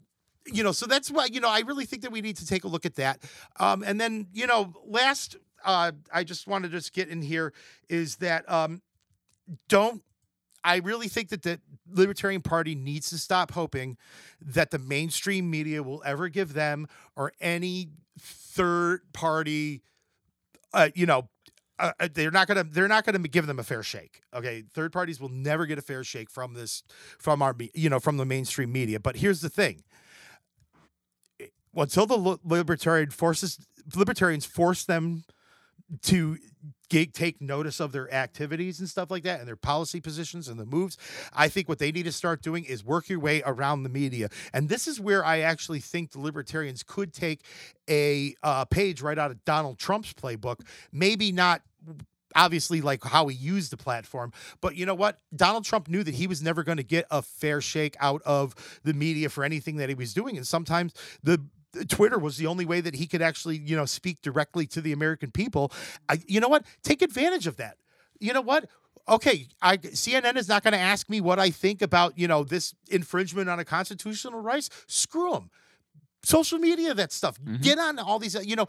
you 0.53 0.62
know, 0.62 0.72
so 0.72 0.86
that's 0.86 1.11
why, 1.11 1.26
you 1.26 1.40
know, 1.40 1.51
I 1.51 1.61
really 1.61 1.84
think 1.84 2.03
that 2.03 2.12
we 2.12 2.20
need 2.20 2.36
to 2.36 2.47
take 2.47 2.64
a 2.64 2.68
look 2.68 2.86
at 2.86 2.97
that. 2.97 3.22
Um, 3.59 3.82
and 3.82 4.01
then, 4.01 4.28
you 4.32 4.47
know, 4.47 4.72
last, 4.84 5.36
uh, 5.64 5.92
I 6.12 6.24
just 6.24 6.47
want 6.47 6.64
to 6.64 6.70
just 6.70 6.92
get 6.92 7.09
in 7.09 7.22
here 7.22 7.53
is 7.88 8.16
that 8.16 8.51
um, 8.51 8.82
don't, 9.68 10.03
I 10.64 10.78
really 10.78 11.09
think 11.09 11.28
that 11.28 11.42
the 11.42 11.61
Libertarian 11.88 12.42
Party 12.42 12.74
needs 12.74 13.11
to 13.11 13.18
stop 13.18 13.53
hoping 13.53 13.97
that 14.40 14.70
the 14.72 14.78
mainstream 14.78 15.49
media 15.49 15.82
will 15.82 16.03
ever 16.05 16.28
give 16.28 16.55
them 16.55 16.88
or 17.14 17.32
any 17.40 17.90
third 18.18 19.03
party, 19.12 19.82
uh, 20.72 20.88
you 20.94 21.07
know, 21.07 21.28
uh, 21.78 21.92
uh, 22.01 22.09
they're 22.12 22.30
not 22.30 22.49
gonna 22.49 22.64
they're 22.64 22.88
not 22.88 23.05
gonna 23.05 23.18
give 23.18 23.47
them 23.47 23.59
a 23.59 23.62
fair 23.62 23.82
shake. 23.82 24.22
Okay, 24.34 24.64
third 24.72 24.92
parties 24.92 25.20
will 25.20 25.28
never 25.28 25.66
get 25.66 25.78
a 25.78 25.82
fair 25.82 26.03
shake 26.05 26.30
from 26.30 26.55
this 26.55 26.82
from 27.18 27.42
our 27.42 27.55
you 27.74 27.90
know 27.90 28.01
from 28.01 28.16
the 28.16 28.24
mainstream 28.24 28.72
media. 28.72 28.99
But 28.99 29.16
here's 29.16 29.40
the 29.42 29.51
thing: 29.51 29.82
until 31.77 32.07
the 32.07 32.39
libertarian 32.45 33.11
forces 33.11 33.59
libertarians 33.95 34.45
force 34.45 34.85
them 34.85 35.24
to 36.03 36.37
ga- 36.89 37.07
take 37.07 37.41
notice 37.41 37.79
of 37.79 37.93
their 37.93 38.12
activities 38.12 38.81
and 38.81 38.89
stuff 38.89 39.11
like 39.11 39.22
that 39.22 39.39
and 39.39 39.49
their 39.49 39.57
policy 39.57 40.01
positions 40.01 40.49
and 40.49 40.59
the 40.59 40.66
moves 40.66 40.97
i 41.33 41.49
think 41.49 41.68
what 41.68 41.79
they 41.79 41.93
need 41.93 42.05
to 42.05 42.12
start 42.12 42.43
doing 42.43 42.64
is 42.64 42.85
work 42.85 43.09
your 43.09 43.20
way 43.20 43.43
around 43.47 43.83
the 43.83 43.89
media. 43.89 44.29
And 44.53 44.68
this 44.68 44.87
is 44.89 45.01
where 45.01 45.24
i 45.24 45.41
actually 45.41 45.81
think 45.81 46.12
the 46.12 46.20
libertarians 46.20 46.83
could 46.83 47.12
take 47.12 47.43
a 47.89 48.35
uh, 48.43 48.64
page 48.64 49.03
right 49.03 49.18
out 49.18 49.31
of 49.31 49.45
donald 49.45 49.79
trump's 49.79 50.12
playbook 50.12 50.61
maybe 50.93 51.31
not 51.33 51.62
obviously 52.35 52.81
like 52.81 53.03
how 53.05 53.29
he 53.29 53.37
used 53.37 53.72
the 53.72 53.77
platform 53.77 54.33
but 54.61 54.77
you 54.77 54.85
know 54.85 54.95
what? 54.95 55.18
Donald 55.35 55.64
trump 55.64 55.89
knew 55.89 56.03
that 56.03 56.14
he 56.14 56.27
was 56.27 56.43
never 56.43 56.62
going 56.62 56.77
to 56.77 56.85
get 56.85 57.07
a 57.11 57.22
fair 57.22 57.61
shake 57.61 57.97
out 58.01 58.22
of 58.24 58.55
the 58.85 58.93
media 58.93 59.29
for 59.29 59.45
anything 59.45 59.77
that 59.77 59.89
he 59.89 59.95
was 59.95 60.12
doing. 60.12 60.37
And 60.37 60.47
sometimes 60.47 60.93
the 61.22 61.41
Twitter 61.89 62.19
was 62.19 62.37
the 62.39 62.47
only 62.47 62.64
way 62.64 62.81
that 62.81 62.95
he 62.95 63.07
could 63.07 63.21
actually, 63.23 63.59
you 63.59 63.77
know, 63.77 63.85
speak 63.85 64.23
directly 64.23 64.67
to 64.69 64.81
the 64.81 64.93
American 64.93 65.31
people. 65.31 65.73
I, 66.09 66.21
you 66.27 66.41
know 66.41 66.49
what? 66.49 66.64
Take 66.83 67.03
advantage 67.03 67.47
of 67.47 67.57
that. 67.59 67.77
You 68.19 68.33
know 68.33 68.41
what? 68.41 68.69
Okay, 69.09 69.47
I 69.62 69.77
CNN 69.77 70.37
is 70.37 70.49
not 70.49 70.64
going 70.64 70.73
to 70.73 70.79
ask 70.81 71.09
me 71.09 71.21
what 71.21 71.39
I 71.39 71.51
think 71.51 71.81
about, 71.83 72.19
you 72.19 72.27
know, 72.27 72.43
this 72.45 72.75
infringement 72.89 73.49
on 73.49 73.59
a 73.61 73.64
constitutional 73.64 74.41
rights. 74.41 74.69
Screw 74.87 75.33
them. 75.33 75.51
Social 76.25 76.59
media, 76.59 76.93
that 76.93 77.12
stuff. 77.12 77.39
Mhm. 77.45 77.62
Get 77.62 77.79
on 77.79 78.01
all 78.01 78.19
these, 78.19 78.35
uh, 78.35 78.41
you 78.41 78.57
know, 78.57 78.67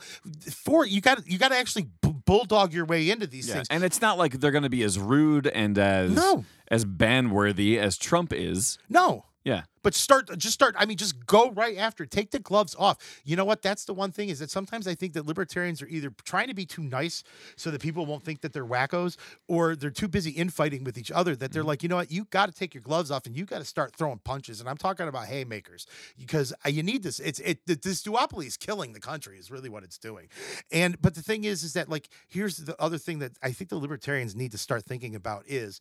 for 0.52 0.86
you 0.86 1.02
got 1.02 1.26
you 1.28 1.40
got 1.40 1.50
to 1.50 1.58
actually 1.58 1.88
bu- 2.02 2.14
bulldog 2.26 2.72
your 2.72 2.86
way 2.86 3.10
into 3.10 3.26
these 3.26 3.48
Yeah, 3.48 3.56
things. 3.56 3.68
and 3.72 3.84
it's 3.84 4.00
not 4.00 4.20
like 4.20 4.40
they're 4.40 4.52
going 4.52 4.64
to 4.64 4.70
be 4.70 4.84
as 4.84 5.00
rude 5.00 5.48
and 5.48 5.76
as 5.80 6.12
No. 6.12 6.46
as 6.70 6.86
ban 6.86 7.32
worthy 7.32 7.80
as 7.80 7.98
Trump 7.98 8.32
is. 8.32 8.78
No. 8.90 9.26
Yeah. 9.44 9.64
But 9.88 9.96
start, 9.96 10.38
just 10.38 10.54
start. 10.54 10.76
I 10.78 10.86
mean, 10.86 10.98
just 10.98 11.26
go 11.26 11.50
right 11.52 11.78
after. 11.78 12.06
Take 12.06 12.32
the 12.32 12.40
gloves 12.40 12.76
off. 12.78 13.22
You 13.24 13.38
know 13.38 13.46
what? 13.46 13.62
That's 13.62 13.86
the 13.86 13.94
one 13.94 14.12
thing 14.12 14.28
is 14.28 14.40
that 14.40 14.52
sometimes 14.52 14.86
I 14.86 14.96
think 14.96 15.14
that 15.14 15.26
libertarians 15.26 15.82
are 15.82 15.88
either 15.88 16.12
trying 16.26 16.50
to 16.50 16.54
be 16.54 16.66
too 16.66 16.84
nice 16.84 17.24
so 17.56 17.72
that 17.72 17.80
people 17.80 18.06
won't 18.06 18.22
think 18.26 18.42
that 18.42 18.52
they're 18.52 18.66
wackos, 18.66 19.16
or 19.48 19.78
they're 19.78 19.90
too 19.90 20.10
busy 20.10 20.32
infighting 20.32 20.84
with 20.84 20.98
each 20.98 21.10
other 21.10 21.38
that 21.38 21.54
they're 21.54 21.62
mm-hmm. 21.62 21.70
like, 21.70 21.84
you 21.84 21.88
know 21.88 21.96
what? 21.96 22.12
You 22.12 22.26
got 22.26 22.48
to 22.48 22.52
take 22.52 22.74
your 22.74 22.82
gloves 22.82 23.12
off 23.12 23.26
and 23.28 23.38
you 23.38 23.46
got 23.46 23.60
to 23.60 23.64
start 23.64 23.96
throwing 23.96 24.18
punches. 24.18 24.60
And 24.60 24.68
I'm 24.68 24.76
talking 24.76 25.08
about 25.08 25.28
haymakers 25.28 25.88
because 26.20 26.54
you 26.66 26.84
need 26.84 27.02
this. 27.02 27.22
It's 27.22 27.40
it. 27.40 27.66
This 27.66 28.04
duopoly 28.04 28.48
is 28.48 28.58
killing 28.58 28.92
the 28.92 29.00
country. 29.00 29.38
Is 29.38 29.50
really 29.50 29.70
what 29.70 29.86
it's 29.86 29.98
doing. 29.98 30.28
And 30.70 31.02
but 31.02 31.16
the 31.16 31.24
thing 31.24 31.46
is, 31.46 31.64
is 31.64 31.72
that 31.76 31.88
like 31.88 32.10
here's 32.28 32.58
the 32.58 32.76
other 32.78 32.98
thing 32.98 33.20
that 33.20 33.38
I 33.42 33.54
think 33.54 33.70
the 33.70 33.78
libertarians 33.78 34.36
need 34.36 34.52
to 34.52 34.58
start 34.58 34.84
thinking 34.84 35.16
about 35.16 35.46
is 35.48 35.80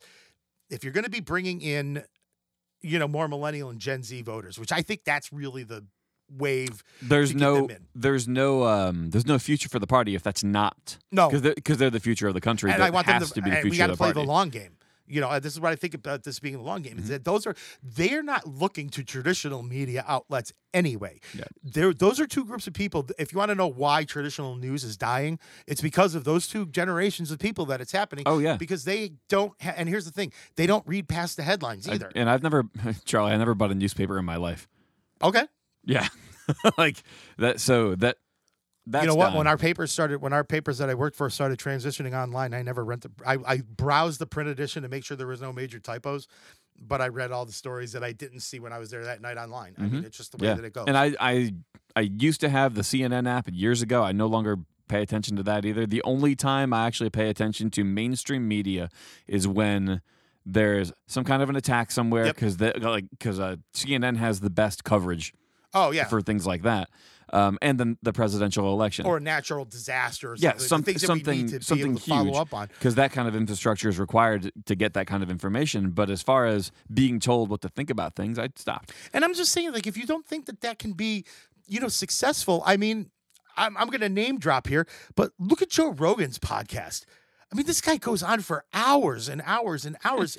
if 0.69 0.85
you're 0.85 0.93
going 0.93 1.03
to 1.03 1.09
be 1.09 1.19
bringing 1.19 1.59
in 1.61 2.03
you 2.81 2.99
know 2.99 3.07
more 3.07 3.27
millennial 3.27 3.69
and 3.69 3.79
gen 3.79 4.03
z 4.03 4.21
voters 4.21 4.59
which 4.59 4.71
i 4.71 4.81
think 4.81 5.03
that's 5.05 5.31
really 5.31 5.63
the 5.63 5.85
wave 6.29 6.83
There's 7.01 7.33
no 7.33 7.69
there's 7.95 8.27
no 8.27 8.63
um 8.65 9.11
there's 9.11 9.25
no 9.25 9.39
future 9.39 9.69
for 9.69 9.79
the 9.79 9.87
party 9.87 10.13
if 10.13 10.23
that's 10.23 10.43
not 10.43 10.97
no 11.11 11.29
because 11.29 11.41
they're, 11.41 11.55
they're 11.77 11.89
the 11.89 11.99
future 12.01 12.27
of 12.27 12.33
the 12.33 12.41
country. 12.41 12.71
and 12.71 12.81
that 12.81 12.87
i 12.87 12.89
want 12.89 13.07
them 13.07 13.21
to, 13.21 13.33
to, 13.33 13.41
be 13.41 13.49
the 13.49 13.57
and 13.59 13.69
we 13.69 13.77
got 13.77 13.87
to 13.87 13.95
play 13.95 14.07
party. 14.11 14.21
the 14.21 14.27
long 14.27 14.49
game 14.49 14.76
you 15.07 15.21
know 15.21 15.27
uh, 15.29 15.39
this 15.39 15.53
is 15.53 15.59
what 15.59 15.71
i 15.71 15.75
think 15.75 15.93
about 15.93 16.23
this 16.23 16.39
being 16.39 16.55
the 16.55 16.61
long 16.61 16.81
game 16.81 16.93
Mm-hmm. 16.93 17.03
is 17.03 17.09
that 17.09 17.25
those 17.25 17.45
are 17.47 17.55
they're 17.81 18.23
not 18.23 18.47
looking 18.47 18.89
to 18.89 19.03
traditional 19.03 19.63
media 19.63 20.03
outlets 20.07 20.51
anyway 20.73 21.19
Yeah. 21.33 21.45
there 21.63 21.93
those 21.93 22.19
are 22.19 22.27
two 22.27 22.45
groups 22.45 22.67
of 22.67 22.73
people 22.73 23.05
if 23.17 23.31
you 23.31 23.37
want 23.39 23.49
to 23.49 23.55
know 23.55 23.67
why 23.67 24.03
traditional 24.03 24.55
news 24.55 24.83
is 24.83 24.97
dying 24.97 25.39
it's 25.67 25.81
because 25.81 26.15
of 26.15 26.23
those 26.23 26.47
two 26.47 26.65
generations 26.67 27.31
of 27.31 27.39
people 27.39 27.65
that 27.67 27.81
it's 27.81 27.91
happening 27.91 28.23
Oh 28.27 28.39
yeah. 28.39 28.57
because 28.57 28.83
they 28.83 29.11
don't 29.29 29.53
ha- 29.61 29.73
and 29.77 29.87
here's 29.89 30.05
the 30.05 30.11
thing 30.11 30.31
they 30.55 30.67
don't 30.67 30.85
read 30.87 31.07
past 31.07 31.37
the 31.37 31.43
headlines 31.43 31.87
I- 31.87 31.93
either 31.93 32.11
and 32.15 32.29
I've 32.29 32.43
never 32.43 32.65
Charlie, 33.05 33.31
I 33.31 33.37
never 33.37 33.55
bought 33.55 33.71
a 33.71 33.75
newspaper 33.75 34.17
in 34.19 34.25
my 34.25 34.35
life. 34.37 34.67
okay 35.23 35.43
Yeah. 35.85 36.07
like 36.77 37.01
that 37.37 37.59
so 37.59 37.95
that 37.95 38.17
That's 38.89 39.03
you 39.03 39.07
know 39.09 39.15
what? 39.15 39.27
done. 39.29 39.37
When 39.37 39.47
our 39.47 39.57
papers 39.57 39.91
started, 39.91 40.21
when 40.21 40.31
our 40.33 40.43
papers 40.43 40.77
that 40.77 40.89
I 40.89 40.93
worked 40.93 41.17
for 41.17 41.29
started 41.29 41.59
transitioning 41.59 42.13
online, 42.13 42.53
I 42.53 42.61
never 42.61 42.85
rent 42.85 43.01
the. 43.01 43.11
I, 43.25 43.37
I 43.45 43.57
browsed 43.57 44.19
the 44.19 44.27
print 44.27 44.49
edition 44.49 44.83
to 44.83 44.89
make 44.89 45.03
sure 45.03 45.17
there 45.17 45.27
was 45.27 45.41
no 45.41 45.51
major 45.51 45.79
typos, 45.79 46.27
but 46.79 47.01
I 47.01 47.09
read 47.09 47.31
all 47.31 47.45
the 47.45 47.51
stories 47.51 47.91
that 47.91 48.03
I 48.03 48.13
didn't 48.13 48.39
see 48.39 48.59
when 48.59 48.71
I 48.71 48.79
was 48.79 48.89
there 48.89 49.03
that 49.03 49.21
night 49.21 49.37
online. 49.37 49.75
I 49.77 49.83
mean, 49.83 50.05
it's 50.05 50.15
just 50.17 50.31
the 50.31 50.37
way 50.37 50.47
yeah, 50.47 50.53
that 50.55 50.63
it 50.65 50.73
goes. 50.73 50.85
and 50.87 50.97
I, 50.97 51.13
I 51.19 51.53
I 51.95 52.01
used 52.01 52.39
to 52.41 52.49
have 52.49 52.75
the 52.75 52.81
CNN 52.81 53.27
app 53.27 53.49
years 53.51 53.81
ago. 53.81 54.03
I 54.03 54.13
no 54.13 54.27
longer 54.27 54.57
pay 54.87 55.01
attention 55.01 55.35
to 55.35 55.43
that 55.43 55.65
either. 55.65 55.85
The 55.85 56.01
only 56.03 56.35
time 56.35 56.71
I 56.73 56.87
actually 56.87 57.09
pay 57.09 57.29
attention 57.29 57.69
to 57.71 57.83
mainstream 57.83 58.47
media 58.47 58.89
is 59.27 59.47
when 59.47 60.01
there's 60.45 60.93
some 61.07 61.25
kind 61.25 61.41
of 61.43 61.49
an 61.49 61.57
attack 61.57 61.91
somewhere 61.91 62.27
Yep. 62.27 62.35
because 62.35 62.61
like 62.61 63.09
because 63.09 63.39
uh, 63.39 63.57
CNN 63.73 64.15
has 64.15 64.39
the 64.39 64.49
best 64.49 64.85
coverage 64.85 65.33
oh 65.73 65.91
yeah, 65.91 66.05
for 66.05 66.21
things 66.21 66.47
like 66.47 66.61
that, 66.63 66.89
um, 67.33 67.57
and 67.61 67.79
then 67.79 67.97
the 68.01 68.13
presidential 68.13 68.71
election. 68.73 69.05
or 69.05 69.17
a 69.17 69.19
natural 69.19 69.65
disaster. 69.65 70.31
Or 70.31 70.35
Yeah, 70.37 70.57
something. 70.57 70.63
the 70.63 70.67
some- 70.69 70.83
things 70.83 71.01
that 71.01 71.07
we 71.13 71.19
something- 71.19 71.37
need 71.41 71.49
to 71.49 71.59
be 71.59 71.63
something 71.65 71.87
able 71.91 71.99
to 71.99 72.09
follow 72.09 72.23
huge. 72.25 72.35
up 72.35 72.53
on. 72.53 72.67
because 72.79 72.95
that 72.95 73.11
kind 73.11 73.27
of 73.27 73.35
infrastructure 73.35 73.89
is 73.89 73.99
required 73.99 74.51
to 74.65 74.75
get 74.75 74.93
that 74.93 75.07
kind 75.07 75.23
of 75.23 75.29
information. 75.29 75.91
But 75.91 76.09
as 76.09 76.21
far 76.21 76.45
as 76.45 76.71
being 76.93 77.19
told 77.19 77.49
what 77.49 77.61
to 77.61 77.69
think 77.69 77.89
about 77.89 78.15
things, 78.15 78.37
I'd 78.39 78.57
stop. 78.57 78.91
And 79.13 79.23
I'm 79.25 79.33
just 79.33 79.51
saying, 79.51 79.71
like, 79.73 79.87
if 79.87 79.97
you 79.97 80.05
don't 80.05 80.25
think 80.25 80.45
that 80.45 80.61
that 80.61 80.79
can 80.79 80.93
be, 80.93 81.25
you 81.67 81.79
know, 81.79 81.87
successful, 81.89 82.63
I 82.65 82.77
mean, 82.77 83.09
I'm, 83.57 83.75
I'm 83.75 83.87
going 83.87 84.01
to 84.01 84.09
name 84.09 84.37
drop 84.37 84.67
here, 84.67 84.85
but 85.15 85.31
look 85.39 85.61
at 85.61 85.69
Joe 85.69 85.91
Rogan's 85.91 86.37
podcast. 86.39 87.05
I 87.51 87.55
mean, 87.55 87.65
this 87.65 87.79
guy 87.81 87.95
goes 87.97 88.21
on 88.23 88.41
for 88.41 88.65
hours 88.73 89.29
and 89.29 89.41
hours 89.45 89.85
and 89.85 89.95
hours. 90.03 90.37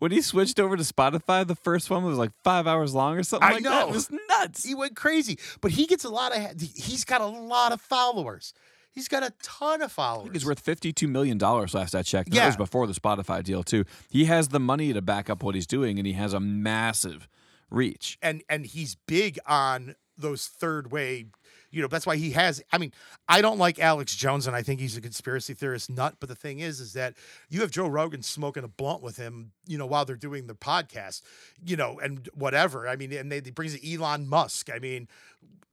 when 0.00 0.10
he 0.10 0.20
switched 0.20 0.58
over 0.58 0.76
to 0.76 0.82
Spotify, 0.82 1.46
the 1.46 1.54
first 1.54 1.88
one 1.88 2.04
was 2.04 2.18
like 2.18 2.32
five 2.42 2.66
hours 2.66 2.94
long 2.94 3.16
or 3.16 3.22
something 3.22 3.48
I 3.48 3.52
like 3.54 3.62
that. 3.64 3.70
know. 3.70 3.88
It 3.88 3.92
was 3.94 4.10
nuts. 4.28 4.64
he 4.64 4.74
went 4.74 4.96
crazy, 4.96 5.38
but 5.60 5.70
he 5.72 5.86
gets 5.86 6.04
a 6.04 6.08
lot 6.10 6.36
of, 6.36 6.60
he's 6.60 7.04
got 7.04 7.20
a 7.20 7.26
lot 7.26 7.70
of 7.72 7.80
followers. 7.80 8.52
He's 8.90 9.06
got 9.06 9.22
a 9.22 9.32
ton 9.42 9.80
of 9.82 9.90
I 9.92 9.94
followers. 9.94 10.24
think 10.24 10.34
it's 10.36 10.44
worth 10.44 10.58
fifty-two 10.58 11.06
million 11.06 11.38
dollars 11.38 11.72
last 11.74 11.94
I 11.94 12.02
checked. 12.02 12.30
That 12.30 12.36
Yeah. 12.36 12.46
was 12.46 12.56
before 12.56 12.88
the 12.88 12.94
Spotify 12.94 13.44
deal 13.44 13.62
too. 13.62 13.84
He 14.10 14.24
has 14.24 14.48
the 14.48 14.58
money 14.58 14.92
to 14.92 15.00
back 15.00 15.30
up 15.30 15.44
what 15.44 15.54
he's 15.54 15.68
doing, 15.68 15.98
and 15.98 16.06
he 16.06 16.14
has 16.14 16.32
a 16.34 16.40
massive 16.40 17.28
reach. 17.70 18.18
and 18.20 18.42
and 18.48 18.66
he's 18.66 18.96
big 19.06 19.38
on 19.46 19.94
those 20.16 20.46
third 20.48 20.90
way 20.90 21.26
you 21.70 21.82
know 21.82 21.88
that's 21.88 22.06
why 22.06 22.16
he 22.16 22.30
has 22.30 22.62
i 22.72 22.78
mean 22.78 22.92
i 23.28 23.40
don't 23.42 23.58
like 23.58 23.78
alex 23.78 24.14
jones 24.16 24.46
and 24.46 24.54
i 24.56 24.62
think 24.62 24.80
he's 24.80 24.96
a 24.96 25.00
conspiracy 25.00 25.54
theorist 25.54 25.90
nut 25.90 26.14
but 26.20 26.28
the 26.28 26.34
thing 26.34 26.60
is 26.60 26.80
is 26.80 26.92
that 26.94 27.14
you 27.50 27.60
have 27.60 27.70
joe 27.70 27.86
rogan 27.86 28.22
smoking 28.22 28.64
a 28.64 28.68
blunt 28.68 29.02
with 29.02 29.16
him 29.16 29.52
you 29.66 29.76
know 29.78 29.86
while 29.86 30.04
they're 30.04 30.16
doing 30.16 30.46
the 30.46 30.54
podcast 30.54 31.22
you 31.64 31.76
know 31.76 31.98
and 32.02 32.28
whatever 32.34 32.88
i 32.88 32.96
mean 32.96 33.12
and 33.12 33.30
they, 33.30 33.40
he 33.44 33.50
brings 33.50 33.76
elon 33.86 34.26
musk 34.28 34.68
i 34.74 34.78
mean 34.78 35.08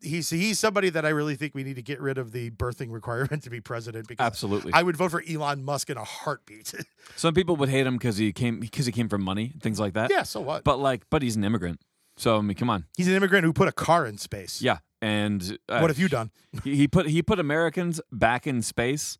he's 0.02 0.30
he's 0.30 0.60
somebody 0.60 0.90
that 0.90 1.06
i 1.06 1.10
really 1.10 1.36
think 1.36 1.56
we 1.56 1.64
need 1.64 1.76
to 1.78 1.82
get 1.82 2.00
rid 2.02 2.18
of 2.18 2.32
the 2.32 2.50
birthing 2.52 2.92
requirement 2.92 3.42
to 3.44 3.50
be 3.50 3.62
president 3.62 4.08
because 4.08 4.26
Absolutely. 4.26 4.72
i 4.74 4.84
would 4.84 4.98
vote 4.98 5.12
for 5.12 5.24
elon 5.30 5.64
musk 5.64 5.90
in 5.90 5.98
a 5.98 6.04
heartbeat 6.04 6.74
Some 7.16 7.34
people 7.36 7.56
would 7.58 7.70
hate 7.70 7.86
him 7.86 7.98
because 7.98 8.18
he 8.18 8.34
came 8.34 8.60
because 8.60 8.88
he 8.88 8.92
came 8.92 9.08
from 9.10 9.22
money, 9.24 9.54
things 9.62 9.80
like 9.80 9.94
that. 9.94 10.10
yeah 10.10 10.24
so 10.24 10.42
what 10.42 10.64
But 10.64 10.80
like, 10.80 11.04
but 11.12 11.22
he's 11.22 11.36
an 11.36 11.44
immigrant. 11.44 11.80
So 12.18 12.38
I 12.38 12.42
mean, 12.42 12.56
come 12.56 12.70
on. 12.70 12.86
he's 12.98 13.08
an 13.08 13.14
immigrant 13.14 13.46
who 13.46 13.54
put 13.54 13.68
a 13.68 13.72
car 13.72 14.08
in 14.08 14.18
space 14.18 14.60
Yeah. 14.62 14.80
And 15.02 15.58
uh, 15.70 15.80
what 15.80 15.90
have 15.90 16.00
you 16.00 16.08
done 16.08 16.32
He, 16.64 16.88
put 16.88 17.08
he 17.08 17.22
put 17.22 17.40
Americans 17.40 18.02
back 18.12 18.48
in 18.48 18.62
space 18.62 19.18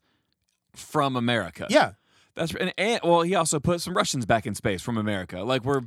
from 0.74 1.16
America. 1.16 1.66
yeah 1.70 1.92
That's 2.34 2.54
and, 2.54 2.72
and 2.78 3.00
well, 3.04 3.22
he 3.22 3.34
also 3.34 3.60
put 3.60 3.80
some 3.80 3.94
Russians 3.94 4.26
back 4.26 4.46
in 4.46 4.54
space 4.54 4.82
from 4.82 4.98
America. 4.98 5.42
Like 5.42 5.64
we're 5.64 5.82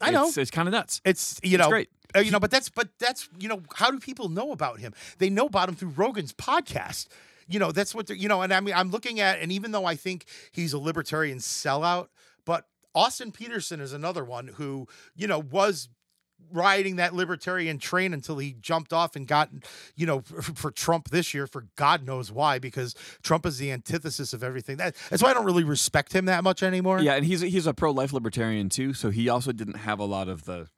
i 0.00 0.10
know 0.10 0.26
It's, 0.28 0.36
it's 0.38 0.50
kind 0.50 0.68
of 0.68 0.72
nuts. 0.72 1.00
It's 1.04 1.40
you 1.42 1.54
It's 1.56 1.62
know, 1.64 1.68
great. 1.70 1.88
uh, 2.14 2.20
you 2.20 2.30
know, 2.30 2.38
but 2.40 2.50
that's 2.50 2.68
but 2.70 2.88
that's 2.98 3.28
you 3.38 3.48
know, 3.48 3.62
how 3.74 3.90
do 3.90 3.98
people 3.98 4.28
know 4.28 4.52
about 4.52 4.78
him? 4.80 4.92
They 5.18 5.28
know 5.30 5.46
about 5.46 5.68
him 5.68 5.74
through 5.74 5.90
Rogan's 5.90 6.32
podcast. 6.32 7.08
You 7.48 7.58
know, 7.58 7.72
that's 7.72 7.94
what 7.94 8.06
they're 8.06 8.16
you 8.16 8.28
know, 8.28 8.42
and 8.42 8.52
I 8.52 8.60
mean, 8.60 8.74
I'm 8.74 8.90
looking 8.90 9.20
at, 9.20 9.40
and 9.40 9.50
even 9.50 9.72
though 9.72 9.84
I 9.86 9.96
think 9.96 10.26
he's 10.52 10.72
a 10.72 10.78
libertarian 10.78 11.38
sellout, 11.38 12.08
but 12.44 12.66
Austin 12.94 13.32
Petersen 13.32 13.80
is 13.80 13.92
another 13.92 14.24
one 14.24 14.48
who 14.48 14.86
you 15.16 15.26
know 15.26 15.38
was 15.38 15.88
riding 16.50 16.96
that 16.96 17.14
libertarian 17.14 17.78
train 17.78 18.14
until 18.14 18.38
he 18.38 18.56
jumped 18.60 18.92
off 18.92 19.16
and 19.16 19.26
got 19.26 19.50
you 19.96 20.06
know 20.06 20.20
for, 20.20 20.42
for 20.42 20.70
Trump 20.70 21.10
this 21.10 21.34
year 21.34 21.46
for 21.46 21.66
God 21.76 22.04
knows 22.04 22.32
why 22.32 22.58
because 22.58 22.94
Trump 23.22 23.46
is 23.46 23.58
the 23.58 23.70
antithesis 23.70 24.32
of 24.32 24.42
everything. 24.42 24.76
That, 24.78 24.96
that's 25.10 25.22
why 25.22 25.30
I 25.30 25.34
don't 25.34 25.44
really 25.44 25.64
respect 25.64 26.12
him 26.12 26.26
that 26.26 26.44
much 26.44 26.62
anymore. 26.62 27.00
Yeah, 27.00 27.14
and 27.14 27.24
he's 27.24 27.40
he's 27.40 27.66
a 27.66 27.74
pro 27.74 27.90
life 27.90 28.12
libertarian 28.12 28.68
too. 28.68 28.94
So 28.94 29.10
he 29.10 29.28
also 29.28 29.52
didn't 29.52 29.78
have 29.78 29.98
a 29.98 30.04
lot 30.04 30.28
of 30.28 30.44
the 30.44 30.68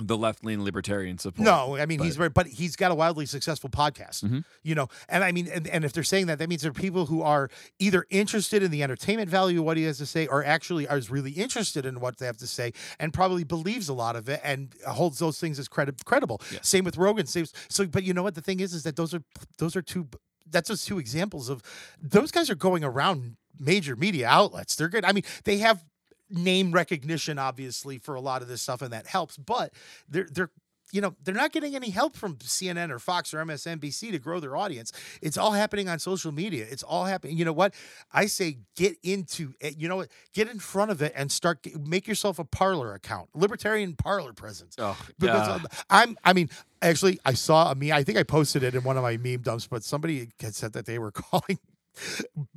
the 0.00 0.16
left 0.16 0.44
leaning 0.44 0.64
libertarian 0.64 1.18
support. 1.18 1.44
No, 1.44 1.76
I 1.76 1.86
mean 1.86 2.00
he's 2.00 2.16
very, 2.16 2.28
but 2.28 2.46
he's 2.46 2.76
got 2.76 2.90
a 2.90 2.94
wildly 2.94 3.26
successful 3.26 3.68
podcast. 3.68 4.24
Mhm. 4.24 4.44
You 4.62 4.74
know, 4.74 4.88
and 5.08 5.24
I 5.24 5.32
mean, 5.32 5.48
and, 5.48 5.66
and 5.68 5.84
if 5.84 5.92
they're 5.92 6.04
saying 6.04 6.26
that, 6.26 6.38
that 6.38 6.48
means 6.48 6.62
there 6.62 6.70
are 6.70 6.74
people 6.74 7.06
who 7.06 7.22
are 7.22 7.50
either 7.78 8.06
interested 8.10 8.62
in 8.62 8.70
the 8.70 8.82
entertainment 8.82 9.28
value 9.28 9.58
of 9.60 9.64
what 9.64 9.76
he 9.76 9.82
has 9.84 9.98
to 9.98 10.06
say, 10.06 10.26
or 10.26 10.44
actually 10.44 10.86
are 10.86 11.00
really 11.10 11.32
interested 11.32 11.84
in 11.84 12.00
what 12.00 12.18
they 12.18 12.26
have 12.26 12.36
to 12.38 12.46
say, 12.46 12.72
and 12.98 13.12
probably 13.12 13.44
believes 13.44 13.88
a 13.88 13.94
lot 13.94 14.14
of 14.16 14.28
it 14.28 14.40
and 14.44 14.74
holds 14.86 15.18
those 15.18 15.38
things 15.40 15.58
as 15.58 15.68
credi- 15.68 15.92
credible. 16.04 16.40
Yeah. 16.52 16.58
Same 16.62 16.84
with 16.84 16.96
Rogan. 16.96 17.26
Same, 17.26 17.46
so, 17.68 17.86
but 17.86 18.04
you 18.04 18.14
know 18.14 18.22
what? 18.22 18.34
The 18.34 18.40
thing 18.40 18.60
is, 18.60 18.72
is 18.74 18.82
that 18.84 18.96
those 18.96 19.12
are 19.14 19.22
those 19.58 19.74
are 19.76 19.82
two. 19.82 20.08
That's 20.50 20.68
just 20.68 20.86
two 20.86 20.98
examples 20.98 21.48
of 21.50 21.62
those 22.00 22.30
guys 22.30 22.48
are 22.48 22.54
going 22.54 22.82
around 22.82 23.36
major 23.60 23.96
media 23.96 24.28
outlets. 24.28 24.76
They're 24.76 24.88
good. 24.88 25.04
I 25.04 25.12
mean, 25.12 25.24
they 25.44 25.58
have 25.58 25.84
name 26.30 26.72
recognition 26.72 27.38
obviously 27.38 27.98
for 27.98 28.14
a 28.14 28.20
lot 28.20 28.42
of 28.42 28.48
this 28.48 28.62
stuff 28.62 28.82
and 28.82 28.92
that 28.92 29.06
helps 29.06 29.36
but 29.36 29.72
they're 30.08 30.28
they're 30.30 30.50
you 30.92 31.00
know 31.00 31.14
they're 31.22 31.34
not 31.34 31.52
getting 31.52 31.74
any 31.76 31.90
help 31.90 32.16
from 32.16 32.36
CNN 32.36 32.90
or 32.90 32.98
Fox 32.98 33.34
or 33.34 33.38
MSNBC 33.44 34.10
to 34.12 34.18
grow 34.18 34.40
their 34.40 34.56
audience. 34.56 34.92
It's 35.20 35.36
all 35.36 35.52
happening 35.52 35.88
on 35.88 35.98
social 35.98 36.32
media. 36.32 36.66
It's 36.68 36.82
all 36.82 37.04
happening. 37.04 37.36
You 37.36 37.44
know 37.44 37.52
what? 37.52 37.74
I 38.12 38.26
say 38.26 38.58
get 38.76 38.96
into 39.02 39.52
it. 39.60 39.78
You 39.78 39.88
know 39.88 39.96
what? 39.96 40.08
Get 40.34 40.48
in 40.48 40.58
front 40.58 40.90
of 40.90 41.02
it 41.02 41.12
and 41.14 41.30
start 41.30 41.66
make 41.78 42.08
yourself 42.08 42.38
a 42.38 42.44
parler 42.44 42.94
account, 42.94 43.28
libertarian 43.34 43.94
parler 43.94 44.32
presence. 44.32 44.76
Oh, 44.78 44.98
Because 45.18 45.48
uh, 45.48 45.58
I'm, 45.90 46.16
I 46.24 46.32
mean, 46.32 46.48
actually, 46.80 47.18
I 47.24 47.34
saw 47.34 47.70
a 47.70 47.74
meme. 47.74 47.92
I 47.92 48.02
think 48.02 48.18
I 48.18 48.22
posted 48.22 48.62
it 48.62 48.74
in 48.74 48.82
one 48.82 48.96
of 48.96 49.02
my 49.02 49.16
meme 49.16 49.42
dumps, 49.42 49.66
but 49.66 49.84
somebody 49.84 50.30
had 50.40 50.54
said 50.54 50.72
that 50.72 50.86
they 50.86 50.98
were 50.98 51.12
calling 51.12 51.58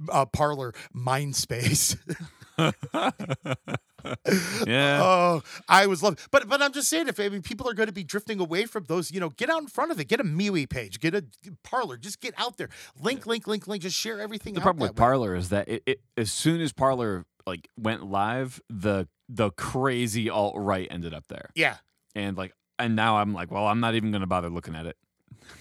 uh, 0.09 0.25
Parler 0.25 0.73
Mindspace. 0.95 1.97
yeah. 4.65 4.99
Oh, 5.01 5.43
I 5.67 5.87
was 5.87 6.03
loving, 6.03 6.19
but 6.31 6.47
but 6.47 6.61
I'm 6.61 6.73
just 6.73 6.89
saying, 6.89 7.07
if 7.07 7.19
I 7.19 7.29
mean, 7.29 7.41
people 7.41 7.69
are 7.69 7.73
going 7.73 7.87
to 7.87 7.93
be 7.93 8.03
drifting 8.03 8.39
away 8.39 8.65
from 8.65 8.85
those, 8.85 9.11
you 9.11 9.19
know, 9.19 9.29
get 9.29 9.49
out 9.49 9.61
in 9.61 9.67
front 9.67 9.91
of 9.91 9.99
it. 9.99 10.07
Get 10.07 10.19
a 10.19 10.23
MeWe 10.23 10.69
page, 10.69 10.99
get 10.99 11.15
a 11.15 11.25
Parler, 11.63 11.97
just 11.97 12.21
get 12.21 12.33
out 12.37 12.57
there. 12.57 12.69
Link, 12.99 13.25
link, 13.25 13.47
link, 13.47 13.67
link. 13.67 13.83
Just 13.83 13.97
share 13.97 14.19
everything. 14.19 14.53
the 14.53 14.61
problem 14.61 14.87
with. 14.87 14.95
Parler 14.95 15.35
is 15.35 15.49
that 15.49 15.67
it, 15.67 15.83
it 15.85 16.01
as 16.17 16.31
soon 16.31 16.61
as 16.61 16.73
Parler 16.73 17.25
like 17.45 17.67
went 17.77 18.05
live, 18.05 18.61
the 18.69 19.07
the 19.29 19.51
crazy 19.51 20.29
alt 20.29 20.55
right 20.57 20.87
ended 20.91 21.13
up 21.13 21.25
there, 21.27 21.49
yeah. 21.55 21.77
and 22.15 22.37
like 22.37 22.53
and 22.79 22.95
now 22.95 23.17
I'm 23.17 23.33
like, 23.33 23.51
well, 23.51 23.67
I'm 23.67 23.79
not 23.79 23.95
even 23.95 24.11
gonna 24.11 24.27
bother 24.27 24.49
looking 24.49 24.75
at 24.75 24.85
it. 24.85 24.97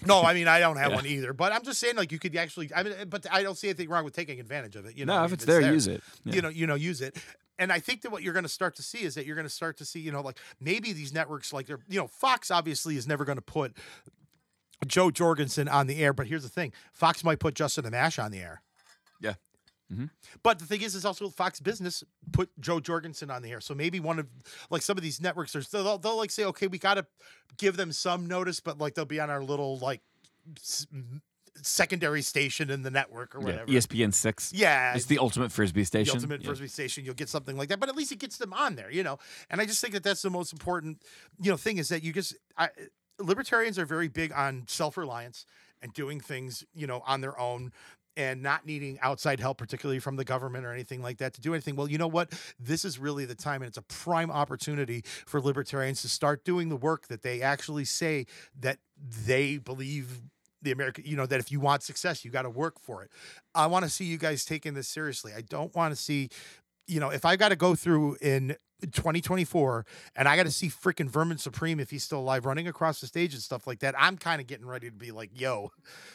No, 0.07 0.23
I 0.23 0.35
mean, 0.35 0.49
I 0.49 0.61
don't 0.61 0.77
have 0.77 0.91
Yeah. 0.91 0.97
one 0.97 1.07
either, 1.07 1.33
but 1.33 1.53
I'm 1.53 1.63
just 1.63 1.79
saying, 1.81 1.97
like, 1.97 2.11
you 2.13 2.19
could 2.19 2.35
actually. 2.37 2.71
I 2.75 2.83
mean, 2.83 2.95
but 3.09 3.27
I 3.31 3.43
don't 3.43 3.57
see 3.57 3.69
anything 3.69 3.89
wrong 3.89 4.05
with 4.05 4.15
taking 4.15 4.41
advantage 4.41 4.77
of 4.77 4.87
it. 4.87 4.97
You 4.97 5.05
know, 5.07 5.17
no, 5.19 5.25
if 5.25 5.31
mean, 5.31 5.35
it's 5.35 5.45
there, 5.45 5.61
use 5.61 5.87
it. 5.87 6.03
Yeah. 6.25 6.35
you 6.35 6.43
know 6.43 6.49
you 6.49 6.67
know 6.67 6.75
use 6.75 7.01
it 7.01 7.17
and 7.59 7.71
i 7.73 7.79
think 7.79 8.01
that 8.03 8.11
what 8.11 8.23
you're 8.23 8.33
going 8.33 8.43
to 8.45 8.49
start 8.49 8.75
to 8.77 8.83
see 8.83 9.03
is 9.03 9.15
that 9.15 9.27
you're 9.27 9.35
going 9.37 9.47
to 9.47 9.53
start 9.53 9.77
to 9.77 9.85
see 9.85 10.01
you 10.01 10.11
know 10.13 10.23
like 10.23 10.39
maybe 10.61 10.93
these 10.95 11.13
networks 11.13 11.53
like 11.53 11.67
they're 11.67 11.81
you 11.89 11.99
know 12.01 12.07
fox 12.07 12.51
obviously 12.51 12.97
is 12.97 13.07
never 13.07 13.25
going 13.27 13.37
to 13.37 13.43
put 13.43 13.77
jo 14.87 15.11
jorgensen 15.11 15.69
on 15.69 15.87
the 15.87 16.03
air 16.03 16.13
but 16.15 16.27
here's 16.27 16.43
the 16.43 16.49
thing 16.49 16.73
fox 16.93 17.23
might 17.23 17.39
put 17.39 17.55
justin 17.55 17.85
amash 17.85 18.23
on 18.23 18.31
the 18.31 18.39
air 18.39 18.63
Yeah. 19.21 19.35
Mhm. 19.93 20.11
but 20.43 20.59
the 20.59 20.65
thing 20.67 20.83
is 20.83 20.95
is 20.95 21.05
also 21.05 21.29
fox 21.31 21.59
business 21.61 22.05
put 22.33 22.49
jo 22.61 22.79
jorgensen 22.81 23.31
on 23.31 23.43
the 23.43 23.51
air 23.51 23.61
so 23.61 23.75
maybe 23.75 23.99
one 23.99 24.19
of 24.21 24.27
like 24.71 24.83
some 24.83 24.97
of 24.97 25.03
these 25.03 25.21
networks 25.21 25.57
are 25.57 25.63
they'll, 25.63 25.99
they'll 25.99 26.17
like 26.17 26.31
say 26.31 26.45
okay 26.45 26.67
we 26.69 26.79
got 26.79 26.95
to 26.95 27.07
give 27.59 27.77
them 27.77 27.91
some 27.93 28.27
notice 28.27 28.61
but 28.61 28.79
like 28.79 28.95
they'll 28.95 29.05
be 29.05 29.19
on 29.21 29.31
our 29.31 29.43
little 29.43 29.79
like 29.79 30.01
s- 30.57 30.87
secondary 31.63 32.23
station 32.23 32.71
in 32.71 32.83
the 32.83 32.91
network 32.91 33.35
or 33.35 33.41
Yeah, 33.41 33.45
whatever 33.47 33.67
ESPN 33.73 34.15
six. 34.15 34.53
yeah 34.53 34.95
It's 34.95 35.07
the 35.07 35.19
ultimate 35.19 35.51
frisbee 35.53 35.85
station. 35.85 36.13
the 36.13 36.17
ultimate 36.19 36.41
Yeah. 36.43 36.47
frisbee 36.47 36.69
station 36.69 37.05
you'll 37.05 37.15
get 37.15 37.29
something 37.29 37.57
like 37.57 37.69
that 37.69 37.81
but 37.81 37.89
at 37.89 37.97
least 37.97 38.13
it 38.13 38.19
gets 38.21 38.39
them 38.39 38.53
on 38.53 38.77
there 38.77 38.91
you 38.91 39.03
know 39.03 39.19
and 39.51 39.61
i 39.61 39.67
just 39.67 39.81
think 39.81 39.93
that 39.95 40.03
that's 40.05 40.23
the 40.23 40.31
most 40.31 40.53
important 40.53 41.03
you 41.41 41.51
know 41.51 41.57
thing 41.57 41.79
is 41.79 41.89
that 41.89 42.03
you 42.03 42.13
just 42.13 42.37
I, 42.57 42.69
libertarians 43.19 43.79
are 43.79 43.85
very 43.87 44.09
big 44.09 44.33
on 44.33 44.65
self-reliance 44.69 45.45
and 45.83 45.93
doing 45.93 46.21
things 46.21 46.65
you 46.73 46.87
know 46.87 47.03
on 47.07 47.21
their 47.21 47.39
own 47.39 47.73
and 48.17 48.43
not 48.43 48.67
needing 48.67 48.99
outside 49.01 49.41
help 49.41 49.59
particularly 49.59 49.99
from 49.99 50.17
the 50.17 50.25
government 50.25 50.65
or 50.65 50.73
anything 50.73 51.03
like 51.03 51.19
that 51.19 51.35
to 51.35 51.41
do 51.41 51.55
anything 51.55 51.77
well 51.77 51.89
you 51.89 51.99
know 51.99 52.09
what 52.09 52.33
this 52.59 52.85
is 52.85 52.99
really 52.99 53.25
the 53.25 53.35
time 53.35 53.63
and 53.63 53.69
it's 53.69 53.79
a 53.79 53.83
prime 53.83 54.31
opportunity 54.31 55.03
for 55.27 55.41
libertarians 55.41 56.03
to 56.03 56.09
start 56.09 56.45
doing 56.45 56.69
the 56.69 56.77
work 56.77 57.07
that 57.09 57.23
they 57.23 57.41
actually 57.41 57.85
say 57.85 58.27
that 58.59 58.79
they 59.27 59.59
believe 59.59 60.23
the 60.63 60.73
American, 60.73 61.05
you 61.07 61.17
know, 61.17 61.27
that 61.27 61.41
if 61.41 61.51
you 61.51 61.61
want 61.61 61.83
success, 61.83 62.25
you 62.25 62.31
got 62.31 62.43
to 62.43 62.51
work 62.51 62.79
for 62.81 63.03
it. 63.03 63.11
I 63.55 63.67
want 63.67 63.85
to 63.85 63.91
see 63.91 64.05
you 64.05 64.19
guys 64.19 64.45
taking 64.45 64.75
this 64.75 64.89
seriously. 64.89 65.33
I 65.35 65.41
don't 65.41 65.75
want 65.75 65.95
to 65.95 66.01
see, 66.01 66.29
you 66.87 67.01
know, 67.01 67.11
if 67.11 67.25
I 67.25 67.37
got 67.37 67.49
to 67.51 67.57
go 67.57 67.75
through 67.75 68.17
in 68.21 68.57
2024 68.87 69.87
and 70.17 70.29
I 70.29 70.37
got 70.37 70.47
to 70.47 70.53
see 70.53 70.69
freaking 70.69 71.09
Vermin 71.09 71.39
Supreme 71.39 71.81
if 71.81 71.91
he's 71.91 72.05
still 72.05 72.21
alive 72.21 72.47
running 72.47 72.69
across 72.69 73.01
the 73.01 73.07
stage 73.07 73.35
and 73.35 73.43
stuff 73.43 73.67
like 73.67 73.81
that. 73.81 73.95
I'm 73.99 74.17
kind 74.17 74.41
of 74.41 74.47
getting 74.47 74.67
ready 74.67 74.89
to 74.89 74.97
be 74.97 75.11
like, 75.11 75.31
yo, 75.35 75.73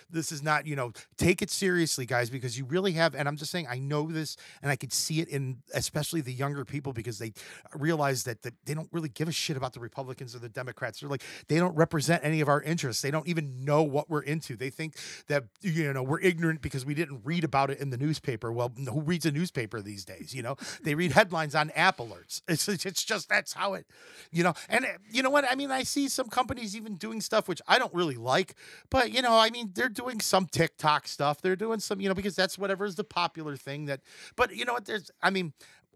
this 0.09 0.31
is 0.31 0.43
not, 0.43 0.65
you 0.65 0.75
know, 0.75 0.91
take 1.17 1.41
it 1.41 1.49
seriously, 1.49 2.05
guys, 2.05 2.29
because 2.29 2.57
you 2.57 2.65
really 2.65 2.93
have. 2.93 3.15
And 3.15 3.27
I'm 3.27 3.37
just 3.37 3.51
saying, 3.51 3.67
I 3.69 3.79
know 3.79 4.11
this 4.11 4.37
and 4.61 4.71
I 4.71 4.75
could 4.75 4.93
see 4.93 5.19
it 5.21 5.27
in 5.27 5.57
especially 5.73 6.21
the 6.21 6.33
younger 6.33 6.65
people 6.65 6.93
because 6.93 7.19
they 7.19 7.33
realize 7.73 8.23
that, 8.23 8.41
that 8.43 8.53
they 8.65 8.73
don't 8.73 8.89
really 8.91 9.09
give 9.09 9.27
a 9.27 9.31
shit 9.31 9.57
about 9.57 9.73
the 9.73 9.79
Republicans 9.79 10.35
or 10.35 10.39
the 10.39 10.49
Democrats. 10.49 10.99
They're 10.99 11.09
like, 11.09 11.23
they 11.47 11.57
don't 11.57 11.75
represent 11.75 12.23
any 12.23 12.41
of 12.41 12.47
our 12.47 12.61
interests. 12.61 13.01
They 13.01 13.11
don't 13.11 13.27
even 13.27 13.63
know 13.63 13.83
what 13.83 14.09
we're 14.09 14.21
into. 14.21 14.55
They 14.55 14.69
think 14.69 14.95
that, 15.27 15.43
you 15.61 15.91
know, 15.93 16.03
we're 16.03 16.21
ignorant 16.21 16.61
because 16.61 16.85
we 16.85 16.93
didn't 16.93 17.21
read 17.23 17.43
about 17.43 17.69
it 17.69 17.79
in 17.79 17.89
the 17.89 17.97
newspaper. 17.97 18.51
Well, 18.51 18.71
who 18.75 19.01
reads 19.01 19.25
a 19.25 19.31
newspaper 19.31 19.81
these 19.81 20.05
days? 20.05 20.33
You 20.33 20.43
know, 20.43 20.55
they 20.83 20.95
read 20.95 21.11
headlines 21.11 21.55
on 21.55 21.71
app 21.71 21.97
alerts. 21.97 22.41
It's, 22.67 22.85
it's 22.85 23.03
just 23.03 23.29
that's 23.29 23.53
how 23.53 23.73
it, 23.73 23.85
you 24.31 24.43
know. 24.43 24.53
And 24.69 24.85
uh, 24.85 24.89
you 25.11 25.21
know 25.21 25.29
what? 25.29 25.45
I 25.49 25.55
mean, 25.55 25.71
I 25.71 25.83
see 25.83 26.07
some 26.07 26.27
companies 26.27 26.75
even 26.75 26.95
doing 26.95 27.21
stuff 27.21 27.47
which 27.47 27.61
I 27.67 27.79
don't 27.79 27.93
really 27.93 28.15
like, 28.15 28.55
but 28.89 29.11
you 29.11 29.21
know, 29.21 29.37
I 29.37 29.49
mean, 29.49 29.71
they're 29.73 29.89
doing 29.89 30.21
some 30.21 30.45
TikTok 30.45 31.07
stuff. 31.07 31.41
They're 31.41 31.55
doing 31.55 31.79
some, 31.79 31.99
you 32.01 32.09
know, 32.09 32.15
because 32.15 32.35
that's 32.35 32.57
whatever 32.57 32.85
is 32.85 32.95
the 32.95 33.03
popular 33.03 33.55
thing 33.55 33.85
that. 33.85 34.01
But 34.35 34.55
you 34.55 34.65
know 34.65 34.73
what? 34.73 34.85
There's, 34.85 35.11
I 35.21 35.29
mean, 35.29 35.53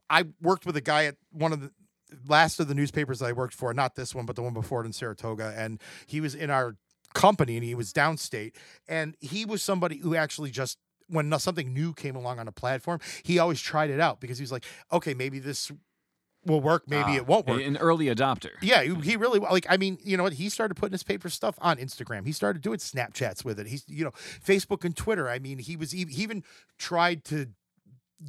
I 0.09 0.25
worked 0.41 0.65
with 0.65 0.75
a 0.75 0.81
guy 0.81 1.05
at 1.05 1.15
one 1.31 1.53
of 1.53 1.61
the 1.61 1.71
last 2.27 2.59
of 2.59 2.67
the 2.67 2.75
newspapers 2.75 3.21
I 3.21 3.31
worked 3.31 3.53
for, 3.53 3.73
not 3.73 3.95
this 3.95 4.15
one, 4.15 4.25
but 4.25 4.35
the 4.35 4.41
one 4.41 4.53
before 4.53 4.81
it 4.81 4.85
in 4.85 4.93
Saratoga, 4.93 5.53
and 5.55 5.79
he 6.07 6.21
was 6.21 6.35
in 6.35 6.49
our 6.49 6.75
company 7.13 7.55
and 7.55 7.63
he 7.63 7.75
was 7.75 7.93
downstate, 7.93 8.53
and 8.87 9.15
he 9.19 9.45
was 9.45 9.61
somebody 9.61 9.97
who 9.97 10.15
actually 10.15 10.51
just 10.51 10.77
when 11.07 11.37
something 11.39 11.73
new 11.73 11.93
came 11.93 12.15
along 12.15 12.39
on 12.39 12.47
a 12.47 12.51
platform, 12.51 12.99
he 13.23 13.39
always 13.39 13.59
tried 13.59 13.89
it 13.89 13.99
out 13.99 14.19
because 14.19 14.37
he 14.37 14.43
was 14.43 14.51
like, 14.51 14.63
okay, 14.91 15.13
maybe 15.13 15.39
this 15.39 15.71
will 16.49 16.61
work, 16.61 16.83
maybe 16.87 17.11
Ah, 17.11 17.15
it 17.15 17.27
won't 17.27 17.47
work. 17.47 17.61
An 17.61 17.77
early 17.77 18.07
adopter. 18.07 18.51
Yeah, 18.61 18.83
he, 18.83 19.15
really 19.15 19.39
like. 19.39 19.65
I 19.69 19.77
mean, 19.77 19.97
you 20.03 20.17
know 20.17 20.23
what? 20.23 20.33
He 20.33 20.49
started 20.49 20.75
putting 20.75 20.91
his 20.93 21.03
paper 21.03 21.29
stuff 21.29 21.55
on 21.61 21.77
Instagram. 21.77 22.25
He 22.25 22.31
started 22.31 22.61
doing 22.61 22.79
Snapchats 22.79 23.45
with 23.45 23.59
it. 23.59 23.67
He's, 23.67 23.85
you 23.87 24.03
know, 24.03 24.11
Facebook 24.11 24.83
and 24.83 24.95
Twitter. 24.95 25.29
I 25.29 25.39
mean, 25.39 25.59
he 25.59 25.75
was 25.75 25.91
he 25.91 26.01
even 26.09 26.43
tried 26.77 27.23
to 27.25 27.47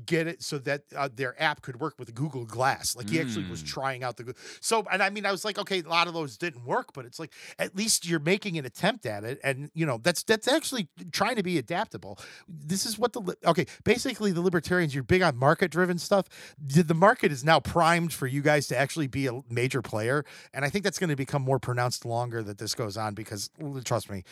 get 0.07 0.27
it 0.27 0.43
so 0.43 0.59
that 0.59 0.83
uh, 0.97 1.09
their 1.13 1.41
app 1.43 1.63
could 1.63 1.81
work 1.81 1.95
with 1.99 2.15
Google 2.15 2.45
Glass. 2.45 2.95
Like 2.97 3.09
he 3.11 3.21
actually 3.21 3.49
was 3.51 3.63
Mm. 3.63 3.67
trying 3.67 4.05
out 4.05 4.17
the 4.17 4.35
so. 4.61 4.85
And 4.93 5.03
I 5.03 5.11
mean, 5.11 5.27
I 5.27 5.33
was 5.33 5.45
like, 5.45 5.59
okay, 5.59 5.81
a 5.81 5.89
lot 5.89 6.07
of 6.07 6.15
those 6.15 6.37
didn't 6.37 6.65
work, 6.65 6.93
but 6.95 7.05
it's 7.05 7.19
like 7.19 7.33
at 7.59 7.75
least 7.75 8.07
you're 8.09 8.21
making 8.21 8.57
an 8.59 8.65
attempt 8.65 9.05
at 9.07 9.25
it, 9.25 9.41
and 9.43 9.71
you 9.75 9.85
know 9.87 9.99
that's 10.03 10.23
that's 10.23 10.47
actually 10.49 10.89
trying 11.13 11.37
to 11.37 11.43
be 11.43 11.59
adaptable. 11.59 12.19
This 12.49 12.87
is 12.87 12.99
what 12.99 13.13
the 13.13 13.37
okay. 13.47 13.67
Basically, 13.85 14.31
the 14.33 14.41
libertarians, 14.41 14.95
you're 14.95 15.03
big 15.05 15.23
on 15.23 15.37
market 15.37 15.71
driven 15.71 15.99
stuff. 15.99 16.27
The 16.59 16.83
the 16.83 16.95
market 16.95 17.33
is 17.33 17.43
now 17.45 17.59
primed 17.61 18.13
for 18.13 18.27
you 18.27 18.43
guys 18.43 18.67
to 18.69 18.79
actually 18.79 19.09
be 19.09 19.27
a 19.27 19.41
major 19.51 19.83
player, 19.83 20.25
and 20.55 20.65
I 20.65 20.69
think 20.71 20.85
that's 20.85 20.99
going 20.99 21.11
to 21.11 21.17
become 21.17 21.43
more 21.43 21.59
pronounced 21.59 22.05
longer 22.05 22.43
that 22.43 22.59
this 22.59 22.75
goes 22.75 22.97
on. 22.97 23.15
Because 23.15 23.51
trust 23.85 24.09
me, 24.11 24.23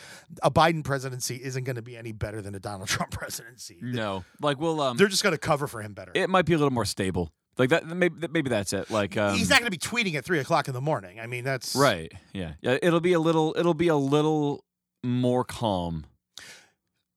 a 0.41 0.49
Biden 0.49 0.83
presidency 0.83 1.35
isn't 1.43 1.65
going 1.65 1.75
to 1.75 1.81
be 1.81 1.97
any 1.97 2.11
better 2.13 2.41
than 2.41 2.55
a 2.55 2.59
Donald 2.59 2.87
Trump 2.95 3.11
presidency. 3.11 3.77
No, 3.81 4.23
like 4.41 4.59
we'll 4.59 4.79
um, 4.81 4.95
They're 4.97 5.07
just 5.07 5.23
going 5.23 5.33
to 5.33 5.37
cover 5.49 5.67
for 5.67 5.81
him 5.81 5.93
better. 5.93 6.11
it 6.15 6.29
might 6.29 6.45
be 6.45 6.53
a 6.53 6.57
little 6.57 6.71
more 6.73 6.85
stable. 6.85 7.31
Like 7.57 7.69
that, 7.71 7.85
maybe 7.87 8.27
maybe 8.31 8.49
that's 8.49 8.71
it. 8.71 8.89
Like 8.89 9.17
um, 9.17 9.35
He's 9.37 9.49
not 9.49 9.59
going 9.59 9.69
to 9.69 9.77
be 9.77 9.77
tweeting 9.77 10.15
at 10.15 10.23
three 10.23 10.39
o'clock 10.39 10.67
in 10.69 10.73
the 10.73 10.79
morning. 10.81 11.19
I 11.19 11.27
mean, 11.27 11.43
that's 11.43 11.75
right. 11.75 12.11
Yeah, 12.33 12.53
yeah. 12.61 12.77
It'll 12.81 13.01
be 13.01 13.13
a 13.13 13.19
little. 13.19 13.53
It'll 13.57 13.73
be 13.73 13.89
a 13.89 13.97
little 13.97 14.63
more 15.03 15.43
calm. 15.43 16.05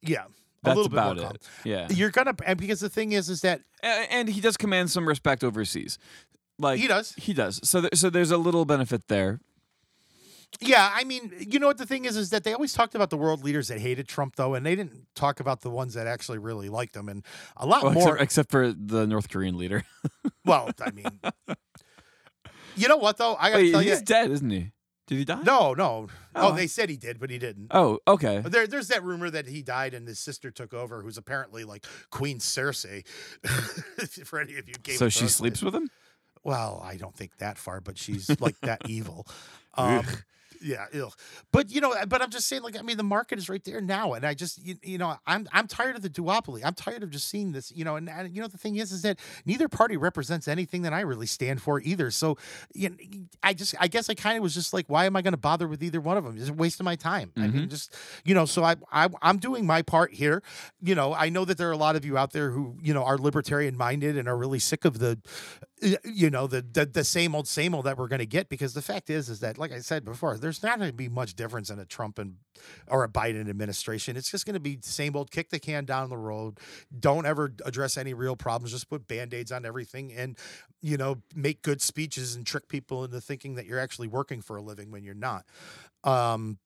Yeah, 0.03 0.25
a 0.25 0.29
That's 0.65 0.77
little 0.77 0.89
bit 0.91 0.95
about 0.99 1.17
more 1.17 1.25
calm. 1.27 1.35
it. 1.37 1.49
Yeah, 1.65 1.87
You're 1.91 2.11
gonna, 2.11 2.35
and 2.45 2.59
because 2.59 2.81
the 2.81 2.89
thing 2.89 3.13
is, 3.13 3.29
is 3.29 3.41
that 3.43 3.61
A- 3.85 4.13
and 4.13 4.29
he 4.29 4.41
does 4.41 4.57
command 4.57 4.91
some 4.91 5.07
respect 5.07 5.45
overseas. 5.45 5.99
Like 6.59 6.81
he 6.81 6.89
does. 6.89 7.15
He 7.17 7.33
does. 7.35 7.61
So 7.63 7.83
th- 7.83 7.95
so 7.95 8.11
there's 8.11 8.31
a 8.33 8.37
little 8.39 8.65
benefit 8.65 9.07
there. 9.09 9.39
Yeah, 10.61 10.91
I 10.95 11.05
mean, 11.05 11.33
you 11.39 11.59
know 11.59 11.67
what 11.67 11.79
the 11.79 11.87
thing 11.87 12.05
is, 12.05 12.17
is 12.17 12.31
that 12.31 12.45
they 12.45 12.53
always 12.53 12.73
talked 12.73 12.95
about 12.95 13.11
the 13.11 13.17
world 13.17 13.43
leaders 13.43 13.69
that 13.69 13.81
hated 13.81 14.07
Trump, 14.07 14.37
though, 14.37 14.55
and 14.55 14.65
they 14.65 14.77
didn't 14.77 15.07
talk 15.15 15.41
about 15.41 15.63
the 15.63 15.71
ones 15.71 15.95
that 15.95 16.07
actually 16.07 16.39
really 16.39 16.69
liked 16.69 16.95
him, 16.95 17.09
and 17.09 17.25
a 17.57 17.67
lot 17.67 17.83
Well, 17.83 17.93
more. 17.93 18.17
except, 18.19 18.23
except 18.23 18.51
for 18.51 18.73
the 18.73 19.07
North 19.07 19.29
Korean 19.29 19.57
leader. 19.57 19.85
well, 20.45 20.71
I 20.81 20.91
mean, 20.93 21.07
you 22.77 22.87
know 22.89 22.97
what 22.99 23.17
though? 23.17 23.35
I 23.41 23.51
gotta 23.51 23.63
Wait, 23.63 23.71
tell 23.73 23.81
he's 23.81 23.89
you, 23.89 23.95
he's 23.95 24.03
dead, 24.03 24.31
isn't 24.31 24.51
he? 24.51 24.71
Did 25.09 25.19
he 25.19 25.25
die? 25.25 25.43
no, 25.43 25.75
no. 25.75 26.07
Oh. 26.35 26.51
Oh, 26.51 26.53
they 26.55 26.67
said 26.69 26.89
he 26.89 26.97
did, 26.97 27.19
but 27.19 27.29
he 27.29 27.39
didn't. 27.39 27.67
Oh, 27.73 27.99
okay. 28.07 28.41
There, 28.47 28.67
there's 28.67 28.89
that 28.89 29.03
rumor 29.03 29.29
that 29.31 29.47
he 29.49 29.63
died 29.63 29.95
and 29.95 30.07
his 30.07 30.19
sister 30.19 30.51
took 30.51 30.73
over, 30.73 31.03
who's 31.03 31.19
apparently 31.19 31.65
like 31.65 31.85
Queen 32.11 32.39
Cersei. 32.39 33.05
For 34.25 34.39
any 34.41 34.57
of 34.59 34.69
you, 34.69 34.75
Game 34.83 34.97
so 34.97 35.09
she 35.09 35.27
sleeps 35.29 35.61
with 35.61 35.75
him. 35.75 35.89
Well, 36.45 36.81
I 36.85 36.97
don't 36.97 37.15
think 37.15 37.37
that 37.39 37.59
far, 37.59 37.81
but 37.81 37.99
she's 37.99 38.41
like 38.41 38.59
that 38.61 38.83
evil. 38.89 39.27
Um, 39.75 40.07
yeah, 40.63 40.87
ill. 40.93 41.15
But 41.51 41.71
you 41.71 41.81
know, 41.81 41.95
but 42.09 42.23
I'm 42.23 42.31
just 42.31 42.49
saying, 42.49 42.63
like, 42.63 42.79
I 42.79 42.83
mean, 42.83 42.97
the 42.97 43.03
market 43.03 43.39
is 43.39 43.49
right 43.49 43.63
there 43.65 43.81
now, 43.81 44.15
and 44.15 44.25
I 44.25 44.35
just, 44.35 44.65
you, 44.65 44.77
you 44.83 44.99
know, 44.99 45.17
I'm 45.27 45.49
I'm 45.53 45.67
tired 45.67 45.97
of 45.97 46.03
the 46.03 46.11
duopoly. 46.11 46.63
I'm 46.65 46.75
tired 46.75 47.03
of 47.03 47.11
just 47.11 47.29
seeing 47.29 47.53
this, 47.53 47.73
you 47.75 47.85
know, 47.85 47.97
and, 47.97 48.09
and 48.09 48.35
you 48.35 48.41
know, 48.41 48.49
the 48.49 48.59
thing 48.59 48.77
is, 48.77 48.93
is 48.93 49.03
that 49.03 49.19
neither 49.45 49.69
party 49.69 49.97
represents 49.97 50.49
anything 50.49 50.83
that 50.83 50.93
I 50.93 51.01
really 51.01 51.27
stand 51.27 51.61
for 51.63 51.81
either. 51.81 52.11
So, 52.11 52.39
you 52.75 52.91
know, 52.91 52.97
I 53.43 53.55
just, 53.55 53.75
I 53.81 53.89
guess, 53.89 54.09
I 54.09 54.15
kind 54.15 54.37
of 54.37 54.43
was 54.43 54.55
just 54.55 54.73
like, 54.73 54.87
why 54.89 55.07
am 55.07 55.17
I 55.17 55.23
going 55.23 55.33
to 55.33 55.39
bother 55.39 55.67
with 55.67 55.83
either 55.83 56.01
one 56.01 56.17
of 56.17 56.25
them? 56.25 56.37
It's 56.39 56.49
a 56.49 56.53
waste 56.53 56.81
of 56.81 56.85
my 56.85 56.97
time. 56.97 57.33
I 57.37 57.41
mean, 57.41 57.53
mm-hmm. 57.53 57.69
just, 57.69 57.97
you 58.25 58.35
know, 58.35 58.45
so 58.45 58.65
I, 58.65 58.77
I, 58.91 59.09
I'm 59.21 59.39
doing 59.39 59.67
my 59.67 59.83
part 59.83 60.13
here. 60.13 60.43
You 60.83 60.95
know, 60.95 61.15
I 61.15 61.29
know 61.29 61.45
that 61.45 61.59
there 61.59 61.69
are 61.69 61.73
a 61.73 61.77
lot 61.77 61.97
of 61.97 62.05
you 62.05 62.17
out 62.17 62.33
there 62.33 62.51
who, 62.51 62.77
you 62.83 62.95
know, 62.95 63.05
are 63.05 63.19
libertarian 63.19 63.77
minded 63.77 64.17
and 64.17 64.29
are 64.29 64.37
really 64.37 64.59
sick 64.59 64.85
of 64.85 64.99
the 64.99 65.19
you 66.05 66.31
know 66.31 66.47
the, 66.47 66.63
the 66.63 66.87
the 66.87 67.05
same 67.05 67.35
old 67.35 67.49
same 67.49 67.75
old 67.75 67.87
that 67.87 67.99
we're 67.99 68.09
going 68.09 68.21
to 68.21 68.27
get 68.27 68.49
because 68.49 68.75
the 68.75 68.83
fact 68.83 69.11
is 69.11 69.29
is 69.29 69.41
that 69.41 69.59
like 69.59 69.73
i 69.73 69.81
said 69.81 70.05
before 70.05 70.39
there's 70.39 70.63
not 70.63 70.79
going 70.79 70.91
to 70.91 70.97
be 70.97 71.09
much 71.09 71.35
difference 71.35 71.71
in 71.71 71.79
a 71.79 71.85
trump 71.85 72.19
and 72.19 72.37
or 72.89 73.05
a 73.05 73.09
biden 73.09 73.49
administration. 73.49 74.17
It's 74.17 74.31
just 74.31 74.47
going 74.47 74.55
to 74.55 74.61
be 74.61 74.77
the 74.77 74.89
same 74.89 75.17
old 75.17 75.31
kick 75.31 75.51
the 75.51 75.59
can 75.59 75.85
down 75.85 76.11
the 76.11 76.17
road. 76.17 76.59
Don't 76.99 77.27
ever 77.27 77.53
address 77.65 77.97
any 77.97 78.15
real 78.15 78.37
problems. 78.37 78.73
Just 78.73 78.89
put 78.89 79.09
band-aids 79.09 79.53
on 79.53 79.65
everything 79.65 80.13
and 80.13 80.37
you 80.81 80.97
know 80.97 81.23
make 81.35 81.63
good 81.63 81.81
speeches 81.81 82.35
and 82.35 82.47
trick 82.47 82.69
people 82.69 83.05
into 83.05 83.21
thinking 83.21 83.55
that 83.55 83.67
you're 83.67 83.79
actually 83.79 84.09
working 84.09 84.43
for 84.43 84.57
a 84.57 84.63
living 84.63 84.91
when 84.91 85.05
you're 85.05 85.15
not. 85.15 85.45
Um 86.05 86.59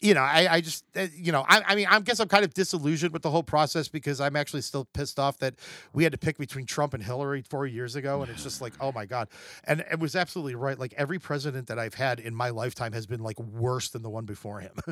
you 0.00 0.14
know, 0.14 0.20
I, 0.20 0.54
I 0.54 0.60
just, 0.60 0.84
uh, 0.96 1.06
you 1.14 1.32
know, 1.32 1.44
I, 1.48 1.62
I 1.66 1.74
mean, 1.74 1.86
I 1.88 1.98
guess 2.00 2.20
I'm 2.20 2.28
kind 2.28 2.44
of 2.44 2.54
disillusioned 2.54 3.12
with 3.12 3.22
the 3.22 3.30
whole 3.30 3.42
process 3.42 3.88
because 3.88 4.20
I'm 4.20 4.36
actually 4.36 4.62
still 4.62 4.84
pissed 4.84 5.18
off 5.18 5.38
that 5.38 5.54
we 5.92 6.04
had 6.04 6.12
to 6.12 6.18
pick 6.18 6.38
between 6.38 6.66
Trump 6.66 6.94
and 6.94 7.02
Hillary 7.02 7.42
four 7.42 7.66
years 7.66 7.96
ago. 7.96 8.22
And 8.22 8.30
it's 8.30 8.42
just 8.42 8.60
like, 8.60 8.72
oh 8.80 8.92
my 8.92 9.06
God. 9.06 9.28
And 9.64 9.84
it 9.90 9.98
was 9.98 10.14
absolutely 10.16 10.54
right. 10.54 10.78
Like 10.78 10.94
every 10.96 11.18
president 11.18 11.68
that 11.68 11.78
I've 11.78 11.94
had 11.94 12.20
in 12.20 12.34
my 12.34 12.50
lifetime 12.50 12.92
has 12.92 13.06
been 13.06 13.20
like 13.20 13.38
worse 13.40 13.90
than 13.90 14.02
the 14.02 14.10
one 14.10 14.24
before 14.24 14.60
him. 14.60 14.72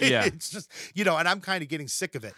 Yeah. 0.00 0.24
It's 0.24 0.50
just, 0.50 0.70
you 0.94 1.04
know, 1.04 1.16
and 1.16 1.28
I'm 1.28 1.40
kind 1.40 1.62
of 1.62 1.68
getting 1.68 1.88
sick 1.88 2.14
of 2.14 2.24
it. 2.24 2.34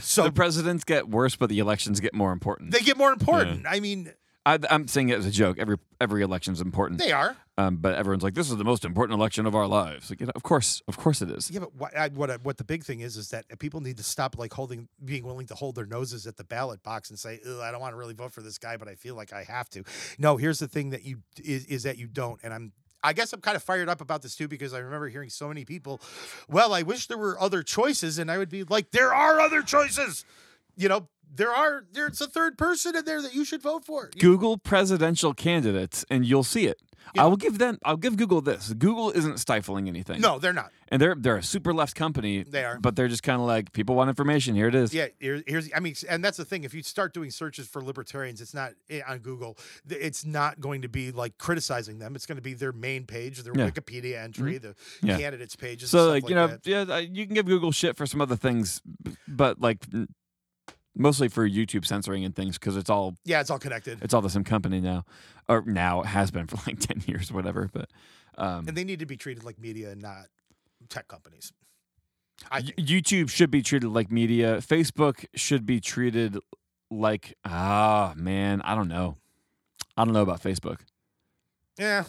So 0.00 0.24
the 0.24 0.32
presidents 0.32 0.84
get 0.84 1.08
worse, 1.08 1.36
but 1.36 1.48
the 1.48 1.58
elections 1.58 2.00
get 2.00 2.14
more 2.14 2.32
important. 2.32 2.70
they 2.70 2.80
get 2.80 2.96
more 2.96 3.12
important. 3.12 3.66
I 3.68 3.80
mean, 3.80 4.12
I, 4.46 4.58
I'm 4.70 4.86
saying 4.88 5.08
it 5.08 5.18
as 5.18 5.26
a 5.26 5.30
joke. 5.30 5.58
Every 5.58 5.78
every 6.00 6.22
election's 6.22 6.60
important, 6.60 7.00
they 7.00 7.12
are. 7.12 7.34
um, 7.56 7.76
but 7.76 7.94
everyone's 7.94 8.22
like, 8.22 8.34
"This 8.34 8.50
is 8.50 8.56
the 8.58 8.64
most 8.64 8.84
important 8.84 9.18
election 9.18 9.46
of 9.46 9.54
our 9.54 9.66
lives." 9.66 10.10
Like, 10.10 10.20
you 10.20 10.26
know, 10.26 10.32
of 10.34 10.42
course, 10.42 10.82
of 10.86 10.98
course 10.98 11.22
it 11.22 11.30
is. 11.30 11.50
Yeah, 11.50 11.60
but 11.60 11.74
what 11.74 11.96
I, 11.96 12.08
what 12.08 12.30
I- 12.30 12.36
what 12.36 12.58
the 12.58 12.64
big 12.64 12.84
thing 12.84 13.00
is 13.00 13.16
is 13.16 13.30
that 13.30 13.46
people 13.58 13.80
need 13.80 13.96
to 13.96 14.02
stop 14.02 14.36
like 14.38 14.52
holding, 14.52 14.88
being 15.02 15.24
willing 15.24 15.46
to 15.46 15.54
hold 15.54 15.76
their 15.76 15.86
noses 15.86 16.26
at 16.26 16.36
the 16.36 16.44
ballot 16.44 16.82
box 16.82 17.08
and 17.08 17.18
say, 17.18 17.40
"I 17.62 17.70
don't 17.70 17.80
want 17.80 17.94
to 17.94 17.96
really 17.96 18.12
vote 18.12 18.32
for 18.32 18.42
this 18.42 18.58
guy, 18.58 18.76
but 18.76 18.86
I 18.86 18.96
feel 18.96 19.14
like 19.14 19.32
I 19.32 19.44
have 19.44 19.70
to." 19.70 19.82
No, 20.18 20.36
here's 20.36 20.58
the 20.58 20.68
thing 20.68 20.90
that 20.90 21.04
you 21.04 21.22
is 21.42 21.64
is 21.66 21.84
that 21.84 21.96
you 21.96 22.06
don't, 22.06 22.38
and 22.42 22.52
I'm. 22.52 22.72
I 23.06 23.12
guess 23.12 23.34
I'm 23.34 23.42
kind 23.42 23.54
of 23.54 23.62
fired 23.62 23.90
up 23.90 24.00
about 24.00 24.22
this 24.22 24.34
too 24.34 24.48
because 24.48 24.72
I 24.72 24.78
remember 24.78 25.08
hearing 25.10 25.28
so 25.28 25.46
many 25.48 25.66
people, 25.66 26.00
well, 26.48 26.72
I 26.72 26.80
wish 26.80 27.06
there 27.06 27.18
were 27.18 27.38
other 27.38 27.62
choices, 27.62 28.18
and 28.18 28.30
I 28.30 28.38
would 28.38 28.48
be 28.48 28.64
like, 28.64 28.92
there 28.92 29.12
are 29.12 29.40
other 29.40 29.60
choices. 29.60 30.24
You 30.76 30.88
know, 30.88 31.08
there 31.34 31.50
are. 31.52 31.84
There's 31.92 32.20
a 32.20 32.28
third 32.28 32.56
person 32.58 32.94
in 32.96 33.04
there 33.04 33.20
that 33.22 33.34
you 33.34 33.44
should 33.44 33.62
vote 33.62 33.84
for. 33.84 34.10
You- 34.14 34.20
Google 34.20 34.56
presidential 34.58 35.34
candidates, 35.34 36.04
and 36.10 36.24
you'll 36.24 36.44
see 36.44 36.66
it. 36.66 36.80
Yeah. 37.14 37.24
I 37.24 37.26
will 37.26 37.36
give 37.36 37.58
them. 37.58 37.78
I'll 37.84 37.98
give 37.98 38.16
Google 38.16 38.40
this. 38.40 38.72
Google 38.72 39.10
isn't 39.10 39.38
stifling 39.38 39.88
anything. 39.88 40.22
No, 40.22 40.38
they're 40.38 40.54
not. 40.54 40.70
and 40.88 41.02
they're 41.02 41.14
they're 41.14 41.36
a 41.36 41.42
super 41.42 41.74
left 41.74 41.94
company. 41.94 42.44
They 42.44 42.64
are. 42.64 42.78
but 42.80 42.96
they're 42.96 43.08
just 43.08 43.22
kind 43.22 43.38
of 43.42 43.46
like 43.46 43.72
people 43.72 43.94
want 43.94 44.08
information. 44.08 44.54
Here 44.54 44.68
it 44.68 44.74
is. 44.74 44.94
Yeah, 44.94 45.08
here, 45.20 45.42
here's 45.46 45.68
I 45.76 45.80
mean, 45.80 45.94
and 46.08 46.24
that's 46.24 46.38
the 46.38 46.46
thing. 46.46 46.64
If 46.64 46.72
you 46.72 46.82
start 46.82 47.12
doing 47.12 47.30
searches 47.30 47.68
for 47.68 47.82
libertarians, 47.82 48.40
it's 48.40 48.54
not 48.54 48.72
eh, 48.88 49.02
on 49.06 49.18
Google. 49.18 49.58
It's 49.86 50.24
not 50.24 50.60
going 50.60 50.80
to 50.80 50.88
be 50.88 51.12
like 51.12 51.36
criticizing 51.36 51.98
them. 51.98 52.16
It's 52.16 52.24
going 52.24 52.36
to 52.36 52.42
be 52.42 52.54
their 52.54 52.72
main 52.72 53.04
page, 53.04 53.38
their 53.42 53.52
Yeah. 53.54 53.68
Wikipedia 53.68 54.22
entry, 54.22 54.56
the 54.56 54.74
Yeah. 55.02 55.18
candidates 55.18 55.56
pages. 55.56 55.90
So 55.90 56.08
like 56.08 56.22
stuff 56.22 56.30
you 56.30 56.36
know, 56.36 56.46
that. 56.46 56.66
yeah, 56.66 56.98
you 57.00 57.26
can 57.26 57.34
give 57.34 57.44
Google 57.44 57.70
shit 57.70 57.98
for 57.98 58.06
some 58.06 58.22
other 58.22 58.36
things, 58.36 58.80
but 59.28 59.60
like 59.60 59.84
mostly 60.96 61.28
for 61.28 61.48
YouTube 61.48 61.84
censoring 61.86 62.24
and 62.24 62.34
things 62.34 62.58
because 62.58 62.76
it's 62.76 62.90
all 62.90 63.14
yeah, 63.24 63.40
it's 63.40 63.50
all 63.50 63.58
connected, 63.58 63.98
it's 64.02 64.14
all 64.14 64.22
the 64.22 64.30
same 64.30 64.44
company 64.44 64.80
now, 64.80 65.04
or 65.48 65.62
now 65.66 66.00
it 66.02 66.06
has 66.06 66.30
been 66.30 66.46
for 66.46 66.56
like 66.66 66.78
ten 66.80 67.02
years, 67.06 67.30
or 67.30 67.34
whatever. 67.34 67.68
But 67.72 67.90
um, 68.36 68.66
and 68.68 68.76
they 68.76 68.84
need 68.84 68.98
to 69.00 69.06
be 69.06 69.16
treated 69.16 69.44
like 69.44 69.58
media 69.58 69.90
and 69.90 70.00
not 70.02 70.26
tech 70.88 71.08
companies. 71.08 71.52
I 72.50 72.58
Y- 72.60 72.72
think. 72.76 72.88
YouTube 72.88 73.30
should 73.30 73.50
be 73.50 73.62
treated 73.62 73.88
like 73.88 74.10
media. 74.10 74.58
Facebook 74.58 75.24
should 75.34 75.64
be 75.66 75.80
treated 75.80 76.38
like 76.90 77.34
ah 77.44 78.12
man, 78.16 78.60
I 78.62 78.74
don't 78.74 78.88
know. 78.88 79.16
I 79.96 80.04
don't 80.04 80.12
know 80.14 80.22
about 80.22 80.42
Facebook. 80.42 80.80
Yeah. 81.78 82.04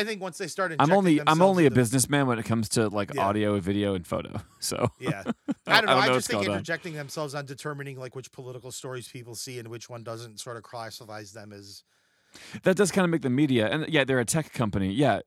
I 0.00 0.04
think 0.04 0.20
once 0.20 0.38
they 0.38 0.46
start 0.46 0.74
I'm 0.78 0.92
only 0.92 1.20
I'm 1.26 1.40
only 1.42 1.66
a 1.66 1.70
businessman 1.70 2.26
when 2.26 2.38
it 2.38 2.44
comes 2.44 2.68
to 2.70 2.88
like 2.88 3.14
Yeah. 3.14 3.26
audio, 3.26 3.58
video, 3.60 3.94
and 3.94 4.06
photo. 4.06 4.40
So 4.60 4.88
Yeah. 5.00 5.22
I 5.66 5.78
I 5.78 5.80
don't 5.80 5.86
know. 5.86 5.94
don't 5.94 6.02
I, 6.02 6.06
just 6.08 6.28
think 6.28 6.38
going 6.40 6.48
on. 6.50 6.54
interjecting 6.56 6.94
themselves 6.94 7.34
on 7.34 7.46
determining 7.46 7.98
like 7.98 8.14
which 8.14 8.30
political 8.32 8.70
stories 8.72 9.08
people 9.08 9.34
see 9.34 9.58
and 9.58 9.68
which 9.68 9.88
one 9.88 10.02
doesn't 10.04 10.40
sort 10.40 10.56
of 10.56 10.62
classifies 10.62 11.32
them 11.32 11.52
as 11.52 11.82
that 12.64 12.76
does 12.76 12.90
kind 12.92 13.04
of 13.04 13.10
make 13.10 13.22
the 13.22 13.30
media, 13.30 13.66
and 13.68 13.88
yeah, 13.88 14.04
they're 14.04 14.18
a 14.20 14.24
tech 14.24 14.52
company. 14.52 14.92
Yeah, 14.92 15.20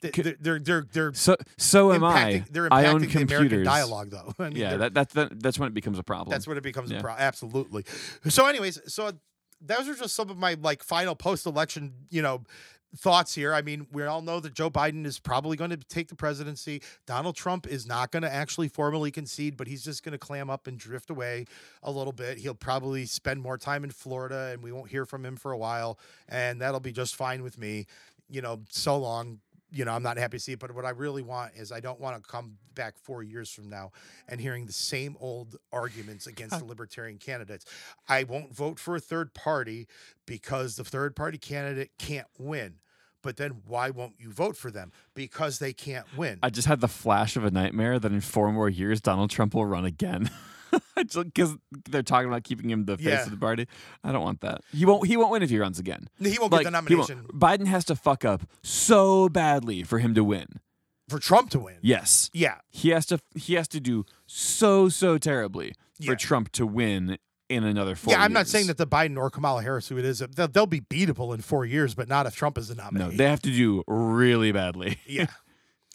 they're 0.00 0.36
they're 0.40 0.58
they're, 0.60 0.86
they're 0.92 1.14
so 1.14 1.36
so 1.58 1.92
am 1.92 2.04
I. 2.04 2.44
they're 2.50 2.68
impacting 2.68 2.72
I 2.72 2.86
own 2.86 3.00
the 3.00 3.22
American 3.22 3.64
dialogue 3.64 4.10
though. 4.10 4.32
I 4.38 4.48
mean, 4.50 4.56
Yeah, 4.56 4.76
that, 4.76 4.94
that, 4.94 5.10
that 5.10 5.42
that's 5.42 5.58
when 5.58 5.66
it 5.68 5.74
becomes 5.74 5.98
a 5.98 6.02
problem. 6.04 6.30
That's 6.32 6.46
when 6.46 6.56
it 6.56 6.62
becomes 6.62 6.90
Yeah. 6.90 6.98
a 6.98 7.02
problem. 7.02 7.22
Absolutely. 7.26 7.84
So, 8.28 8.46
anyways, 8.46 8.80
so 8.86 9.12
those 9.60 9.88
are 9.88 9.94
just 9.94 10.14
some 10.14 10.30
of 10.30 10.36
my 10.36 10.56
like 10.60 10.82
final 10.84 11.14
post-election, 11.16 11.94
you 12.10 12.22
know, 12.22 12.44
thoughts 12.96 13.34
here. 13.34 13.52
I 13.52 13.62
mean, 13.62 13.86
we 13.92 14.02
all 14.04 14.22
know 14.22 14.40
that 14.40 14.54
Joe 14.54 14.70
Biden 14.70 15.06
is 15.06 15.18
probably 15.18 15.56
going 15.56 15.70
to 15.70 15.76
take 15.76 16.08
the 16.08 16.14
presidency. 16.14 16.82
Donald 17.06 17.36
Trump 17.36 17.66
is 17.66 17.86
not 17.86 18.10
going 18.10 18.22
to 18.22 18.32
actually 18.32 18.68
formally 18.68 19.10
concede, 19.10 19.56
but 19.56 19.66
he's 19.66 19.84
just 19.84 20.02
going 20.02 20.12
to 20.12 20.18
clam 20.18 20.50
up 20.50 20.66
and 20.66 20.78
drift 20.78 21.10
away 21.10 21.46
a 21.82 21.90
little 21.90 22.12
bit. 22.12 22.38
He'll 22.38 22.54
probably 22.54 23.06
spend 23.06 23.40
more 23.40 23.58
time 23.58 23.84
in 23.84 23.90
Florida, 23.90 24.50
and 24.52 24.62
we 24.62 24.72
won't 24.72 24.90
hear 24.90 25.04
from 25.06 25.24
him 25.24 25.36
for 25.36 25.52
a 25.52 25.58
while, 25.58 25.98
and 26.28 26.60
that'll 26.60 26.80
be 26.80 26.92
just 26.92 27.16
fine 27.16 27.42
with 27.42 27.58
me. 27.58 27.86
You 28.28 28.42
know, 28.42 28.62
so 28.70 28.96
long. 28.96 29.40
You 29.72 29.84
know, 29.84 29.92
I'm 29.92 30.02
not 30.02 30.16
happy 30.16 30.38
to 30.38 30.42
see 30.42 30.52
it, 30.52 30.60
but 30.60 30.72
what 30.72 30.84
I 30.84 30.90
really 30.90 31.22
want 31.22 31.54
is 31.56 31.72
I 31.72 31.80
don't 31.80 32.00
want 32.00 32.22
to 32.22 32.30
come 32.30 32.56
back 32.76 32.96
four 32.96 33.24
years 33.24 33.50
from 33.50 33.68
now 33.68 33.90
and 34.28 34.40
hearing 34.40 34.64
the 34.64 34.72
same 34.72 35.16
old 35.18 35.56
arguments 35.72 36.28
against 36.28 36.60
the 36.60 36.64
libertarian 36.64 37.18
candidates. 37.18 37.66
I 38.08 38.22
won't 38.22 38.54
vote 38.54 38.78
for 38.78 38.94
a 38.94 39.00
third 39.00 39.34
party 39.34 39.88
because 40.24 40.76
the 40.76 40.84
third 40.84 41.16
party 41.16 41.36
candidate 41.36 41.90
can't 41.98 42.28
win. 42.38 42.76
But 43.26 43.36
then 43.38 43.62
why 43.66 43.90
won't 43.90 44.14
you 44.20 44.30
vote 44.30 44.56
for 44.56 44.70
them? 44.70 44.92
Because 45.14 45.58
they 45.58 45.72
can't 45.72 46.06
win. 46.16 46.38
I 46.44 46.48
just 46.50 46.68
had 46.68 46.80
the 46.80 46.86
flash 46.88 47.36
of 47.36 47.44
a 47.44 47.50
nightmare 47.50 47.98
that 47.98 48.12
in 48.12 48.20
four 48.20 48.52
more 48.52 48.68
years 48.70 49.00
Donald 49.00 49.30
Trump 49.30 49.52
will 49.52 49.66
run 49.66 49.84
again. 49.84 50.30
Because 50.96 51.56
they're 51.88 52.02
talking 52.02 52.28
about 52.28 52.42
keeping 52.44 52.68
him 52.70 52.84
the 52.86 52.96
face 52.98 53.06
Yeah. 53.06 53.24
of 53.24 53.30
the 53.30 53.36
party. 53.36 53.66
I 54.02 54.12
don't 54.12 54.22
want 54.22 54.40
that. 54.40 54.60
He 54.72 54.84
won't. 54.84 55.06
He 55.06 55.16
won't 55.16 55.30
win 55.30 55.42
if 55.42 55.48
he 55.50 55.58
runs 55.58 55.78
again. 55.78 56.08
he 56.20 56.38
won't 56.38 56.52
Like, 56.52 56.62
get 56.62 56.64
the 56.64 56.70
nomination 56.72 57.24
Biden 57.32 57.66
has 57.66 57.84
to 57.86 57.94
fuck 57.96 58.24
up 58.24 58.42
so 58.62 59.28
badly 59.28 59.82
for 59.84 59.98
him 60.00 60.12
to 60.14 60.24
win. 60.24 60.46
for 61.08 61.18
Trump 61.20 61.50
to 61.50 61.60
win. 61.60 61.76
Yes, 61.82 62.30
Yeah. 62.34 62.56
he 62.70 62.90
has 62.90 63.06
to. 63.06 63.20
He 63.36 63.54
has 63.54 63.68
to 63.68 63.80
do 63.80 64.04
so 64.26 64.88
so 64.88 65.18
terribly 65.18 65.74
for 66.04 66.12
Yeah. 66.12 66.14
Trump 66.16 66.50
to 66.52 66.66
win 66.66 67.16
in 67.48 67.64
another 67.64 67.94
four. 67.94 68.12
yeah, 68.14 68.22
I'm 68.22 68.32
not 68.32 68.46
saying 68.46 68.66
that 68.68 68.76
the 68.76 68.86
Biden 68.86 69.16
or 69.16 69.30
Kamala 69.30 69.62
Harris, 69.62 69.88
who 69.88 69.98
it 69.98 70.04
is, 70.04 70.18
they'll, 70.18 70.48
they'll 70.48 70.66
be 70.66 70.80
beatable 70.80 71.34
in 71.34 71.40
four 71.40 71.64
years, 71.64 71.94
but 71.94 72.08
not 72.08 72.26
if 72.26 72.34
Trump 72.34 72.58
is 72.58 72.68
the 72.68 72.74
nominee. 72.74 73.04
No, 73.04 73.10
they 73.10 73.24
have 73.24 73.42
to 73.42 73.50
do 73.50 73.82
really 73.86 74.52
badly, 74.52 74.98
yeah. 75.06 75.26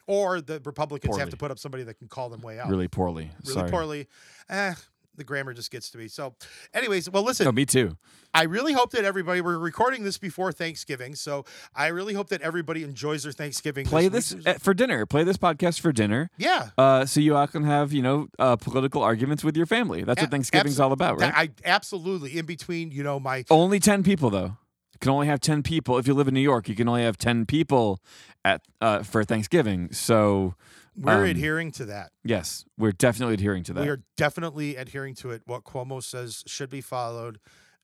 Or 0.07 0.41
the 0.41 0.61
Republicans 0.65 1.17
have 1.17 1.29
to 1.29 1.37
put 1.37 1.51
up 1.51 1.59
somebody 1.59 1.83
that 1.83 1.97
can 1.97 2.07
call 2.07 2.29
them 2.29 2.41
way 2.41 2.59
out. 2.59 2.69
really 2.69 2.87
poorly. 2.87 3.31
Really 3.43 3.53
Sorry. 3.53 3.71
poorly. 3.71 4.07
Eh, 4.49 4.73
the 5.21 5.25
grammar 5.27 5.53
just 5.53 5.69
gets 5.69 5.91
to 5.91 5.97
me. 5.99 6.07
So, 6.07 6.33
anyways, 6.73 7.09
well, 7.09 7.23
listen, 7.23 7.45
No, 7.45 7.51
me 7.51 7.65
too. 7.65 7.95
I 8.33 8.43
really 8.43 8.73
hope 8.73 8.91
that 8.91 9.05
everybody, 9.05 9.41
we're 9.41 9.57
recording 9.59 10.03
this 10.03 10.17
before 10.17 10.51
Thanksgiving. 10.51 11.13
So, 11.15 11.45
I 11.75 11.87
really 11.87 12.13
hope 12.13 12.29
that 12.29 12.41
everybody 12.41 12.83
enjoys 12.83 13.23
their 13.23 13.31
Thanksgiving. 13.31 13.85
Play 13.85 14.07
this 14.07 14.35
uh, 14.45 14.53
for 14.59 14.73
dinner. 14.73 15.05
Play 15.05 15.23
this 15.23 15.37
podcast 15.37 15.79
for 15.79 15.91
dinner. 15.91 16.29
Yeah. 16.37 16.69
Uh, 16.77 17.05
so 17.05 17.19
you 17.19 17.35
all 17.35 17.47
can 17.47 17.63
have, 17.63 17.93
you 17.93 18.01
know, 18.01 18.27
uh, 18.39 18.55
political 18.55 19.03
arguments 19.03 19.43
with 19.43 19.55
your 19.55 19.65
family. 19.67 20.03
That's 20.03 20.19
what 20.21 20.27
A- 20.29 20.31
Thanksgiving's 20.31 20.79
all 20.79 20.91
about, 20.91 21.19
right? 21.19 21.33
I 21.35 21.49
absolutely 21.65 22.37
in 22.37 22.45
between, 22.45 22.91
you 22.91 23.03
know, 23.03 23.19
my 23.19 23.45
only 23.49 23.79
10 23.79 24.01
people, 24.03 24.29
though. 24.29 24.57
You 24.93 24.99
can 24.99 25.11
only 25.11 25.27
have 25.27 25.39
10 25.39 25.61
people. 25.63 25.97
If 25.97 26.07
you 26.07 26.13
live 26.13 26.27
in 26.27 26.33
New 26.33 26.41
York, 26.41 26.67
you 26.69 26.75
can 26.75 26.87
only 26.87 27.03
have 27.03 27.17
10 27.17 27.45
people 27.45 27.99
at 28.43 28.61
uh, 28.81 29.03
for 29.03 29.23
Thanksgiving. 29.23 29.91
So, 29.91 30.55
we're 30.95 31.23
Um, 31.23 31.29
adhering 31.29 31.71
to 31.73 31.85
that. 31.85 32.11
yes, 32.23 32.65
we're 32.77 32.91
definitely 32.91 33.33
adhering 33.35 33.63
to 33.63 33.73
that. 33.73 33.81
We 33.81 33.89
are 33.89 34.01
definitely 34.17 34.75
adhering 34.75 35.15
to 35.15 35.31
it. 35.31 35.41
What 35.45 35.63
Cuomo 35.63 36.03
says 36.03 36.43
should 36.47 36.69
be 36.69 36.81
followed 36.81 37.39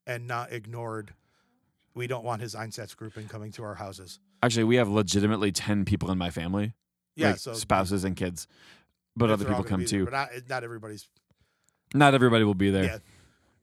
and 0.06 0.28
not 0.28 0.52
ignored. 0.52 1.14
We 1.94 2.08
don't 2.08 2.24
want 2.24 2.42
his 2.42 2.54
Einsatz 2.54 2.96
Einsatzgruppen 2.96 3.28
coming 3.30 3.52
to 3.54 3.64
our 3.64 3.76
houses. 3.76 4.20
Actually, 4.44 4.66
we 4.66 4.76
have 4.76 4.88
legitimately 4.90 5.52
10 5.52 5.84
people 5.86 6.12
in 6.12 6.18
my 6.18 6.30
family. 6.30 6.74
Yeah, 7.16 7.32
like 7.32 7.40
so 7.40 7.54
spouses 7.54 8.04
and 8.04 8.16
kids. 8.16 8.48
But 9.16 9.32
other 9.32 9.46
people 9.46 9.64
come 9.64 9.80
be 9.80 9.86
there, 9.86 10.00
too. 10.00 10.06
But 10.06 10.14
not, 10.14 10.30
not 10.48 10.64
everybody's 10.64 11.08
Not 11.96 12.14
everybody 12.14 12.44
will 12.44 12.54
be 12.54 12.70
there. 12.70 12.84
Yeah. 12.84 12.98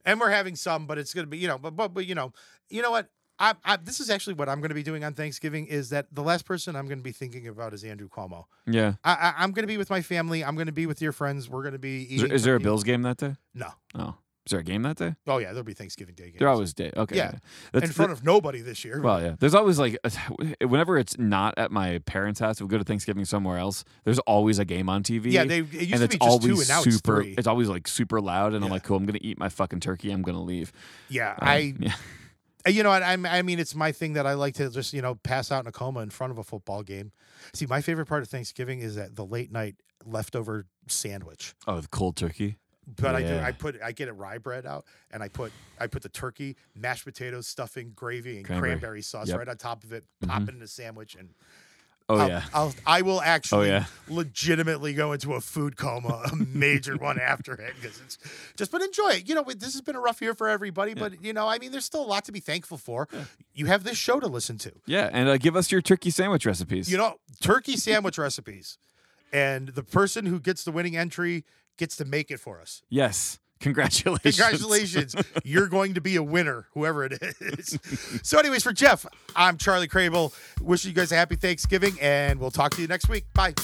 and 0.04 0.18
we're 0.20 0.30
having 0.30 0.56
some, 0.56 0.86
but 0.86 0.98
it's 0.98 1.14
going 1.14 1.26
to 1.26 1.30
be, 1.30 1.38
you 1.38 1.46
know, 1.46 1.58
but, 1.58 1.76
but, 1.76 1.94
but 1.94 2.06
you 2.06 2.14
know, 2.16 2.32
you 2.68 2.82
know 2.82 2.90
what? 2.90 3.08
I, 3.38 3.54
I, 3.64 3.76
this 3.76 3.98
is 4.00 4.10
actually 4.10 4.34
what 4.34 4.48
I'm 4.48 4.60
going 4.60 4.68
to 4.68 4.74
be 4.74 4.82
doing 4.82 5.02
on 5.04 5.14
Thanksgiving 5.14 5.66
is 5.66 5.90
that 5.90 6.06
the 6.12 6.22
last 6.22 6.44
person 6.44 6.76
I'm 6.76 6.86
going 6.86 6.98
to 6.98 7.04
be 7.04 7.12
thinking 7.12 7.48
about 7.48 7.74
is 7.74 7.82
Andrew 7.82 8.08
Cuomo. 8.08 8.44
Yeah. 8.66 8.94
I, 9.02 9.12
I, 9.14 9.34
I'm 9.38 9.50
going 9.52 9.64
to 9.64 9.68
be 9.72 9.76
with 9.76 9.90
my 9.90 10.02
family. 10.02 10.44
I'm 10.44 10.54
going 10.54 10.66
to 10.66 10.72
be 10.72 10.86
with 10.86 11.02
your 11.02 11.12
friends. 11.12 11.48
We're 11.48 11.62
going 11.62 11.72
to 11.72 11.78
be 11.78 12.02
Is 12.04 12.20
there, 12.22 12.32
is 12.32 12.42
there 12.44 12.54
a. 12.56 12.60
Bills 12.60 12.84
game 12.84 13.02
that 13.02 13.16
day? 13.16 13.34
No. 13.54 13.68
Oh. 13.94 14.14
Is 14.46 14.50
there 14.50 14.60
a 14.60 14.62
game 14.62 14.82
that 14.82 14.96
day? 14.96 15.14
Oh 15.26 15.38
yeah, 15.38 15.48
there'll 15.48 15.62
be 15.62 15.72
Thanksgiving 15.72 16.14
Day 16.14 16.24
games. 16.24 16.36
There 16.38 16.48
always 16.50 16.74
day. 16.74 16.92
Okay. 16.94 17.16
Yeah. 17.16 17.32
That's 17.72 17.86
in 17.86 17.92
front 17.92 18.12
of 18.12 18.22
nobody 18.22 18.60
this 18.60 18.84
year. 18.84 19.00
Well, 19.00 19.22
yeah. 19.22 19.36
There's 19.40 19.54
always 19.54 19.78
like, 19.78 19.96
whenever 20.60 20.98
it's 20.98 21.18
not 21.18 21.54
at 21.56 21.70
my 21.72 22.00
parents' 22.00 22.40
house, 22.40 22.60
we 22.60 22.68
go 22.68 22.76
to 22.76 22.84
Thanksgiving 22.84 23.24
somewhere 23.24 23.56
else. 23.56 23.86
There's 24.04 24.18
always 24.20 24.58
a 24.58 24.66
game 24.66 24.90
on 24.90 25.02
TV. 25.02 25.32
yeah, 25.32 25.44
they 25.44 25.60
it 25.60 25.72
used 25.72 25.92
and 25.92 25.98
to 26.00 26.04
it's 26.04 26.14
be 26.16 26.18
just 26.18 26.42
two, 26.42 26.50
always 26.50 26.60
and 26.60 26.68
now 26.68 26.82
it's 26.82 26.94
super. 26.96 27.22
three. 27.22 27.36
always 27.46 27.70
like 27.70 27.88
super 27.88 28.20
loud, 28.20 28.52
and 28.52 28.62
I'm 28.62 28.70
like, 28.70 28.82
cool. 28.82 28.98
I'm 28.98 29.06
gonna 29.06 29.18
eat 29.22 29.38
my 29.38 29.48
fucking 29.48 29.80
turkey. 29.80 30.10
I'm 30.10 30.20
gonna 30.20 30.42
leave. 30.42 30.72
yeah, 31.08 31.30
Um, 31.30 31.36
I 31.40 31.74
yeah. 31.80 31.94
Uh, 32.66 32.70
You 32.70 32.82
know? 32.82 32.90
I'm, 32.90 33.26
I 33.26 33.42
mean, 33.42 33.58
it's 33.58 33.74
my 33.74 33.92
thing 33.92 34.14
that 34.14 34.26
I 34.26 34.34
like 34.34 34.54
to 34.54 34.70
just, 34.70 34.92
you 34.92 35.02
know, 35.02 35.14
pass 35.16 35.50
out 35.52 35.64
in 35.64 35.66
a 35.68 35.72
coma 35.72 36.00
in 36.00 36.10
front 36.10 36.30
of 36.30 36.38
a 36.38 36.44
football 36.44 36.82
game. 36.82 37.12
See, 37.52 37.66
my 37.66 37.80
favorite 37.80 38.06
part 38.06 38.22
of 38.22 38.28
Thanksgiving 38.28 38.80
is 38.80 38.94
that 38.96 39.16
the 39.16 39.24
late 39.24 39.52
night 39.52 39.76
leftover 40.04 40.66
sandwich. 40.88 41.54
Oh, 41.66 41.80
the 41.80 41.88
cold 41.88 42.16
turkey. 42.16 42.58
But 43.00 43.14
I 43.14 43.22
do, 43.22 43.38
I 43.38 43.52
put, 43.52 43.80
I 43.82 43.92
get 43.92 44.08
a 44.08 44.12
rye 44.12 44.36
bread 44.36 44.66
out, 44.66 44.84
and 45.10 45.22
I 45.22 45.28
put, 45.28 45.52
I 45.80 45.86
put 45.86 46.02
the 46.02 46.10
turkey, 46.10 46.54
mashed 46.76 47.06
potatoes, 47.06 47.46
stuffing, 47.46 47.92
gravy, 47.96 48.36
and 48.36 48.44
Cranberry. 48.44 48.70
cranberry, 48.72 49.02
sauce 49.02 49.28
Yep. 49.28 49.38
right 49.38 49.48
on 49.48 49.56
top 49.56 49.84
of 49.84 49.94
it. 49.94 50.04
Pop 50.26 50.42
it 50.42 50.50
in 50.54 50.60
a 50.60 50.66
sandwich, 50.66 51.14
and 51.14 51.30
Oh 52.08 52.18
I'll, 52.18 52.28
yeah. 52.28 52.42
I'll, 52.52 52.74
I 52.86 53.00
will 53.00 53.22
actually 53.22 53.68
yeah. 53.68 53.86
legitimately 54.08 54.92
go 54.92 55.12
into 55.12 55.32
a 55.32 55.40
food 55.40 55.78
coma, 55.78 56.22
a 56.30 56.36
major 56.52 56.96
one 56.96 57.18
after 57.18 57.54
it, 57.54 57.74
because 57.80 57.98
it's 58.00 58.18
just. 58.56 58.70
But 58.70 58.82
enjoy 58.82 59.10
it. 59.10 59.28
You 59.28 59.34
know, 59.34 59.44
this 59.44 59.72
has 59.72 59.80
been 59.80 59.96
a 59.96 60.00
rough 60.00 60.20
year 60.20 60.34
for 60.34 60.48
everybody, 60.48 60.92
but 60.92 61.24
you 61.24 61.32
know, 61.32 61.48
I 61.48 61.58
mean, 61.58 61.72
there's 61.72 61.86
still 61.86 62.02
a 62.02 62.06
lot 62.06 62.26
to 62.26 62.32
be 62.32 62.40
thankful 62.40 62.76
for. 62.76 63.08
You 63.54 63.66
have 63.66 63.84
this 63.84 63.96
show 63.96 64.20
to 64.20 64.26
listen 64.26 64.58
to. 64.58 64.72
Yeah, 64.84 65.08
and 65.12 65.30
uh, 65.30 65.38
give 65.38 65.56
us 65.56 65.72
your 65.72 65.80
turkey 65.80 66.10
sandwich 66.10 66.44
recipes. 66.44 66.92
You 66.92 66.98
know, 66.98 67.14
turkey 67.40 67.78
sandwich 67.78 68.18
recipes, 68.18 68.76
and 69.32 69.68
the 69.68 69.82
person 69.82 70.26
who 70.26 70.40
gets 70.40 70.64
the 70.64 70.72
winning 70.72 70.96
entry 70.98 71.44
gets 71.78 71.96
to 71.96 72.04
make 72.04 72.30
it 72.30 72.38
for 72.38 72.60
us. 72.60 72.82
yes. 72.90 73.38
Congratulations. 73.64 74.36
Congratulations, 74.36 75.16
you're 75.42 75.68
going 75.68 75.94
to 75.94 76.00
be 76.02 76.16
a 76.16 76.22
winner, 76.22 76.66
whoever 76.74 77.02
it 77.02 77.14
is. 77.40 77.78
so, 78.22 78.38
anyways, 78.38 78.62
for 78.62 78.74
Jeff, 78.74 79.06
I'm 79.34 79.56
Charlie 79.56 79.88
Crable. 79.88 80.34
Wishing 80.60 80.90
you 80.90 80.94
guys 80.94 81.10
a 81.12 81.16
happy 81.16 81.36
Thanksgiving, 81.36 81.96
and 81.98 82.38
we'll 82.38 82.50
talk 82.50 82.72
to 82.74 82.82
you 82.82 82.88
next 82.88 83.08
week. 83.08 83.24
Bye. 83.32 83.54